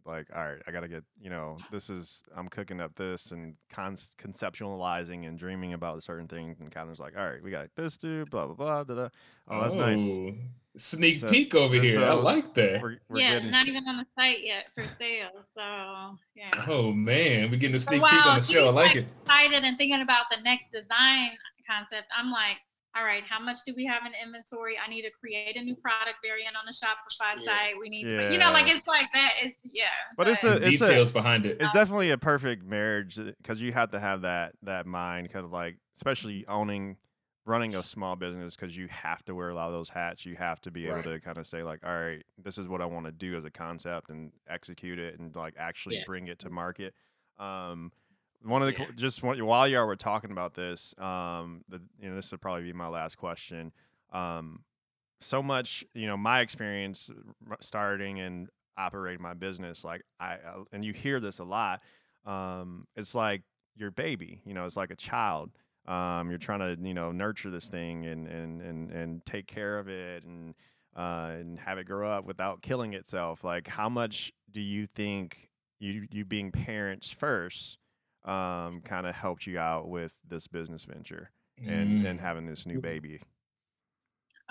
Kinda, 0.04 0.18
like, 0.18 0.26
all 0.36 0.44
right, 0.44 0.60
I 0.66 0.70
gotta 0.70 0.88
get, 0.88 1.04
you 1.20 1.30
know, 1.30 1.56
this 1.70 1.90
is, 1.90 2.22
I'm 2.36 2.48
cooking 2.48 2.80
up 2.80 2.94
this 2.96 3.32
and 3.32 3.54
con- 3.70 3.96
conceptualizing 4.18 5.26
and 5.26 5.38
dreaming 5.38 5.72
about 5.72 6.02
certain 6.02 6.28
things, 6.28 6.60
and 6.60 6.70
Catherine's 6.70 7.00
like, 7.00 7.16
all 7.16 7.24
right, 7.28 7.42
we 7.42 7.50
got 7.50 7.68
this 7.76 7.96
dude, 7.96 8.30
blah 8.30 8.46
blah 8.46 8.54
blah, 8.54 8.84
da 8.84 8.94
da. 8.94 9.08
Oh, 9.48 9.60
that's 9.62 9.74
nice. 9.74 9.98
Oh, 10.00 10.32
Sneak 10.76 11.20
So- 11.20 11.28
peek 11.28 11.54
over 11.54 11.76
just 11.76 11.96
here. 11.96 12.04
I 12.04 12.12
like 12.14 12.52
that. 12.54 12.82
We're, 12.82 12.98
we're 13.08 13.20
yeah, 13.20 13.34
getting, 13.34 13.50
not 13.52 13.68
even 13.68 13.86
on 13.86 13.98
the 13.98 14.06
site 14.18 14.44
yet 14.44 14.68
for 14.74 14.82
sale. 14.98 15.28
So 15.56 16.16
yeah. 16.34 16.50
Oh 16.66 16.92
man, 16.92 17.50
we're 17.50 17.58
getting 17.58 17.76
a 17.76 17.78
So 17.78 17.90
sneak 17.90 18.02
peek 18.02 18.26
on 18.26 18.36
the 18.40 18.42
show. 18.44 18.68
I 18.68 18.70
like 18.72 18.86
like, 18.88 18.96
it. 18.96 19.06
excited 19.22 19.62
and 19.64 19.78
thinking 19.78 20.00
about 20.02 20.24
the 20.34 20.42
next 20.42 20.66
design 20.72 21.30
concept, 21.68 22.08
I'm 22.16 22.30
like, 22.32 22.56
all 22.96 23.04
right, 23.04 23.22
how 23.28 23.40
much 23.42 23.58
do 23.66 23.72
we 23.76 23.84
have 23.86 24.02
in 24.06 24.12
inventory? 24.24 24.74
I 24.78 24.88
need 24.88 25.02
to 25.02 25.10
create 25.10 25.56
a 25.56 25.62
new 25.62 25.74
product 25.74 26.16
variant 26.22 26.54
on 26.56 26.64
the 26.66 26.72
Shopify 26.72 27.38
Yeah. 27.40 27.44
site. 27.56 27.74
We 27.80 27.88
need, 27.88 28.04
to, 28.04 28.32
you 28.32 28.38
know, 28.38 28.52
like 28.52 28.68
it's 28.68 28.86
like 28.86 29.06
that. 29.12 29.32
It's 29.42 29.56
yeah. 29.64 29.86
But 30.16 30.28
it's 30.28 30.42
The 30.42 30.54
a- 30.54 30.56
it's 30.56 30.80
a- 30.80 30.86
details 30.86 31.12
behind 31.12 31.46
it. 31.46 31.58
it's 31.60 31.72
definitely 31.72 32.10
a 32.10 32.18
perfect 32.18 32.64
marriage 32.64 33.16
because 33.16 33.60
you 33.60 33.72
have 33.72 33.90
to 33.90 34.00
have 34.00 34.22
that 34.22 34.52
that 34.62 34.86
mind, 34.86 35.32
kind 35.32 35.44
of 35.44 35.50
like, 35.52 35.76
especially 35.96 36.46
owning, 36.46 36.96
running 37.46 37.74
a 37.74 37.82
small 37.82 38.16
business, 38.16 38.54
because 38.56 38.76
you 38.76 38.86
have 38.88 39.24
to 39.24 39.34
wear 39.34 39.48
a 39.50 39.54
lot 39.54 39.66
of 39.66 39.72
those 39.72 39.88
hats. 39.88 40.24
You 40.24 40.36
have 40.36 40.60
to 40.62 40.70
be 40.70 40.86
able 40.86 41.02
to 41.02 41.20
kind 41.20 41.36
of 41.38 41.46
say 41.46 41.62
like, 41.62 41.80
all 41.84 41.92
right, 41.92 42.22
this 42.42 42.58
is 42.58 42.68
what 42.68 42.80
I 42.80 42.86
want 42.86 43.06
to 43.06 43.12
do 43.12 43.36
as 43.36 43.44
a 43.44 43.50
concept 43.50 44.08
and 44.10 44.30
execute 44.48 44.98
it 44.98 45.18
and 45.18 45.34
like 45.34 45.54
actually 45.58 45.96
Yeah. 45.96 46.02
bring 46.06 46.28
it 46.28 46.38
to 46.40 46.50
market. 46.50 46.94
Um, 47.38 47.90
one 48.44 48.62
of 48.62 48.66
the 48.66 48.72
Yeah. 48.72 48.90
just 48.94 49.22
one, 49.22 49.44
while 49.44 49.66
y'all 49.68 49.86
were 49.86 49.96
talking 49.96 50.30
about 50.30 50.54
this, 50.54 50.94
um, 50.98 51.64
the 51.68 51.80
you 51.98 52.08
know 52.10 52.16
this 52.16 52.30
would 52.32 52.40
probably 52.40 52.62
be 52.64 52.72
my 52.72 52.88
last 52.88 53.16
question. 53.16 53.72
Um, 54.12 54.64
so 55.20 55.42
much, 55.42 55.84
you 55.94 56.06
know, 56.06 56.16
my 56.16 56.40
experience 56.40 57.10
starting 57.60 58.20
and 58.20 58.48
operating 58.76 59.22
my 59.22 59.34
business, 59.34 59.84
like 59.84 60.02
I, 60.20 60.38
and 60.72 60.84
you 60.84 60.92
hear 60.92 61.20
this 61.20 61.38
a 61.38 61.44
lot. 61.44 61.82
Um, 62.26 62.86
it's 62.96 63.14
like 63.14 63.42
your 63.76 63.90
baby, 63.90 64.42
you 64.44 64.54
know, 64.54 64.66
it's 64.66 64.76
like 64.76 64.90
a 64.90 64.96
child. 64.96 65.52
Um, 65.86 66.30
you're 66.30 66.38
trying 66.38 66.60
to, 66.60 66.76
you 66.86 66.94
know, 66.94 67.12
nurture 67.12 67.50
this 67.50 67.68
thing 67.68 68.06
and 68.06 68.26
and 68.28 68.62
and 68.62 68.90
and 68.90 69.26
take 69.26 69.46
care 69.46 69.78
of 69.78 69.88
it 69.88 70.24
and 70.24 70.54
uh, 70.96 71.30
and 71.38 71.58
have 71.58 71.78
it 71.78 71.84
grow 71.84 72.10
up 72.10 72.24
without 72.24 72.62
killing 72.62 72.94
itself. 72.94 73.44
Like, 73.44 73.66
how 73.68 73.88
much 73.88 74.32
do 74.52 74.60
you 74.60 74.86
think 74.86 75.48
you 75.78 76.06
you 76.10 76.24
being 76.24 76.52
parents 76.52 77.10
first 77.10 77.78
um, 78.24 78.80
kind 78.82 79.06
of 79.06 79.14
helped 79.14 79.46
you 79.46 79.58
out 79.58 79.88
with 79.88 80.14
this 80.28 80.46
business 80.46 80.84
venture 80.84 81.30
and 81.66 82.00
and 82.02 82.18
Mm. 82.18 82.20
having 82.20 82.46
this 82.46 82.66
new 82.66 82.80
baby? 82.80 83.20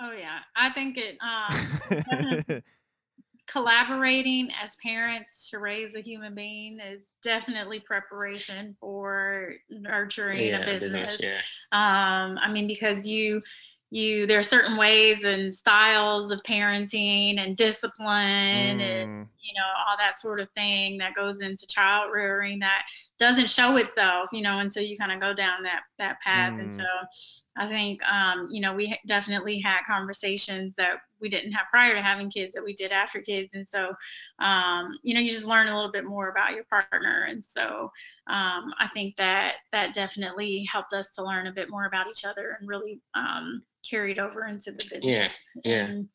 Oh 0.00 0.12
yeah, 0.12 0.40
I 0.56 0.70
think 0.70 0.96
it. 0.98 1.18
Um, 1.22 1.74
collaborating 3.46 4.48
as 4.62 4.74
parents 4.76 5.50
to 5.50 5.58
raise 5.58 5.94
a 5.94 6.00
human 6.00 6.34
being 6.34 6.80
is 6.80 7.04
definitely 7.22 7.78
preparation 7.80 8.74
for 8.80 9.52
nurturing 9.68 10.40
Yeah, 10.40 10.62
a 10.62 10.64
business. 10.64 11.20
Yeah. 11.20 11.42
um 11.72 12.38
i 12.40 12.50
mean 12.50 12.66
because 12.66 13.06
you 13.06 13.40
you 13.90 14.26
there 14.26 14.38
are 14.38 14.42
certain 14.42 14.78
ways 14.78 15.22
and 15.24 15.54
styles 15.54 16.30
of 16.30 16.42
parenting 16.42 17.38
and 17.38 17.54
discipline 17.56 18.80
and 18.80 19.10
Mm, 19.10 19.28
you 19.44 19.52
know 19.54 19.66
all 19.86 19.96
that 19.98 20.20
sort 20.20 20.40
of 20.40 20.50
thing 20.52 20.98
that 20.98 21.14
goes 21.14 21.40
into 21.40 21.66
child 21.66 22.10
rearing 22.12 22.58
that 22.58 22.86
doesn't 23.18 23.48
show 23.50 23.76
itself 23.76 24.28
you 24.32 24.42
know 24.42 24.58
until 24.58 24.82
you 24.82 24.96
kind 24.96 25.12
of 25.12 25.20
go 25.20 25.32
down 25.34 25.62
that 25.62 25.82
that 25.98 26.20
path 26.20 26.58
and 26.58 26.70
Mm. 26.70 26.76
so 26.76 26.84
I 27.56 27.68
think, 27.68 28.02
um, 28.10 28.48
you 28.50 28.60
know, 28.60 28.74
we 28.74 28.98
definitely 29.06 29.60
had 29.60 29.82
conversations 29.86 30.74
that 30.76 30.96
we 31.20 31.28
didn't 31.28 31.52
have 31.52 31.66
prior 31.70 31.94
to 31.94 32.02
having 32.02 32.28
kids 32.28 32.52
that 32.52 32.64
we 32.64 32.74
did 32.74 32.90
after 32.90 33.20
kids. 33.20 33.50
And 33.54 33.66
so, 33.66 33.94
um, 34.40 34.98
you 35.04 35.14
know, 35.14 35.20
you 35.20 35.30
just 35.30 35.46
learn 35.46 35.68
a 35.68 35.76
little 35.76 35.92
bit 35.92 36.04
more 36.04 36.30
about 36.30 36.54
your 36.54 36.64
partner. 36.64 37.26
And 37.28 37.44
so 37.44 37.92
um, 38.26 38.74
I 38.80 38.88
think 38.92 39.14
that 39.16 39.56
that 39.70 39.94
definitely 39.94 40.66
helped 40.70 40.94
us 40.94 41.12
to 41.12 41.22
learn 41.24 41.46
a 41.46 41.52
bit 41.52 41.70
more 41.70 41.84
about 41.86 42.08
each 42.08 42.24
other 42.24 42.56
and 42.58 42.68
really 42.68 43.00
um, 43.14 43.62
carried 43.88 44.18
over 44.18 44.46
into 44.46 44.72
the 44.72 44.84
business. 44.90 45.04
Yeah, 45.04 45.28
yeah. 45.64 45.84
And, 45.86 46.08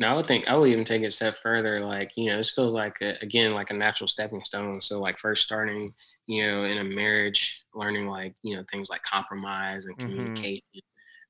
No, 0.00 0.08
I 0.08 0.14
would 0.14 0.26
think 0.26 0.48
I 0.48 0.56
would 0.56 0.70
even 0.70 0.84
take 0.84 1.02
it 1.02 1.06
a 1.06 1.10
step 1.10 1.36
further. 1.42 1.80
Like, 1.80 2.12
you 2.16 2.26
know, 2.26 2.36
this 2.36 2.50
feels 2.52 2.72
like 2.72 2.96
a, 3.02 3.16
again 3.20 3.52
like 3.54 3.70
a 3.70 3.74
natural 3.74 4.06
stepping 4.06 4.44
stone. 4.44 4.80
So 4.80 5.00
like 5.00 5.18
first 5.18 5.42
starting, 5.42 5.90
you 6.26 6.42
know, 6.44 6.64
in 6.64 6.78
a 6.78 6.84
marriage, 6.84 7.62
learning 7.74 8.06
like 8.06 8.34
you 8.42 8.56
know 8.56 8.64
things 8.70 8.90
like 8.90 9.02
compromise 9.02 9.86
and 9.86 9.96
Mhm. 9.98 10.04
communication, 10.04 10.62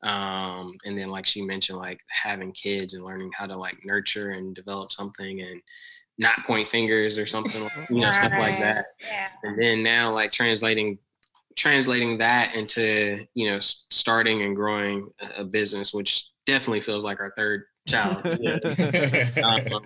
um, 0.02 0.76
and 0.84 0.98
then 0.98 1.08
like 1.08 1.24
she 1.26 1.40
mentioned, 1.42 1.78
like 1.78 2.00
having 2.10 2.52
kids 2.52 2.92
and 2.94 3.04
learning 3.04 3.30
how 3.34 3.46
to 3.46 3.56
like 3.56 3.78
nurture 3.84 4.30
and 4.30 4.54
develop 4.54 4.92
something 4.92 5.40
and 5.40 5.62
not 6.18 6.44
point 6.46 6.68
fingers 6.68 7.16
or 7.18 7.26
something, 7.26 7.70
you 7.90 8.00
know, 8.00 8.12
stuff 8.14 8.32
like 8.36 8.58
that. 8.58 8.86
Yeah. 9.00 9.28
And 9.44 9.60
then 9.62 9.82
now 9.82 10.12
like 10.12 10.30
translating 10.30 10.98
translating 11.56 12.18
that 12.18 12.54
into 12.54 13.26
you 13.34 13.50
know 13.50 13.58
starting 13.60 14.42
and 14.42 14.54
growing 14.54 15.08
a 15.38 15.44
business, 15.44 15.94
which 15.94 16.30
definitely 16.46 16.80
feels 16.82 17.04
like 17.04 17.18
our 17.20 17.32
third 17.36 17.64
child. 17.88 18.38
Yeah. 18.40 18.58
Um, 19.44 19.84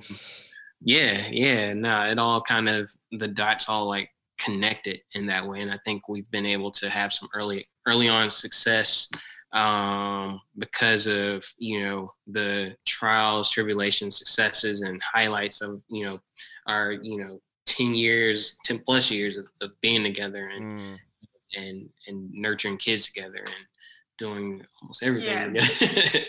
yeah, 0.84 1.28
yeah, 1.30 1.74
no, 1.74 2.02
it 2.10 2.18
all 2.18 2.40
kind 2.40 2.68
of 2.68 2.90
the 3.12 3.28
dots 3.28 3.68
all 3.68 3.86
like 3.86 4.10
connected 4.40 5.00
in 5.14 5.26
that 5.26 5.46
way, 5.46 5.60
and 5.60 5.70
I 5.70 5.78
think 5.84 6.08
we've 6.08 6.28
been 6.32 6.46
able 6.46 6.72
to 6.72 6.90
have 6.90 7.12
some 7.12 7.28
early 7.34 7.66
early 7.86 8.08
on 8.08 8.30
success 8.30 9.08
um, 9.52 10.40
because 10.58 11.06
of 11.06 11.44
you 11.58 11.84
know 11.84 12.10
the 12.26 12.74
trials, 12.84 13.50
tribulations, 13.50 14.18
successes, 14.18 14.82
and 14.82 15.00
highlights 15.02 15.60
of 15.62 15.80
you 15.88 16.04
know 16.04 16.20
our 16.66 16.92
you 16.92 17.18
know 17.18 17.40
ten 17.66 17.94
years, 17.94 18.56
ten 18.64 18.80
plus 18.80 19.08
years 19.10 19.36
of, 19.36 19.46
of 19.60 19.70
being 19.82 20.02
together 20.02 20.48
and 20.48 20.80
Mm. 20.80 20.98
and 21.56 21.88
and 22.08 22.32
nurturing 22.32 22.78
kids 22.78 23.06
together 23.06 23.38
and 23.38 23.66
doing 24.22 24.64
almost 24.80 25.02
everything 25.02 25.54
Yeah. 25.54 25.66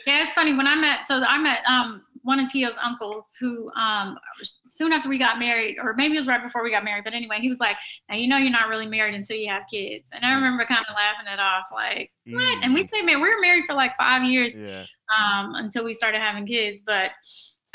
Yeah, 0.07 0.23
it's 0.23 0.33
funny 0.33 0.53
when 0.55 0.67
I 0.67 0.75
met. 0.75 1.07
So 1.07 1.21
I 1.23 1.37
met 1.37 1.59
um, 1.67 2.03
one 2.23 2.39
of 2.39 2.51
Tio's 2.51 2.77
uncles 2.81 3.25
who, 3.39 3.71
um, 3.73 4.17
soon 4.65 4.91
after 4.93 5.09
we 5.09 5.17
got 5.19 5.37
married, 5.37 5.77
or 5.81 5.93
maybe 5.93 6.15
it 6.15 6.19
was 6.19 6.27
right 6.27 6.41
before 6.41 6.63
we 6.63 6.71
got 6.71 6.83
married. 6.83 7.03
But 7.03 7.13
anyway, 7.13 7.37
he 7.39 7.49
was 7.49 7.59
like, 7.59 7.77
"Now 8.09 8.15
you 8.15 8.27
know 8.27 8.37
you're 8.37 8.51
not 8.51 8.67
really 8.69 8.87
married 8.87 9.13
until 9.13 9.37
you 9.37 9.49
have 9.49 9.63
kids." 9.69 10.09
And 10.13 10.25
I 10.25 10.33
remember 10.33 10.65
kind 10.65 10.83
of 10.89 10.95
laughing 10.95 11.31
it 11.31 11.39
off, 11.39 11.65
like, 11.71 12.11
"What?" 12.29 12.63
And 12.63 12.73
we 12.73 12.87
say, 12.87 13.01
"Man, 13.01 13.21
we 13.21 13.29
were 13.29 13.41
married 13.41 13.65
for 13.65 13.75
like 13.75 13.95
five 13.97 14.23
years 14.23 14.55
Yeah. 14.55 14.85
um, 15.15 15.55
until 15.55 15.83
we 15.83 15.93
started 15.93 16.19
having 16.21 16.47
kids." 16.47 16.81
But 16.85 17.11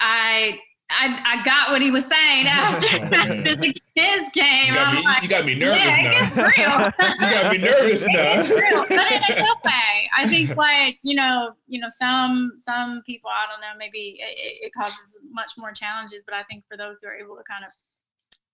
I, 0.00 0.58
I, 0.90 1.20
I 1.24 1.44
got 1.44 1.70
what 1.70 1.82
he 1.82 1.90
was 1.90 2.04
saying 2.04 2.46
after, 2.48 2.98
after 3.14 3.56
the 3.56 3.76
kids 3.96 4.30
came. 4.32 4.72
You 4.72 4.74
got, 4.74 4.94
me, 4.94 5.04
like, 5.04 5.22
you 5.22 5.28
got 5.28 5.44
me 5.44 5.54
nervous 5.54 5.84
yeah, 5.84 6.30
now. 6.34 6.42
real. 6.42 7.08
you 7.28 7.34
got 7.34 7.52
me 7.52 7.58
nervous 7.58 8.06
now. 8.06 8.42
But 8.88 9.12
in 9.12 9.22
a 9.22 9.40
good 9.40 9.56
way. 9.64 10.10
I 10.16 10.26
think 10.26 10.56
like 10.56 10.98
you 11.02 11.14
know, 11.14 11.52
you 11.66 11.80
know, 11.80 11.88
some 12.00 12.52
some 12.62 13.02
people, 13.06 13.30
I 13.30 13.46
don't 13.50 13.60
know, 13.60 13.78
maybe 13.78 14.18
it, 14.18 14.66
it 14.66 14.72
causes 14.72 15.16
much 15.30 15.52
more 15.58 15.72
challenges. 15.72 16.24
But 16.24 16.34
I 16.34 16.42
think 16.44 16.64
for 16.68 16.76
those 16.76 16.96
who 17.02 17.08
are 17.08 17.14
able 17.14 17.36
to 17.36 17.42
kind 17.48 17.64
of 17.64 17.70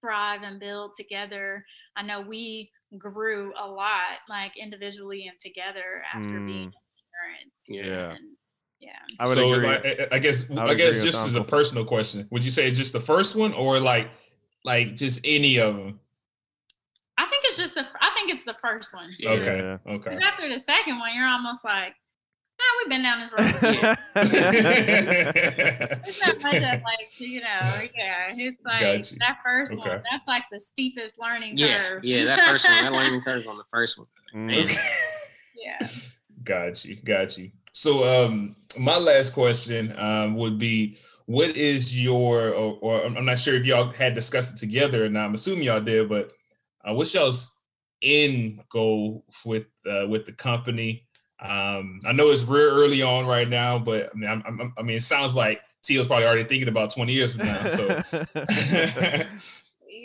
thrive 0.00 0.42
and 0.42 0.60
build 0.60 0.94
together, 0.94 1.64
I 1.96 2.02
know 2.02 2.20
we 2.20 2.70
grew 2.98 3.52
a 3.56 3.66
lot, 3.66 4.20
like 4.28 4.56
individually 4.56 5.26
and 5.28 5.38
together 5.38 6.02
after 6.12 6.40
being 6.40 6.68
mm. 6.68 6.72
parents. 7.14 7.56
Yeah. 7.68 8.10
And, 8.10 8.36
yeah. 8.84 8.98
I 9.18 9.26
would 9.26 9.36
so 9.36 9.52
agree. 9.52 9.66
like, 9.66 9.84
I- 9.86 10.08
I 10.16 10.18
guess 10.18 10.50
I 10.50 10.54
would 10.54 10.70
I, 10.70 10.74
guess 10.74 11.02
just 11.02 11.26
as 11.26 11.34
a 11.34 11.44
personal 11.44 11.84
question, 11.84 12.26
would 12.30 12.44
you 12.44 12.50
say 12.50 12.66
it's 12.68 12.78
just 12.78 12.92
the 12.92 13.00
first 13.00 13.34
one 13.36 13.52
or 13.52 13.80
like 13.80 14.10
like 14.64 14.94
just 14.96 15.20
any 15.24 15.58
of 15.58 15.76
them? 15.76 16.00
I 17.16 17.26
think 17.26 17.44
it's 17.46 17.56
just 17.56 17.74
the. 17.74 17.86
I 18.00 18.10
think 18.16 18.30
it's 18.32 18.44
the 18.44 18.56
first 18.60 18.92
one. 18.94 19.10
Yeah. 19.20 19.30
Okay. 19.30 19.56
Yeah. 19.58 19.78
Okay. 19.94 20.14
'Cause 20.14 20.22
After 20.24 20.48
the 20.48 20.58
second 20.58 20.98
one, 20.98 21.14
you're 21.14 21.26
almost 21.28 21.64
like, 21.64 21.94
ah, 22.60 22.72
we've 22.82 22.90
been 22.90 23.02
down 23.02 23.20
this 23.20 23.30
road. 23.32 23.96
It's 26.06 26.26
not 26.26 26.42
much 26.42 26.56
of 26.56 26.82
like, 26.82 27.20
you 27.20 27.40
know, 27.40 27.60
yeah. 27.96 28.32
It's 28.36 28.60
like 28.64 29.18
that 29.20 29.38
first 29.44 29.76
one. 29.76 30.02
That's 30.10 30.26
like 30.26 30.44
the 30.50 30.58
steepest 30.60 31.18
learning 31.20 31.56
yeah, 31.56 31.84
curve. 31.84 32.04
yeah, 32.04 32.24
that 32.24 32.48
first 32.48 32.66
one, 32.68 32.82
that 32.82 32.92
learning 32.92 33.20
curve 33.22 33.46
on 33.46 33.56
the 33.56 33.64
first 33.70 33.98
one. 33.98 34.06
Mm. 34.34 34.64
Okay. 34.64 34.76
yeah. 35.56 35.86
Got 36.42 36.84
you. 36.84 36.96
Got 36.96 37.38
you. 37.38 37.50
So 37.72 38.04
um 38.26 38.56
my 38.78 38.96
last 38.96 39.32
question 39.32 39.94
um 39.98 40.34
would 40.36 40.58
be 40.58 40.98
what 41.26 41.56
is 41.56 42.00
your 42.02 42.50
or, 42.50 42.78
or 42.80 43.04
I'm 43.04 43.16
I'm 43.16 43.24
not 43.24 43.38
sure 43.38 43.54
if 43.54 43.64
y'all 43.64 43.90
had 43.90 44.14
discussed 44.14 44.54
it 44.54 44.58
together 44.58 45.04
and 45.04 45.18
I'm 45.18 45.34
assuming 45.34 45.64
y'all 45.64 45.80
did, 45.80 46.08
but 46.08 46.32
uh, 46.84 46.92
what's 46.94 47.14
y'all's 47.14 47.58
end 48.02 48.60
goal 48.68 49.24
with 49.44 49.66
uh, 49.90 50.06
with 50.06 50.26
the 50.26 50.32
company? 50.32 51.06
Um, 51.40 52.00
I 52.04 52.12
know 52.12 52.30
it's 52.30 52.42
real 52.42 52.70
early 52.70 53.02
on 53.02 53.26
right 53.26 53.48
now, 53.48 53.78
but 53.78 54.10
I 54.14 54.18
mean, 54.18 54.30
I'm, 54.30 54.42
I'm, 54.46 54.72
I 54.78 54.82
mean, 54.82 54.96
it 54.98 55.02
sounds 55.02 55.34
like 55.34 55.60
Tio's 55.82 56.06
probably 56.06 56.26
already 56.26 56.44
thinking 56.44 56.68
about 56.68 56.90
20 56.90 57.12
years 57.12 57.32
from 57.32 57.46
now. 57.46 57.68
So, 57.68 58.02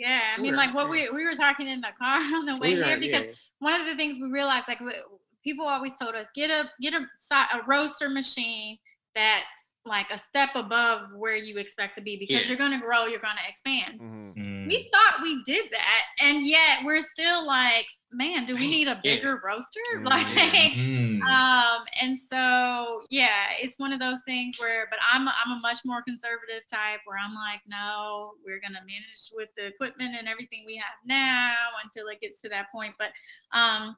Yeah. 0.00 0.20
I 0.36 0.40
mean, 0.40 0.56
like 0.56 0.74
what 0.74 0.88
we 0.88 1.10
we 1.10 1.26
were 1.26 1.34
talking 1.34 1.68
in 1.68 1.82
the 1.82 1.88
car 1.98 2.20
on 2.20 2.46
the 2.46 2.56
way 2.56 2.74
We're 2.74 2.84
here 2.84 2.98
because 2.98 3.26
yeah. 3.26 3.32
one 3.58 3.78
of 3.78 3.86
the 3.86 3.96
things 3.96 4.18
we 4.18 4.28
realized, 4.28 4.64
like 4.66 4.78
w- 4.78 4.96
people 5.44 5.66
always 5.66 5.92
told 6.00 6.14
us, 6.14 6.28
get 6.34 6.50
a 6.50 6.70
get 6.80 6.94
a 6.94 7.06
a 7.32 7.62
roaster 7.66 8.08
machine 8.08 8.76
that's 9.14 9.44
like 9.86 10.10
a 10.10 10.18
step 10.18 10.50
above 10.54 11.08
where 11.16 11.36
you 11.36 11.56
expect 11.58 11.94
to 11.96 12.02
be 12.02 12.16
because 12.18 12.42
Yeah. 12.42 12.48
you're 12.48 12.58
going 12.58 12.78
to 12.78 12.84
grow, 12.84 13.06
you're 13.06 13.18
going 13.20 13.36
to 13.42 13.48
expand. 13.48 13.98
Mhm. 14.00 14.34
mm, 14.36 14.66
We 14.66 14.90
thought 14.92 15.22
we 15.22 15.42
did 15.44 15.70
that, 15.70 16.02
and 16.20 16.46
yet 16.46 16.84
we're 16.84 17.00
still 17.02 17.46
like, 17.46 17.86
man, 18.12 18.44
do 18.44 18.54
we 18.54 18.68
need 18.68 18.88
a 18.88 19.00
Yeah. 19.02 19.14
bigger 19.16 19.40
roaster? 19.42 19.80
Mm, 19.96 20.04
Like, 20.04 20.26
mm, 20.26 21.20
um, 21.32 21.84
and 22.02 22.18
so 22.20 23.02
yeah, 23.08 23.52
it's 23.58 23.78
one 23.78 23.92
of 23.92 24.00
those 24.00 24.22
things 24.24 24.58
where, 24.60 24.86
but 24.90 24.98
I'm 25.10 25.26
a, 25.28 25.34
I'm 25.44 25.52
a 25.52 25.60
much 25.60 25.78
more 25.86 26.02
conservative 26.02 26.62
type 26.70 27.00
where 27.06 27.16
I'm 27.18 27.34
like, 27.34 27.60
no, 27.66 28.32
we're 28.44 28.60
gonna 28.60 28.80
manage 28.84 29.30
with 29.32 29.48
the 29.56 29.66
equipment 29.66 30.14
and 30.18 30.28
everything 30.28 30.64
we 30.66 30.76
have 30.76 30.94
now 31.06 31.54
until 31.84 32.08
it 32.08 32.20
gets 32.20 32.40
to 32.42 32.48
that 32.50 32.70
point. 32.70 32.94
But 32.98 33.12
um, 33.58 33.96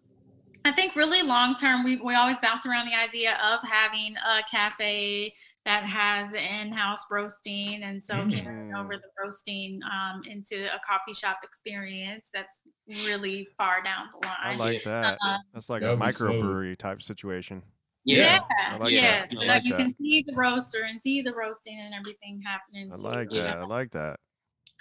I 0.64 0.72
think 0.72 0.94
really 0.94 1.22
long 1.22 1.54
term, 1.56 1.84
we 1.84 1.96
we 1.96 2.14
always 2.14 2.36
bounce 2.42 2.66
around 2.66 2.86
the 2.86 2.94
idea 2.94 3.36
of 3.42 3.60
having 3.68 4.14
a 4.16 4.42
cafe 4.50 5.34
that 5.64 5.84
has 5.84 6.32
in-house 6.32 7.06
roasting, 7.10 7.82
and 7.84 8.02
so 8.02 8.14
carrying 8.28 8.74
over 8.74 8.94
Mm. 8.94 9.00
the 9.00 9.08
roasting 9.22 9.80
um, 9.84 10.22
into 10.26 10.66
a 10.66 10.80
coffee 10.86 11.14
shop 11.14 11.38
experience. 11.44 12.30
That's 12.34 12.62
really 13.06 13.46
far 13.56 13.82
down 13.82 14.06
the 14.12 14.26
line. 14.26 14.36
I 14.42 14.54
like 14.56 14.82
that. 14.84 15.18
Uh, 15.24 15.36
That's 15.52 15.68
like 15.70 15.82
That 15.82 15.92
a 15.92 15.96
would 15.96 16.04
be 16.04 16.10
smooth. 16.10 16.30
microbrewery 16.42 16.78
type 16.78 17.00
situation. 17.02 17.62
Yeah. 18.04 18.40
I 18.68 18.76
like 18.78 18.90
yeah, 18.92 19.26
that. 19.26 19.32
So 19.32 19.38
like 19.46 19.64
you 19.64 19.72
that. 19.72 19.78
can 19.78 19.94
see 20.00 20.24
the 20.26 20.34
roaster 20.34 20.82
and 20.82 21.00
see 21.00 21.22
the 21.22 21.32
roasting 21.32 21.78
and 21.78 21.94
everything 21.94 22.42
happening. 22.44 22.90
I 22.90 22.96
too. 22.96 23.02
like 23.02 23.28
Yeah. 23.30 23.42
that. 23.44 23.56
I 23.58 23.64
like 23.64 23.92
that. 23.92 24.18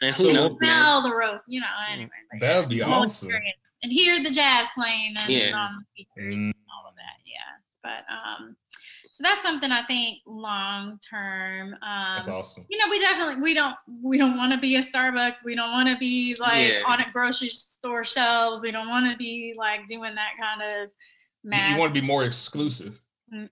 And 0.02 0.16
who 0.16 0.34
knows. 0.34 0.58
Smell 0.62 1.02
the 1.04 1.14
roast, 1.16 1.46
you 1.48 1.60
know. 1.62 1.68
Anyway, 1.92 2.10
That 2.40 2.60
would 2.60 2.70
be 2.70 2.82
awesome. 2.82 3.30
experience. 3.30 3.58
And 3.84 3.92
hear 3.92 4.22
the 4.22 4.32
jazz 4.32 4.68
playing 4.76 5.14
and 5.20 5.30
Yeah. 5.32 5.64
um, 5.66 5.86
and 6.18 6.54
all 6.74 6.88
of 6.90 6.96
that. 6.96 7.22
Yeah, 7.26 7.40
but 7.84 8.06
um, 8.14 8.56
so 9.12 9.24
that's 9.24 9.42
something 9.44 9.72
I 9.72 9.84
think 9.86 10.20
long 10.26 11.00
term. 11.08 11.74
Um, 11.82 12.16
that's 12.16 12.28
awesome. 12.28 12.66
you 12.70 12.78
know, 12.78 12.86
we 12.90 13.00
definitely 13.00 13.42
we 13.42 13.54
don't 13.54 13.76
we 14.04 14.18
don't 14.18 14.38
want 14.38 14.52
to 14.54 14.60
be 14.60 14.76
a 14.76 14.82
Starbucks. 14.82 15.44
We 15.44 15.56
don't 15.56 15.72
want 15.72 15.90
to 15.90 15.98
be 15.98 16.36
like 16.40 16.74
Yeah. 16.74 16.84
on 16.86 17.00
a 17.02 17.12
grocery 17.12 17.50
store 17.50 18.04
shelves. 18.04 18.62
We 18.62 18.72
don't 18.72 18.88
want 18.90 19.10
to 19.12 19.18
be 19.18 19.54
like 19.58 19.88
doing 19.88 20.14
that 20.16 20.32
kind 20.40 20.62
of 20.62 20.90
You, 21.44 21.78
want 21.78 21.94
to 21.94 22.00
be 22.02 22.06
more 22.06 22.24
exclusive. 22.24 23.02
Mm, 23.34 23.50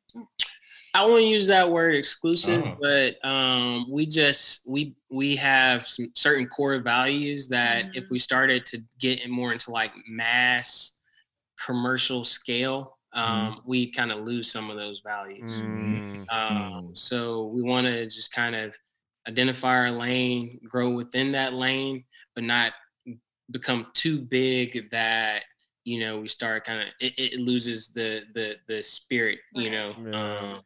I 0.94 1.06
won't 1.06 1.24
use 1.26 1.46
that 1.48 1.70
word 1.70 1.96
exclusive, 1.96 2.64
Oh. 2.66 2.78
but 2.82 3.24
um, 3.26 3.86
we 3.92 4.06
just 4.06 4.68
we 4.68 4.96
we 5.10 5.36
have 5.36 5.88
some 5.88 6.12
certain 6.16 6.48
core 6.48 6.80
values 6.80 7.48
that 7.50 7.96
if 7.96 8.06
Mhm. 8.06 8.10
we 8.10 8.20
started 8.20 8.66
to 8.68 8.80
get 9.00 9.22
in 9.24 9.30
more 9.32 9.52
into 9.52 9.72
like 9.72 9.92
mass 10.08 11.00
commercial 11.64 12.24
scale, 12.24 12.98
um, 13.14 13.62
we 13.66 13.92
kind 13.92 14.12
of 14.12 14.20
lose 14.26 14.52
some 14.52 14.70
of 14.70 14.78
those 14.78 15.00
values. 15.02 15.62
Mm. 15.62 16.26
Um, 16.32 16.92
so 16.96 17.46
we 17.46 17.62
want 17.62 17.86
to 17.88 18.06
just 18.06 18.32
kind 18.32 18.56
of 18.56 18.76
identify 19.28 19.76
our 19.76 19.92
lane, 19.92 20.60
grow 20.68 20.90
within 20.90 21.32
that 21.34 21.54
lane, 21.54 22.04
but 22.36 22.44
not 22.44 22.74
become 23.52 23.88
too 23.94 24.20
big 24.20 24.90
that 24.92 25.44
you 25.86 26.00
know 26.00 26.20
we 26.20 26.28
start 26.28 26.66
kind 26.66 26.82
of 26.82 26.88
it, 27.00 27.14
it 27.18 27.40
loses 27.40 27.90
the 27.94 28.24
the 28.34 28.58
the 28.68 28.82
spirit, 28.84 29.40
you 29.54 29.70
know. 29.72 29.96
Yeah. 30.06 30.38
Um, 30.56 30.62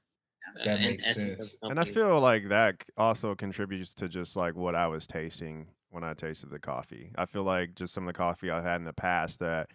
That 0.56 0.80
and 0.80 0.92
makes 0.92 1.08
essence 1.08 1.32
of 1.40 1.46
sense. 1.50 1.58
And 1.64 1.80
I 1.80 1.84
feel 1.86 2.20
like 2.20 2.50
that 2.50 2.84
also 2.98 3.36
contributes 3.36 3.94
to 3.96 4.08
just 4.08 4.36
like 4.36 4.56
what 4.56 4.76
I 4.76 4.88
was 4.88 5.08
tasting 5.08 5.68
when 5.90 6.04
I 6.04 6.14
tasted 6.14 6.50
the 6.50 6.60
coffee. 6.60 7.12
I 7.18 7.26
feel 7.26 7.44
like 7.44 7.76
just 7.76 7.94
some 7.94 8.08
of 8.08 8.14
the 8.14 8.18
coffee 8.18 8.50
I've 8.50 8.64
had 8.64 8.78
in 8.78 8.86
the 8.86 8.94
past 8.94 9.40
that 9.40 9.70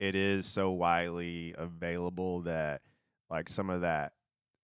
it 0.00 0.14
is 0.14 0.46
so 0.46 0.70
widely 0.72 1.54
available 1.56 2.40
that 2.42 2.82
like 3.30 3.48
some 3.48 3.70
of 3.70 3.80
that 3.82 4.12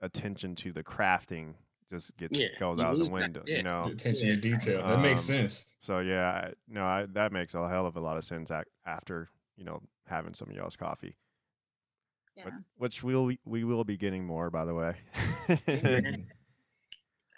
attention 0.00 0.54
to 0.56 0.72
the 0.72 0.82
crafting 0.82 1.54
just 1.88 2.16
gets 2.16 2.38
Yeah, 2.38 2.48
goes 2.58 2.78
you 2.78 2.84
out 2.84 2.92
the 2.92 2.98
lose 2.98 3.08
that, 3.08 3.12
window. 3.14 3.42
yeah. 3.46 3.56
You 3.58 3.62
know, 3.62 3.84
The 3.86 3.92
attention 3.92 4.28
to 4.28 4.36
detail. 4.36 4.86
That 4.86 5.00
makes 5.00 5.22
Um, 5.22 5.34
sense. 5.36 5.74
so 5.80 5.98
yeah, 6.00 6.28
I, 6.30 6.52
no, 6.68 6.84
I, 6.84 7.06
that 7.12 7.32
makes 7.32 7.54
a 7.54 7.68
hell 7.68 7.86
of 7.86 7.96
a 7.96 8.00
lot 8.00 8.16
of 8.16 8.24
sense 8.24 8.50
after 8.86 9.28
you 9.56 9.64
know 9.64 9.80
having 10.06 10.34
some 10.34 10.48
of 10.48 10.56
y'all's 10.56 10.76
coffee, 10.76 11.16
Yeah. 12.36 12.50
which 12.78 13.02
we'll 13.02 13.32
we 13.44 13.64
will 13.64 13.84
be 13.84 13.96
getting 13.96 14.24
more 14.24 14.50
by 14.50 14.64
the 14.64 14.74
way. 14.74 14.96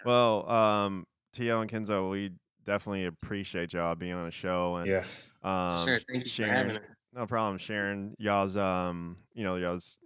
Well, 0.05 0.49
um, 0.49 1.05
Tio 1.33 1.61
and 1.61 1.71
Kenzel, 1.71 2.11
we 2.11 2.31
definitely 2.65 3.05
appreciate 3.05 3.73
y'all 3.73 3.95
being 3.95 4.13
on 4.13 4.25
the 4.25 4.31
show 4.31 4.75
and 4.77 4.89
yeah. 4.89 5.03
um, 5.43 5.83
sure. 5.83 5.99
Thank 6.09 6.25
you 6.25 6.31
for 6.31 6.51
having 6.51 6.71
sharing. 6.71 6.79
No 7.13 7.27
problem, 7.27 7.57
sharing 7.57 8.15
y'all's 8.17 8.57
um, 8.57 9.17
you 9.33 9.43
know, 9.43 9.55
y'all's 9.55 9.97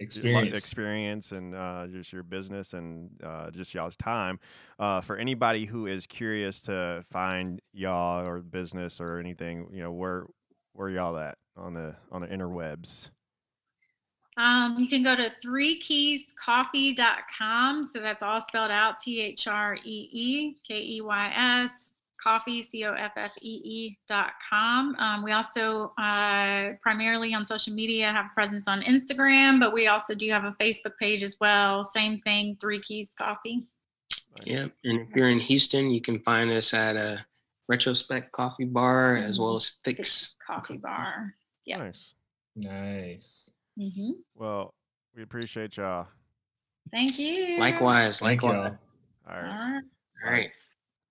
Experience. 0.00 0.56
experience 0.56 1.32
and 1.32 1.56
uh, 1.56 1.88
just 1.88 2.12
your 2.12 2.22
business 2.22 2.72
and 2.72 3.10
uh, 3.24 3.50
just 3.50 3.74
y'all's 3.74 3.96
time. 3.96 4.38
Uh, 4.78 5.00
for 5.00 5.16
anybody 5.16 5.64
who 5.64 5.86
is 5.86 6.06
curious 6.06 6.60
to 6.60 7.02
find 7.10 7.60
y'all 7.72 8.24
or 8.24 8.38
business 8.38 9.00
or 9.00 9.18
anything, 9.18 9.66
you 9.72 9.82
know, 9.82 9.90
where 9.90 10.26
where 10.72 10.88
y'all 10.88 11.18
at 11.18 11.36
on 11.56 11.74
the 11.74 11.96
on 12.12 12.20
the 12.20 12.28
interwebs? 12.28 13.10
Um, 14.38 14.76
you 14.78 14.88
can 14.88 15.02
go 15.02 15.14
to 15.16 15.30
threekeyscoffee.com. 15.44 17.90
So 17.92 18.00
that's 18.00 18.22
all 18.22 18.40
spelled 18.40 18.70
out 18.70 19.00
T 19.00 19.20
H 19.20 19.48
R 19.48 19.76
E 19.84 20.08
E 20.12 20.54
K 20.66 20.80
E 20.80 21.00
Y 21.00 21.32
S 21.34 21.90
coffee, 22.22 22.62
C 22.62 22.84
O 22.84 22.94
F 22.94 23.12
F 23.16 23.34
E 23.42 23.60
E 23.64 23.98
dot 24.06 24.34
com. 24.48 24.94
Um, 24.96 25.24
we 25.24 25.32
also 25.32 25.92
uh, 25.98 26.74
primarily 26.80 27.34
on 27.34 27.44
social 27.44 27.74
media 27.74 28.12
have 28.12 28.26
a 28.26 28.30
presence 28.34 28.68
on 28.68 28.82
Instagram, 28.82 29.58
but 29.58 29.72
we 29.72 29.88
also 29.88 30.14
do 30.14 30.30
have 30.30 30.44
a 30.44 30.54
Facebook 30.60 30.96
page 31.00 31.22
as 31.22 31.36
well. 31.40 31.82
Same 31.84 32.18
thing, 32.18 32.56
Three 32.60 32.80
Keys 32.80 33.10
Coffee. 33.18 33.66
Nice. 34.38 34.46
Yep. 34.46 34.72
And 34.84 35.00
if 35.00 35.08
you're 35.16 35.30
in 35.30 35.40
Houston, 35.40 35.90
you 35.90 36.00
can 36.00 36.20
find 36.20 36.50
us 36.50 36.72
at 36.74 36.96
a 36.96 37.24
Retrospect 37.68 38.30
Coffee 38.32 38.64
Bar 38.64 39.16
as 39.16 39.40
well 39.40 39.56
as 39.56 39.74
Fix. 39.84 39.98
Fix 39.98 40.36
Coffee 40.46 40.76
Bar. 40.76 41.34
Yep. 41.66 41.78
Nice. 41.78 42.12
Nice. 42.56 43.50
Hmm 43.78 44.10
Well, 44.34 44.74
we 45.14 45.22
appreciate 45.22 45.76
y'all. 45.76 46.08
Thank 46.90 47.18
you. 47.18 47.58
Likewise. 47.58 48.18
Thank 48.20 48.42
Likewise. 48.42 48.72
y'all. 49.26 49.34
All 49.34 49.36
All 49.36 49.42
right. 49.42 49.82
right. 50.24 50.24
All 50.24 50.30
right. 50.30 50.50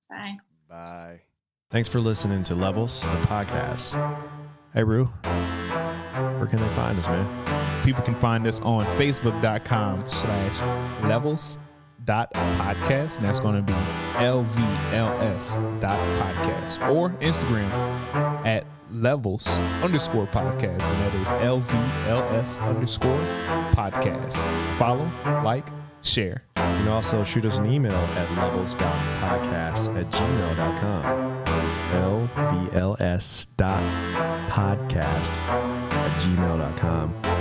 Bye. 0.10 0.35
Bye. 0.69 1.22
Thanks 1.69 1.88
for 1.89 1.99
listening 1.99 2.44
to 2.44 2.56
Levels, 2.56 3.02
the 3.02 3.07
podcast. 3.27 3.94
Hey, 4.73 4.84
Rue. 4.84 5.06
Where 5.06 6.48
can 6.48 6.60
they 6.60 6.69
find 6.76 6.98
us, 6.98 7.06
man? 7.07 7.84
People 7.84 8.03
can 8.03 8.15
find 8.15 8.45
us 8.48 8.60
on 8.61 8.85
facebook.com 8.98 10.10
slash 10.10 11.03
levels 11.03 11.57
dot 12.06 12.31
podcast 12.34 13.18
and 13.18 13.26
that's 13.26 13.39
going 13.41 13.56
to 13.56 13.61
be 13.61 13.73
lvls 14.19 15.56
dot 15.81 15.99
podcast 16.22 16.95
or 16.95 17.10
instagram 17.19 17.69
at 18.45 18.65
levels 18.91 19.47
underscore 19.84 20.27
podcast 20.27 20.89
and 20.89 21.01
that 21.01 21.15
is 21.15 21.27
lvls 21.43 22.61
underscore 22.61 23.19
podcast 23.73 24.43
follow 24.77 25.09
like 25.43 25.68
share 26.01 26.43
You 26.55 26.64
can 26.84 26.88
also 26.89 27.23
shoot 27.23 27.45
us 27.45 27.57
an 27.57 27.65
email 27.65 27.91
at 27.95 28.31
levels.podcast 28.38 29.95
at 29.97 30.11
gmail.com. 30.11 31.43
It's 31.65 31.77
L-V-L-S 31.93 33.47
dot 33.57 33.84
podcast 34.49 35.38
at 35.38 36.22
gmail.com. 36.22 37.36